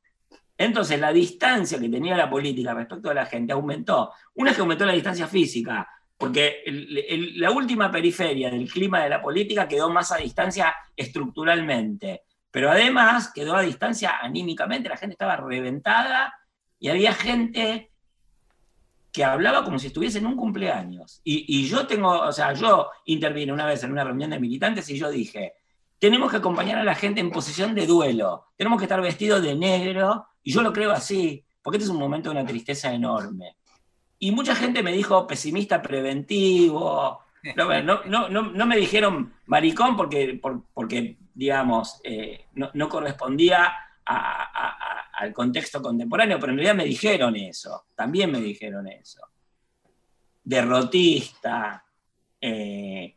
Entonces 0.57 0.99
la 1.01 1.13
distancia 1.13 1.79
que 1.79 1.89
tenía 1.89 2.17
la 2.17 2.31
política 2.31 2.73
respecto 2.75 3.11
a 3.11 3.15
la 3.15 3.27
gente 3.27 3.53
aumentó. 3.53 4.13
Una 4.35 4.51
es 4.51 4.57
que 4.57 4.63
aumentó 4.63 4.85
la 4.87 4.93
distancia 4.93 5.27
física, 5.27 5.89
porque 6.17 6.63
el- 6.67 6.99
el- 7.09 7.39
la 7.41 7.51
última 7.51 7.91
periferia 7.91 8.51
del 8.51 8.71
clima 8.71 9.03
de 9.03 9.09
la 9.11 9.21
política 9.23 9.67
quedó 9.67 9.91
más 9.91 10.13
a 10.13 10.19
distancia 10.19 10.75
estructuralmente, 10.97 12.23
pero 12.51 12.71
además 12.71 13.33
quedó 13.33 13.55
a 13.57 13.63
distancia 13.63 14.19
anímicamente, 14.21 14.89
la 14.89 14.97
gente 14.97 15.15
estaba 15.15 15.37
reventada 15.37 16.35
y 16.79 16.89
había 16.89 17.13
gente 17.13 17.91
que 19.13 19.25
hablaba 19.25 19.65
como 19.65 19.79
si 19.79 19.89
estuviese 19.89 20.19
en 20.19 20.27
un 20.27 20.37
cumpleaños. 20.37 21.21
Y, 21.25 21.67
yo 21.67 21.87
tengo, 21.87 22.11
o 22.11 22.33
sea, 22.33 22.53
yo 22.53 22.91
intervine 23.07 23.53
una 23.53 23.67
vez 23.67 23.83
en 23.83 23.93
una 23.93 24.05
reunión 24.05 24.31
de 24.31 24.39
militantes 24.39 24.89
y 24.91 24.99
yo 24.99 25.11
dije, 25.11 25.55
tenemos 25.99 26.31
que 26.31 26.39
acompañar 26.39 26.79
a 26.79 26.85
la 26.85 26.95
gente 26.95 27.21
en 27.21 27.31
posición 27.31 27.75
de 27.75 27.87
duelo, 27.87 28.47
tenemos 28.57 28.79
que 28.79 28.85
estar 28.85 29.01
vestidos 29.01 29.43
de 29.43 29.55
negro, 29.55 30.27
y 30.43 30.53
yo 30.53 30.63
lo 30.63 30.73
creo 30.73 30.93
así, 30.93 31.45
porque 31.63 31.77
este 31.77 31.85
es 31.85 31.91
un 31.91 31.99
momento 31.99 32.31
de 32.31 32.37
una 32.37 32.47
tristeza 32.47 32.93
enorme. 32.93 33.57
Y 34.19 34.31
mucha 34.31 34.55
gente 34.55 34.83
me 34.83 34.93
dijo 34.93 35.27
pesimista 35.27 35.83
preventivo, 35.83 37.21
no, 37.57 37.83
no, 37.83 38.29
no, 38.29 38.43
no, 38.43 38.67
me 38.67 38.77
dijeron 38.77 39.33
maricón 39.47 39.97
porque, 39.97 40.39
por- 40.41 40.63
porque 40.73 41.17
digamos, 41.35 42.01
eh, 42.05 42.47
no, 42.55 42.71
no 42.75 42.89
correspondía 42.89 43.65
a- 43.67 44.43
a- 44.43 44.77
a- 44.77 45.11
al 45.13 45.33
contexto 45.33 45.81
contemporáneo, 45.83 46.39
pero 46.41 46.53
en 46.53 46.59
realidad 46.59 46.75
me 46.77 46.85
dijeron 46.85 47.37
eso, 47.37 47.87
también 47.95 48.31
me 48.33 48.41
dijeron 48.41 48.87
eso. 48.89 49.21
Derrotista. 50.43 51.85
eh, 52.41 53.17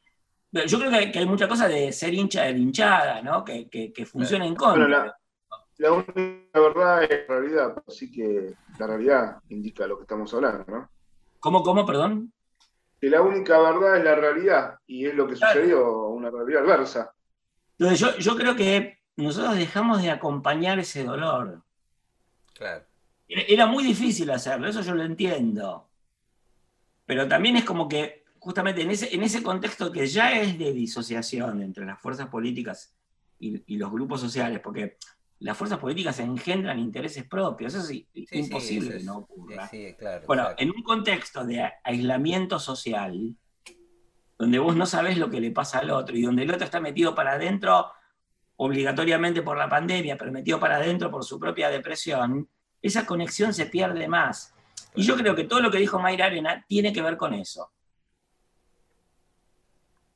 yo 0.68 0.78
creo 0.78 0.92
que, 0.92 1.12
que 1.12 1.20
hay 1.20 1.26
mucha 1.26 1.48
cosa 1.48 1.68
de 1.68 1.92
ser 1.94 2.14
hincha 2.14 2.44
de 2.44 2.52
la 2.54 2.58
hinchada, 2.60 3.22
¿no? 3.22 3.44
Que, 3.44 3.68
que, 3.70 3.92
que 3.94 4.06
funciona 4.06 4.46
en 4.46 4.54
contra. 4.56 4.84
Bueno, 4.86 5.06
la, 5.06 5.18
la 5.78 5.92
única 5.94 6.60
verdad 6.60 7.04
es 7.04 7.10
la 7.10 7.26
realidad, 7.40 7.84
así 7.88 8.12
que 8.12 8.54
la 8.78 8.86
realidad 8.88 9.38
indica 9.50 9.88
lo 9.88 9.96
que 9.98 10.04
estamos 10.04 10.32
hablando, 10.34 10.66
¿no? 10.68 10.90
¿Cómo, 11.40 11.64
cómo, 11.64 11.86
perdón? 11.86 12.32
Que 13.02 13.10
la 13.10 13.22
única 13.22 13.58
verdad 13.60 13.98
es 13.98 14.04
la 14.04 14.16
realidad, 14.16 14.76
y 14.86 15.08
es 15.08 15.16
lo 15.16 15.26
que 15.28 15.36
sucedió, 15.38 16.08
una 16.10 16.30
realidad 16.30 16.64
adversa. 16.64 17.12
Entonces 17.78 18.00
yo, 18.00 18.18
yo 18.18 18.36
creo 18.36 18.56
que 18.56 19.00
nosotros 19.16 19.56
dejamos 19.56 20.02
de 20.02 20.12
acompañar 20.12 20.80
ese 20.80 21.04
dolor. 21.04 21.64
Claro. 22.54 22.86
Era, 23.28 23.42
era 23.48 23.66
muy 23.66 23.84
difícil 23.84 24.30
hacerlo, 24.32 24.68
eso 24.68 24.82
yo 24.82 24.94
lo 24.96 25.04
entiendo. 25.04 25.90
Pero 27.06 27.28
también 27.28 27.58
es 27.58 27.64
como 27.66 27.88
que, 27.88 28.24
justamente 28.40 28.82
en 28.82 28.92
ese, 28.92 29.14
en 29.14 29.24
ese 29.24 29.42
contexto 29.44 29.92
que 29.92 30.06
ya 30.08 30.40
es 30.40 30.58
de 30.58 30.72
disociación 30.74 31.62
entre 31.62 31.86
las 31.86 32.00
fuerzas 32.00 32.28
políticas 32.28 32.94
y, 33.40 33.62
y 33.74 33.78
los 33.78 33.92
grupos 33.92 34.22
sociales, 34.22 34.60
porque 34.62 34.98
las 35.40 35.58
fuerzas 35.58 35.80
políticas 35.80 36.20
engendran 36.20 36.80
intereses 36.80 37.26
propios, 37.26 37.74
eso 37.74 37.84
es 37.84 37.88
Sí, 37.90 38.08
imposible 38.32 38.92
sí, 38.94 38.98
que 39.00 39.04
no 39.04 39.18
ocurra. 39.18 39.68
sí, 39.68 39.94
claro, 39.98 40.26
bueno, 40.28 40.50
en 40.58 40.70
un 40.70 40.82
contexto 40.84 41.44
de 41.44 41.70
aislamiento 41.84 42.60
social, 42.60 43.36
donde 44.38 44.60
vos 44.60 44.76
no 44.76 44.86
sabés 44.86 45.18
lo 45.18 45.30
que 45.30 45.40
le 45.40 45.52
pasa 45.52 45.80
al 45.80 45.92
otro 45.92 46.16
y 46.16 46.24
donde 46.24 46.44
el 46.44 46.52
otro 46.52 46.66
está 46.66 46.80
metido 46.80 47.16
para 47.16 47.34
adentro 47.34 47.92
obligatoriamente 48.56 49.42
por 49.42 49.58
la 49.58 49.70
pandemia, 49.70 50.18
pero 50.18 50.32
metido 50.32 50.60
para 50.60 50.78
adentro 50.78 51.10
por 51.10 51.24
su 51.24 51.40
propia 51.40 51.70
depresión, 51.70 52.48
esa 52.82 53.06
conexión 53.06 53.54
se 53.54 53.66
pierde 53.66 54.08
más. 54.08 54.54
Y 54.96 55.04
yo 55.04 55.16
creo 55.16 55.36
que 55.36 55.46
todo 55.46 55.60
lo 55.60 55.72
que 55.72 55.80
dijo 55.80 56.00
Mayra 56.00 56.26
Arena 56.26 56.64
tiene 56.68 56.94
que 56.94 57.02
ver 57.02 57.18
con 57.18 57.34
eso. 57.34 57.72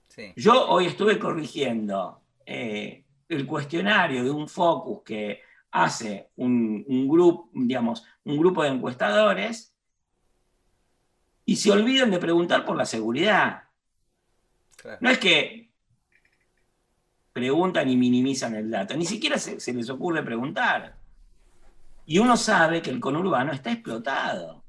Sí. 0.08 0.34
Yo 0.36 0.68
hoy 0.70 0.86
estuve 0.88 1.18
corrigiendo 1.18 2.22
eh, 2.46 3.04
el 3.30 3.46
cuestionario 3.46 4.24
de 4.24 4.32
un 4.32 4.48
focus 4.48 5.04
que 5.04 5.42
hace 5.72 6.32
un, 6.38 6.84
un 6.88 7.08
grupo, 7.08 7.50
digamos, 7.54 8.04
un 8.24 8.38
grupo 8.38 8.64
de 8.64 8.70
encuestadores 8.70 9.74
y 11.46 11.56
se 11.56 11.72
olvidan 11.72 12.12
de 12.12 12.20
preguntar 12.20 12.66
por 12.66 12.76
la 12.76 12.86
seguridad. 12.86 13.64
Claro. 14.78 14.98
No 15.02 15.10
es 15.10 15.18
que 15.18 15.72
preguntan 17.34 17.90
y 17.90 17.96
minimizan 17.96 18.56
el 18.56 18.72
dato, 18.72 18.96
ni 18.96 19.06
siquiera 19.06 19.38
se, 19.38 19.60
se 19.60 19.74
les 19.74 19.90
ocurre 19.90 20.24
preguntar. 20.24 20.98
Y 22.06 22.20
uno 22.20 22.38
sabe 22.38 22.82
que 22.82 22.90
el 22.90 23.00
conurbano 23.00 23.52
está 23.52 23.72
explotado. 23.72 24.64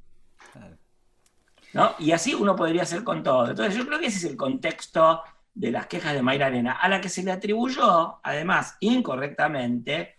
¿no? 1.72 1.94
Y 1.98 2.12
así 2.12 2.34
uno 2.34 2.56
podría 2.56 2.82
hacer 2.82 3.04
con 3.04 3.22
todo. 3.22 3.50
Entonces 3.50 3.76
yo 3.76 3.86
creo 3.86 3.98
que 3.98 4.06
ese 4.06 4.18
es 4.18 4.24
el 4.24 4.36
contexto 4.36 5.22
de 5.54 5.70
las 5.70 5.86
quejas 5.86 6.14
de 6.14 6.22
Mayra 6.22 6.46
Arena, 6.46 6.72
a 6.72 6.88
la 6.88 7.00
que 7.00 7.08
se 7.08 7.22
le 7.22 7.32
atribuyó, 7.32 8.20
además, 8.22 8.76
incorrectamente, 8.80 10.18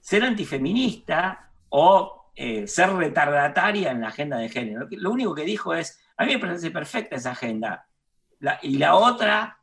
ser 0.00 0.22
antifeminista 0.22 1.50
o 1.70 2.30
eh, 2.36 2.66
ser 2.66 2.92
retardataria 2.92 3.90
en 3.90 4.00
la 4.00 4.08
agenda 4.08 4.36
de 4.36 4.48
género. 4.48 4.86
Lo 4.90 5.10
único 5.10 5.34
que 5.34 5.44
dijo 5.44 5.74
es, 5.74 6.00
a 6.16 6.24
mí 6.24 6.34
me 6.34 6.38
parece 6.38 6.70
perfecta 6.70 7.16
esa 7.16 7.32
agenda. 7.32 7.86
La- 8.40 8.58
y 8.62 8.76
la 8.78 8.94
otra, 8.96 9.58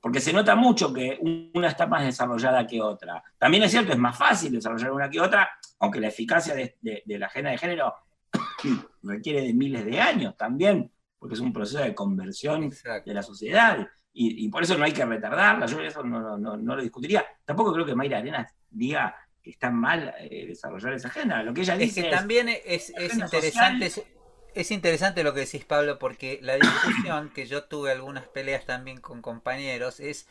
porque 0.00 0.20
se 0.20 0.32
nota 0.32 0.54
mucho 0.56 0.92
que 0.92 1.18
una 1.54 1.68
está 1.68 1.86
más 1.86 2.04
desarrollada 2.04 2.66
que 2.66 2.80
otra. 2.80 3.22
También 3.38 3.62
es 3.64 3.70
cierto, 3.70 3.92
es 3.92 3.98
más 3.98 4.16
fácil 4.16 4.52
desarrollar 4.52 4.92
una 4.92 5.10
que 5.10 5.20
otra, 5.20 5.50
aunque 5.80 6.00
la 6.00 6.08
eficacia 6.08 6.54
de, 6.54 6.76
de- 6.80 7.02
de 7.04 7.18
la 7.18 7.26
agenda 7.26 7.50
de 7.50 7.58
género 7.58 7.94
requiere 9.02 9.42
de 9.42 9.52
miles 9.54 9.84
de 9.84 10.00
años 10.00 10.36
también, 10.36 10.90
porque 11.18 11.34
es 11.34 11.40
un 11.40 11.52
proceso 11.52 11.78
de 11.80 11.94
conversión 11.94 12.70
de 13.04 13.14
la 13.14 13.22
sociedad. 13.22 13.86
Y, 14.12 14.44
y 14.44 14.48
por 14.48 14.62
eso 14.62 14.76
no 14.76 14.84
hay 14.84 14.92
que 14.92 15.04
retardarla, 15.04 15.66
yo 15.66 15.80
eso 15.80 16.02
no, 16.02 16.20
no- 16.20 16.38
no- 16.38 16.56
no 16.56 16.76
lo 16.76 16.82
discutiría. 16.82 17.24
Tampoco 17.44 17.72
creo 17.72 17.86
que 17.86 17.94
Mayra 17.94 18.18
Arenas 18.18 18.52
diga 18.68 19.14
que 19.42 19.50
está 19.50 19.70
mal 19.70 20.14
eh, 20.18 20.46
desarrollar 20.48 20.94
esa 20.94 21.08
agenda. 21.08 21.42
Lo 21.42 21.54
que 21.54 21.60
ella 21.62 21.74
Es 21.74 21.78
dice 21.80 22.02
que 22.02 22.08
es, 22.10 22.16
también 22.16 22.48
es, 22.48 22.90
es 22.90 23.14
interesante, 23.16 23.88
social- 23.90 24.06
es, 24.54 24.66
es 24.66 24.70
interesante 24.70 25.22
lo 25.24 25.34
que 25.34 25.40
decís 25.40 25.64
Pablo, 25.64 25.98
porque 25.98 26.38
la 26.42 26.56
discusión 26.56 27.30
que 27.34 27.46
yo 27.46 27.64
tuve 27.64 27.90
algunas 27.92 28.26
peleas 28.28 28.64
también 28.66 29.00
con 29.00 29.22
compañeros 29.22 30.00
es, 30.00 30.26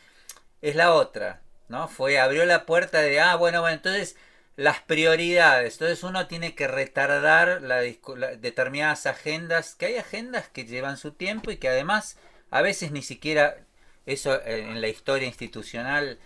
es 0.62 0.76
la 0.76 0.94
otra, 0.94 1.42
¿no? 1.70 1.88
Fue, 1.88 2.20
abrió 2.20 2.46
la 2.46 2.66
puerta 2.66 3.02
de, 3.02 3.20
ah, 3.22 3.36
bueno, 3.36 3.62
bueno, 3.62 3.76
entonces 3.78 4.16
las 4.58 4.82
prioridades, 4.82 5.74
entonces 5.76 6.04
uno 6.04 6.28
tiene 6.28 6.56
que 6.56 6.68
retardar 6.68 7.62
la 7.62 7.82
la- 8.18 8.36
determinadas 8.38 9.06
agendas, 9.08 9.76
que 9.76 9.88
hay 9.88 9.98
agendas 9.98 10.50
que 10.50 10.66
llevan 10.66 10.98
su 10.98 11.12
tiempo 11.14 11.52
y 11.52 11.58
que 11.58 11.70
además 11.70 12.18
a 12.52 12.62
veces 12.62 12.92
ni 12.92 13.02
siquiera 13.04 13.58
eso 14.06 14.42
en 14.46 14.82
la 14.82 14.88
historia 14.90 15.28
institucional 15.28 16.20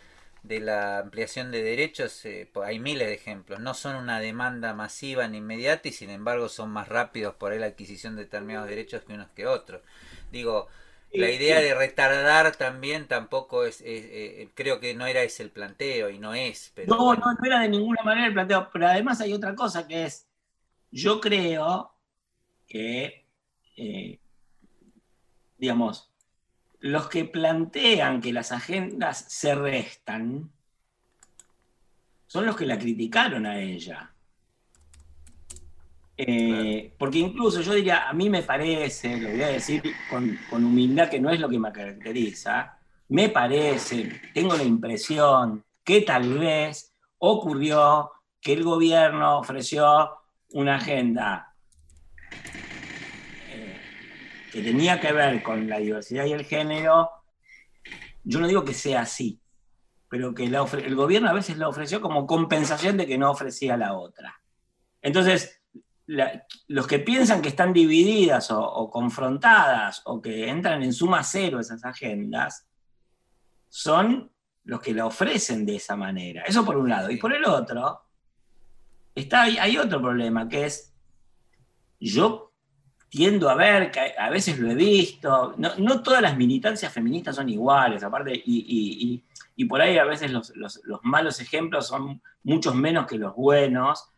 de 0.44 0.60
la 0.60 1.00
ampliación 1.00 1.52
de 1.52 1.64
derechos, 1.64 2.26
eh, 2.26 2.50
hay 2.66 2.80
miles 2.80 3.08
de 3.08 3.14
ejemplos. 3.16 3.60
No 3.62 3.74
son 3.74 3.96
una 3.96 4.20
demanda 4.20 4.74
masiva 4.74 5.28
ni 5.28 5.38
inmediata 5.38 5.88
y 5.88 5.92
sin 5.94 6.10
embargo 6.10 6.50
son 6.50 6.70
más 6.72 6.90
rápidos 6.90 7.36
por 7.36 7.52
ahí 7.52 7.60
la 7.60 7.68
adquisición 7.68 8.16
de 8.16 8.24
determinados 8.26 8.70
derechos 8.70 9.04
que 9.06 9.14
unos 9.14 9.30
que 9.32 9.48
otros. 9.48 9.82
Digo, 10.32 10.68
la 11.14 11.30
idea 11.32 11.60
sí. 11.60 11.62
de 11.62 11.74
retardar 11.76 12.56
también 12.58 13.08
tampoco 13.08 13.66
es, 13.66 13.82
es- 13.82 14.06
eh, 14.12 14.50
creo 14.56 14.80
que 14.80 14.94
no 14.96 15.06
era 15.08 15.22
ese 15.24 15.44
el 15.44 15.52
planteo 15.52 16.10
y 16.10 16.20
no 16.20 16.34
es, 16.36 16.72
pero 16.76 16.96
No, 16.96 16.98
bueno. 16.98 17.16
no, 17.16 17.34
no 17.34 17.46
era 17.46 17.62
de 17.62 17.70
ninguna 17.70 18.04
manera 18.04 18.28
el 18.28 18.34
planteo. 18.34 18.70
Pero 18.72 18.88
además 18.88 19.22
hay 19.22 19.34
otra 19.34 19.56
cosa 19.56 19.88
que 19.88 20.06
es, 20.06 20.28
yo 20.92 21.22
creo 21.22 21.96
que, 22.68 23.28
eh, 23.78 24.22
digamos, 25.58 26.13
los 26.84 27.08
que 27.08 27.24
plantean 27.24 28.20
que 28.20 28.34
las 28.34 28.52
agendas 28.52 29.26
se 29.30 29.56
restan 29.56 30.52
son 32.28 32.46
los 32.46 32.58
que 32.58 32.66
la 32.66 32.78
criticaron 32.78 33.46
a 33.46 33.58
ella. 33.58 34.12
Eh, 36.18 36.94
Porque 37.00 37.20
incluso 37.20 37.62
yo 37.62 37.74
diría, 37.74 38.10
a 38.10 38.14
mí 38.14 38.30
me 38.30 38.44
parece, 38.44 39.16
lo 39.18 39.30
voy 39.30 39.44
a 39.44 39.48
decir 39.48 39.82
con, 40.10 40.38
con 40.50 40.66
humildad 40.66 41.10
que 41.10 41.22
no 41.22 41.30
es 41.30 41.40
lo 41.40 41.48
que 41.48 41.58
me 41.58 41.72
caracteriza, 41.72 42.78
me 43.08 43.30
parece, 43.30 44.22
tengo 44.34 44.58
la 44.58 44.64
impresión 44.64 45.64
que 45.86 46.02
tal 46.02 46.38
vez 46.38 46.94
ocurrió 47.20 48.12
que 48.42 48.54
el 48.54 48.64
gobierno 48.64 49.40
ofreció 49.40 50.18
una 50.52 50.76
agenda 50.76 51.56
eh, 53.48 53.80
que 54.54 54.62
tenía 54.62 55.00
que 55.00 55.12
ver 55.12 55.42
con 55.42 55.68
la 55.68 55.80
diversidad 55.80 56.26
y 56.26 56.34
el 56.34 56.46
género. 56.46 57.10
Yo 58.24 58.40
no 58.40 58.48
digo 58.48 58.64
que 58.64 58.76
sea 58.76 59.02
así, 59.02 59.42
pero 60.08 60.36
que 60.36 60.44
el 60.44 60.96
gobierno 60.96 61.28
a 61.28 61.34
veces 61.34 61.58
la 61.58 61.68
ofreció 61.68 62.00
como 62.00 62.28
compensación 62.28 62.96
de 62.96 63.08
que 63.08 63.18
no 63.18 63.32
ofrecía 63.32 63.78
la 63.78 63.98
otra. 63.98 64.40
Entonces, 65.02 65.60
los 66.06 66.86
que 66.86 67.00
piensan 67.00 67.42
que 67.42 67.50
están 67.50 67.74
divididas 67.74 68.52
o, 68.52 68.92
confrontadas 68.92 70.04
o 70.06 70.22
que 70.22 70.48
entran 70.48 70.84
en 70.84 70.94
suma 70.94 71.24
cero 71.24 71.60
esas 71.60 71.84
agendas, 71.84 72.68
son 73.70 74.32
los 74.66 74.80
que 74.82 74.94
la 74.94 75.08
ofrecen 75.08 75.66
de 75.66 75.78
esa 75.78 75.96
manera. 75.96 76.44
Eso 76.44 76.64
por 76.64 76.78
un 76.78 76.90
lado. 76.90 77.10
Y 77.10 77.18
por 77.18 77.34
el 77.34 77.44
otro, 77.44 78.04
está, 79.16 79.42
hay 79.42 79.80
otro 79.80 80.00
problema, 80.00 80.48
que 80.48 80.66
es, 80.66 80.94
yo 82.00 82.53
tiendo 83.16 83.48
a 83.48 83.54
ver, 83.54 83.92
que 83.92 84.16
a 84.18 84.32
veces 84.32 84.58
lo 84.58 84.72
he 84.72 84.74
visto, 84.74 85.54
no, 85.58 85.70
no 85.78 86.02
todas 86.02 86.20
las 86.20 86.36
militancias 86.36 86.92
feministas 86.92 87.36
son 87.36 87.48
iguales, 87.48 88.04
aparte, 88.04 88.34
y, 88.34 88.42
y- 88.44 89.08
y- 89.14 89.24
y 89.56 89.66
por 89.66 89.80
ahí 89.82 90.00
a 90.00 90.04
veces 90.04 90.32
los, 90.32 90.52
los- 90.56 90.82
los 90.84 91.00
malos 91.04 91.40
ejemplos 91.40 91.86
son 91.88 92.24
muchos 92.42 92.74
menos 92.74 93.06
que 93.06 93.20
los 93.20 93.36
buenos. 93.36 94.10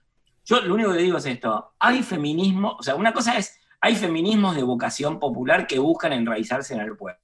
Yo 0.45 0.61
lo 0.61 0.75
único 0.75 0.93
que 0.93 0.99
digo 0.99 1.17
es 1.17 1.25
esto, 1.25 1.73
hay 1.77 2.03
feminismo, 2.03 2.77
o 2.79 2.83
sea, 2.83 2.95
una 2.95 3.11
cosa 3.11 3.37
es 3.37 3.59
hay 3.81 3.95
feminismos 3.97 4.55
de 4.55 4.63
vocación 4.63 5.19
popular 5.19 5.67
que 5.67 5.77
buscan 5.77 6.13
enraizarse 6.13 6.73
en 6.73 6.79
el 6.79 6.95
pueblo. 6.95 7.19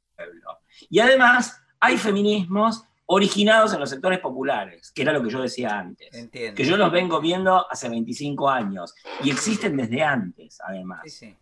Y 0.89 0.99
además 0.99 1.57
hay 1.80 1.98
feminismos 1.98 2.84
originados 3.06 3.73
en 3.73 3.80
los 3.80 3.89
sectores 3.89 4.19
populares, 4.19 4.91
que 4.91 5.03
era 5.03 5.14
lo 5.14 5.23
que 5.23 5.30
yo 5.30 5.41
decía 5.41 5.80
antes. 5.80 6.14
Entiendo. 6.14 6.56
Que 6.57 6.65
yo 6.65 6.76
los 6.76 6.91
vengo 6.91 7.22
viendo 7.22 7.65
hace 7.72 7.88
25 7.88 8.49
años 8.49 8.93
y 9.23 9.30
existen 9.31 9.77
desde 9.77 10.03
antes, 10.03 10.60
además. 10.68 10.99
Sí, 11.06 11.10
sí. 11.10 11.35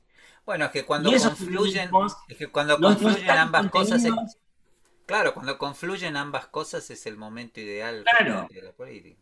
Bueno, 0.49 0.65
es 0.65 0.71
que 0.71 0.83
cuando 0.83 1.11
confluyen, 1.11 1.91
es 2.27 2.35
que 2.35 2.47
cuando 2.47 2.79
no- 2.79 2.87
confluyen 2.87 3.29
ambas 3.29 3.69
cosas, 3.69 4.03
es- 4.03 4.11
claro, 5.05 5.31
cuando 5.31 5.59
confluyen 5.59 6.17
ambas 6.17 6.47
cosas 6.47 6.89
es 6.89 7.05
el 7.05 7.17
momento 7.17 7.59
ideal 7.59 8.03
Claro. 8.17 8.47
de 8.51 8.61
la 8.63 8.71
política. 8.71 9.21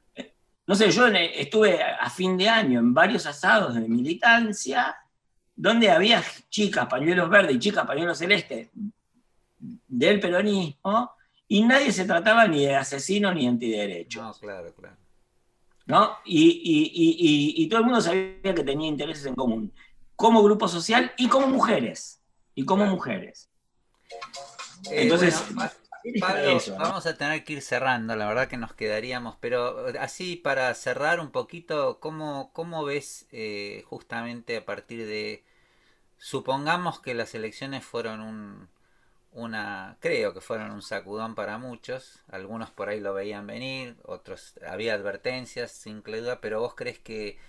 No 0.65 0.73
sé, 0.73 0.89
yo 0.89 1.05
en- 1.07 1.17
estuve 1.17 1.83
a 1.83 2.09
fin 2.09 2.37
de 2.37 2.47
año 2.47 2.79
en 2.79 2.93
varios 2.93 3.25
asados 3.25 3.75
de 3.75 3.81
militancia 3.81 4.95
donde 5.53 5.91
había 5.91 6.23
chicas 6.49 6.85
pañuelos 6.85 7.29
verdes 7.29 7.57
y 7.57 7.59
chicas 7.59 7.85
pañuelos 7.85 8.17
celestes 8.19 8.69
del 9.59 10.21
peronismo 10.21 11.11
y 11.49 11.61
nadie 11.63 11.91
se 11.91 12.05
trataba 12.05 12.47
ni 12.47 12.65
de 12.67 12.75
asesino 12.77 13.33
ni 13.33 13.45
antiderechos. 13.49 14.23
No, 14.23 14.33
claro, 14.47 14.73
claro. 14.73 14.95
¿no? 15.87 16.19
Y- 16.23 16.47
y- 16.63 16.91
y- 16.95 17.63
y 17.63 17.67
todo 17.67 17.79
el 17.81 17.85
mundo 17.85 17.99
sabía 17.99 18.53
que 18.55 18.63
tenía 18.63 18.87
intereses 18.87 19.25
en 19.25 19.35
común, 19.35 19.73
como 20.18 20.44
grupo 20.44 20.68
social 20.68 21.14
y 21.18 21.30
como 21.30 21.48
mujeres. 21.48 22.22
Y 22.56 22.65
como 22.65 22.85
mujeres. 22.88 23.49
Eh, 24.91 25.03
Entonces, 25.03 25.44
bueno, 25.53 25.72
está 26.03 26.19
Pablo, 26.19 26.49
eso, 26.49 26.77
¿no? 26.77 26.80
vamos 26.80 27.06
a 27.06 27.18
tener 27.18 27.44
que 27.44 27.53
ir 27.53 27.61
cerrando, 27.61 28.15
la 28.15 28.27
verdad 28.27 28.48
que 28.48 28.57
nos 28.57 28.73
quedaríamos, 28.73 29.38
pero 29.39 29.89
eh, 29.89 29.99
así 29.99 30.35
para 30.38 30.73
cerrar 30.73 31.19
un 31.19 31.31
poquito, 31.31 31.99
¿cómo, 31.99 32.52
cómo 32.53 32.85
ves 32.85 33.27
eh, 33.31 33.84
justamente 33.88 34.57
a 34.57 34.65
partir 34.65 35.06
de, 35.06 35.44
supongamos 36.18 36.99
que 37.02 37.14
las 37.15 37.35
elecciones 37.35 37.85
fueron 37.85 38.22
un, 38.22 38.69
una, 39.31 39.98
creo 40.02 40.34
que 40.34 40.41
fueron 40.41 40.72
un 40.72 40.81
sacudón 40.81 41.35
para 41.35 41.57
muchos, 41.60 42.23
algunos 42.30 42.72
por 42.72 42.89
ahí 42.89 42.99
lo 43.02 43.14
veían 43.14 43.48
venir, 43.48 43.98
otros 44.03 44.56
había 44.68 44.95
advertencias, 44.95 45.72
sin 45.72 46.03
duda, 46.03 46.41
pero 46.41 46.61
vos 46.61 46.76
crees 46.76 46.99
que, 46.99 47.39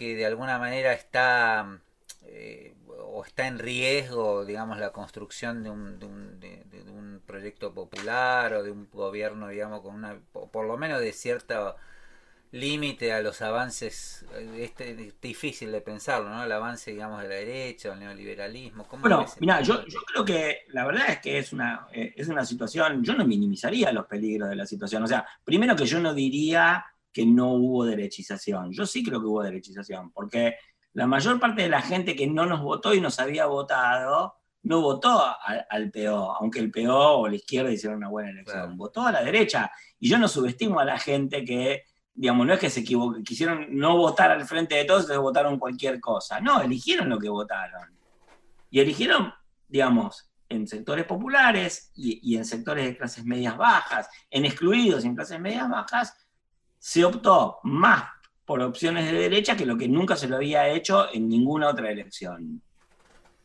que 0.00 0.16
de 0.16 0.26
alguna 0.26 0.58
manera 0.58 0.92
está 0.94 1.80
eh, 2.24 2.74
o 2.98 3.24
está 3.24 3.46
en 3.48 3.58
riesgo, 3.58 4.44
digamos, 4.44 4.78
la 4.78 4.92
construcción 4.92 5.62
de 5.64 5.70
un, 5.70 5.98
de 6.00 6.06
un, 6.06 6.40
de- 6.40 6.64
de- 6.70 6.84
de 6.84 6.90
un 6.92 7.22
proyecto 7.26 7.74
popular 7.74 8.54
o 8.54 8.62
de 8.62 8.70
un 8.72 8.88
gobierno, 8.90 9.48
digamos, 9.48 9.80
con 9.82 9.94
una, 9.96 10.20
po- 10.32 10.50
por 10.50 10.66
lo 10.66 10.76
menos 10.78 11.00
de 11.00 11.12
cierto 11.12 11.76
límite 12.52 13.12
a 13.12 13.22
los 13.22 13.42
avances, 13.42 14.24
eh, 14.34 14.58
este, 14.64 14.90
es 15.08 15.20
difícil 15.20 15.70
de 15.72 15.80
pensarlo, 15.80 16.30
¿no? 16.30 16.44
El 16.44 16.52
avance, 16.52 16.90
digamos, 16.92 17.22
de 17.22 17.28
la 17.28 17.34
derecha, 17.36 17.92
el 17.92 18.00
neoliberalismo. 18.00 18.86
¿cómo 18.88 19.02
Bueno, 19.02 19.26
mira, 19.40 19.62
yo, 19.62 19.86
yo 19.86 20.00
creo 20.02 20.24
que 20.24 20.58
la 20.68 20.84
verdad 20.86 21.10
es 21.10 21.18
que 21.20 21.38
es 21.38 21.52
una, 21.52 21.86
eh, 21.92 22.12
es 22.16 22.28
una 22.28 22.44
situación, 22.44 23.02
yo 23.02 23.14
no 23.14 23.26
minimizaría 23.26 23.92
los 23.92 24.06
peligros 24.06 24.50
de 24.50 24.56
la 24.56 24.66
situación. 24.66 25.02
O 25.02 25.06
sea, 25.06 25.26
primero 25.44 25.74
que 25.76 25.86
yo 25.86 26.00
no 26.00 26.12
diría 26.12 26.84
que 27.12 27.26
no 27.26 27.52
hubo 27.54 27.84
derechización. 27.84 28.72
Yo 28.72 28.86
sí 28.86 29.02
creo 29.02 29.20
que 29.20 29.26
hubo 29.26 29.42
derechización, 29.42 30.10
porque 30.12 30.54
la 30.92 31.06
mayor 31.06 31.38
parte 31.40 31.62
de 31.62 31.68
la 31.68 31.82
gente 31.82 32.14
que 32.16 32.26
no 32.26 32.46
nos 32.46 32.60
votó 32.62 32.94
y 32.94 33.00
nos 33.00 33.18
había 33.20 33.46
votado, 33.46 34.34
no 34.62 34.80
votó 34.82 35.08
a- 35.20 35.38
al 35.70 35.90
PO, 35.90 36.36
aunque 36.38 36.58
el 36.60 36.70
PO 36.70 37.18
o 37.20 37.28
la 37.28 37.36
izquierda 37.36 37.70
hicieron 37.70 37.98
una 37.98 38.08
buena 38.08 38.30
elección, 38.30 38.58
Claro. 38.60 38.76
votó 38.76 39.02
a 39.06 39.12
la 39.12 39.22
derecha. 39.22 39.70
Y 39.98 40.08
yo 40.08 40.18
no 40.18 40.28
subestimo 40.28 40.78
a 40.80 40.84
la 40.84 40.98
gente 40.98 41.44
que, 41.44 41.84
digamos, 42.12 42.46
no 42.46 42.52
es 42.52 42.60
que 42.60 42.68
se 42.70 42.80
equivoque, 42.80 43.22
quisieron 43.22 43.66
no 43.70 43.96
votar 43.96 44.30
al 44.30 44.44
frente 44.44 44.74
de 44.74 44.84
todos, 44.84 45.02
entonces 45.02 45.22
votaron 45.22 45.58
cualquier 45.58 45.98
cosa. 46.00 46.40
No, 46.40 46.60
eligieron 46.60 47.08
lo 47.08 47.18
que 47.18 47.28
votaron. 47.28 47.96
Y 48.70 48.80
eligieron, 48.80 49.32
digamos, 49.66 50.30
en 50.48 50.66
sectores 50.66 51.04
populares 51.06 51.92
y, 51.94 52.20
y 52.34 52.36
en 52.36 52.44
sectores 52.44 52.84
de 52.84 52.96
clases 52.96 53.24
medias 53.24 53.56
bajas, 53.56 54.08
en 54.28 54.44
excluidos 54.44 55.04
y 55.04 55.08
en 55.08 55.14
clases 55.14 55.40
medias 55.40 55.68
bajas, 55.70 56.14
se 56.80 57.04
optó 57.04 57.58
más 57.62 58.04
por 58.44 58.62
opciones 58.62 59.04
de 59.04 59.12
derecha 59.12 59.56
que 59.56 59.66
lo 59.66 59.76
que 59.76 59.86
nunca 59.86 60.16
se 60.16 60.26
lo 60.26 60.36
había 60.36 60.66
hecho 60.68 61.06
en 61.12 61.28
ninguna 61.28 61.68
otra 61.68 61.90
elección. 61.90 62.60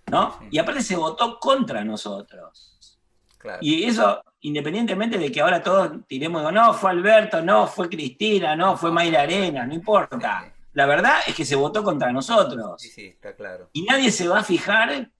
¿No? 0.07 0.39
Sí. 0.39 0.47
Y 0.51 0.57
aparte 0.57 0.81
se 0.81 0.95
votó 0.95 1.37
contra 1.39 1.83
nosotros. 1.83 2.97
Claro. 3.37 3.59
Y 3.61 3.83
eso, 3.83 4.23
independientemente 4.41 5.19
de 5.19 5.31
que 5.31 5.41
ahora 5.41 5.61
todos 5.61 5.91
tiremos, 6.07 6.41
digo, 6.41 6.51
no, 6.51 6.73
fue 6.73 6.91
Alberto, 6.91 7.41
no, 7.41 7.67
fue 7.67 7.89
Cristina, 7.89 8.55
no, 8.55 8.77
fue 8.77 8.91
Mayra 8.91 9.21
Arena, 9.21 9.65
no 9.65 9.73
importa. 9.73 10.51
La 10.73 10.85
verdad 10.85 11.19
es 11.27 11.35
que 11.35 11.45
se 11.45 11.55
votó 11.55 11.83
contra 11.83 12.11
nosotros. 12.11 12.81
Sí, 12.81 12.89
sí, 12.89 13.05
está 13.07 13.35
claro. 13.35 13.69
Y 13.73 13.83
nadie 13.83 14.11
se 14.11 14.27
va 14.27 14.39
a 14.39 14.43
fijar 14.43 15.11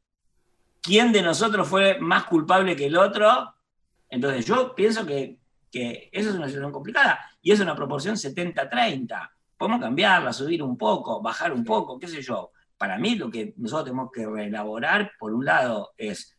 quién 0.81 1.11
de 1.11 1.21
nosotros 1.21 1.67
fue 1.67 1.99
más 1.99 2.23
culpable 2.23 2.75
que 2.75 2.85
el 2.85 2.97
otro. 2.97 3.53
Entonces 4.09 4.45
yo 4.45 4.73
pienso 4.73 5.05
que, 5.05 5.37
que 5.69 6.09
eso 6.11 6.29
es 6.29 6.35
una 6.35 6.47
situación 6.47 6.71
complicada 6.71 7.19
y 7.45 7.51
es 7.51 7.59
una 7.59 7.75
proporción 7.75 8.15
70-30. 8.15 9.29
Podemos 9.55 9.79
cambiarla, 9.79 10.33
subir 10.33 10.63
un 10.63 10.75
poco, 10.75 11.21
bajar 11.21 11.53
un 11.53 11.63
poco, 11.63 11.99
qué 11.99 12.07
sé 12.07 12.19
yo. 12.19 12.49
Para 12.75 12.97
mí 12.97 13.13
lo 13.17 13.29
que 13.29 13.53
nosotros 13.57 13.85
tenemos 13.85 14.09
que 14.11 14.25
reelaborar, 14.25 15.11
por 15.19 15.31
un 15.31 15.45
lado, 15.45 15.91
es 15.95 16.35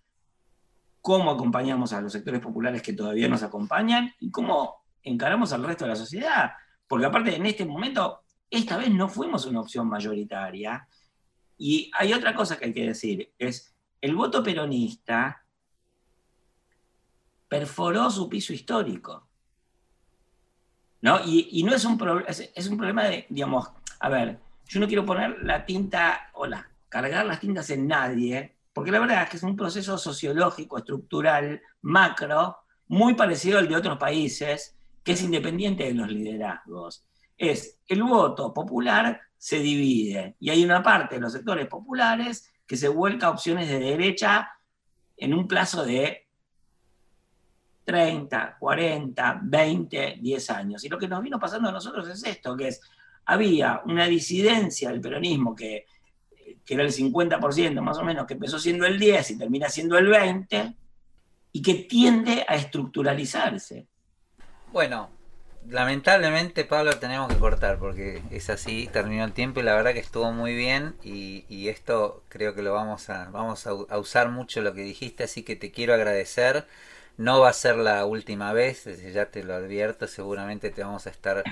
cómo 1.00 1.30
acompañamos 1.30 1.92
a 1.92 2.00
los 2.00 2.10
sectores 2.10 2.40
populares 2.40 2.82
que 2.82 2.92
todavía 2.92 3.28
nos 3.28 3.44
acompañan 3.44 4.12
y 4.18 4.32
cómo 4.32 4.82
encaramos 5.04 5.52
al 5.52 5.62
resto 5.62 5.84
de 5.84 5.90
la 5.90 5.96
sociedad. 5.96 6.50
Porque 6.88 7.06
aparte, 7.06 7.36
en 7.36 7.46
este 7.46 7.64
momento, 7.64 8.22
esta 8.50 8.76
vez 8.76 8.90
no 8.90 9.08
fuimos 9.08 9.46
una 9.46 9.60
opción 9.60 9.88
mayoritaria. 9.88 10.88
Y 11.56 11.88
hay 11.94 12.14
otra 12.14 12.34
cosa 12.34 12.58
que 12.58 12.64
hay 12.64 12.74
que 12.74 12.88
decir, 12.88 13.32
es 13.38 13.72
el 14.00 14.16
voto 14.16 14.42
peronista 14.42 15.44
perforó 17.48 18.10
su 18.10 18.28
piso 18.28 18.52
histórico. 18.52 19.25
¿No? 21.06 21.20
Y, 21.24 21.62
no 21.62 21.72
es 21.72 21.84
un, 21.84 21.96
pro- 21.96 22.26
es, 22.26 22.50
es 22.52 22.66
un 22.66 22.76
problema 22.76 23.04
de, 23.04 23.26
digamos, 23.28 23.68
a 24.00 24.08
ver, 24.08 24.40
yo 24.66 24.80
no 24.80 24.88
quiero 24.88 25.06
poner 25.06 25.36
la 25.44 25.64
tinta 25.64 26.30
o 26.32 26.46
la, 26.46 26.68
cargar 26.88 27.24
las 27.26 27.38
tintas 27.38 27.70
en 27.70 27.86
nadie, 27.86 28.56
porque 28.72 28.90
la 28.90 28.98
verdad 28.98 29.22
es 29.22 29.30
que 29.30 29.36
es 29.36 29.44
un 29.44 29.54
proceso 29.54 29.98
sociológico, 29.98 30.78
estructural, 30.78 31.62
macro, 31.82 32.56
muy 32.88 33.14
parecido 33.14 33.60
al 33.60 33.68
de 33.68 33.76
otros 33.76 33.98
países, 33.98 34.76
que 35.04 35.12
es 35.12 35.22
independiente 35.22 35.84
de 35.84 35.94
los 35.94 36.08
liderazgos. 36.08 37.06
Es 37.38 37.78
el 37.86 38.02
voto 38.02 38.52
popular 38.52 39.20
se 39.38 39.60
divide 39.60 40.34
y 40.40 40.50
hay 40.50 40.64
una 40.64 40.82
parte 40.82 41.14
de 41.14 41.20
los 41.20 41.32
sectores 41.32 41.68
populares 41.68 42.52
que 42.66 42.76
se 42.76 42.88
vuelca 42.88 43.26
a 43.28 43.30
opciones 43.30 43.68
de 43.68 43.78
derecha 43.78 44.50
en 45.16 45.34
un 45.34 45.46
plazo 45.46 45.84
de 45.84 46.25
30, 47.86 48.56
40, 48.58 49.40
20, 49.44 50.18
10 50.20 50.50
años. 50.50 50.84
Y 50.84 50.88
lo 50.88 50.98
que 50.98 51.06
nos 51.06 51.22
vino 51.22 51.38
pasando 51.38 51.68
a 51.68 51.72
nosotros 51.72 52.08
es 52.08 52.22
esto, 52.24 52.56
que 52.56 52.68
es, 52.68 52.80
había 53.24 53.80
una 53.86 54.06
disidencia 54.06 54.90
del 54.90 55.00
peronismo 55.00 55.54
que, 55.54 55.86
que 56.64 56.74
era 56.74 56.82
el 56.82 56.92
50% 56.92 57.80
más 57.80 57.96
o 57.98 58.04
menos, 58.04 58.26
que 58.26 58.34
empezó 58.34 58.58
siendo 58.58 58.86
el 58.86 58.98
10 58.98 59.30
y 59.30 59.38
termina 59.38 59.68
siendo 59.68 59.96
el 59.96 60.08
20, 60.08 60.74
y 61.52 61.62
que 61.62 61.74
tiende 61.74 62.44
a 62.48 62.56
estructuralizarse. 62.56 63.86
Bueno, 64.72 65.08
lamentablemente 65.68 66.64
Pablo 66.64 66.98
tenemos 66.98 67.32
que 67.32 67.38
cortar 67.38 67.78
porque 67.78 68.20
es 68.32 68.50
así, 68.50 68.90
terminó 68.92 69.24
el 69.24 69.32
tiempo 69.32 69.60
y 69.60 69.62
la 69.62 69.76
verdad 69.76 69.92
que 69.92 70.00
estuvo 70.00 70.32
muy 70.32 70.56
bien 70.56 70.96
y, 71.04 71.68
esto 71.68 72.24
creo 72.28 72.54
que 72.54 72.62
lo 72.62 72.72
vamos 72.72 73.10
a, 73.10 73.30
vamos 73.30 73.66
a 73.66 73.98
usar 73.98 74.28
mucho 74.30 74.60
lo 74.60 74.74
que 74.74 74.82
dijiste, 74.82 75.22
así 75.22 75.44
que 75.44 75.54
te 75.54 75.70
quiero 75.70 75.94
agradecer. 75.94 76.66
No 77.16 77.40
va 77.40 77.50
a 77.50 77.52
ser 77.52 77.76
la 77.76 78.04
última 78.04 78.52
vez, 78.52 78.84
ya 79.12 79.30
te 79.30 79.42
lo 79.42 79.54
advierto, 79.54 80.06
seguramente 80.06 80.70
te 80.70 80.84
vamos 80.84 81.06
a 81.06 81.10
estar 81.10 81.44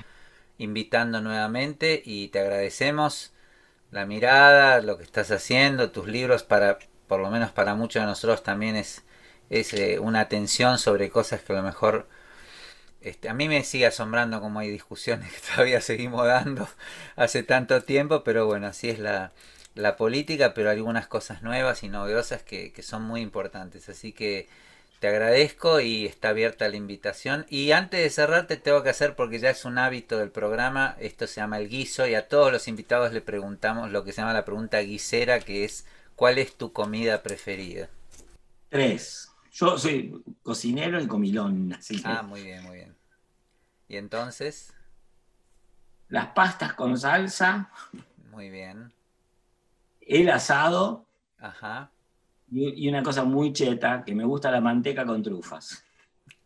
invitando 0.59 1.21
nuevamente 1.21 2.03
y 2.05 2.29
te 2.29 2.41
agradecemos 2.41 3.33
la 3.91 4.07
mirada, 4.07 4.83
lo 4.83 4.99
que 4.99 5.05
estás 5.05 5.31
haciendo, 5.31 5.91
tus 5.91 6.09
libros 6.09 6.43
para, 6.45 6.79
por 7.09 7.21
lo 7.21 7.31
menos 7.31 7.51
para 7.53 7.75
muchos 7.75 8.03
de 8.03 8.07
nosotros 8.07 8.43
también 8.43 8.77
es, 8.77 9.05
es 9.51 9.73
eh, 9.75 9.99
una 10.01 10.21
atención 10.21 10.79
sobre 10.79 11.11
cosas 11.11 11.43
que 11.43 11.53
a 11.55 11.57
lo 11.57 11.63
mejor 11.63 12.09
este, 13.01 13.29
a 13.29 13.35
mí 13.35 13.49
me 13.49 13.63
sigue 13.65 13.87
asombrando 13.87 14.41
cómo 14.41 14.61
hay 14.61 14.71
discusiones 14.71 15.33
que 15.33 15.41
todavía 15.55 15.81
seguimos 15.81 16.27
dando 16.27 16.69
hace 17.17 17.43
tanto 17.43 17.83
tiempo, 17.83 18.25
pero 18.25 18.47
bueno, 18.47 18.67
así 18.69 18.91
es 18.91 18.99
la, 18.99 19.33
la 19.75 19.97
política, 19.97 20.55
pero 20.55 20.71
algunas 20.71 21.07
cosas 21.07 21.43
nuevas 21.43 21.83
y 21.83 21.89
novedosas 21.89 22.43
que, 22.43 22.73
que 22.73 22.83
son 22.83 23.03
muy 23.03 23.21
importantes. 23.21 23.89
Así 23.89 24.13
que 24.13 24.49
te 25.05 25.09
agradezco 25.09 25.81
y 25.81 26.07
está 26.07 26.31
abierta 26.31 26.67
la 26.67 26.77
invitación. 26.77 27.45
Y 27.51 27.73
antes 27.73 28.01
de 28.01 28.09
cerrar 28.09 28.47
te 28.47 28.57
tengo 28.57 28.83
que 28.83 28.89
hacer, 28.89 29.15
porque 29.15 29.39
ya 29.39 29.51
es 29.51 29.67
un 29.67 29.77
hábito 29.77 30.17
del 30.17 30.31
programa, 30.31 30.97
esto 30.99 31.27
se 31.27 31.43
llama 31.43 31.59
el 31.59 31.69
guiso 31.69 32.07
y 32.07 32.15
a 32.15 32.27
todos 32.27 32.51
los 32.51 32.69
invitados 32.69 33.13
le 33.13 33.21
preguntamos 33.21 33.91
lo 33.91 34.03
que 34.03 34.13
se 34.13 34.23
llama 34.23 34.33
la 34.33 34.47
pregunta 34.47 34.79
guisera, 34.79 35.41
que 35.41 35.67
es 35.67 35.85
¿cuál 36.17 36.39
es 36.39 36.57
tu 36.57 36.73
comida 36.73 37.23
preferida? 37.23 37.91
Tres. 38.71 39.31
Yo 39.53 39.77
soy 39.77 40.25
cocinero 40.43 40.99
y 40.99 41.07
comilón, 41.07 41.75
así 41.75 42.01
que 42.01 42.09
Ah, 42.09 42.23
muy 42.23 42.43
bien, 42.43 42.63
muy 42.63 42.77
bien. 42.77 42.97
Y 43.89 43.99
entonces, 43.99 44.73
las 46.09 46.29
pastas 46.29 46.73
con 46.73 46.99
salsa, 46.99 47.69
muy 48.31 48.49
bien. 48.49 48.91
el 50.01 50.31
asado 50.31 51.05
Ajá. 51.39 51.91
Y, 52.51 52.87
y 52.87 52.89
una 52.89 53.03
cosa 53.03 53.25
muy 53.25 53.53
cheta, 53.53 54.03
que 54.05 54.15
me 54.15 54.25
gusta 54.25 54.51
la 54.51 54.61
manteca 54.61 55.05
con 55.07 55.23
trufas. 55.23 55.85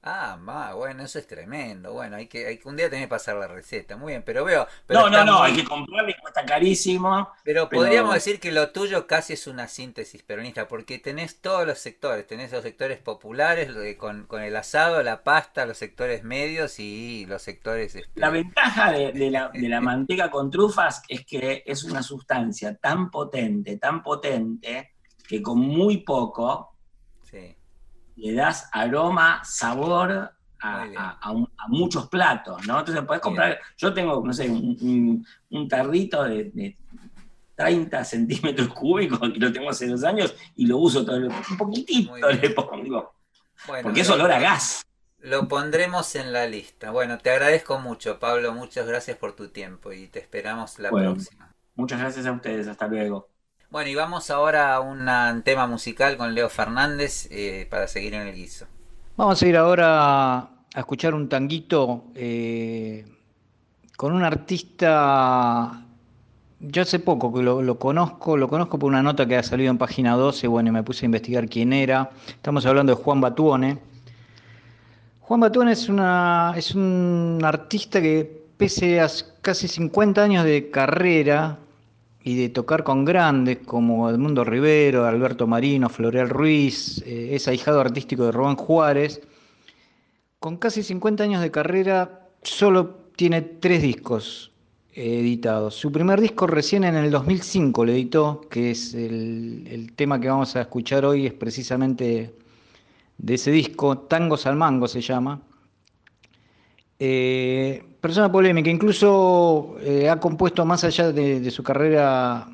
Ah, 0.00 0.38
ma, 0.40 0.74
bueno, 0.74 1.02
eso 1.02 1.18
es 1.18 1.26
tremendo. 1.26 1.92
Bueno, 1.92 2.16
hay 2.16 2.28
que, 2.28 2.46
hay 2.46 2.58
que 2.58 2.68
un 2.68 2.76
día 2.76 2.88
tenés 2.88 3.06
que 3.06 3.10
pasar 3.10 3.36
la 3.36 3.48
receta. 3.48 3.96
Muy 3.96 4.12
bien, 4.12 4.22
pero 4.24 4.44
veo. 4.44 4.66
Pero 4.86 5.00
No, 5.00 5.10
no, 5.10 5.24
no, 5.24 5.38
muy- 5.40 5.50
hay 5.50 5.56
que 5.56 5.64
comprarle, 5.64 6.16
cuesta 6.22 6.46
carísimo. 6.46 7.28
Pero 7.44 7.68
pero- 7.68 7.82
podríamos 7.82 8.14
decir 8.14 8.38
que 8.38 8.52
lo 8.52 8.70
tuyo 8.70 9.06
casi 9.08 9.32
es 9.34 9.46
una 9.48 9.66
síntesis 9.66 10.22
peronista, 10.22 10.68
porque 10.68 10.98
tenés 11.00 11.40
todos 11.40 11.66
los 11.66 11.78
sectores, 11.80 12.26
tenés 12.28 12.52
los 12.52 12.62
sectores 12.62 12.98
populares 13.00 13.70
con, 13.98 14.26
con 14.26 14.40
el 14.42 14.54
asado, 14.56 15.02
la 15.02 15.24
pasta, 15.24 15.66
los 15.66 15.76
sectores 15.76 16.22
medios 16.22 16.78
y 16.78 17.26
los 17.26 17.42
sectores... 17.42 17.96
este, 17.96 18.08
La 18.20 18.30
ventaja 18.30 18.92
de, 18.92 19.12
de 19.12 19.30
la, 19.32 19.48
de 19.52 19.68
la 19.68 19.80
manteca 19.82 20.30
con 20.30 20.48
trufas 20.50 21.02
es 21.08 21.26
que 21.26 21.64
es 21.66 21.82
una 21.84 22.02
sustancia 22.04 22.76
tan 22.76 23.10
potente, 23.10 23.76
tan 23.78 24.02
potente, 24.02 24.92
que 25.28 25.42
con 25.42 25.58
muy 25.60 25.98
poco 25.98 26.74
sí. 27.22 27.54
le 28.16 28.32
das 28.32 28.68
aroma, 28.72 29.42
sabor 29.44 30.32
a, 30.60 30.78
Muy 30.80 30.88
bien. 30.88 31.00
a- 31.00 31.10
a 31.20 31.30
un- 31.30 31.48
a 31.56 31.68
muchos 31.68 32.08
platos, 32.08 32.66
¿no? 32.66 32.80
Entonces 32.80 33.04
podés 33.04 33.22
comprar, 33.22 33.60
yo 33.76 33.92
tengo, 33.94 34.20
no 34.26 34.32
sé, 34.32 34.48
un, 34.50 34.76
un- 34.80 35.26
un 35.50 35.68
tarrito 35.68 36.24
de, 36.24 36.44
de 36.52 36.76
30 37.54 38.04
centímetros 38.04 38.68
cúbicos 38.68 39.20
y 39.34 39.38
lo 39.38 39.52
tengo 39.52 39.68
hace 39.70 39.86
dos 39.86 40.02
años 40.04 40.34
y 40.56 40.66
lo 40.66 40.78
uso 40.78 41.04
todo 41.04 41.16
el 41.16 41.24
un 41.26 41.56
poquitito 41.56 42.16
le 42.30 42.50
pongo, 42.50 43.12
Bueno, 43.66 43.82
porque 43.82 44.00
es 44.00 44.08
lo- 44.08 44.14
olor 44.14 44.32
a 44.32 44.40
gas. 44.40 44.84
Lo 45.20 45.46
pondremos 45.48 46.14
en 46.14 46.32
la 46.32 46.46
lista. 46.46 46.92
Bueno, 46.92 47.18
te 47.18 47.30
agradezco 47.30 47.80
mucho, 47.80 48.20
Pablo. 48.20 48.52
Muchas 48.54 48.86
gracias 48.86 49.16
por 49.16 49.34
tu 49.34 49.48
tiempo 49.48 49.92
y 49.92 50.06
te 50.06 50.20
esperamos 50.20 50.78
la 50.78 50.90
Bueno. 50.90 51.12
próxima. 51.14 51.52
Muchas 51.74 51.98
gracias 52.00 52.24
a 52.26 52.32
ustedes, 52.32 52.68
hasta 52.68 52.86
luego. 52.86 53.28
Bueno, 53.70 53.90
y 53.90 53.94
vamos 53.94 54.30
ahora 54.30 54.74
a 54.74 54.80
un 54.80 55.42
tema 55.42 55.66
musical 55.66 56.16
con 56.16 56.34
Leo 56.34 56.48
Fernández 56.48 57.28
eh, 57.30 57.66
para 57.70 57.86
seguir 57.86 58.14
en 58.14 58.26
el 58.26 58.34
guiso. 58.34 58.64
Vamos 59.14 59.42
a 59.42 59.46
ir 59.46 59.58
ahora 59.58 60.38
a 60.38 60.48
escuchar 60.74 61.12
un 61.12 61.28
tanguito 61.28 62.04
eh, 62.14 63.04
con 63.94 64.14
un 64.14 64.24
artista. 64.24 65.84
Yo 66.60 66.80
hace 66.82 66.98
poco 66.98 67.30
que 67.30 67.42
lo, 67.42 67.60
lo 67.60 67.78
conozco, 67.78 68.38
lo 68.38 68.48
conozco 68.48 68.78
por 68.78 68.88
una 68.88 69.02
nota 69.02 69.26
que 69.26 69.36
ha 69.36 69.42
salido 69.42 69.70
en 69.70 69.76
página 69.76 70.16
12, 70.16 70.46
bueno, 70.48 70.70
y 70.70 70.72
me 70.72 70.82
puse 70.82 71.04
a 71.04 71.06
investigar 71.06 71.46
quién 71.46 71.74
era. 71.74 72.10
Estamos 72.26 72.64
hablando 72.64 72.96
de 72.96 73.02
Juan 73.02 73.20
Batuone. 73.20 73.78
Juan 75.20 75.40
Batuone 75.40 75.72
es, 75.72 75.90
una, 75.90 76.54
es 76.56 76.74
un 76.74 77.38
artista 77.44 78.00
que 78.00 78.44
pese 78.56 78.98
a 78.98 79.08
casi 79.42 79.68
50 79.68 80.22
años 80.22 80.44
de 80.44 80.70
carrera 80.70 81.58
y 82.28 82.36
de 82.36 82.50
tocar 82.50 82.84
con 82.84 83.06
grandes 83.06 83.56
como 83.64 84.10
Edmundo 84.10 84.44
Rivero, 84.44 85.06
Alberto 85.06 85.46
Marino, 85.46 85.88
Floreal 85.88 86.28
Ruiz, 86.28 87.02
eh, 87.06 87.30
es 87.32 87.48
ahijado 87.48 87.80
artístico 87.80 88.26
de 88.26 88.32
Rubén 88.32 88.56
Juárez, 88.56 89.22
con 90.38 90.58
casi 90.58 90.82
50 90.82 91.24
años 91.24 91.40
de 91.40 91.50
carrera 91.50 92.28
solo 92.42 92.96
tiene 93.16 93.40
tres 93.40 93.80
discos 93.80 94.52
eh, 94.92 95.20
editados. 95.20 95.74
Su 95.74 95.90
primer 95.90 96.20
disco 96.20 96.46
recién 96.46 96.84
en 96.84 96.96
el 96.96 97.10
2005 97.10 97.86
lo 97.86 97.92
editó, 97.92 98.42
que 98.50 98.72
es 98.72 98.92
el, 98.92 99.90
tema 99.96 100.20
que 100.20 100.28
vamos 100.28 100.54
a 100.54 100.60
escuchar 100.60 101.06
hoy, 101.06 101.24
es 101.24 101.32
precisamente 101.32 102.34
de 103.16 103.34
ese 103.34 103.50
disco, 103.50 104.00
Tangos 104.00 104.44
al 104.44 104.56
Mango 104.56 104.86
se 104.86 105.00
llama. 105.00 105.40
Eh, 106.98 107.87
persona 108.00 108.30
polémica, 108.30 108.70
incluso 108.70 109.76
eh, 109.80 110.08
ha 110.08 110.20
compuesto 110.20 110.64
más 110.64 110.84
allá 110.84 111.12
de, 111.12 111.50
su 111.50 111.62
carrera 111.62 112.46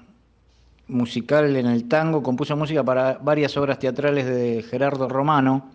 musical 0.88 1.56
en 1.56 1.66
el 1.66 1.88
tango, 1.88 2.22
compuso 2.22 2.56
música 2.56 2.82
para 2.82 3.18
varias 3.18 3.56
obras 3.56 3.78
teatrales 3.78 4.26
de 4.26 4.62
Gerardo 4.62 5.08
Romano. 5.08 5.70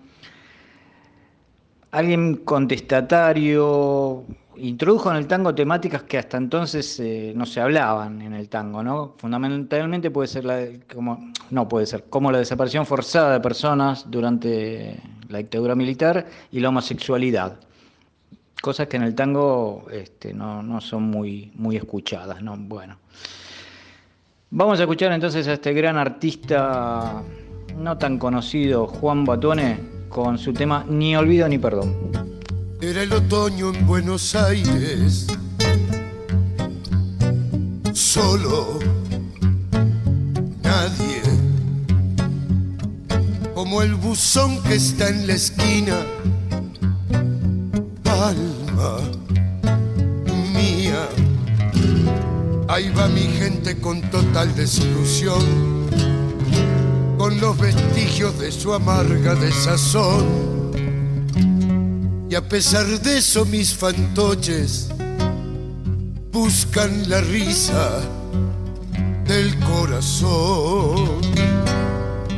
Alguien 1.92 2.36
contestatario, 2.38 4.24
introdujo 4.58 5.10
en 5.10 5.18
el 5.18 5.28
tango 5.28 5.56
temáticas 5.56 6.04
que 6.04 6.20
hasta 6.20 6.38
entonces 6.38 7.00
eh, 7.00 7.34
no 7.36 7.46
se 7.48 7.62
hablaban 7.62 8.22
en 8.22 8.34
el 8.34 8.50
tango, 8.50 8.84
¿no? 8.84 9.16
Fundamentalmente 9.18 10.12
puede 10.12 10.28
ser 10.28 10.46
la, 10.46 10.68
como, 10.94 11.32
no 11.50 11.68
puede 11.68 11.88
ser, 11.88 12.06
como 12.10 12.32
la 12.32 12.38
desaparición 12.38 12.86
forzada 12.86 13.34
de 13.34 13.40
personas 13.40 14.06
durante 14.10 15.00
la 15.30 15.40
dictadura 15.40 15.74
militar 15.74 16.28
y 16.52 16.60
la 16.60 16.70
homosexualidad 16.70 17.60
cosas 18.62 18.88
que 18.88 18.98
en 18.98 19.04
el 19.04 19.16
tango 19.16 19.88
este, 19.92 20.34
no, 20.34 20.62
no 20.64 20.82
son 20.82 21.04
muy, 21.04 21.52
muy 21.56 21.76
escuchadas, 21.76 22.42
¿no? 22.42 22.56
Bueno. 22.58 22.98
Vamos 24.52 24.80
a 24.80 24.84
escuchar 24.84 25.12
entonces 25.12 25.48
a 25.48 25.54
este 25.54 25.74
gran 25.74 25.98
artista 25.98 27.22
no 27.78 27.98
tan 27.98 28.18
conocido, 28.18 28.88
Juan 28.88 29.24
Batuone, 29.24 29.80
con 30.10 30.38
su 30.38 30.54
tema 30.54 30.86
Ni 30.90 31.16
olvido 31.16 31.48
ni 31.48 31.58
perdón. 31.58 31.96
Era 32.82 33.04
el 33.04 33.14
otoño 33.14 33.74
en 33.74 33.86
Buenos 33.86 34.36
Aires. 34.36 35.28
Solo 37.94 38.80
nadie. 40.64 41.22
Como 43.54 43.82
el 43.82 43.96
buzón 43.96 44.64
que 44.64 44.76
está 44.76 45.10
en 45.10 45.28
la 45.28 45.34
esquina. 45.34 45.98
Alma 48.20 48.98
mía. 50.54 51.08
Ahí 52.68 52.90
va 52.90 53.08
mi 53.08 53.22
gente 53.22 53.80
con 53.80 54.02
total 54.12 54.54
desilusión. 54.56 55.88
Con 57.18 57.40
los 57.40 57.58
vestigios 57.58 58.38
de 58.38 58.52
su 58.52 58.74
amarga 58.74 59.36
desazón. 59.36 60.26
Y 62.30 62.36
a 62.36 62.48
pesar 62.48 62.86
de 62.86 63.20
eso 63.20 63.46
mis 63.46 63.74
fantoches 63.74 64.90
buscan 66.32 67.10
la 67.10 67.22
risa 67.22 68.02
del 69.26 69.58
corazón. 69.60 71.22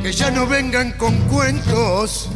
Que 0.00 0.12
ya 0.12 0.30
no 0.30 0.46
vengan 0.46 0.92
con 0.92 1.16
cuentos, 1.28 2.28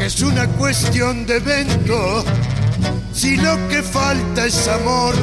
es 0.00 0.22
una 0.22 0.46
cuestión 0.48 1.26
de 1.26 1.36
evento. 1.36 2.24
Si 3.12 3.36
lo 3.36 3.68
que 3.68 3.82
falta 3.82 4.46
es 4.46 4.68
amor, 4.68 5.14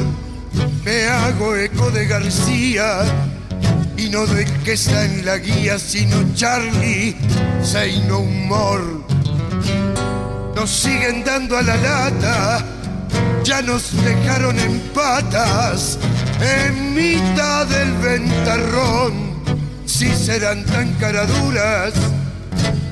me 0.84 1.04
hago 1.04 1.56
eco 1.56 1.90
de 1.90 2.06
García. 2.06 3.02
Y 3.96 4.08
no 4.08 4.26
del 4.26 4.50
que 4.64 4.72
está 4.72 5.04
en 5.04 5.24
la 5.24 5.38
guía, 5.38 5.78
sino 5.78 6.16
Charlie, 6.34 7.16
say 7.62 8.02
no 8.08 8.18
humor 8.20 9.02
nos 10.62 10.70
siguen 10.70 11.24
dando 11.24 11.56
a 11.56 11.62
la 11.62 11.76
lata, 11.76 12.64
ya 13.42 13.62
nos 13.62 13.90
dejaron 14.04 14.56
en 14.60 14.78
patas, 14.94 15.98
en 16.40 16.94
mitad 16.94 17.66
del 17.66 17.92
ventarrón, 17.94 19.42
si 19.86 20.14
serán 20.14 20.64
tan 20.66 20.92
caraduras, 21.00 21.94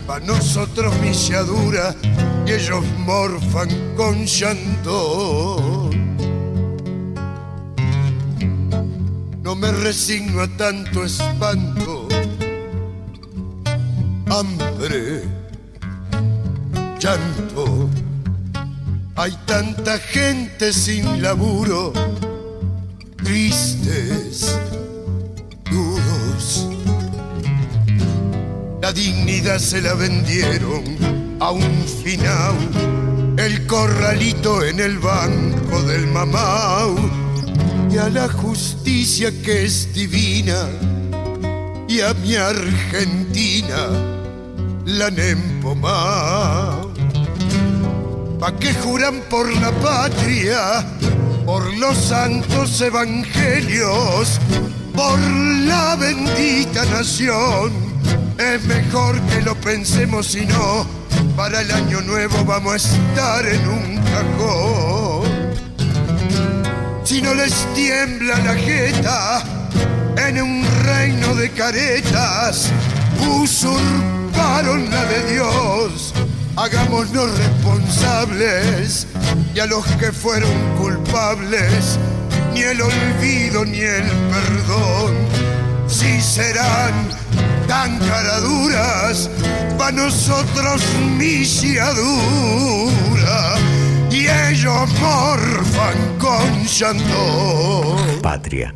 para 0.05 0.25
nosotros 0.27 0.93
milladura 1.01 1.95
y 2.51 2.53
ellos 2.53 2.85
morfan 3.07 3.69
con 3.97 4.27
llanto. 4.27 5.91
No 9.43 9.55
me 9.55 9.71
resigno 9.71 10.43
a 10.43 10.49
tanto 10.57 11.05
espanto, 11.05 12.09
hambre 14.29 15.23
llanto. 16.99 17.89
Hay 19.17 19.37
tanta 19.47 19.99
gente 19.99 20.73
sin 20.73 21.23
laburo, 21.23 21.93
tristes, 23.23 24.59
duros. 25.71 26.69
La 28.81 28.93
dignidad 28.93 29.59
se 29.59 29.83
la 29.83 29.95
vendieron 29.95 31.00
a 31.41 31.51
un 31.51 31.85
final, 32.05 32.55
el 33.39 33.67
corralito 33.67 34.63
en 34.63 34.79
el 34.79 34.99
banco 34.99 35.83
del 35.83 36.07
mamau 36.07 36.95
y 37.91 37.97
a 37.97 38.11
la 38.11 38.29
justicia 38.29 39.33
que 39.43 39.65
es 39.65 39.93
divina 39.95 40.69
y 41.89 42.03
a 42.03 42.13
mi 42.15 42.37
Argentina 42.37 43.89
la 44.85 45.07
han 45.07 45.19
empomado. 45.19 46.93
¿Pa' 48.39 48.57
qué 48.59 48.75
juran 48.75 49.23
por 49.31 49.51
la 49.57 49.73
patria? 49.73 50.87
Por 51.47 51.77
los 51.79 51.97
santos 51.97 52.81
evangelios, 52.81 54.39
por 54.95 55.19
la 55.19 55.97
bendita 55.97 56.85
nación. 56.85 57.73
Es 58.39 58.63
mejor 58.65 59.21
que 59.23 59.43
lo 59.43 59.55
pensemos 59.57 60.35
y 60.35 60.47
no, 60.47 61.00
para 61.37 61.61
el 61.61 61.71
año 61.71 62.01
nuevo 62.03 62.45
vamos 62.45 62.73
a 62.73 62.77
estar 62.77 63.47
en 63.47 63.69
un 63.69 63.97
cajón. 64.05 65.31
Si 67.05 67.21
no 67.23 67.35
les 67.35 67.67
tiembla 67.75 68.39
la 68.39 68.55
jeta 68.55 69.43
en 70.17 70.43
un 70.43 70.65
reino 70.85 71.35
de 71.35 71.51
caretas 71.51 72.71
usurparon 73.29 74.91
la 74.91 75.05
de 75.05 75.33
Dios. 75.33 76.15
Hagámonos 76.57 77.39
responsables 77.39 79.07
y 79.55 79.61
a 79.61 79.67
los 79.67 79.85
que 79.97 80.13
fueron 80.13 80.51
culpables, 80.79 81.99
ni 82.53 82.63
el 82.63 82.83
olvido 82.83 83.65
ni 83.65 83.81
el 83.81 84.05
perdón. 84.31 85.15
Si 85.89 86.21
serán 86.21 87.09
tan 87.67 87.99
caraduras, 87.99 89.31
para 89.81 89.93
nosotros 89.93 90.83
misiadura 91.17 91.95
y 94.11 94.27
ellos 94.29 94.91
morfan 95.01 96.19
con 96.19 96.65
llanto. 96.67 97.97
Patria. 98.23 98.75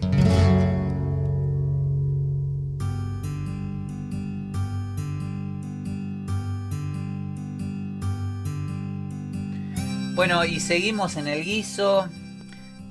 Bueno, 10.14 10.46
y 10.46 10.58
seguimos 10.58 11.16
en 11.16 11.28
el 11.28 11.44
guiso. 11.44 12.08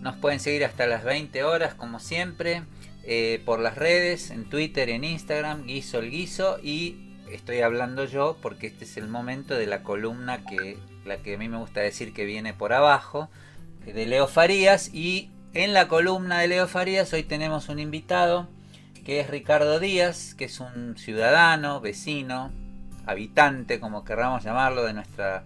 Nos 0.02 0.18
pueden 0.18 0.40
seguir 0.40 0.66
hasta 0.66 0.86
las 0.86 1.04
20 1.04 1.44
horas, 1.44 1.74
como 1.74 2.00
siempre, 2.00 2.62
eh, 3.06 3.42
por 3.44 3.60
las 3.60 3.76
redes, 3.76 4.30
en 4.30 4.46
Twitter, 4.46 4.90
en 4.90 5.04
Instagram, 5.04 5.66
guiso 5.66 5.98
el 5.98 6.12
guiso. 6.12 6.60
Y 6.62 7.03
estoy 7.36 7.62
hablando 7.62 8.06
yo 8.06 8.38
porque 8.42 8.68
este 8.68 8.86
es 8.86 8.98
el 8.98 9.08
momento 9.08 9.56
de 9.56 9.68
la 9.68 9.84
columna 9.84 10.46
que, 10.46 10.78
la 11.06 11.18
que 11.18 11.36
a 11.36 11.38
mí 11.38 11.50
me 11.50 11.58
gusta 11.58 11.82
decir 11.82 12.14
que 12.14 12.26
viene 12.26 12.54
por 12.54 12.74
abajo, 12.74 13.30
de 13.86 14.06
Leo 14.06 14.28
Farías. 14.28 14.94
Y 14.94 15.32
en 15.54 15.74
la 15.74 15.88
columna 15.88 16.40
de 16.40 16.48
Leo 16.48 16.68
Farías 16.68 17.12
hoy 17.14 17.24
tenemos 17.24 17.70
un 17.70 17.80
invitado 17.80 18.48
que 19.04 19.20
es 19.20 19.30
Ricardo 19.30 19.80
Díaz, 19.80 20.34
que 20.34 20.46
es 20.46 20.60
un 20.60 20.96
ciudadano, 20.98 21.82
vecino, 21.82 22.52
habitante, 23.06 23.80
como 23.80 24.06
querramos 24.06 24.44
llamarlo, 24.44 24.84
de 24.84 24.94
nuestra 24.94 25.44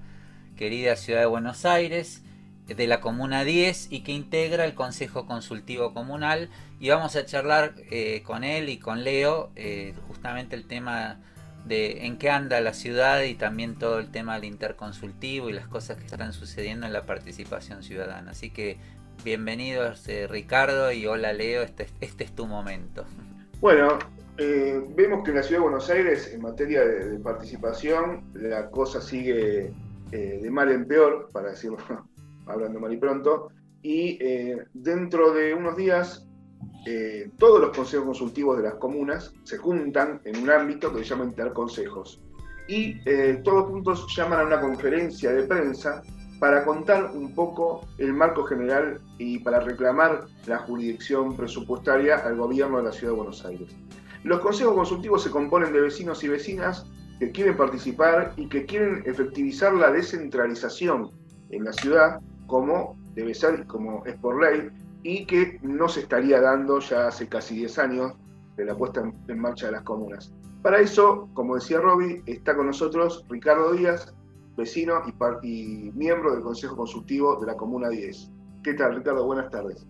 querida 0.55 0.95
ciudad 0.95 1.22
de 1.22 1.26
Buenos 1.26 1.65
Aires, 1.65 2.22
de 2.68 2.88
la 2.88 2.99
Comuna 2.99 3.43
10 3.43 3.91
y 3.91 4.01
que 4.01 4.11
integra 4.11 4.65
el 4.65 4.76
Consejo 4.76 5.26
Consultivo 5.26 5.93
Comunal. 5.93 6.49
Y 6.80 6.89
vamos 6.89 7.15
a 7.15 7.26
charlar 7.26 7.73
eh, 7.89 8.22
con 8.23 8.43
él 8.43 8.69
y 8.69 8.77
con 8.77 9.03
Leo 9.03 9.51
eh, 9.55 9.95
justamente 10.07 10.55
el 10.55 10.65
tema 10.65 11.19
de 11.68 12.06
en 12.06 12.18
qué 12.18 12.30
anda 12.30 12.61
la 12.61 12.73
ciudad 12.73 13.22
y 13.23 13.35
también 13.35 13.76
todo 13.76 13.99
el 13.99 14.10
tema 14.10 14.35
del 14.35 14.45
interconsultivo 14.45 15.49
y 15.49 15.53
las 15.53 15.68
cosas 15.68 15.98
que 15.98 16.06
están 16.06 16.34
sucediendo 16.34 16.85
en 16.85 16.94
la 16.94 17.06
participación 17.06 17.84
ciudadana. 17.84 18.31
Así 18.31 18.49
que 18.49 18.77
bienvenidos 19.23 20.07
eh, 20.07 20.27
Ricardo 20.27 20.91
y 20.91 21.06
hola 21.06 21.34
Leo, 21.34 21.64
este, 21.64 21.88
este 22.02 22.23
es 22.23 22.34
tu 22.34 22.45
momento. 22.48 23.06
Bueno, 23.60 23.99
eh, 24.38 24.81
vemos 24.95 25.23
que 25.23 25.31
en 25.31 25.38
la 25.38 25.44
ciudad 25.44 25.61
de 25.61 25.64
Buenos 25.64 25.89
Aires, 25.89 26.31
en 26.34 26.41
materia 26.41 26.85
de, 26.85 27.19
participación, 27.19 28.23
la 28.34 28.69
cosa 28.69 29.02
sigue 29.02 29.73
eh, 30.11 30.39
de 30.41 30.52
mal 30.52 30.72
en 30.72 30.85
peor, 30.85 31.30
para 31.34 31.49
decirlo 31.49 31.77
hablando 32.45 32.80
mal 32.80 32.94
y 32.94 32.98
pronto, 32.98 33.49
y 33.81 34.19
dentro 34.73 35.31
de 35.34 35.53
unos 35.53 35.77
días 35.77 36.27
eh, 36.85 37.31
todos 37.38 37.59
los 37.59 37.75
consejos 37.75 38.05
consultivos 38.05 38.57
de 38.57 38.63
las 38.63 38.75
comunas 38.75 39.34
se 39.43 39.57
juntan 39.57 40.21
en 40.23 40.41
un 40.43 40.49
ámbito 40.49 40.93
que 40.93 40.99
se 40.99 41.05
llama 41.05 41.25
interconsejos. 41.25 42.21
Y 42.67 42.97
eh, 43.05 43.41
todos 43.43 43.69
juntos 43.69 44.07
llaman 44.15 44.39
a 44.39 44.43
una 44.43 44.61
conferencia 44.61 45.31
de 45.31 45.43
prensa 45.43 46.01
para 46.39 46.63
contar 46.63 47.11
un 47.13 47.34
poco 47.34 47.88
el 47.97 48.13
marco 48.13 48.43
general 48.43 49.01
y 49.17 49.39
para 49.39 49.59
reclamar 49.59 50.27
la 50.45 50.59
jurisdicción 50.59 51.35
presupuestaria 51.35 52.17
al 52.17 52.38
gobierno 52.38 52.77
de 52.77 52.84
la 52.84 52.91
Ciudad 52.91 53.13
de 53.13 53.17
Buenos 53.17 53.45
Aires. 53.45 53.75
Los 54.23 54.39
consejos 54.39 54.75
consultivos 54.75 55.23
se 55.23 55.31
componen 55.31 55.73
de 55.73 55.81
vecinos 55.81 56.23
y 56.23 56.27
vecinas 56.27 56.85
que 57.19 57.31
quieren 57.31 57.57
participar 57.57 58.34
y 58.38 58.47
que 58.47 58.65
quieren 58.65 59.03
efectivizar 59.05 59.73
la 59.73 59.91
descentralización 59.91 61.09
en 61.49 61.63
la 61.63 61.73
ciudad 61.73 62.19
como 62.45 62.97
debe 63.13 63.34
ser, 63.34 63.65
como 63.65 64.05
es 64.05 64.15
por 64.15 64.41
ley, 64.41 64.69
y 65.03 65.26
que 65.26 65.60
no 65.61 65.88
se 65.88 66.02
estaría 66.02 66.41
dando 66.41 66.80
ya 66.80 67.07
hace 67.07 67.28
casi 67.28 67.56
10 67.56 67.80
años 67.80 68.14
de 68.56 68.65
la 68.65 68.76
puesta 68.76 69.03
en, 69.28 69.40
marcha 69.40 69.68
de 69.68 69.74
las 69.74 69.84
comunas. 69.84 70.34
Para 70.61 70.80
eso, 70.80 71.30
como 71.34 71.56
decía 71.56 71.80
Roby, 71.80 72.24
está 72.26 72.56
con 72.56 72.68
nosotros 72.68 73.24
Ricardo 73.30 73.74
Díaz, 73.74 74.14
vecino 74.57 74.95
y, 75.44 75.91
miembro 75.94 76.34
del 76.34 76.41
Consejo 76.41 76.76
Consultivo 76.76 77.40
de 77.40 77.45
la 77.48 77.56
Comuna 77.56 77.90
10. 77.90 78.32
¿Qué 78.64 78.74
tal, 78.74 78.95
Ricardo? 78.95 79.26
Buenas 79.26 79.52
tardes. 79.52 79.86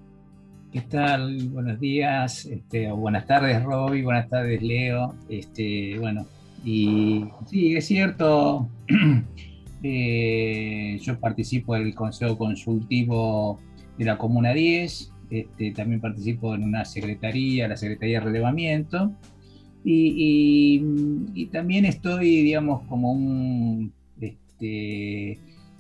¿Qué 0.72 0.82
tal? 0.82 1.48
Buenos 1.50 1.80
días, 1.80 2.46
este, 2.46 2.92
buenas 2.92 3.26
tardes, 3.26 3.64
Roby, 3.64 4.04
buenas 4.04 4.30
tardes, 4.30 4.62
Leo. 4.62 5.16
Este, 5.30 5.98
bueno, 5.98 6.26
y 6.66 7.26
sí, 7.46 7.78
es 7.78 7.86
cierto, 7.86 8.68
eh, 9.84 11.00
yo 11.02 11.20
participo 11.20 11.76
del 11.76 11.96
Consejo 11.96 12.38
Consultivo 12.38 13.60
de 13.98 14.06
la 14.06 14.18
Comuna 14.18 14.54
10, 14.54 15.12
este, 15.30 15.72
también 15.72 16.00
participo 16.02 16.56
en 16.56 16.64
una 16.64 16.86
secretaría, 16.86 17.68
la 17.68 17.78
Secretaría 17.78 18.20
de 18.20 18.26
Relevamiento, 18.26 19.12
y, 19.90 21.46
también 21.52 21.86
estoy, 21.86 22.42
digamos, 22.44 22.82
como 22.88 23.14
un 23.14 23.94
este, 24.20 25.40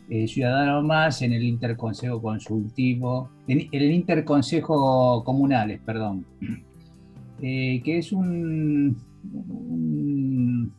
eh, 0.10 0.27
ciudadano 0.27 0.81
más 0.81 1.22
en 1.22 1.34
el 1.34 1.44
Interconsejo 1.44 2.22
Consultivo, 2.22 3.30
en 3.48 3.68
el 3.72 3.91
Interconsejo 3.91 5.23
Comunales, 5.26 5.81
perdón, 5.85 6.26
eh, 7.41 7.81
que 7.84 7.98
es 7.98 8.14
un, 8.14 8.98
un- 9.34 10.73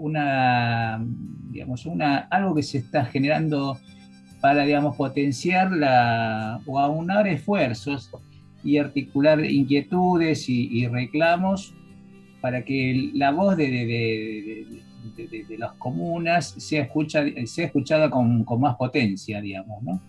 una, 0.00 1.04
digamos, 1.50 1.84
una, 1.86 2.18
algo 2.18 2.54
que 2.54 2.62
se 2.62 2.78
está 2.78 3.04
generando 3.06 3.78
para, 4.40 4.64
digamos, 4.64 4.96
potenciar 4.96 5.72
la, 5.72 6.60
o 6.66 6.78
aunar 6.78 7.26
esfuerzos 7.26 8.10
y 8.62 8.78
articular 8.78 9.44
inquietudes 9.44 10.48
y, 10.48 10.86
reclamos 10.88 11.74
para 12.40 12.64
que 12.64 13.10
la 13.14 13.30
voz 13.32 13.56
de, 13.56 13.68
de- 13.70 13.86
de- 15.16 15.44
de- 15.48 15.58
las 15.58 15.72
comunas 15.72 16.50
sea, 16.58 16.82
escucha, 16.82 17.24
sea 17.46 17.66
escuchada 17.66 18.08
con, 18.10 18.44
con 18.44 18.60
más 18.60 18.76
potencia, 18.76 19.40
digamos, 19.40 19.82
¿no? 19.82 20.00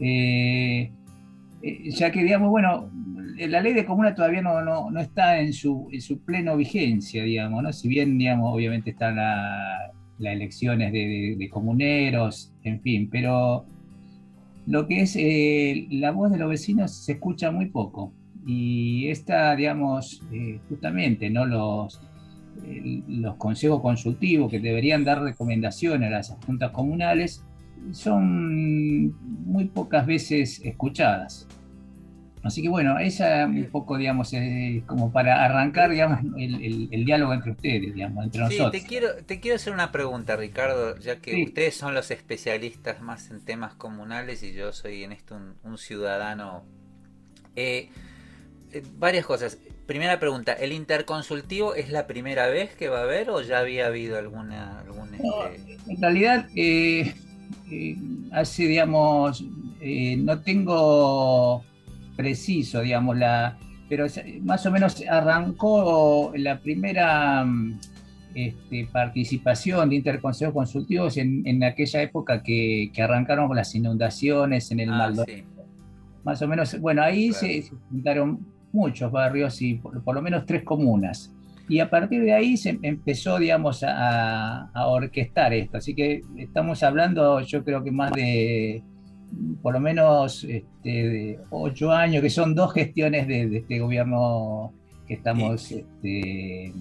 Eh, 0.00 0.90
eh, 1.62 1.90
ya 1.90 2.10
que, 2.10 2.22
digamos, 2.24 2.50
bueno, 2.50 2.90
la 3.36 3.60
ley 3.60 3.72
de 3.74 3.84
comuna 3.84 4.14
todavía 4.14 4.42
no, 4.42 4.60
no, 4.62 4.90
no 4.90 5.00
está 5.00 5.38
en 5.40 5.52
su, 5.52 5.88
en 5.92 6.00
su 6.00 6.20
pleno 6.24 6.56
vigencia, 6.56 7.22
digamos, 7.22 7.62
¿no? 7.62 7.72
Si 7.72 7.86
bien, 7.88 8.18
digamos, 8.18 8.52
obviamente 8.52 8.90
están 8.90 9.16
la- 9.16 9.92
las 10.18 10.32
elecciones 10.34 10.92
de, 10.92 11.48
comuneros, 11.50 12.52
en 12.64 12.80
fin, 12.80 13.08
pero 13.10 13.64
lo 14.66 14.86
que 14.86 15.00
es 15.02 15.16
eh, 15.16 15.86
la 15.90 16.10
voz 16.10 16.30
de 16.30 16.38
los 16.38 16.48
vecinos 16.50 16.92
se 16.92 17.12
escucha 17.12 17.50
muy 17.50 17.66
poco. 17.66 18.12
Y 18.46 19.08
esta, 19.08 19.54
digamos, 19.56 20.22
eh, 20.32 20.58
justamente, 20.68 21.30
¿no? 21.30 21.44
Los, 21.46 22.00
el- 22.64 23.02
los 23.22 23.36
consejos 23.36 23.80
consultivos 23.80 24.50
que 24.50 24.60
deberían 24.60 25.04
dar 25.04 25.22
recomendaciones 25.22 26.08
a 26.08 26.10
las 26.10 26.36
juntas 26.46 26.70
comunales 26.70 27.44
son 27.92 29.06
muy 29.46 29.66
pocas 29.66 30.06
veces 30.06 30.60
escuchadas. 30.64 31.46
Así 32.42 32.62
que 32.62 32.68
bueno, 32.68 32.98
esa 32.98 33.46
un 33.46 33.68
poco, 33.70 33.96
digamos, 33.98 34.32
es 34.32 34.82
como 34.84 35.10
para 35.12 35.44
arrancar, 35.44 35.90
digamos, 35.90 36.20
el, 36.38 36.54
el- 36.62 36.88
el 36.90 37.04
diálogo 37.04 37.34
entre 37.34 37.50
ustedes, 37.52 37.94
digamos, 37.94 38.24
entre 38.24 38.40
Sí, 38.48 38.58
nosotros. 38.58 38.70
te 38.82 38.88
quiero, 38.88 39.08
te 39.26 39.40
quiero 39.40 39.56
hacer 39.56 39.72
una 39.72 39.90
pregunta, 39.92 40.36
Ricardo, 40.36 40.96
ya 40.98 41.20
que 41.20 41.32
Sí. 41.32 41.44
ustedes 41.44 41.76
son 41.76 41.94
los 41.94 42.10
especialistas 42.10 43.00
más 43.02 43.30
en 43.30 43.40
temas 43.44 43.74
comunales 43.74 44.42
y 44.42 44.52
yo 44.52 44.72
soy 44.72 45.04
en 45.04 45.12
esto 45.12 45.34
un, 45.36 45.54
un 45.64 45.78
ciudadano. 45.78 46.64
Eh, 47.56 47.88
eh, 48.72 48.82
varias 48.98 49.26
cosas. 49.26 49.58
Primera 49.86 50.20
pregunta, 50.20 50.52
¿el 50.52 50.72
interconsultivo 50.72 51.74
es 51.74 51.90
la 51.90 52.06
primera 52.06 52.48
vez 52.48 52.74
que 52.76 52.88
va 52.88 53.00
a 53.00 53.02
haber 53.04 53.30
o 53.30 53.40
ya 53.40 53.58
había 53.58 53.86
habido 53.86 54.18
alguna... 54.18 54.84
Este, 55.14 55.78
En 55.88 56.00
realidad, 56.02 56.46
eh, 56.54 57.14
eh, 57.70 57.96
hace, 58.32 58.64
digamos, 58.64 59.42
eh, 59.80 60.16
no 60.18 60.38
tengo 60.40 61.64
preciso, 62.18 62.80
digamos, 62.82 63.16
la, 63.16 63.56
pero 63.88 64.06
más 64.42 64.66
o 64.66 64.70
menos 64.72 65.02
arrancó 65.08 66.32
la 66.36 66.58
primera 66.60 67.44
mm, 67.44 67.78
este, 68.34 68.88
participación 68.92 69.88
de 69.88 69.96
interconsejos 69.96 70.52
consultivos 70.52 71.16
en, 71.16 71.46
en 71.46 71.62
aquella 71.62 72.02
época 72.02 72.42
que, 72.42 72.90
que 72.92 73.02
arrancaron 73.02 73.46
con 73.46 73.56
las 73.56 73.72
inundaciones 73.74 74.70
en 74.72 74.80
el 74.80 74.90
Ah, 74.92 74.98
Maldonado. 74.98 75.26
sí. 75.38 75.44
Más 76.24 76.42
o 76.42 76.48
menos, 76.48 76.78
bueno, 76.80 77.02
ahí 77.02 77.28
Claro. 77.30 77.46
se, 77.46 77.62
se 77.62 77.74
juntaron 77.88 78.46
muchos 78.72 79.10
barrios 79.12 79.62
y 79.62 79.74
por, 79.74 80.02
por 80.02 80.14
lo 80.16 80.20
menos 80.22 80.44
tres 80.44 80.64
comunas. 80.64 81.32
Y 81.68 81.78
a 81.80 81.88
partir 81.88 82.22
de 82.22 82.32
ahí 82.32 82.56
se 82.56 82.78
empezó, 82.82 83.38
digamos, 83.38 83.82
a, 83.84 84.70
a 84.72 84.86
orquestar 84.88 85.52
esto. 85.54 85.76
Así 85.78 85.94
que 85.94 86.22
estamos 86.36 86.82
hablando, 86.82 87.40
yo 87.42 87.62
creo 87.62 87.84
que 87.84 87.92
más 87.92 88.10
de, 88.12 88.82
por 89.62 89.74
lo 89.74 89.80
menos, 89.80 90.44
este, 90.44 90.88
de 90.88 91.40
ocho 91.50 91.92
años, 91.92 92.22
que 92.22 92.30
son 92.30 92.54
dos 92.54 92.72
gestiones 92.72 93.26
de, 93.28 93.48
de 93.48 93.58
este 93.58 93.78
gobierno 93.78 94.72
que 95.08 95.14
estamos 95.14 95.72
este, 95.72 96.72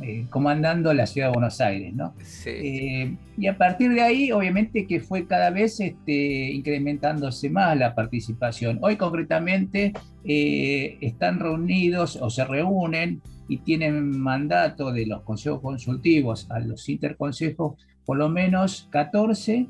eh, 0.00 0.26
comandando 0.30 0.94
la 0.94 1.06
ciudad 1.06 1.28
de 1.28 1.34
Buenos 1.34 1.60
Aires, 1.60 1.94
¿no? 1.94 2.14
Sí. 2.22 2.50
Eh, 2.50 3.16
y 3.36 3.46
a 3.46 3.58
partir 3.58 3.92
de 3.92 4.00
ahí, 4.00 4.32
obviamente 4.32 4.86
que 4.86 5.00
fue 5.00 5.26
cada 5.26 5.50
vez 5.50 5.78
este, 5.78 6.50
incrementándose 6.52 7.50
más 7.50 7.76
la 7.76 7.94
participación. 7.94 8.78
Hoy 8.80 8.96
concretamente 8.96 9.92
eh, 10.24 10.96
están 11.02 11.38
reunidos 11.38 12.16
o 12.16 12.30
se 12.30 12.44
reúnen 12.46 13.20
y 13.46 13.58
tienen 13.58 14.18
mandato 14.18 14.90
de 14.90 15.06
los 15.06 15.22
consejos 15.22 15.60
consultivos 15.60 16.50
a 16.50 16.58
los 16.58 16.88
interconsejos 16.88 17.74
por 18.06 18.16
lo 18.16 18.28
menos 18.28 18.88
14 18.90 19.68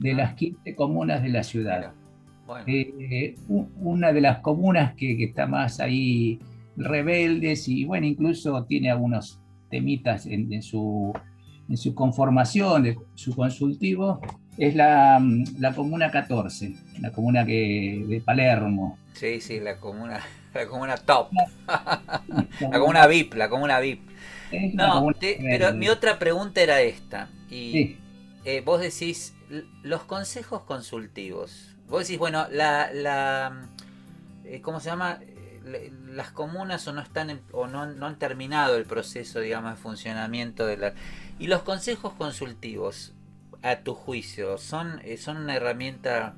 de 0.00 0.14
las 0.14 0.34
15 0.34 0.74
comunas 0.74 1.22
de 1.22 1.28
la 1.28 1.42
ciudad. 1.44 1.92
Bueno, 2.46 2.64
Eh, 2.66 3.36
u- 3.48 3.68
una 3.80 4.12
de 4.12 4.20
las 4.20 4.38
comunas 4.40 4.94
que, 4.96 5.16
que 5.16 5.24
está 5.24 5.46
más 5.46 5.78
ahí 5.78 6.40
rebeldes 6.76 7.68
y 7.68 7.84
bueno, 7.84 8.06
incluso 8.06 8.64
tiene 8.64 8.90
algunos 8.90 9.38
temitas 9.70 10.26
en, 10.26 10.52
en 10.52 10.62
su, 10.62 11.12
en 11.68 11.76
su 11.76 11.94
conformación, 11.94 12.82
de 12.82 12.96
su 13.14 13.36
consultivo, 13.36 14.20
es 14.58 14.74
la, 14.74 15.18
mm, 15.20 15.44
la 15.60 15.72
comuna 15.74 16.10
14, 16.10 16.74
la 17.00 17.12
comuna 17.12 17.44
que, 17.46 18.04
de 18.08 18.20
Palermo. 18.20 18.98
sí, 19.12 19.40
sí, 19.40 19.60
la 19.60 19.76
comuna, 19.78 20.20
la 20.54 20.66
comuna 20.66 20.96
top. 20.96 21.28
La 22.60 22.78
comuna 22.78 23.06
VIP, 23.06 23.34
la 23.34 23.48
comuna 23.48 23.78
VIP. 23.80 24.00
No, 24.74 24.92
comuna 24.94 25.16
te- 25.20 25.36
rebelde. 25.38 25.58
pero 25.58 25.74
mi 25.76 25.88
otra 25.88 26.18
pregunta 26.18 26.60
era 26.60 26.80
esta. 26.80 27.28
Y 27.48 27.72
Sí. 27.72 27.96
eh, 28.44 28.62
vos 28.64 28.80
decís, 28.80 29.34
los 29.82 30.02
consejos 30.04 30.62
consultivos. 30.62 31.76
Vos 31.88 32.00
decís, 32.06 32.18
bueno, 32.18 32.46
la, 32.50 32.90
la 32.92 33.68
eh, 34.44 34.60
¿cómo 34.60 34.80
se 34.80 34.90
llama? 34.90 35.18
Eh, 35.22 35.92
Las 36.06 36.30
comunas 36.30 36.86
o 36.88 36.92
no 36.92 37.00
están 37.02 37.30
en- 37.30 37.42
o 37.52 37.66
no, 37.66 37.86
no 37.86 38.06
han 38.06 38.18
terminado 38.18 38.76
el 38.76 38.84
proceso, 38.84 39.40
digamos, 39.40 39.72
de 39.72 39.76
funcionamiento 39.82 40.66
de 40.66 40.76
la. 40.76 40.94
Y 41.38 41.46
los 41.48 41.62
consejos 41.62 42.12
consultivos, 42.14 43.12
a 43.62 43.76
tu 43.80 43.94
juicio, 43.94 44.56
son, 44.58 45.00
eh, 45.04 45.16
son 45.18 45.36
una 45.36 45.54
herramienta 45.56 46.34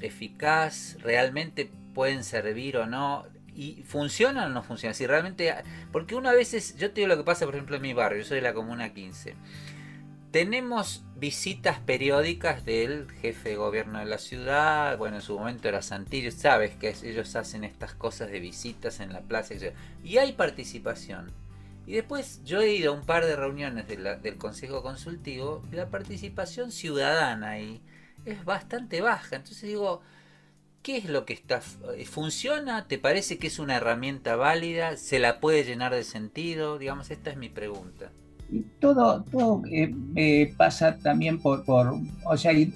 eficaz, 0.00 0.96
realmente 1.00 1.70
pueden 1.94 2.24
servir 2.24 2.76
o 2.76 2.86
no. 2.86 3.26
¿Y 3.54 3.82
funcionan 3.82 4.52
o 4.52 4.54
no 4.54 4.62
funcionan? 4.62 4.94
Si 4.94 5.06
realmente. 5.06 5.52
Porque 5.92 6.14
uno 6.14 6.28
a 6.28 6.32
veces. 6.32 6.76
Yo 6.78 6.90
te 6.92 7.00
digo 7.00 7.08
lo 7.08 7.16
que 7.16 7.24
pasa, 7.24 7.44
por 7.44 7.54
ejemplo, 7.56 7.76
en 7.76 7.82
mi 7.82 7.92
barrio. 7.92 8.20
Yo 8.22 8.24
soy 8.28 8.36
de 8.36 8.42
la 8.42 8.54
Comuna 8.54 8.94
15. 8.94 9.34
Tenemos 10.30 11.04
visitas 11.16 11.80
periódicas 11.80 12.64
del 12.64 13.10
jefe 13.22 13.50
de 13.50 13.56
gobierno 13.56 13.98
de 13.98 14.04
la 14.04 14.18
ciudad. 14.18 14.98
Bueno, 14.98 15.16
en 15.16 15.22
su 15.22 15.38
momento 15.38 15.68
era 15.68 15.80
Santillo. 15.80 16.30
Sabes 16.30 16.76
que 16.76 16.94
ellos 17.02 17.34
hacen 17.34 17.64
estas 17.64 17.94
cosas 17.94 18.30
de 18.30 18.38
visitas 18.40 19.00
en 19.00 19.12
la 19.12 19.22
plaza. 19.22 19.54
y 20.04 20.18
hay 20.18 20.32
participación. 20.32 21.32
Y 21.86 21.92
después 21.94 22.42
yo 22.44 22.60
he 22.60 22.74
ido 22.74 22.92
a 22.92 22.96
un 22.96 23.06
par 23.06 23.24
de 23.24 23.36
reuniones 23.36 23.88
del 23.88 24.36
Consejo 24.36 24.82
Consultivo. 24.82 25.62
Y 25.72 25.76
la 25.76 25.86
participación 25.88 26.72
ciudadana 26.72 27.50
ahí 27.50 27.80
es 28.26 28.44
bastante 28.44 29.00
baja. 29.00 29.36
Entonces 29.36 29.62
digo. 29.68 30.02
¿Qué 30.82 30.96
es 30.96 31.06
lo 31.06 31.26
que 31.26 31.32
está? 31.34 31.60
eh, 31.96 32.04
¿Funciona? 32.06 32.86
¿Te 32.86 32.98
parece 32.98 33.36
que 33.38 33.48
es 33.48 33.58
una 33.58 33.76
herramienta 33.76 34.36
válida? 34.36 34.96
¿Se 34.96 35.18
la 35.18 35.40
puede 35.40 35.64
llenar 35.64 35.92
de 35.92 36.04
sentido? 36.04 36.78
Digamos, 36.78 37.10
esta 37.10 37.30
es 37.30 37.36
mi 37.36 37.48
pregunta. 37.48 38.10
Y 38.50 38.60
todo, 38.80 39.22
todo 39.24 39.62
eh, 39.70 39.94
eh, 40.16 40.52
pasa 40.56 40.96
también 40.98 41.38
por, 41.38 41.64
por- 41.64 41.94
o 42.24 42.36
sea, 42.36 42.52
y- 42.52 42.72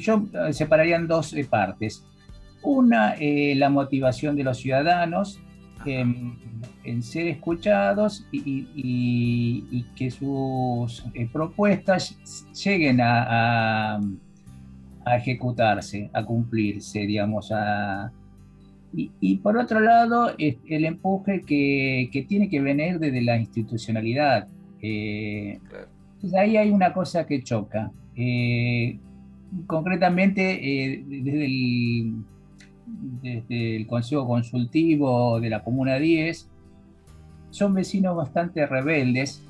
yo 0.00 0.24
eh, 0.46 0.52
separaría 0.52 0.96
en 0.96 1.06
dos 1.08 1.32
eh, 1.34 1.44
partes. 1.44 2.04
Una, 2.62 3.14
eh, 3.18 3.54
la 3.56 3.68
motivación 3.70 4.36
de 4.36 4.44
los 4.44 4.58
ciudadanos 4.58 5.40
en, 5.86 6.38
en 6.84 7.02
ser 7.02 7.26
escuchados 7.28 8.26
y, 8.30 8.38
y- 8.38 8.68
y- 8.74 9.64
y 9.70 9.82
que 9.96 10.10
sus 10.10 11.04
propuestas 11.32 12.16
lleguen 12.64 13.00
a, 13.00 13.94
a- 13.96 14.00
a 15.06 15.16
ejecutarse, 15.16 16.10
a 16.12 16.22
cumplirse, 16.24 17.00
digamos, 17.00 17.50
a, 17.52 18.12
y, 18.92 19.10
y 19.20 19.36
por 19.38 19.56
otro 19.56 19.80
lado, 19.80 20.34
el 20.38 20.84
empuje 20.84 21.40
que, 21.46 22.10
que 22.12 22.22
tiene 22.22 22.48
que 22.50 22.60
venir 22.60 22.98
desde 22.98 23.22
la 23.22 23.38
institucionalidad. 23.38 24.46
Eh, 24.82 25.58
entonces 26.14 26.38
ahí 26.38 26.56
hay 26.56 26.70
una 26.70 26.92
cosa 26.92 27.26
que 27.26 27.42
choca. 27.42 27.90
Eh, 28.16 28.98
concretamente, 29.66 30.92
eh, 30.92 31.04
desde, 31.06 31.44
el, 31.44 32.14
desde 33.22 33.76
el 33.76 33.86
Consejo 33.86 34.26
Consultivo 34.26 35.40
de 35.40 35.50
la 35.50 35.62
Comuna 35.62 35.96
10, 35.96 36.48
son 37.50 37.74
vecinos 37.74 38.16
bastante 38.16 38.66
rebeldes 38.66 39.42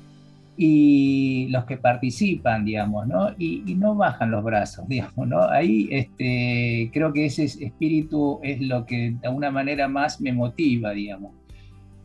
y 0.57 1.47
los 1.49 1.65
que 1.65 1.77
participan, 1.77 2.65
digamos, 2.65 3.07
¿no? 3.07 3.29
Y, 3.37 3.63
y 3.65 3.75
no 3.75 3.95
bajan 3.95 4.31
los 4.31 4.43
brazos, 4.43 4.87
digamos, 4.89 5.27
¿no? 5.27 5.41
Ahí 5.49 5.87
este, 5.91 6.89
creo 6.93 7.13
que 7.13 7.25
ese 7.25 7.45
espíritu 7.45 8.39
es 8.43 8.61
lo 8.61 8.85
que 8.85 9.15
de 9.19 9.27
alguna 9.27 9.51
manera 9.51 9.87
más 9.87 10.21
me 10.21 10.33
motiva, 10.33 10.91
digamos. 10.91 11.31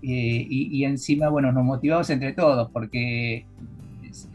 Eh, 0.02 0.46
y, 0.48 0.84
encima, 0.84 1.28
bueno, 1.28 1.50
nos 1.52 1.64
motivamos 1.64 2.08
entre 2.10 2.32
todos 2.32 2.70
porque 2.70 3.46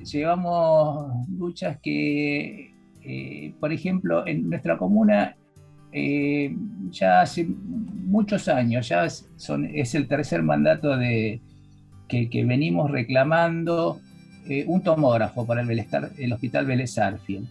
llevamos 0.03 1.27
luchas 1.29 1.77
que, 1.81 2.73
eh, 3.03 3.53
por 3.59 3.71
ejemplo, 3.71 4.25
en 4.27 4.49
nuestra 4.49 4.77
comuna 4.77 5.35
eh, 5.93 6.55
ya 6.89 7.21
hace 7.21 7.45
muchos 7.45 8.47
años, 8.47 8.89
ya 8.89 9.05
es, 9.05 9.29
el 9.95 10.07
tercer 10.07 10.43
mandato 10.43 10.97
de, 10.97 11.41
que, 12.07 12.45
venimos 12.45 12.91
reclamando 12.91 13.99
un 14.67 14.81
tomógrafo 14.81 15.45
para 15.45 15.61
el, 15.61 15.67
Belestar- 15.67 16.11
el 16.17 16.33
Hospital 16.33 16.65
Vélez 16.65 16.97
Arfiel. 16.97 17.47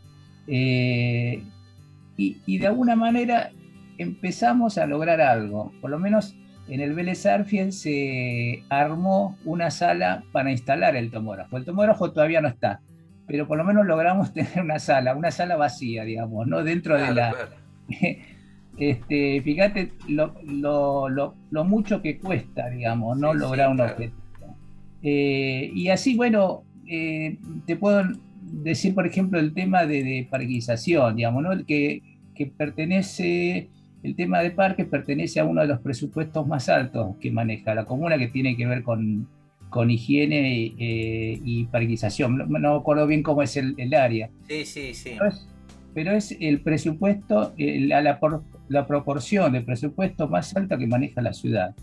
Y 2.17 2.59
de 2.59 2.67
alguna 2.67 2.97
manera 2.97 3.51
empezamos 3.97 4.77
a 4.77 4.87
lograr 4.87 5.21
algo, 5.21 5.73
por 5.81 5.91
lo 5.91 5.99
menos 5.99 6.35
en 6.71 6.81
el 6.81 6.95
Vélez 6.95 7.27
Arfiel 7.27 7.73
se 7.73 8.63
armó 8.71 9.37
una 9.45 9.71
sala 9.71 10.23
para 10.33 10.51
instalar 10.51 10.97
el 10.97 11.11
tomógrafo. 11.11 11.57
El 11.57 11.65
tomógrafo 11.65 12.13
todavía 12.13 12.41
no 12.41 12.49
está, 12.49 12.81
pero 13.27 13.47
por 13.47 13.59
lo 13.59 13.65
menos 13.65 13.85
logramos 13.87 14.33
tener 14.35 14.61
una 14.63 14.79
sala, 14.79 15.15
una 15.15 15.31
sala 15.31 15.57
vacía, 15.57 16.05
digamos, 16.05 16.47
¿no? 16.47 16.63
Dentro 16.65 16.97
de 16.99 17.13
la... 17.15 17.35
Este, 18.79 19.43
fíjate 19.43 19.93
lo, 20.09 20.35
lo- 20.43 21.09
lo- 21.11 21.35
lo 21.51 21.65
mucho 21.65 22.01
que 22.01 22.19
cuesta, 22.19 22.71
digamos, 22.71 23.19
no 23.19 23.33
Sí, 23.33 23.39
sí, 23.39 23.41
lograr 23.45 23.69
un 23.69 23.77
claro. 23.77 23.93
objetivo. 23.93 24.21
Eh, 25.03 25.71
y 25.75 25.89
así, 25.89 26.17
bueno, 26.17 26.63
eh, 26.89 27.37
te 27.67 27.77
puedo 27.77 28.03
decir, 28.41 28.95
por 28.95 29.07
ejemplo, 29.07 29.39
el 29.39 29.53
tema 29.53 29.85
de, 29.85 30.03
de 30.03 30.27
parquización, 30.31 31.17
digamos, 31.17 31.43
¿no? 31.43 31.53
El 31.53 31.67
que, 31.67 32.01
que 32.35 32.47
pertenece, 32.47 33.69
el 34.03 34.15
tema 34.17 34.41
de 34.41 34.51
parques 34.51 34.87
pertenece 34.87 35.41
a 35.41 35.45
uno 35.45 35.61
de 35.61 35.69
los 35.69 35.81
presupuestos 35.81 36.47
más 36.47 36.69
altos 36.69 37.17
que 37.21 37.31
maneja 37.31 37.75
la 37.75 37.85
comuna, 37.85 38.17
que 38.19 38.29
tiene 38.29 38.57
que 38.57 38.67
ver 38.67 38.83
con, 38.83 39.29
con 39.69 39.91
higiene 39.91 40.73
eh, 40.79 41.41
y 41.45 41.65
parquización. 41.67 42.37
No, 42.39 42.47
no 42.47 42.73
me 42.75 42.79
acuerdo 42.81 43.07
bien 43.07 43.23
cómo 43.23 43.43
es 43.43 43.57
el, 43.57 43.75
el 43.77 43.93
área 43.95 44.31
Sí, 44.49 44.65
sí, 44.65 44.95
sí. 44.95 45.11
pero 45.19 45.27
es, 45.29 45.47
pero 45.95 46.13
es 46.13 46.37
el 46.41 46.61
presupuesto, 46.61 47.53
eh, 47.59 47.81
la, 47.81 48.01
la 48.01 48.19
por- 48.21 48.43
la 48.69 48.87
proporción 48.87 49.53
de 49.53 49.61
presupuesto 49.63 50.29
más 50.29 50.57
alta 50.57 50.79
que 50.79 50.87
maneja 50.87 51.21
la 51.21 51.33
ciudad. 51.33 51.75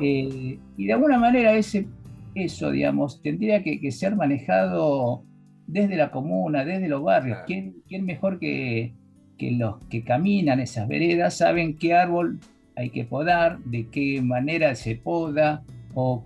Eh, 0.00 0.58
y 0.76 0.86
de 0.86 0.92
alguna 0.92 1.18
manera 1.18 1.52
ese, 1.56 1.86
eso, 2.34 2.70
digamos, 2.70 3.22
tendría 3.22 3.62
que, 3.62 3.80
que 3.80 3.90
ser 3.92 4.14
manejado 4.16 5.22
desde 5.66 5.96
la 5.96 6.10
comuna, 6.10 6.64
desde 6.64 6.88
los 6.88 7.02
barrios. 7.02 7.38
¿Quién, 7.46 7.76
quién 7.88 8.04
mejor 8.04 8.38
que, 8.38 8.92
que 9.36 9.52
los 9.52 9.76
que 9.86 10.02
caminan 10.02 10.60
esas 10.60 10.88
veredas 10.88 11.36
saben 11.36 11.76
qué 11.76 11.94
árbol 11.94 12.38
hay 12.74 12.90
que 12.90 13.04
podar, 13.04 13.58
de 13.60 13.88
qué 13.88 14.20
manera 14.22 14.74
se 14.74 14.96
poda 14.96 15.62
o, 15.94 16.24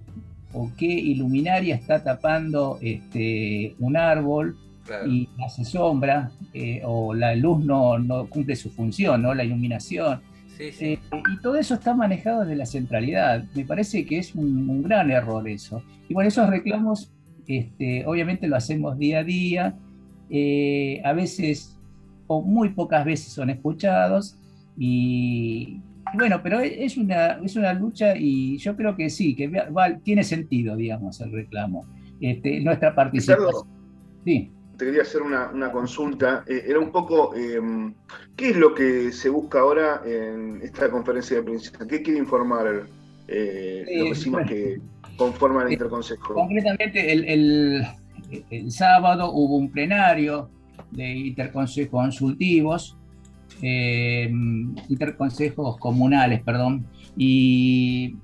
o 0.53 0.71
qué 0.77 0.87
iluminaria 0.87 1.75
está 1.75 2.03
tapando 2.03 2.79
este, 2.83 3.75
un 3.79 3.97
árbol? 3.97 4.57
Claro. 4.87 5.07
y 5.07 5.29
hace 5.45 5.65
sombra 5.65 6.33
eh, 6.53 6.81
o 6.85 7.15
la 7.15 7.37
luz 7.37 7.65
no, 7.65 7.99
no 7.99 8.27
cumple 8.29 8.57
su 8.57 8.71
función, 8.71 9.23
¿no? 9.23 9.35
la 9.35 9.45
iluminación. 9.45 10.21
Sí, 10.57 10.73
sí. 10.73 10.85
Eh, 10.87 10.99
y 11.33 11.41
todo 11.41 11.57
eso 11.57 11.75
está 11.75 11.95
manejado 11.95 12.41
desde 12.41 12.57
la 12.57 12.67
centralidad. 12.67 13.45
Me 13.55 13.65
parece 13.65 14.05
que 14.05 14.19
es 14.19 14.35
un, 14.35 14.69
un 14.69 14.83
gran 14.83 15.11
error 15.11 15.49
eso. 15.49 15.83
Y 16.09 16.15
bueno, 16.15 16.29
esos 16.29 16.49
reclamos, 16.51 17.13
este, 17.47 18.05
obviamente 18.05 18.49
lo 18.49 18.57
hacemos 18.57 18.99
día 18.99 19.21
a 19.21 19.25
día, 19.25 19.75
eh, 20.29 21.01
a 21.05 21.13
veces 21.13 21.79
muy 22.39 22.69
pocas 22.71 23.05
veces 23.05 23.33
son 23.33 23.51
escuchados 23.51 24.37
y 24.79 25.81
y 26.13 26.17
bueno, 26.17 26.41
pero 26.43 26.59
es 26.59 26.73
es 26.77 26.97
una, 26.97 27.39
es 27.45 27.55
una 27.55 27.73
lucha 27.73 28.17
y 28.17 28.59
yo 28.59 28.75
creo 28.77 28.97
que 28.97 29.11
sí, 29.11 29.37
que 29.37 29.47
va- 29.49 29.97
tiene 30.03 30.25
sentido, 30.25 30.75
digamos, 30.75 31.21
el 31.21 31.31
reclamo. 31.31 31.87
Este, 32.21 32.61
nuestra 32.61 32.95
participación. 32.97 33.53
Sí. 34.25 34.51
te 34.77 34.87
quería 34.87 35.03
hacer 35.03 35.23
una, 35.23 35.51
una 35.53 35.71
consulta. 35.71 36.43
Eh, 36.49 36.65
era 36.67 36.81
un 36.81 36.91
poco, 36.91 37.33
eh, 37.37 37.61
¿qué 38.35 38.51
es 38.51 38.57
lo 38.57 38.75
que 38.75 39.13
se 39.13 39.29
busca 39.29 39.61
ahora 39.61 40.03
en 40.05 40.61
esta 40.63 40.91
conferencia 40.91 41.37
de 41.37 41.43
prensa? 41.45 41.73
¿Qué 41.89 42.03
quiere 42.03 42.19
informar 42.19 42.87
eh, 43.29 43.85
los 43.99 44.09
vecinos 44.11 44.41
bueno. 44.43 44.49
que 44.49 44.81
conforman 45.17 45.67
el 45.69 45.75
interconsejo. 45.75 46.35
Concretamente, 46.35 47.13
el, 47.13 47.25
el- 47.29 47.87
el 48.51 48.71
sábado 48.73 49.31
hubo 49.33 49.57
un 49.59 49.71
plenario 49.71 50.51
de 50.91 51.17
interconsejos 51.17 51.91
consultivos, 51.91 52.97
eh, 53.63 54.31
interconsejos 54.89 55.77
comunales, 55.79 56.43
perdón, 56.43 56.87
y 57.17 58.17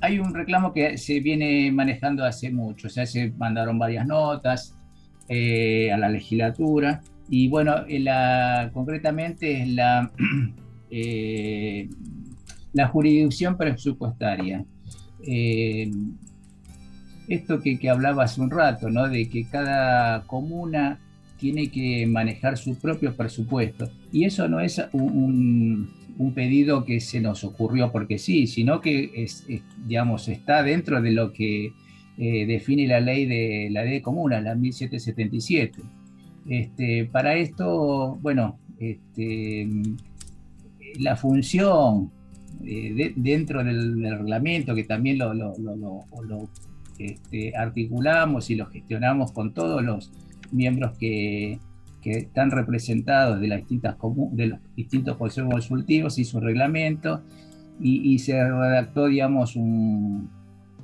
hay 0.00 0.18
un 0.18 0.34
reclamo 0.34 0.72
que 0.72 0.98
se 0.98 1.20
viene 1.20 1.70
manejando 1.72 2.24
hace 2.24 2.50
mucho, 2.50 2.88
o 2.88 2.90
sea, 2.90 3.06
se 3.06 3.30
mandaron 3.32 3.78
varias 3.78 4.06
notas 4.06 4.76
eh, 5.28 5.92
a 5.92 5.98
la 5.98 6.08
legislatura, 6.08 7.02
y 7.28 7.48
bueno, 7.48 7.84
eh, 7.88 8.00
la- 8.00 8.70
concretamente 8.72 9.62
es 9.62 9.68
la, 9.68 10.10
la 12.72 12.88
jurisdicción 12.88 13.56
presupuestaria. 13.56 14.64
Esto 17.28 17.60
que, 17.60 17.78
que 17.78 17.90
hablaba 17.90 18.24
hace 18.24 18.40
un 18.40 18.50
rato, 18.50 18.90
¿no? 18.90 19.08
De 19.08 19.28
que 19.28 19.44
cada 19.44 20.22
comuna 20.26 20.98
tiene 21.40 21.68
que 21.68 22.06
manejar 22.06 22.58
su 22.58 22.76
propio 22.78 23.16
presupuesto. 23.16 23.90
Y 24.12 24.24
eso 24.24 24.48
no 24.48 24.60
es 24.60 24.80
un, 24.92 25.88
pedido 26.34 26.84
que 26.84 27.00
se 27.00 27.18
nos 27.20 27.44
ocurrió 27.44 27.90
porque 27.90 28.18
sí, 28.18 28.46
sino 28.46 28.82
que 28.82 29.26
digamos, 29.86 30.28
está 30.28 30.62
dentro 30.62 31.00
de 31.00 31.12
lo 31.12 31.32
que 31.32 31.72
eh, 32.18 32.46
define 32.46 32.86
la 32.86 33.00
ley 33.00 33.24
de 33.24 33.68
la 33.70 33.84
ley 33.84 33.94
de 33.94 34.02
comunas, 34.02 34.42
la 34.42 34.54
1777. 34.54 35.80
Este, 36.48 37.06
para 37.06 37.36
esto, 37.36 38.18
bueno, 38.20 38.58
este, 38.78 39.66
la 40.98 41.16
función 41.16 42.10
eh, 42.64 42.92
de- 42.94 43.12
dentro 43.16 43.64
del, 43.64 44.02
reglamento, 44.02 44.74
que 44.74 44.84
también 44.84 45.18
lo, 45.18 45.32
este, 46.98 47.56
articulamos 47.56 48.50
y 48.50 48.56
lo 48.56 48.66
gestionamos 48.66 49.32
con 49.32 49.54
todos 49.54 49.82
los 49.82 50.10
miembros 50.52 50.96
que, 50.98 51.58
que 52.02 52.10
están 52.12 52.50
representados 52.50 53.40
de, 53.40 53.48
las 53.48 53.58
distintas 53.60 53.96
de 54.32 54.46
los 54.46 54.58
distintos 54.76 55.16
consejos 55.16 55.50
consultivos 55.52 56.18
y 56.18 56.24
su 56.24 56.40
reglamento, 56.40 57.22
y, 57.80 58.14
y 58.14 58.18
se 58.18 58.32
redactó, 58.42 59.06
digamos, 59.06 59.56
un, 59.56 60.28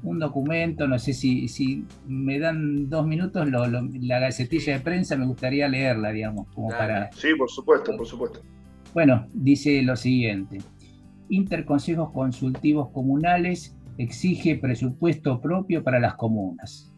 un 0.03 0.19
documento, 0.19 0.87
no 0.89 0.99
sé 0.99 1.13
si, 1.13 1.49
si 1.49 1.85
me 2.07 2.39
dan 2.39 2.89
dos 2.89 3.07
minutos, 3.07 3.49
lo- 3.49 3.67
lo- 3.67 3.89
la 4.01 4.19
gacetilla 4.19 4.75
de 4.75 4.81
prensa 4.81 5.17
me 5.17 5.27
gustaría 5.27 5.69
leerla, 5.69 6.11
digamos, 6.13 6.47
como 6.55 6.69
para... 6.69 7.11
Sí, 7.13 7.29
por 7.37 7.51
supuesto, 7.51 7.97
por 7.97 8.07
supuesto. 8.07 8.41
Bueno, 8.95 9.27
dice 9.35 9.83
lo 9.83 9.95
siguiente. 9.97 10.59
Interconsejos 11.29 12.13
consultivos 12.13 12.91
comunales 12.91 13.77
exige 13.99 14.57
presupuesto 14.57 15.41
propio 15.41 15.83
para 15.83 15.99
las 16.01 16.15
comunas. 16.15 16.93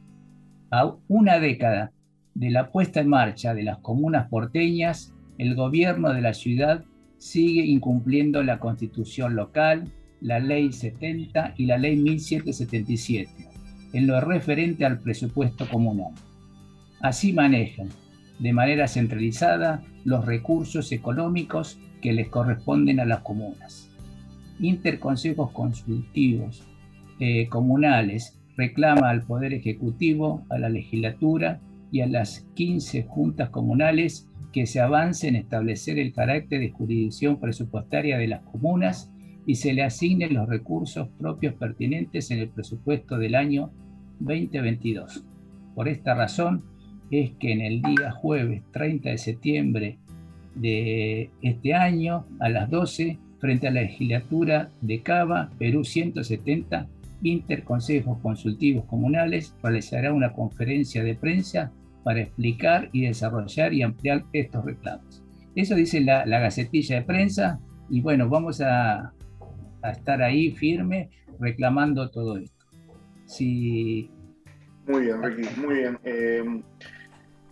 A 0.70 0.94
una 1.08 1.40
década 1.40 1.92
de 2.38 2.50
la 2.50 2.70
puesta 2.70 3.00
en 3.00 3.08
marcha 3.08 3.52
de 3.52 3.64
las 3.64 3.78
comunas 3.78 4.28
porteñas, 4.28 5.12
el 5.38 5.56
gobierno 5.56 6.12
de 6.12 6.20
la 6.20 6.34
ciudad 6.34 6.84
sigue 7.18 7.66
incumpliendo 7.66 8.44
la 8.44 8.60
constitución 8.60 9.34
local, 9.34 9.90
la 10.20 10.38
ley 10.38 10.72
70 10.72 11.54
y 11.56 11.66
la 11.66 11.78
ley 11.78 11.96
1777, 11.96 13.28
en 13.92 14.06
lo 14.06 14.20
referente 14.20 14.84
al 14.84 15.00
presupuesto 15.00 15.68
comunal. 15.68 16.12
Así 17.00 17.32
manejan 17.32 17.88
de 18.38 18.52
manera 18.52 18.86
centralizada 18.86 19.82
los 20.04 20.24
recursos 20.24 20.92
económicos 20.92 21.80
que 22.00 22.12
les 22.12 22.28
corresponden 22.28 23.00
a 23.00 23.04
las 23.04 23.22
comunas. 23.22 23.90
Interconsejos 24.60 25.50
consultivos 25.50 26.62
eh, 27.18 27.48
comunales 27.48 28.38
reclama 28.56 29.10
al 29.10 29.22
Poder 29.22 29.54
Ejecutivo, 29.54 30.44
a 30.50 30.58
la 30.58 30.68
legislatura 30.68 31.60
y 31.90 32.00
a 32.00 32.06
las 32.06 32.46
15 32.54 33.04
juntas 33.04 33.50
comunales 33.50 34.28
que 34.52 34.66
se 34.66 34.80
avance 34.80 35.28
en 35.28 35.36
establecer 35.36 35.98
el 35.98 36.12
carácter 36.12 36.60
de 36.60 36.70
jurisdicción 36.70 37.38
presupuestaria 37.38 38.18
de 38.18 38.28
las 38.28 38.42
comunas 38.42 39.12
y 39.46 39.56
se 39.56 39.72
le 39.72 39.82
asignen 39.82 40.34
los 40.34 40.48
recursos 40.48 41.08
propios 41.18 41.54
pertinentes 41.54 42.30
en 42.30 42.40
el 42.40 42.48
presupuesto 42.48 43.18
del 43.18 43.34
año 43.34 43.70
2022. 44.20 45.24
Por 45.74 45.88
esta 45.88 46.14
razón 46.14 46.64
es 47.10 47.32
que 47.32 47.52
en 47.52 47.60
el 47.60 47.82
día 47.82 48.10
jueves 48.10 48.62
30 48.72 49.10
de 49.10 49.18
septiembre 49.18 49.98
de 50.54 51.30
este 51.42 51.74
año 51.74 52.24
a 52.40 52.48
las 52.48 52.68
12 52.68 53.18
frente 53.38 53.68
a 53.68 53.70
la 53.70 53.82
legislatura 53.82 54.70
de 54.80 55.02
Cava, 55.02 55.50
Perú 55.58 55.84
170, 55.84 56.88
Interconsejos 57.22 58.18
Consultivos 58.18 58.84
Comunales 58.84 59.54
realizará 59.62 60.12
una 60.12 60.32
conferencia 60.32 61.02
de 61.02 61.14
prensa 61.14 61.72
para 62.04 62.20
explicar 62.20 62.88
y 62.92 63.06
desarrollar 63.06 63.72
y 63.72 63.82
ampliar 63.82 64.24
estos 64.32 64.64
reclamos. 64.64 65.22
Eso 65.54 65.74
dice 65.74 66.00
la, 66.00 66.24
la 66.26 66.38
gacetilla 66.40 66.96
de 66.96 67.02
prensa 67.02 67.58
y 67.90 68.00
bueno, 68.00 68.28
vamos 68.28 68.60
a, 68.60 69.12
a 69.82 69.90
estar 69.90 70.22
ahí 70.22 70.52
firme 70.52 71.10
reclamando 71.40 72.08
todo 72.10 72.38
esto. 72.38 72.64
Si, 73.26 74.10
Muy 74.86 75.02
bien, 75.02 75.22
Ricky, 75.22 75.48
muy 75.60 75.74
bien. 75.76 75.98
Eh, 76.04 76.42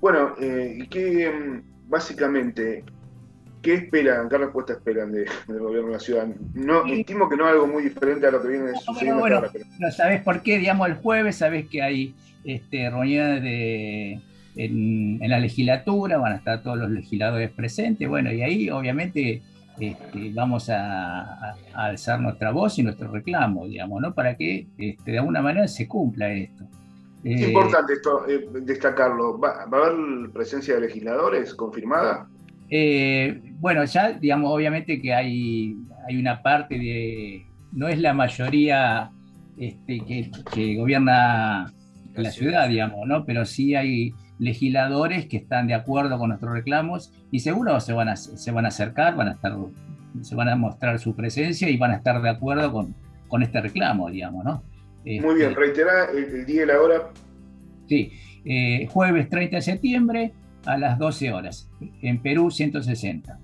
bueno, 0.01 0.35
eh, 0.41 0.79
¿y 0.83 0.87
qué, 0.87 1.31
mm, 1.31 1.89
básicamente, 1.91 2.85
qué 3.63 3.75
esperan, 3.75 4.29
qué 4.29 4.39
respuesta 4.39 4.75
esperan 4.75 5.13
de- 5.13 5.27
del 5.49 5.59
gobierno 5.59 5.89
de 5.89 5.93
la 5.95 6.01
ciudad? 6.01 6.29
No, 6.55 6.87
estimo 6.87 7.29
que 7.29 7.37
no 7.37 7.47
es 7.47 7.53
algo 7.53 7.67
muy 7.67 7.83
diferente 7.83 8.27
a 8.27 8.31
lo 8.31 8.41
que 8.43 8.49
viene 8.49 8.73
sucediendo 8.79 9.21
bueno, 9.21 9.37
hasta 9.37 9.49
ahora, 9.49 9.53
pero 9.53 9.65
no 9.79 9.91
sabes 9.91 10.23
por 10.23 10.43
qué, 10.43 10.59
digamos, 10.59 10.89
el 10.89 10.95
jueves 10.95 11.37
sabes 11.37 11.67
que 11.69 11.83
hay 11.83 12.15
este, 12.45 12.89
reuniones 12.89 13.43
de, 13.43 14.21
en, 14.57 15.23
en 15.23 15.31
la 15.31 15.39
legislatura, 15.39 16.19
van 16.19 16.33
a 16.33 16.37
estar 16.37 16.63
todos 16.63 16.79
los 16.79 16.91
legisladores 16.91 17.51
presentes, 17.51 18.09
bueno, 18.09 18.33
y 18.33 18.43
ahí 18.43 18.71
obviamente 18.71 19.43
este, 19.79 20.31
vamos 20.33 20.71
a, 20.71 21.23
a- 21.23 21.55
a 21.75 21.85
alzar 21.87 22.21
nuestra 22.21 22.51
voz 22.51 22.79
y 22.79 22.83
nuestro 22.83 23.11
reclamo, 23.11 23.67
digamos, 23.67 24.01
¿no? 24.01 24.15
Para 24.15 24.35
que 24.37 24.67
este, 24.79 25.13
de 25.13 25.19
alguna 25.19 25.43
manera 25.43 25.69
se 25.69 25.87
cumpla 25.87 26.33
esto. 26.33 26.65
es 27.23 27.43
Eh, 27.43 27.47
importante 27.49 27.93
esto, 27.93 28.27
eh, 28.29 28.49
destacarlo. 28.63 29.39
¿Va, 29.39 29.67
va 29.67 29.79
a 29.79 29.87
haber 29.89 30.31
presencia 30.33 30.75
de 30.77 30.81
legisladores 30.83 31.55
confirmada? 31.55 32.27
Eh, 32.71 33.41
bueno, 33.61 33.85
ya 33.85 34.13
digamos, 34.13 34.51
obviamente 34.53 35.01
que 35.01 35.13
hay, 35.15 35.77
hay 36.09 36.17
una 36.19 36.43
parte 36.43 36.79
de, 36.79 37.47
no 37.73 37.87
es 37.89 38.01
la 38.01 38.15
mayoría 38.15 39.11
este, 39.59 40.01
que, 40.01 40.31
que 40.53 40.77
gobierna 40.77 41.73
la 42.15 42.31
ciudad, 42.31 42.69
digamos, 42.69 43.07
¿no? 43.07 43.25
Pero 43.27 43.45
sí 43.45 43.75
hay 43.75 44.13
legisladores 44.39 45.27
que 45.27 45.37
están 45.39 45.67
de 45.67 45.75
acuerdo 45.75 46.19
con 46.19 46.29
nuestros 46.29 46.53
reclamos 46.53 47.13
y 47.31 47.41
seguro 47.41 47.79
se 47.81 47.93
van 47.93 48.09
a, 48.09 48.17
se 48.17 48.51
van 48.53 48.65
a 48.65 48.69
acercar, 48.69 49.17
van 49.17 49.29
a 49.29 49.33
estar, 49.33 49.55
se 50.21 50.35
van 50.35 50.49
a 50.49 50.57
mostrar 50.57 50.99
su 50.99 51.15
presencia 51.15 51.69
y 51.71 51.77
van 51.77 51.91
a 51.93 51.97
estar 51.97 52.21
de 52.23 52.31
acuerdo 52.31 52.73
con, 52.73 52.95
con 53.29 53.43
este 53.43 53.61
reclamo, 53.61 54.11
digamos, 54.11 54.45
¿no? 54.45 54.63
Muy 55.05 55.35
bien, 55.37 55.51
Este, 55.51 55.61
reiterá 55.61 56.05
el, 56.11 56.25
el 56.25 56.47
día 56.47 56.63
y 56.65 56.67
la 56.67 56.81
hora. 56.81 57.11
Sí, 57.89 58.11
eh, 58.45 58.89
jueves 58.91 59.29
30 59.29 59.57
de 59.57 59.63
septiembre 59.63 60.33
a 60.65 60.77
las 60.77 60.99
12 60.99 61.33
horas, 61.33 61.71
en 62.03 62.21
Perú 62.21 62.51
160. 62.51 63.39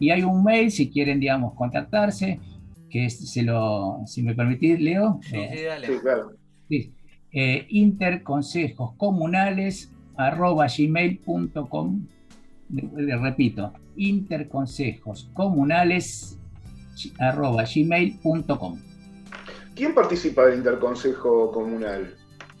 Y 0.00 0.10
hay 0.10 0.24
un 0.24 0.42
mail 0.42 0.72
si 0.72 0.90
quieren, 0.90 1.20
digamos, 1.20 1.54
contactarse, 1.54 2.40
que 2.90 3.04
es- 3.06 3.30
se 3.30 3.44
lo, 3.44 4.00
si 4.06 4.24
me 4.24 4.34
permitís, 4.34 4.80
Leo. 4.80 5.20
Eh, 5.32 5.50
Sí, 5.56 5.62
dale. 5.64 5.86
Sí, 5.86 5.92
claro. 6.02 6.32
sí, 6.68 6.92
eh, 7.32 7.66
interconsejoscomunales 7.70 9.93
arroba 10.16 10.66
gmail.com. 10.66 12.06
Le- 12.70 13.16
repito, 13.16 13.72
interconsejoscomunales 13.96 16.38
arroba 17.18 17.64
gmail.com. 17.64 18.78
¿Quién 19.74 19.94
participa 19.94 20.46
del 20.46 20.58
interconsejo 20.58 21.50
comunal? 21.50 22.14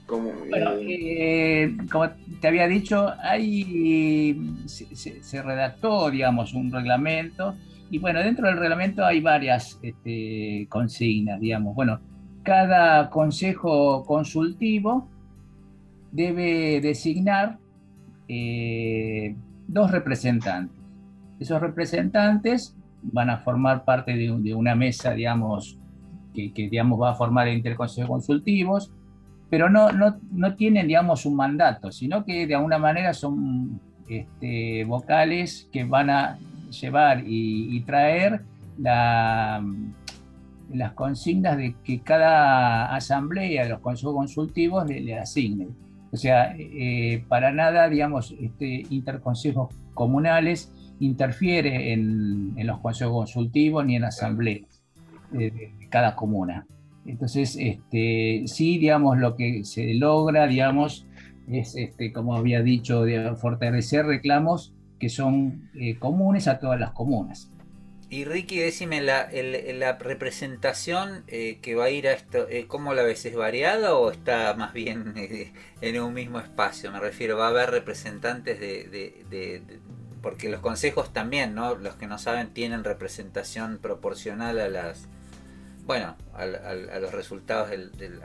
Como, 0.06 0.32
Bueno, 0.50 0.72
eh, 0.72 1.62
eh, 1.64 1.76
como 1.90 2.10
te 2.40 2.48
había 2.48 2.68
dicho, 2.68 3.10
hay, 3.22 4.38
se, 4.66 4.94
se- 4.94 5.22
se 5.22 5.42
redactó, 5.42 6.10
digamos, 6.10 6.52
un 6.52 6.70
reglamento 6.70 7.54
y 7.90 7.98
bueno, 7.98 8.20
dentro 8.20 8.46
del 8.46 8.58
reglamento 8.58 9.02
hay 9.04 9.20
varias 9.20 9.78
este, 9.82 10.66
consignas, 10.68 11.40
digamos. 11.40 11.74
Bueno, 11.74 12.00
cada 12.42 13.08
consejo 13.08 14.04
consultivo 14.04 15.08
debe 16.14 16.80
designar 16.80 17.58
eh, 18.28 19.34
dos 19.68 19.90
representantes. 19.90 20.78
Esos 21.40 21.60
representantes 21.60 22.74
van 23.02 23.28
a 23.30 23.38
formar 23.38 23.84
parte 23.84 24.16
de, 24.16 24.30
un- 24.30 24.42
de 24.42 24.54
una 24.54 24.74
mesa, 24.74 25.12
digamos, 25.12 25.76
que, 26.32 26.50
digamos, 26.54 27.00
va 27.00 27.10
a 27.10 27.14
formar 27.14 27.48
el 27.48 27.56
interconsejo 27.56 28.08
consultivos, 28.08 28.90
pero 29.50 29.68
no, 29.68 29.92
no, 29.92 30.16
no 30.32 30.54
tienen, 30.54 30.86
digamos, 30.88 31.26
un 31.26 31.36
mandato, 31.36 31.92
sino 31.92 32.24
que 32.24 32.46
de 32.46 32.54
alguna 32.54 32.78
manera 32.78 33.12
son 33.12 33.78
este, 34.08 34.84
vocales 34.84 35.68
que 35.72 35.84
van 35.84 36.10
a 36.10 36.38
llevar 36.80 37.22
y, 37.26 37.80
traer 37.82 38.42
la, 38.78 39.64
las 40.72 40.92
consignas 40.92 41.56
de 41.56 41.74
que 41.84 42.00
cada 42.00 42.94
asamblea 42.96 43.64
de 43.64 43.68
los 43.70 43.80
consejos 43.80 44.14
consultivos 44.14 44.86
le, 44.86 45.00
le 45.00 45.18
asigne. 45.18 45.68
O 46.14 46.16
sea, 46.16 46.54
eh, 46.56 47.24
para 47.28 47.50
nada, 47.50 47.88
digamos, 47.88 48.36
este 48.40 48.84
interconsejos 48.88 49.74
comunales 49.94 50.72
interfiere 51.00 51.92
en, 51.92 52.54
los 52.56 52.78
consejos 52.78 53.14
consultivos 53.14 53.84
ni 53.84 53.96
en 53.96 54.04
asambleas 54.04 54.80
de, 55.32 55.50
de 55.50 55.88
cada 55.90 56.14
comuna. 56.14 56.68
Entonces, 57.04 57.56
este, 57.58 58.44
sí, 58.46 58.78
digamos, 58.78 59.18
lo 59.18 59.34
que 59.34 59.64
se 59.64 59.92
logra, 59.94 60.46
digamos, 60.46 61.04
es, 61.48 61.74
este, 61.74 62.12
como 62.12 62.36
había 62.36 62.62
dicho, 62.62 63.04
fortalecer 63.36 64.06
reclamos 64.06 64.72
que 65.00 65.08
son 65.08 65.68
eh, 65.74 65.98
comunes 65.98 66.46
a 66.46 66.60
todas 66.60 66.78
las 66.78 66.92
comunas. 66.92 67.50
Y 68.14 68.24
Ricky, 68.24 68.60
decime, 68.60 69.02
la, 69.02 69.26
representación 69.98 71.24
eh, 71.26 71.58
que 71.60 71.74
va 71.74 71.86
a 71.86 71.90
ir 71.90 72.06
a 72.06 72.12
esto, 72.12 72.46
eh, 72.48 72.66
¿cómo 72.68 72.94
la 72.94 73.02
ves? 73.02 73.26
¿Es 73.26 73.34
variada 73.34 73.96
o 73.96 74.08
está 74.12 74.54
más 74.54 74.72
bien 74.72 75.14
eh, 75.16 75.52
en 75.80 76.00
un 76.00 76.14
mismo 76.14 76.38
espacio? 76.38 76.92
Me 76.92 77.00
refiero, 77.00 77.36
va 77.36 77.46
a 77.46 77.48
haber 77.48 77.72
representantes 77.72 78.60
de, 78.60 79.80
Porque 80.22 80.48
los 80.48 80.60
consejos 80.60 81.12
también, 81.12 81.56
¿no? 81.56 81.74
Los 81.74 81.96
que 81.96 82.06
no 82.06 82.18
saben 82.18 82.54
tienen 82.54 82.84
representación 82.84 83.78
proporcional 83.78 84.60
a 84.60 84.68
las... 84.68 85.08
Bueno, 85.84 86.14
a 86.34 86.46
los 87.00 87.10
resultados 87.10 87.68
del, 87.70 88.20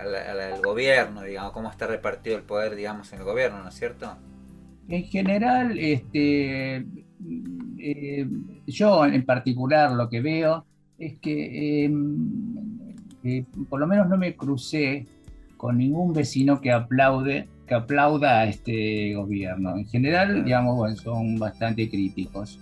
gobierno, 0.64 1.24
digamos, 1.24 1.52
cómo 1.52 1.72
está 1.72 1.88
repartido 1.88 2.38
el 2.38 2.44
poder, 2.44 2.76
digamos, 2.76 3.12
en 3.12 3.18
el 3.18 3.26
gobierno, 3.26 3.64
¿no 3.64 3.70
es 3.70 3.76
cierto? 3.76 4.20
En 4.88 5.04
general, 5.06 5.80
este, 5.80 6.86
eh, 7.80 8.28
yo 8.68 9.06
en 9.06 9.26
particular 9.26 9.92
lo 9.94 10.10
que 10.10 10.22
veo 10.22 10.66
es 10.98 11.18
que 11.20 11.86
eh, 11.86 11.92
eh, 13.24 13.46
por 13.70 13.80
lo 13.80 13.88
menos 13.88 14.08
no 14.10 14.18
me 14.18 14.36
crucé 14.36 15.06
con 15.58 15.78
ningún 15.78 16.14
vecino 16.14 16.62
que 16.62 16.72
aplaude 16.72 17.48
que 17.68 17.76
aplauda 17.76 18.40
a 18.40 18.46
este 18.48 19.14
gobierno. 19.14 19.78
En 19.78 19.86
general, 19.88 20.44
digamos, 20.44 20.76
bueno, 20.76 20.96
son 20.96 21.38
bastante 21.38 21.88
críticos. 21.88 22.60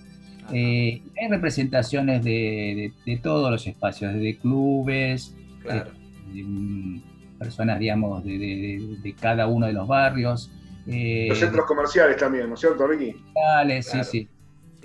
Eh, 0.51 1.01
hay 1.21 1.27
representaciones 1.29 2.23
de, 2.25 2.31
de- 2.31 2.93
de 3.05 3.17
todos 3.17 3.49
los 3.49 3.65
espacios, 3.67 4.13
desde 4.13 4.37
clubes, 4.37 5.33
Claro. 5.63 5.91
de, 6.33 6.43
mm, 6.43 7.01
personas, 7.39 7.79
digamos, 7.79 8.23
de, 8.25 8.37
de- 8.37 8.97
de 9.01 9.13
cada 9.13 9.47
uno 9.47 9.65
de 9.67 9.73
los 9.73 9.87
barrios. 9.87 10.51
eh, 10.87 11.27
Los 11.29 11.39
centros 11.39 11.65
comerciales 11.65 12.17
también, 12.17 12.47
¿no 12.49 12.55
es 12.55 12.59
cierto, 12.59 12.85
Ricky? 12.85 13.15
Claro. 13.33 13.81
sí, 13.81 13.99
sí. 14.03 14.27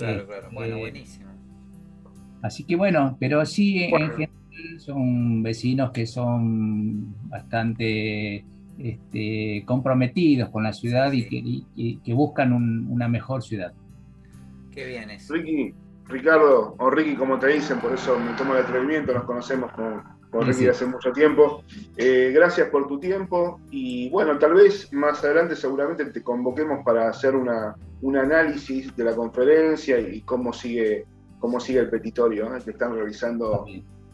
Claro, 0.02 0.22
Eh, 0.22 0.26
claro. 0.26 0.48
Bueno, 0.52 0.76
eh, 0.76 0.80
buenísimo. 0.80 1.30
Así 2.42 2.64
que 2.64 2.74
bueno, 2.76 3.16
pero 3.20 3.44
sí, 3.46 3.86
Bueno. 3.90 4.06
en 4.06 4.10
general 4.12 4.32
son 4.80 5.42
vecinos 5.42 5.92
que 5.92 6.06
son 6.06 7.14
bastante 7.28 8.44
este, 8.78 9.62
comprometidos 9.66 10.48
con 10.50 10.64
la 10.64 10.72
ciudad 10.72 11.12
y 11.12 11.28
que, 11.28 11.36
y- 11.36 11.66
y 11.76 11.96
que 11.98 12.14
buscan 12.14 12.52
un- 12.52 12.88
una 12.90 13.06
mejor 13.06 13.42
ciudad. 13.42 13.72
Qué 14.72 14.86
bien 14.86 15.10
eso. 15.10 15.34
Ricky, 15.34 15.74
Ricardo, 16.08 16.74
o 16.78 16.90
Ricky 16.90 17.14
como 17.14 17.38
te 17.38 17.48
dicen, 17.48 17.78
por 17.78 17.92
eso 17.94 18.18
me 18.18 18.32
tomo 18.32 18.54
el 18.54 18.64
atrevimiento, 18.64 19.12
nos 19.12 19.24
conocemos 19.24 19.70
con, 19.72 20.02
con 20.32 20.52
Sí, 20.52 20.66
hace 20.66 20.86
mucho 20.86 21.12
tiempo. 21.12 21.62
Eh, 21.96 22.32
gracias 22.34 22.70
por 22.70 22.88
tu 22.88 22.98
tiempo 22.98 23.60
y 23.70 24.08
bueno, 24.08 24.38
tal 24.38 24.54
vez 24.54 24.90
más 24.92 25.22
adelante 25.22 25.54
seguramente 25.54 26.06
te 26.06 26.22
convoquemos 26.22 26.82
para 26.84 27.10
hacer 27.10 27.36
una, 27.36 27.76
un 28.00 28.16
análisis 28.16 28.96
de 28.96 29.04
la 29.04 29.14
conferencia 29.14 30.00
y 30.00 30.22
cómo 30.22 30.54
sigue, 30.54 31.04
cómo 31.38 31.60
sigue 31.60 31.80
el 31.80 31.90
petitorio 31.90 32.56
¿eh? 32.56 32.60
que 32.64 32.70
están 32.70 32.94
realizando 32.94 33.66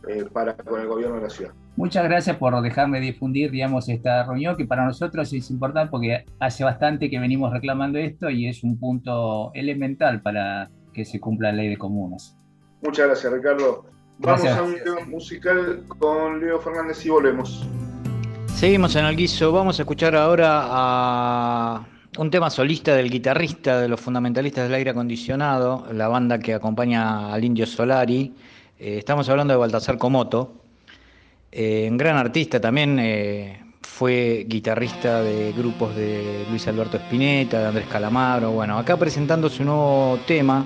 eh, 0.08 0.24
para 0.32 0.54
con 0.54 0.80
el 0.80 0.88
gobierno 0.88 1.16
de 1.16 1.22
la 1.22 1.30
ciudad. 1.30 1.52
Muchas 1.76 2.02
gracias 2.02 2.36
por 2.36 2.60
dejarme 2.60 3.00
difundir, 3.00 3.52
digamos, 3.52 3.88
esta 3.88 4.24
reunión 4.24 4.56
que 4.56 4.66
para 4.66 4.84
nosotros 4.84 5.32
es 5.32 5.48
importante 5.52 5.92
porque 5.92 6.24
hace 6.40 6.64
bastante 6.64 7.08
que 7.08 7.20
venimos 7.20 7.52
reclamando 7.52 7.98
esto 7.98 8.28
y 8.28 8.48
es 8.48 8.64
un 8.64 8.80
punto 8.80 9.52
elemental 9.54 10.20
para 10.20 10.68
que 10.92 11.04
se 11.04 11.20
cumpla 11.20 11.52
la 11.52 11.58
ley 11.58 11.68
de 11.68 11.76
comunas. 11.76 12.36
Muchas 12.82 13.06
gracias, 13.06 13.32
Ricardo. 13.32 13.84
Vamos 14.18 14.42
Gracias. 14.42 14.58
a 14.58 14.62
un 14.62 14.74
tema 14.82 15.06
musical 15.06 15.84
con 15.98 16.40
Leo 16.40 16.58
Fernández 16.60 17.04
y 17.06 17.08
volvemos. 17.08 17.64
Seguimos 18.54 18.96
en 18.96 19.04
el 19.04 19.16
guiso. 19.16 19.52
Vamos 19.52 19.78
a 19.78 19.82
escuchar 19.82 20.16
ahora 20.16 20.66
a 20.68 21.86
un 22.18 22.30
tema 22.30 22.50
solista 22.50 22.96
del 22.96 23.10
guitarrista 23.10 23.80
de 23.80 23.88
los 23.88 24.00
fundamentalistas 24.00 24.64
del 24.64 24.74
aire 24.74 24.90
acondicionado, 24.90 25.86
la 25.92 26.08
banda 26.08 26.38
que 26.40 26.54
acompaña 26.54 27.32
al 27.32 27.44
Indio 27.44 27.66
Solari. 27.66 28.34
Eh, 28.76 28.98
estamos 28.98 29.28
hablando 29.28 29.54
de 29.54 29.58
Baltasar 29.58 29.98
Comoto, 29.98 30.54
eh, 31.52 31.86
un 31.88 31.96
gran 31.96 32.16
artista 32.16 32.60
también. 32.60 32.98
eh, 32.98 33.64
fue 33.80 34.44
guitarrista 34.46 35.22
de 35.22 35.52
grupos 35.52 35.96
de 35.96 36.44
Luis 36.50 36.68
Alberto 36.68 36.98
Spinetta, 36.98 37.58
de 37.58 37.66
Andrés 37.66 37.86
Calamaro. 37.90 38.52
Bueno, 38.52 38.78
acá 38.78 38.96
presentando 38.96 39.48
su 39.48 39.64
nuevo 39.64 40.20
tema. 40.26 40.64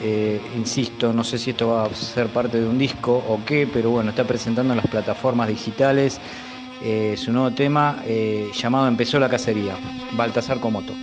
Eh, 0.00 0.40
insisto, 0.56 1.12
no 1.12 1.24
sé 1.24 1.38
si 1.38 1.50
esto 1.50 1.68
va 1.68 1.86
a 1.86 1.94
ser 1.94 2.28
parte 2.28 2.60
de 2.60 2.66
un 2.66 2.78
disco 2.78 3.16
o 3.16 3.44
qué, 3.44 3.66
pero 3.66 3.90
bueno, 3.90 4.10
está 4.10 4.24
presentando 4.24 4.72
en 4.72 4.78
las 4.78 4.86
plataformas 4.86 5.48
digitales 5.48 6.20
eh, 6.80 7.16
su 7.16 7.32
nuevo 7.32 7.50
tema 7.50 8.02
eh, 8.06 8.50
llamado 8.54 8.86
Empezó 8.86 9.18
la 9.18 9.28
cacería, 9.28 9.76
Baltasar 10.12 10.60
Comoto. 10.60 10.94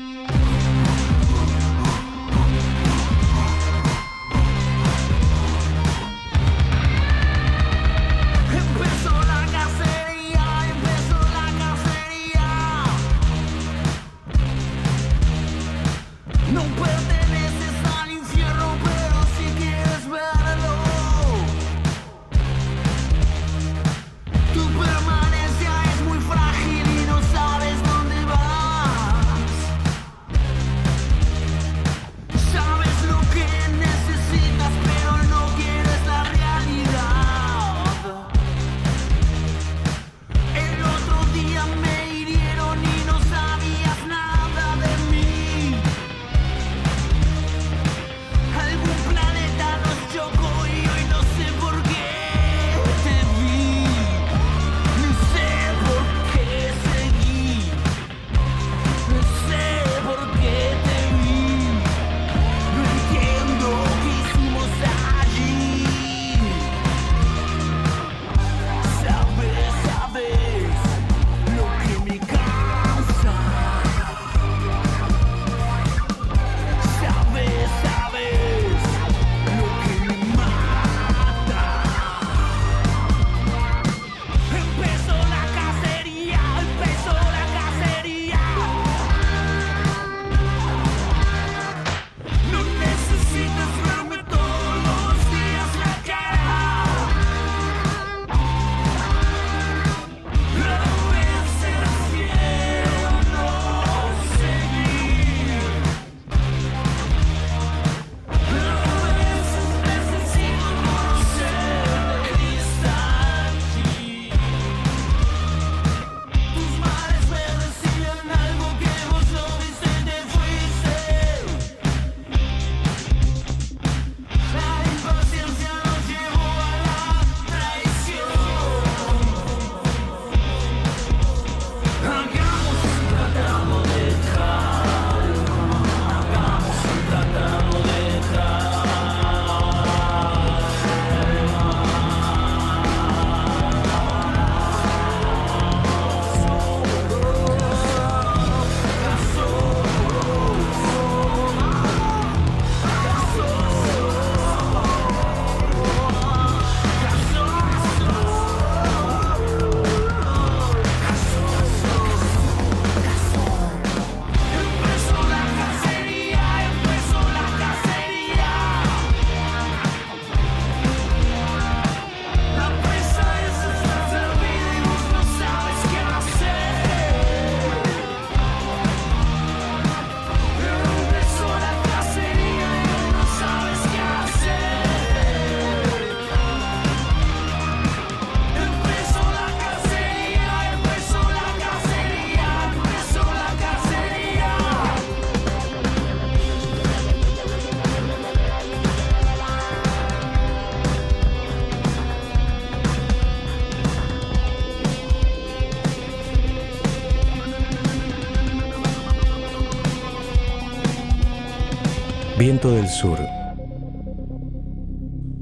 Del 212.65 212.87
Sur. 212.87 213.19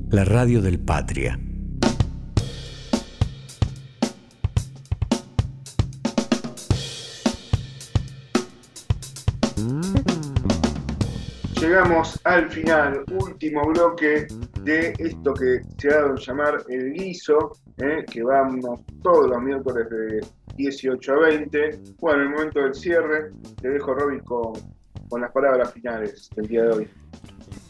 La 0.09 0.25
radio 0.25 0.61
del 0.61 0.77
Patria. 0.77 1.39
Llegamos 11.61 12.19
al 12.25 12.51
final, 12.51 13.05
último 13.13 13.67
bloque 13.67 14.27
de 14.63 14.93
esto 14.99 15.33
que 15.33 15.61
se 15.77 15.87
ha 15.87 16.01
dado 16.01 16.09
en 16.09 16.17
llamar 16.17 16.65
el 16.67 16.91
guiso, 16.91 17.55
¿eh? 17.77 18.03
que 18.11 18.21
vamos 18.21 18.81
todos 19.01 19.29
los 19.29 19.41
miércoles 19.41 19.89
de 19.89 20.27
18 20.57 21.13
a 21.13 21.19
20. 21.19 21.79
Bueno, 21.99 22.23
en 22.23 22.27
el 22.27 22.33
momento 22.33 22.59
del 22.59 22.75
cierre, 22.75 23.31
te 23.61 23.69
dejo, 23.69 23.93
Robin, 23.93 24.19
con, 24.19 24.53
con 25.07 25.21
las 25.21 25.31
palabras 25.31 25.71
finales 25.71 26.29
del 26.35 26.47
día 26.47 26.63
de 26.63 26.69
hoy. 26.69 27.02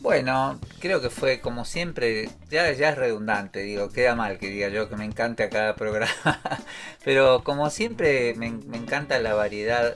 Bueno, 0.04 0.60
creo 0.82 1.00
que 1.00 1.10
fue 1.10 1.40
como 1.40 1.64
siempre, 1.64 2.30
ya, 2.50 2.70
ya 2.74 2.90
es 2.90 2.98
redundante, 2.98 3.62
digo, 3.62 3.88
queda 3.88 4.16
mal 4.16 4.38
que 4.38 4.50
diga 4.50 4.68
yo 4.68 4.90
que 4.90 4.98
me 4.98 5.06
encanta 5.06 5.50
cada 5.50 5.78
programa, 5.78 6.42
pero 7.06 7.42
como 7.46 7.70
siempre 7.70 8.34
me, 8.36 8.52
me 8.52 8.76
encanta 8.76 9.18
la 9.20 9.34
variedad. 9.34 9.96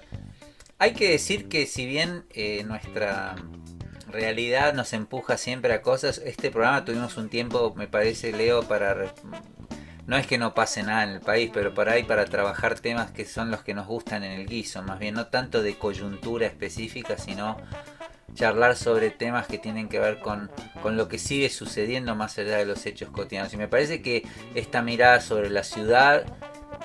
Hay 0.79 0.93
que 0.93 1.09
decir 1.09 1.49
que 1.49 1.65
si 1.65 1.85
bien 1.85 2.23
eh, 2.29 2.63
nuestra 2.63 3.35
realidad 4.09 4.73
nos 4.73 4.93
empuja 4.93 5.35
siempre 5.37 5.73
a 5.73 5.81
cosas, 5.81 6.21
este 6.23 6.51
programa 6.51 6.85
tuvimos 6.85 7.17
un 7.17 7.27
tiempo, 7.27 7.73
me 7.75 7.89
parece, 7.89 8.31
Leo, 8.31 8.63
para... 8.63 9.13
No 10.05 10.15
es 10.15 10.25
que 10.25 10.37
no 10.37 10.53
pase 10.53 10.83
nada 10.83 11.03
en 11.03 11.09
el 11.09 11.19
país, 11.19 11.51
pero 11.53 11.73
por 11.73 11.89
ahí 11.89 12.03
para 12.03 12.23
trabajar 12.23 12.79
temas 12.79 13.11
que 13.11 13.25
son 13.25 13.51
los 13.51 13.61
que 13.61 13.73
nos 13.73 13.87
gustan 13.87 14.23
en 14.23 14.31
el 14.39 14.47
guiso, 14.47 14.81
más 14.83 14.99
bien 14.99 15.15
no 15.15 15.27
tanto 15.27 15.61
de 15.61 15.77
coyuntura 15.77 16.47
específica, 16.47 17.17
sino 17.17 17.57
charlar 18.37 18.75
sobre 18.75 19.09
temas 19.09 19.47
que 19.47 19.57
tienen 19.57 19.89
que 19.89 19.99
ver 19.99 20.19
con, 20.19 20.49
con 20.81 20.95
lo 20.95 21.07
que 21.07 21.17
sigue 21.17 21.49
sucediendo 21.49 22.15
más 22.15 22.37
allá 22.37 22.57
de 22.57 22.65
los 22.65 22.85
hechos 22.85 23.09
cotidianos. 23.09 23.51
Y 23.53 23.57
me 23.57 23.67
parece 23.67 24.01
que 24.01 24.23
esta 24.53 24.81
mirada 24.83 25.19
sobre 25.21 25.49
la 25.49 25.63
ciudad, 25.63 26.23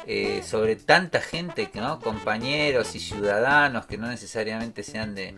eh, 0.07 0.43
sobre 0.43 0.77
tanta 0.77 1.21
gente, 1.21 1.71
¿no? 1.75 2.01
compañeros 2.01 2.95
y 2.97 3.01
ciudadanos 3.01 3.85
que 3.87 3.99
no 3.99 4.09
necesariamente 4.09 4.83
sean 4.83 5.15
de, 5.15 5.35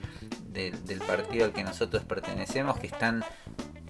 de- 0.49 0.71
del 0.71 1.01
partido 1.01 1.47
al 1.47 1.53
que 1.53 1.65
nosotros 1.65 2.05
pertenecemos, 2.05 2.79
que 2.79 2.87
están 2.87 3.25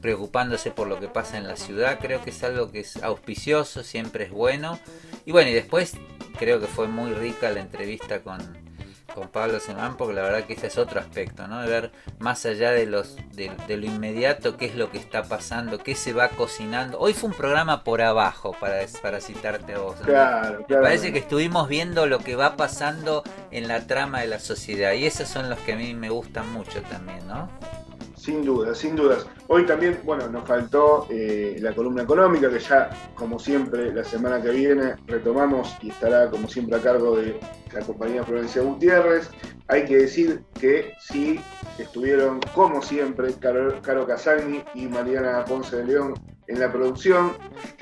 preocupándose 0.01 0.70
por 0.70 0.86
lo 0.88 0.98
que 1.01 1.09
pasa 1.09 1.36
en 1.38 1.46
la 1.46 1.56
ciudad, 1.56 1.98
creo 2.01 2.22
que 2.24 2.30
es 2.30 2.42
algo 2.42 2.70
que 2.70 2.80
es 2.80 3.02
auspicioso, 3.02 3.82
siempre 3.82 4.24
es 4.24 4.30
bueno. 4.30 4.78
Y 5.26 5.32
bueno, 5.32 5.51
y 5.51 5.55
después 5.55 5.92
creo 6.38 6.59
que 6.60 6.66
fue 6.66 6.88
muy 6.88 7.12
rica 7.14 7.51
la 7.51 7.60
entrevista 7.60 8.22
con, 8.22 8.63
con 9.14 9.28
Pablo 9.28 9.60
Semán, 9.60 9.96
porque 9.96 10.14
la 10.14 10.22
verdad 10.22 10.44
que 10.44 10.54
ese 10.54 10.66
es 10.66 10.76
otro 10.76 10.98
aspecto, 11.00 11.46
¿no? 11.46 11.62
De 11.62 11.68
ver 11.68 11.92
más 12.18 12.44
allá 12.44 12.72
de 12.72 12.86
los 12.86 13.16
de, 13.32 13.52
de 13.68 13.76
lo 13.76 13.86
inmediato, 13.86 14.56
qué 14.56 14.66
es 14.66 14.74
lo 14.74 14.90
que 14.90 14.98
está 14.98 15.22
pasando, 15.22 15.78
qué 15.78 15.94
se 15.94 16.12
va 16.12 16.28
cocinando. 16.30 16.98
Hoy 16.98 17.14
fue 17.14 17.30
un 17.30 17.36
programa 17.36 17.84
por 17.84 18.02
abajo, 18.02 18.56
para, 18.60 18.80
para 19.00 19.20
citarte 19.20 19.74
a 19.74 19.78
vos. 19.78 19.96
¿no? 20.00 20.06
Claro, 20.06 20.58
Me 20.60 20.64
claro. 20.66 20.82
parece 20.82 21.12
que 21.12 21.20
estuvimos 21.20 21.68
viendo 21.68 22.06
lo 22.06 22.18
que 22.18 22.34
va 22.34 22.56
pasando 22.56 23.22
en 23.50 23.68
la 23.68 23.86
trama 23.86 24.20
de 24.20 24.26
la 24.26 24.40
sociedad, 24.40 24.92
y 24.92 25.06
esos 25.06 25.28
son 25.28 25.48
los 25.48 25.58
que 25.60 25.74
a 25.74 25.76
mí 25.76 25.94
me 25.94 26.10
gustan 26.10 26.50
mucho 26.52 26.82
también, 26.82 27.26
¿no? 27.28 27.48
Sin 28.16 28.44
dudas, 28.44 28.78
sin 28.78 28.96
dudas. 28.96 29.26
Hoy 29.48 29.66
también, 29.66 30.00
bueno, 30.04 30.28
nos 30.28 30.46
faltó 30.48 31.06
eh, 31.10 31.56
la 31.60 31.74
columna 31.74 32.04
económica, 32.04 32.48
que 32.48 32.58
ya, 32.58 32.90
como 33.14 33.38
siempre, 33.38 33.92
la 33.92 34.04
semana 34.04 34.40
que 34.40 34.50
viene 34.50 34.94
retomamos 35.06 35.76
y 35.82 35.90
estará, 35.90 36.30
como 36.30 36.48
siempre, 36.48 36.76
a 36.76 36.80
cargo 36.80 37.16
de 37.16 37.38
la 37.72 37.80
compañía 37.80 38.22
Provincia 38.22 38.62
Gutiérrez. 38.62 39.28
Hay 39.68 39.84
que 39.84 39.98
decir 39.98 40.42
que 40.58 40.92
sí 41.00 41.40
estuvieron, 41.78 42.40
como 42.54 42.80
siempre, 42.80 43.34
Caro, 43.34 43.80
Caro 43.82 44.06
Casagni 44.06 44.62
y 44.74 44.86
Mariana 44.86 45.44
Ponce 45.44 45.76
de 45.76 45.84
León 45.84 46.14
en 46.46 46.60
la 46.60 46.70
producción, 46.70 47.32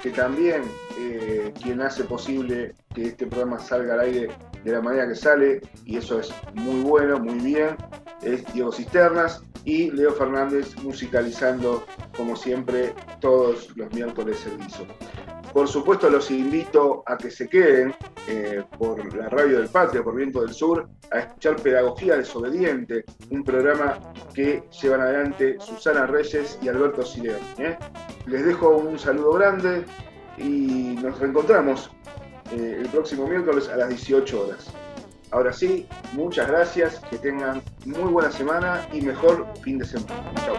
que 0.02 0.10
también 0.10 0.62
eh, 0.98 1.52
quien 1.62 1.80
hace 1.82 2.04
posible 2.04 2.74
que 2.94 3.06
este 3.06 3.26
programa 3.26 3.58
salga 3.58 3.94
al 3.94 4.00
aire 4.00 4.28
de 4.64 4.72
la 4.72 4.80
manera 4.80 5.08
que 5.08 5.14
sale, 5.14 5.60
y 5.84 5.96
eso 5.96 6.20
es 6.20 6.32
muy 6.54 6.80
bueno, 6.80 7.18
muy 7.18 7.38
bien, 7.38 7.76
es 8.22 8.44
Diego 8.52 8.72
Cisternas 8.72 9.42
y 9.64 9.90
Leo 9.90 10.12
Fernández 10.12 10.74
musicalizando, 10.82 11.84
como 12.16 12.36
siempre, 12.36 12.94
todos 13.20 13.76
los 13.76 13.92
miércoles 13.92 14.44
el 14.46 14.58
guiso. 14.58 14.86
Por 15.52 15.68
supuesto, 15.68 16.08
los 16.08 16.30
invito 16.30 17.02
a 17.06 17.18
que 17.18 17.30
se 17.30 17.46
queden 17.46 17.94
eh, 18.26 18.62
por 18.78 19.14
la 19.14 19.28
radio 19.28 19.58
del 19.58 19.68
Patria, 19.68 20.02
por 20.02 20.16
Viento 20.16 20.40
del 20.40 20.54
Sur, 20.54 20.88
a 21.10 21.18
escuchar 21.18 21.56
Pedagogía 21.56 22.16
Desobediente, 22.16 23.04
un 23.30 23.44
programa 23.44 23.98
que 24.32 24.62
llevan 24.80 25.02
adelante 25.02 25.56
Susana 25.60 26.06
Reyes 26.06 26.58
y 26.62 26.68
Alberto 26.68 27.04
Sileón. 27.04 27.40
¿eh? 27.58 27.76
Les 28.26 28.46
dejo 28.46 28.70
un 28.78 28.98
saludo 28.98 29.32
grande 29.32 29.84
y 30.38 30.96
nos 31.02 31.18
reencontramos 31.18 31.90
eh, 32.52 32.78
el 32.80 32.88
próximo 32.88 33.26
miércoles 33.26 33.68
a 33.68 33.76
las 33.76 33.88
18 33.88 34.42
horas. 34.42 34.70
Ahora 35.30 35.52
sí, 35.52 35.86
muchas 36.12 36.46
gracias, 36.48 37.00
que 37.10 37.16
tengan 37.16 37.62
muy 37.86 38.12
buena 38.12 38.30
semana 38.30 38.86
y 38.92 39.00
mejor 39.00 39.46
fin 39.62 39.78
de 39.78 39.86
semana. 39.86 40.30
Chao. 40.44 40.56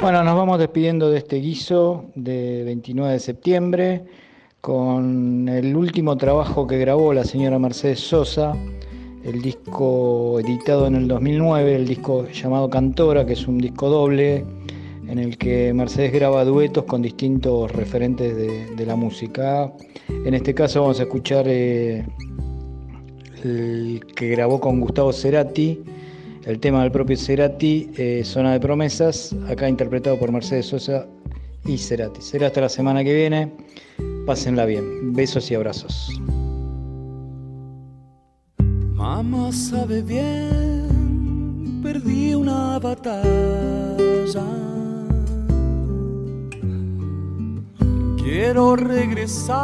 Bueno, 0.00 0.24
nos 0.24 0.36
vamos 0.36 0.58
despidiendo 0.58 1.10
de 1.10 1.18
este 1.18 1.36
guiso 1.36 2.06
de 2.14 2.62
29 2.64 3.12
de 3.12 3.18
septiembre 3.18 4.04
con 4.60 5.48
el 5.48 5.76
último 5.76 6.16
trabajo 6.16 6.66
que 6.66 6.78
grabó 6.78 7.12
la 7.12 7.24
señora 7.24 7.58
Mercedes 7.58 8.00
Sosa, 8.00 8.52
el 9.24 9.42
disco 9.42 10.40
editado 10.40 10.86
en 10.86 10.96
el 10.96 11.08
2009, 11.08 11.76
el 11.76 11.86
disco 11.86 12.26
llamado 12.28 12.68
Cantora, 12.68 13.24
que 13.26 13.34
es 13.34 13.46
un 13.46 13.58
disco 13.58 13.88
doble 13.88 14.44
en 15.08 15.18
el 15.18 15.38
que 15.38 15.72
Mercedes 15.72 16.12
graba 16.12 16.44
duetos 16.44 16.84
con 16.84 17.02
distintos 17.02 17.70
referentes 17.72 18.36
de, 18.36 18.86
la 18.86 18.96
música. 18.96 19.72
En 20.08 20.34
este 20.34 20.54
caso 20.54 20.82
vamos 20.82 21.00
a 21.00 21.04
escuchar 21.04 21.46
eh, 21.48 22.06
el 23.44 24.00
que 24.14 24.28
grabó 24.28 24.60
con 24.60 24.80
Gustavo 24.80 25.12
Cerati, 25.12 25.82
el 26.44 26.60
tema 26.60 26.82
del 26.82 26.92
propio 26.92 27.16
Cerati, 27.16 27.90
eh, 27.96 28.22
Zona 28.24 28.52
de 28.52 28.60
Promesas, 28.60 29.34
acá 29.48 29.68
interpretado 29.68 30.18
por 30.18 30.30
Mercedes 30.30 30.66
Sosa 30.66 31.06
y 31.64 31.78
Cerati. 31.78 32.20
Será 32.20 32.48
hasta 32.48 32.60
la 32.60 32.68
semana 32.68 33.02
que 33.02 33.14
viene. 33.14 33.52
Pásenla 34.26 34.64
bien. 34.64 35.12
Besos 35.12 35.50
y 35.50 35.54
abrazos. 35.54 36.10
Mamá 38.94 39.52
sabe 39.52 40.02
bien, 40.02 41.80
perdí 41.82 42.34
una 42.34 42.78
batalla. 42.78 44.42
Quiero 48.28 48.74
regresar 48.74 49.54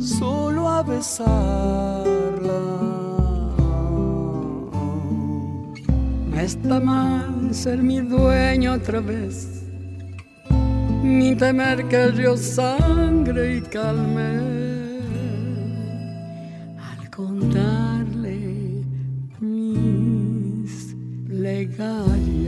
solo 0.00 0.68
a 0.68 0.84
besarla. 0.84 2.06
No 6.30 6.40
está 6.40 6.78
mal 6.78 7.52
ser 7.52 7.78
mi 7.82 7.98
dueño 7.98 8.74
otra 8.74 9.00
vez, 9.00 9.64
ni 11.02 11.34
temer 11.34 11.88
que 11.88 11.96
el 12.00 12.16
río 12.16 12.36
sangre 12.36 13.56
y 13.56 13.60
calme. 13.62 15.00
Al 16.78 17.10
contarle 17.10 18.84
mis 19.40 20.94
plegarias. 21.26 22.39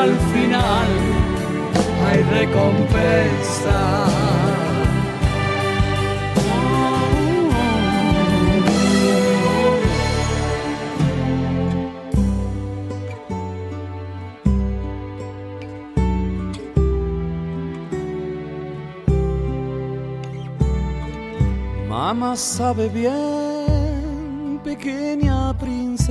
Al 0.00 0.16
final 0.32 0.88
hay 2.06 2.20
recompensa. 2.38 3.80
Mamá 21.88 22.36
sabe 22.36 22.88
bien, 22.88 24.60
pequeña 24.64 25.52
princesa. 25.58 26.10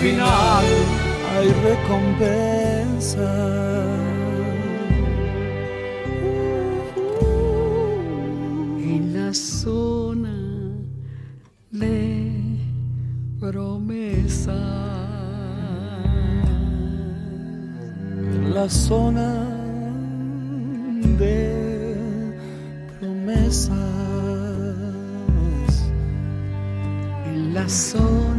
final 0.00 0.64
hay 1.30 1.48
recompensa. 1.62 3.30
en 8.94 9.12
la 9.14 9.34
zona 9.34 10.36
de 11.70 12.56
promesa. 13.38 14.58
La 18.54 18.68
zona 18.68 19.30
de 21.18 21.96
promesas. 22.98 23.76
En 27.26 27.54
la 27.54 27.68
zona 27.68 28.29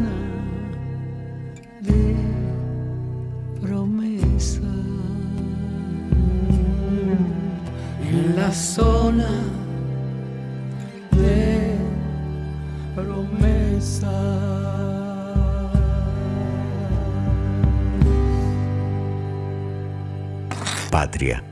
De 11.12 11.78
promesa. 12.96 14.18
Patria 20.92 21.51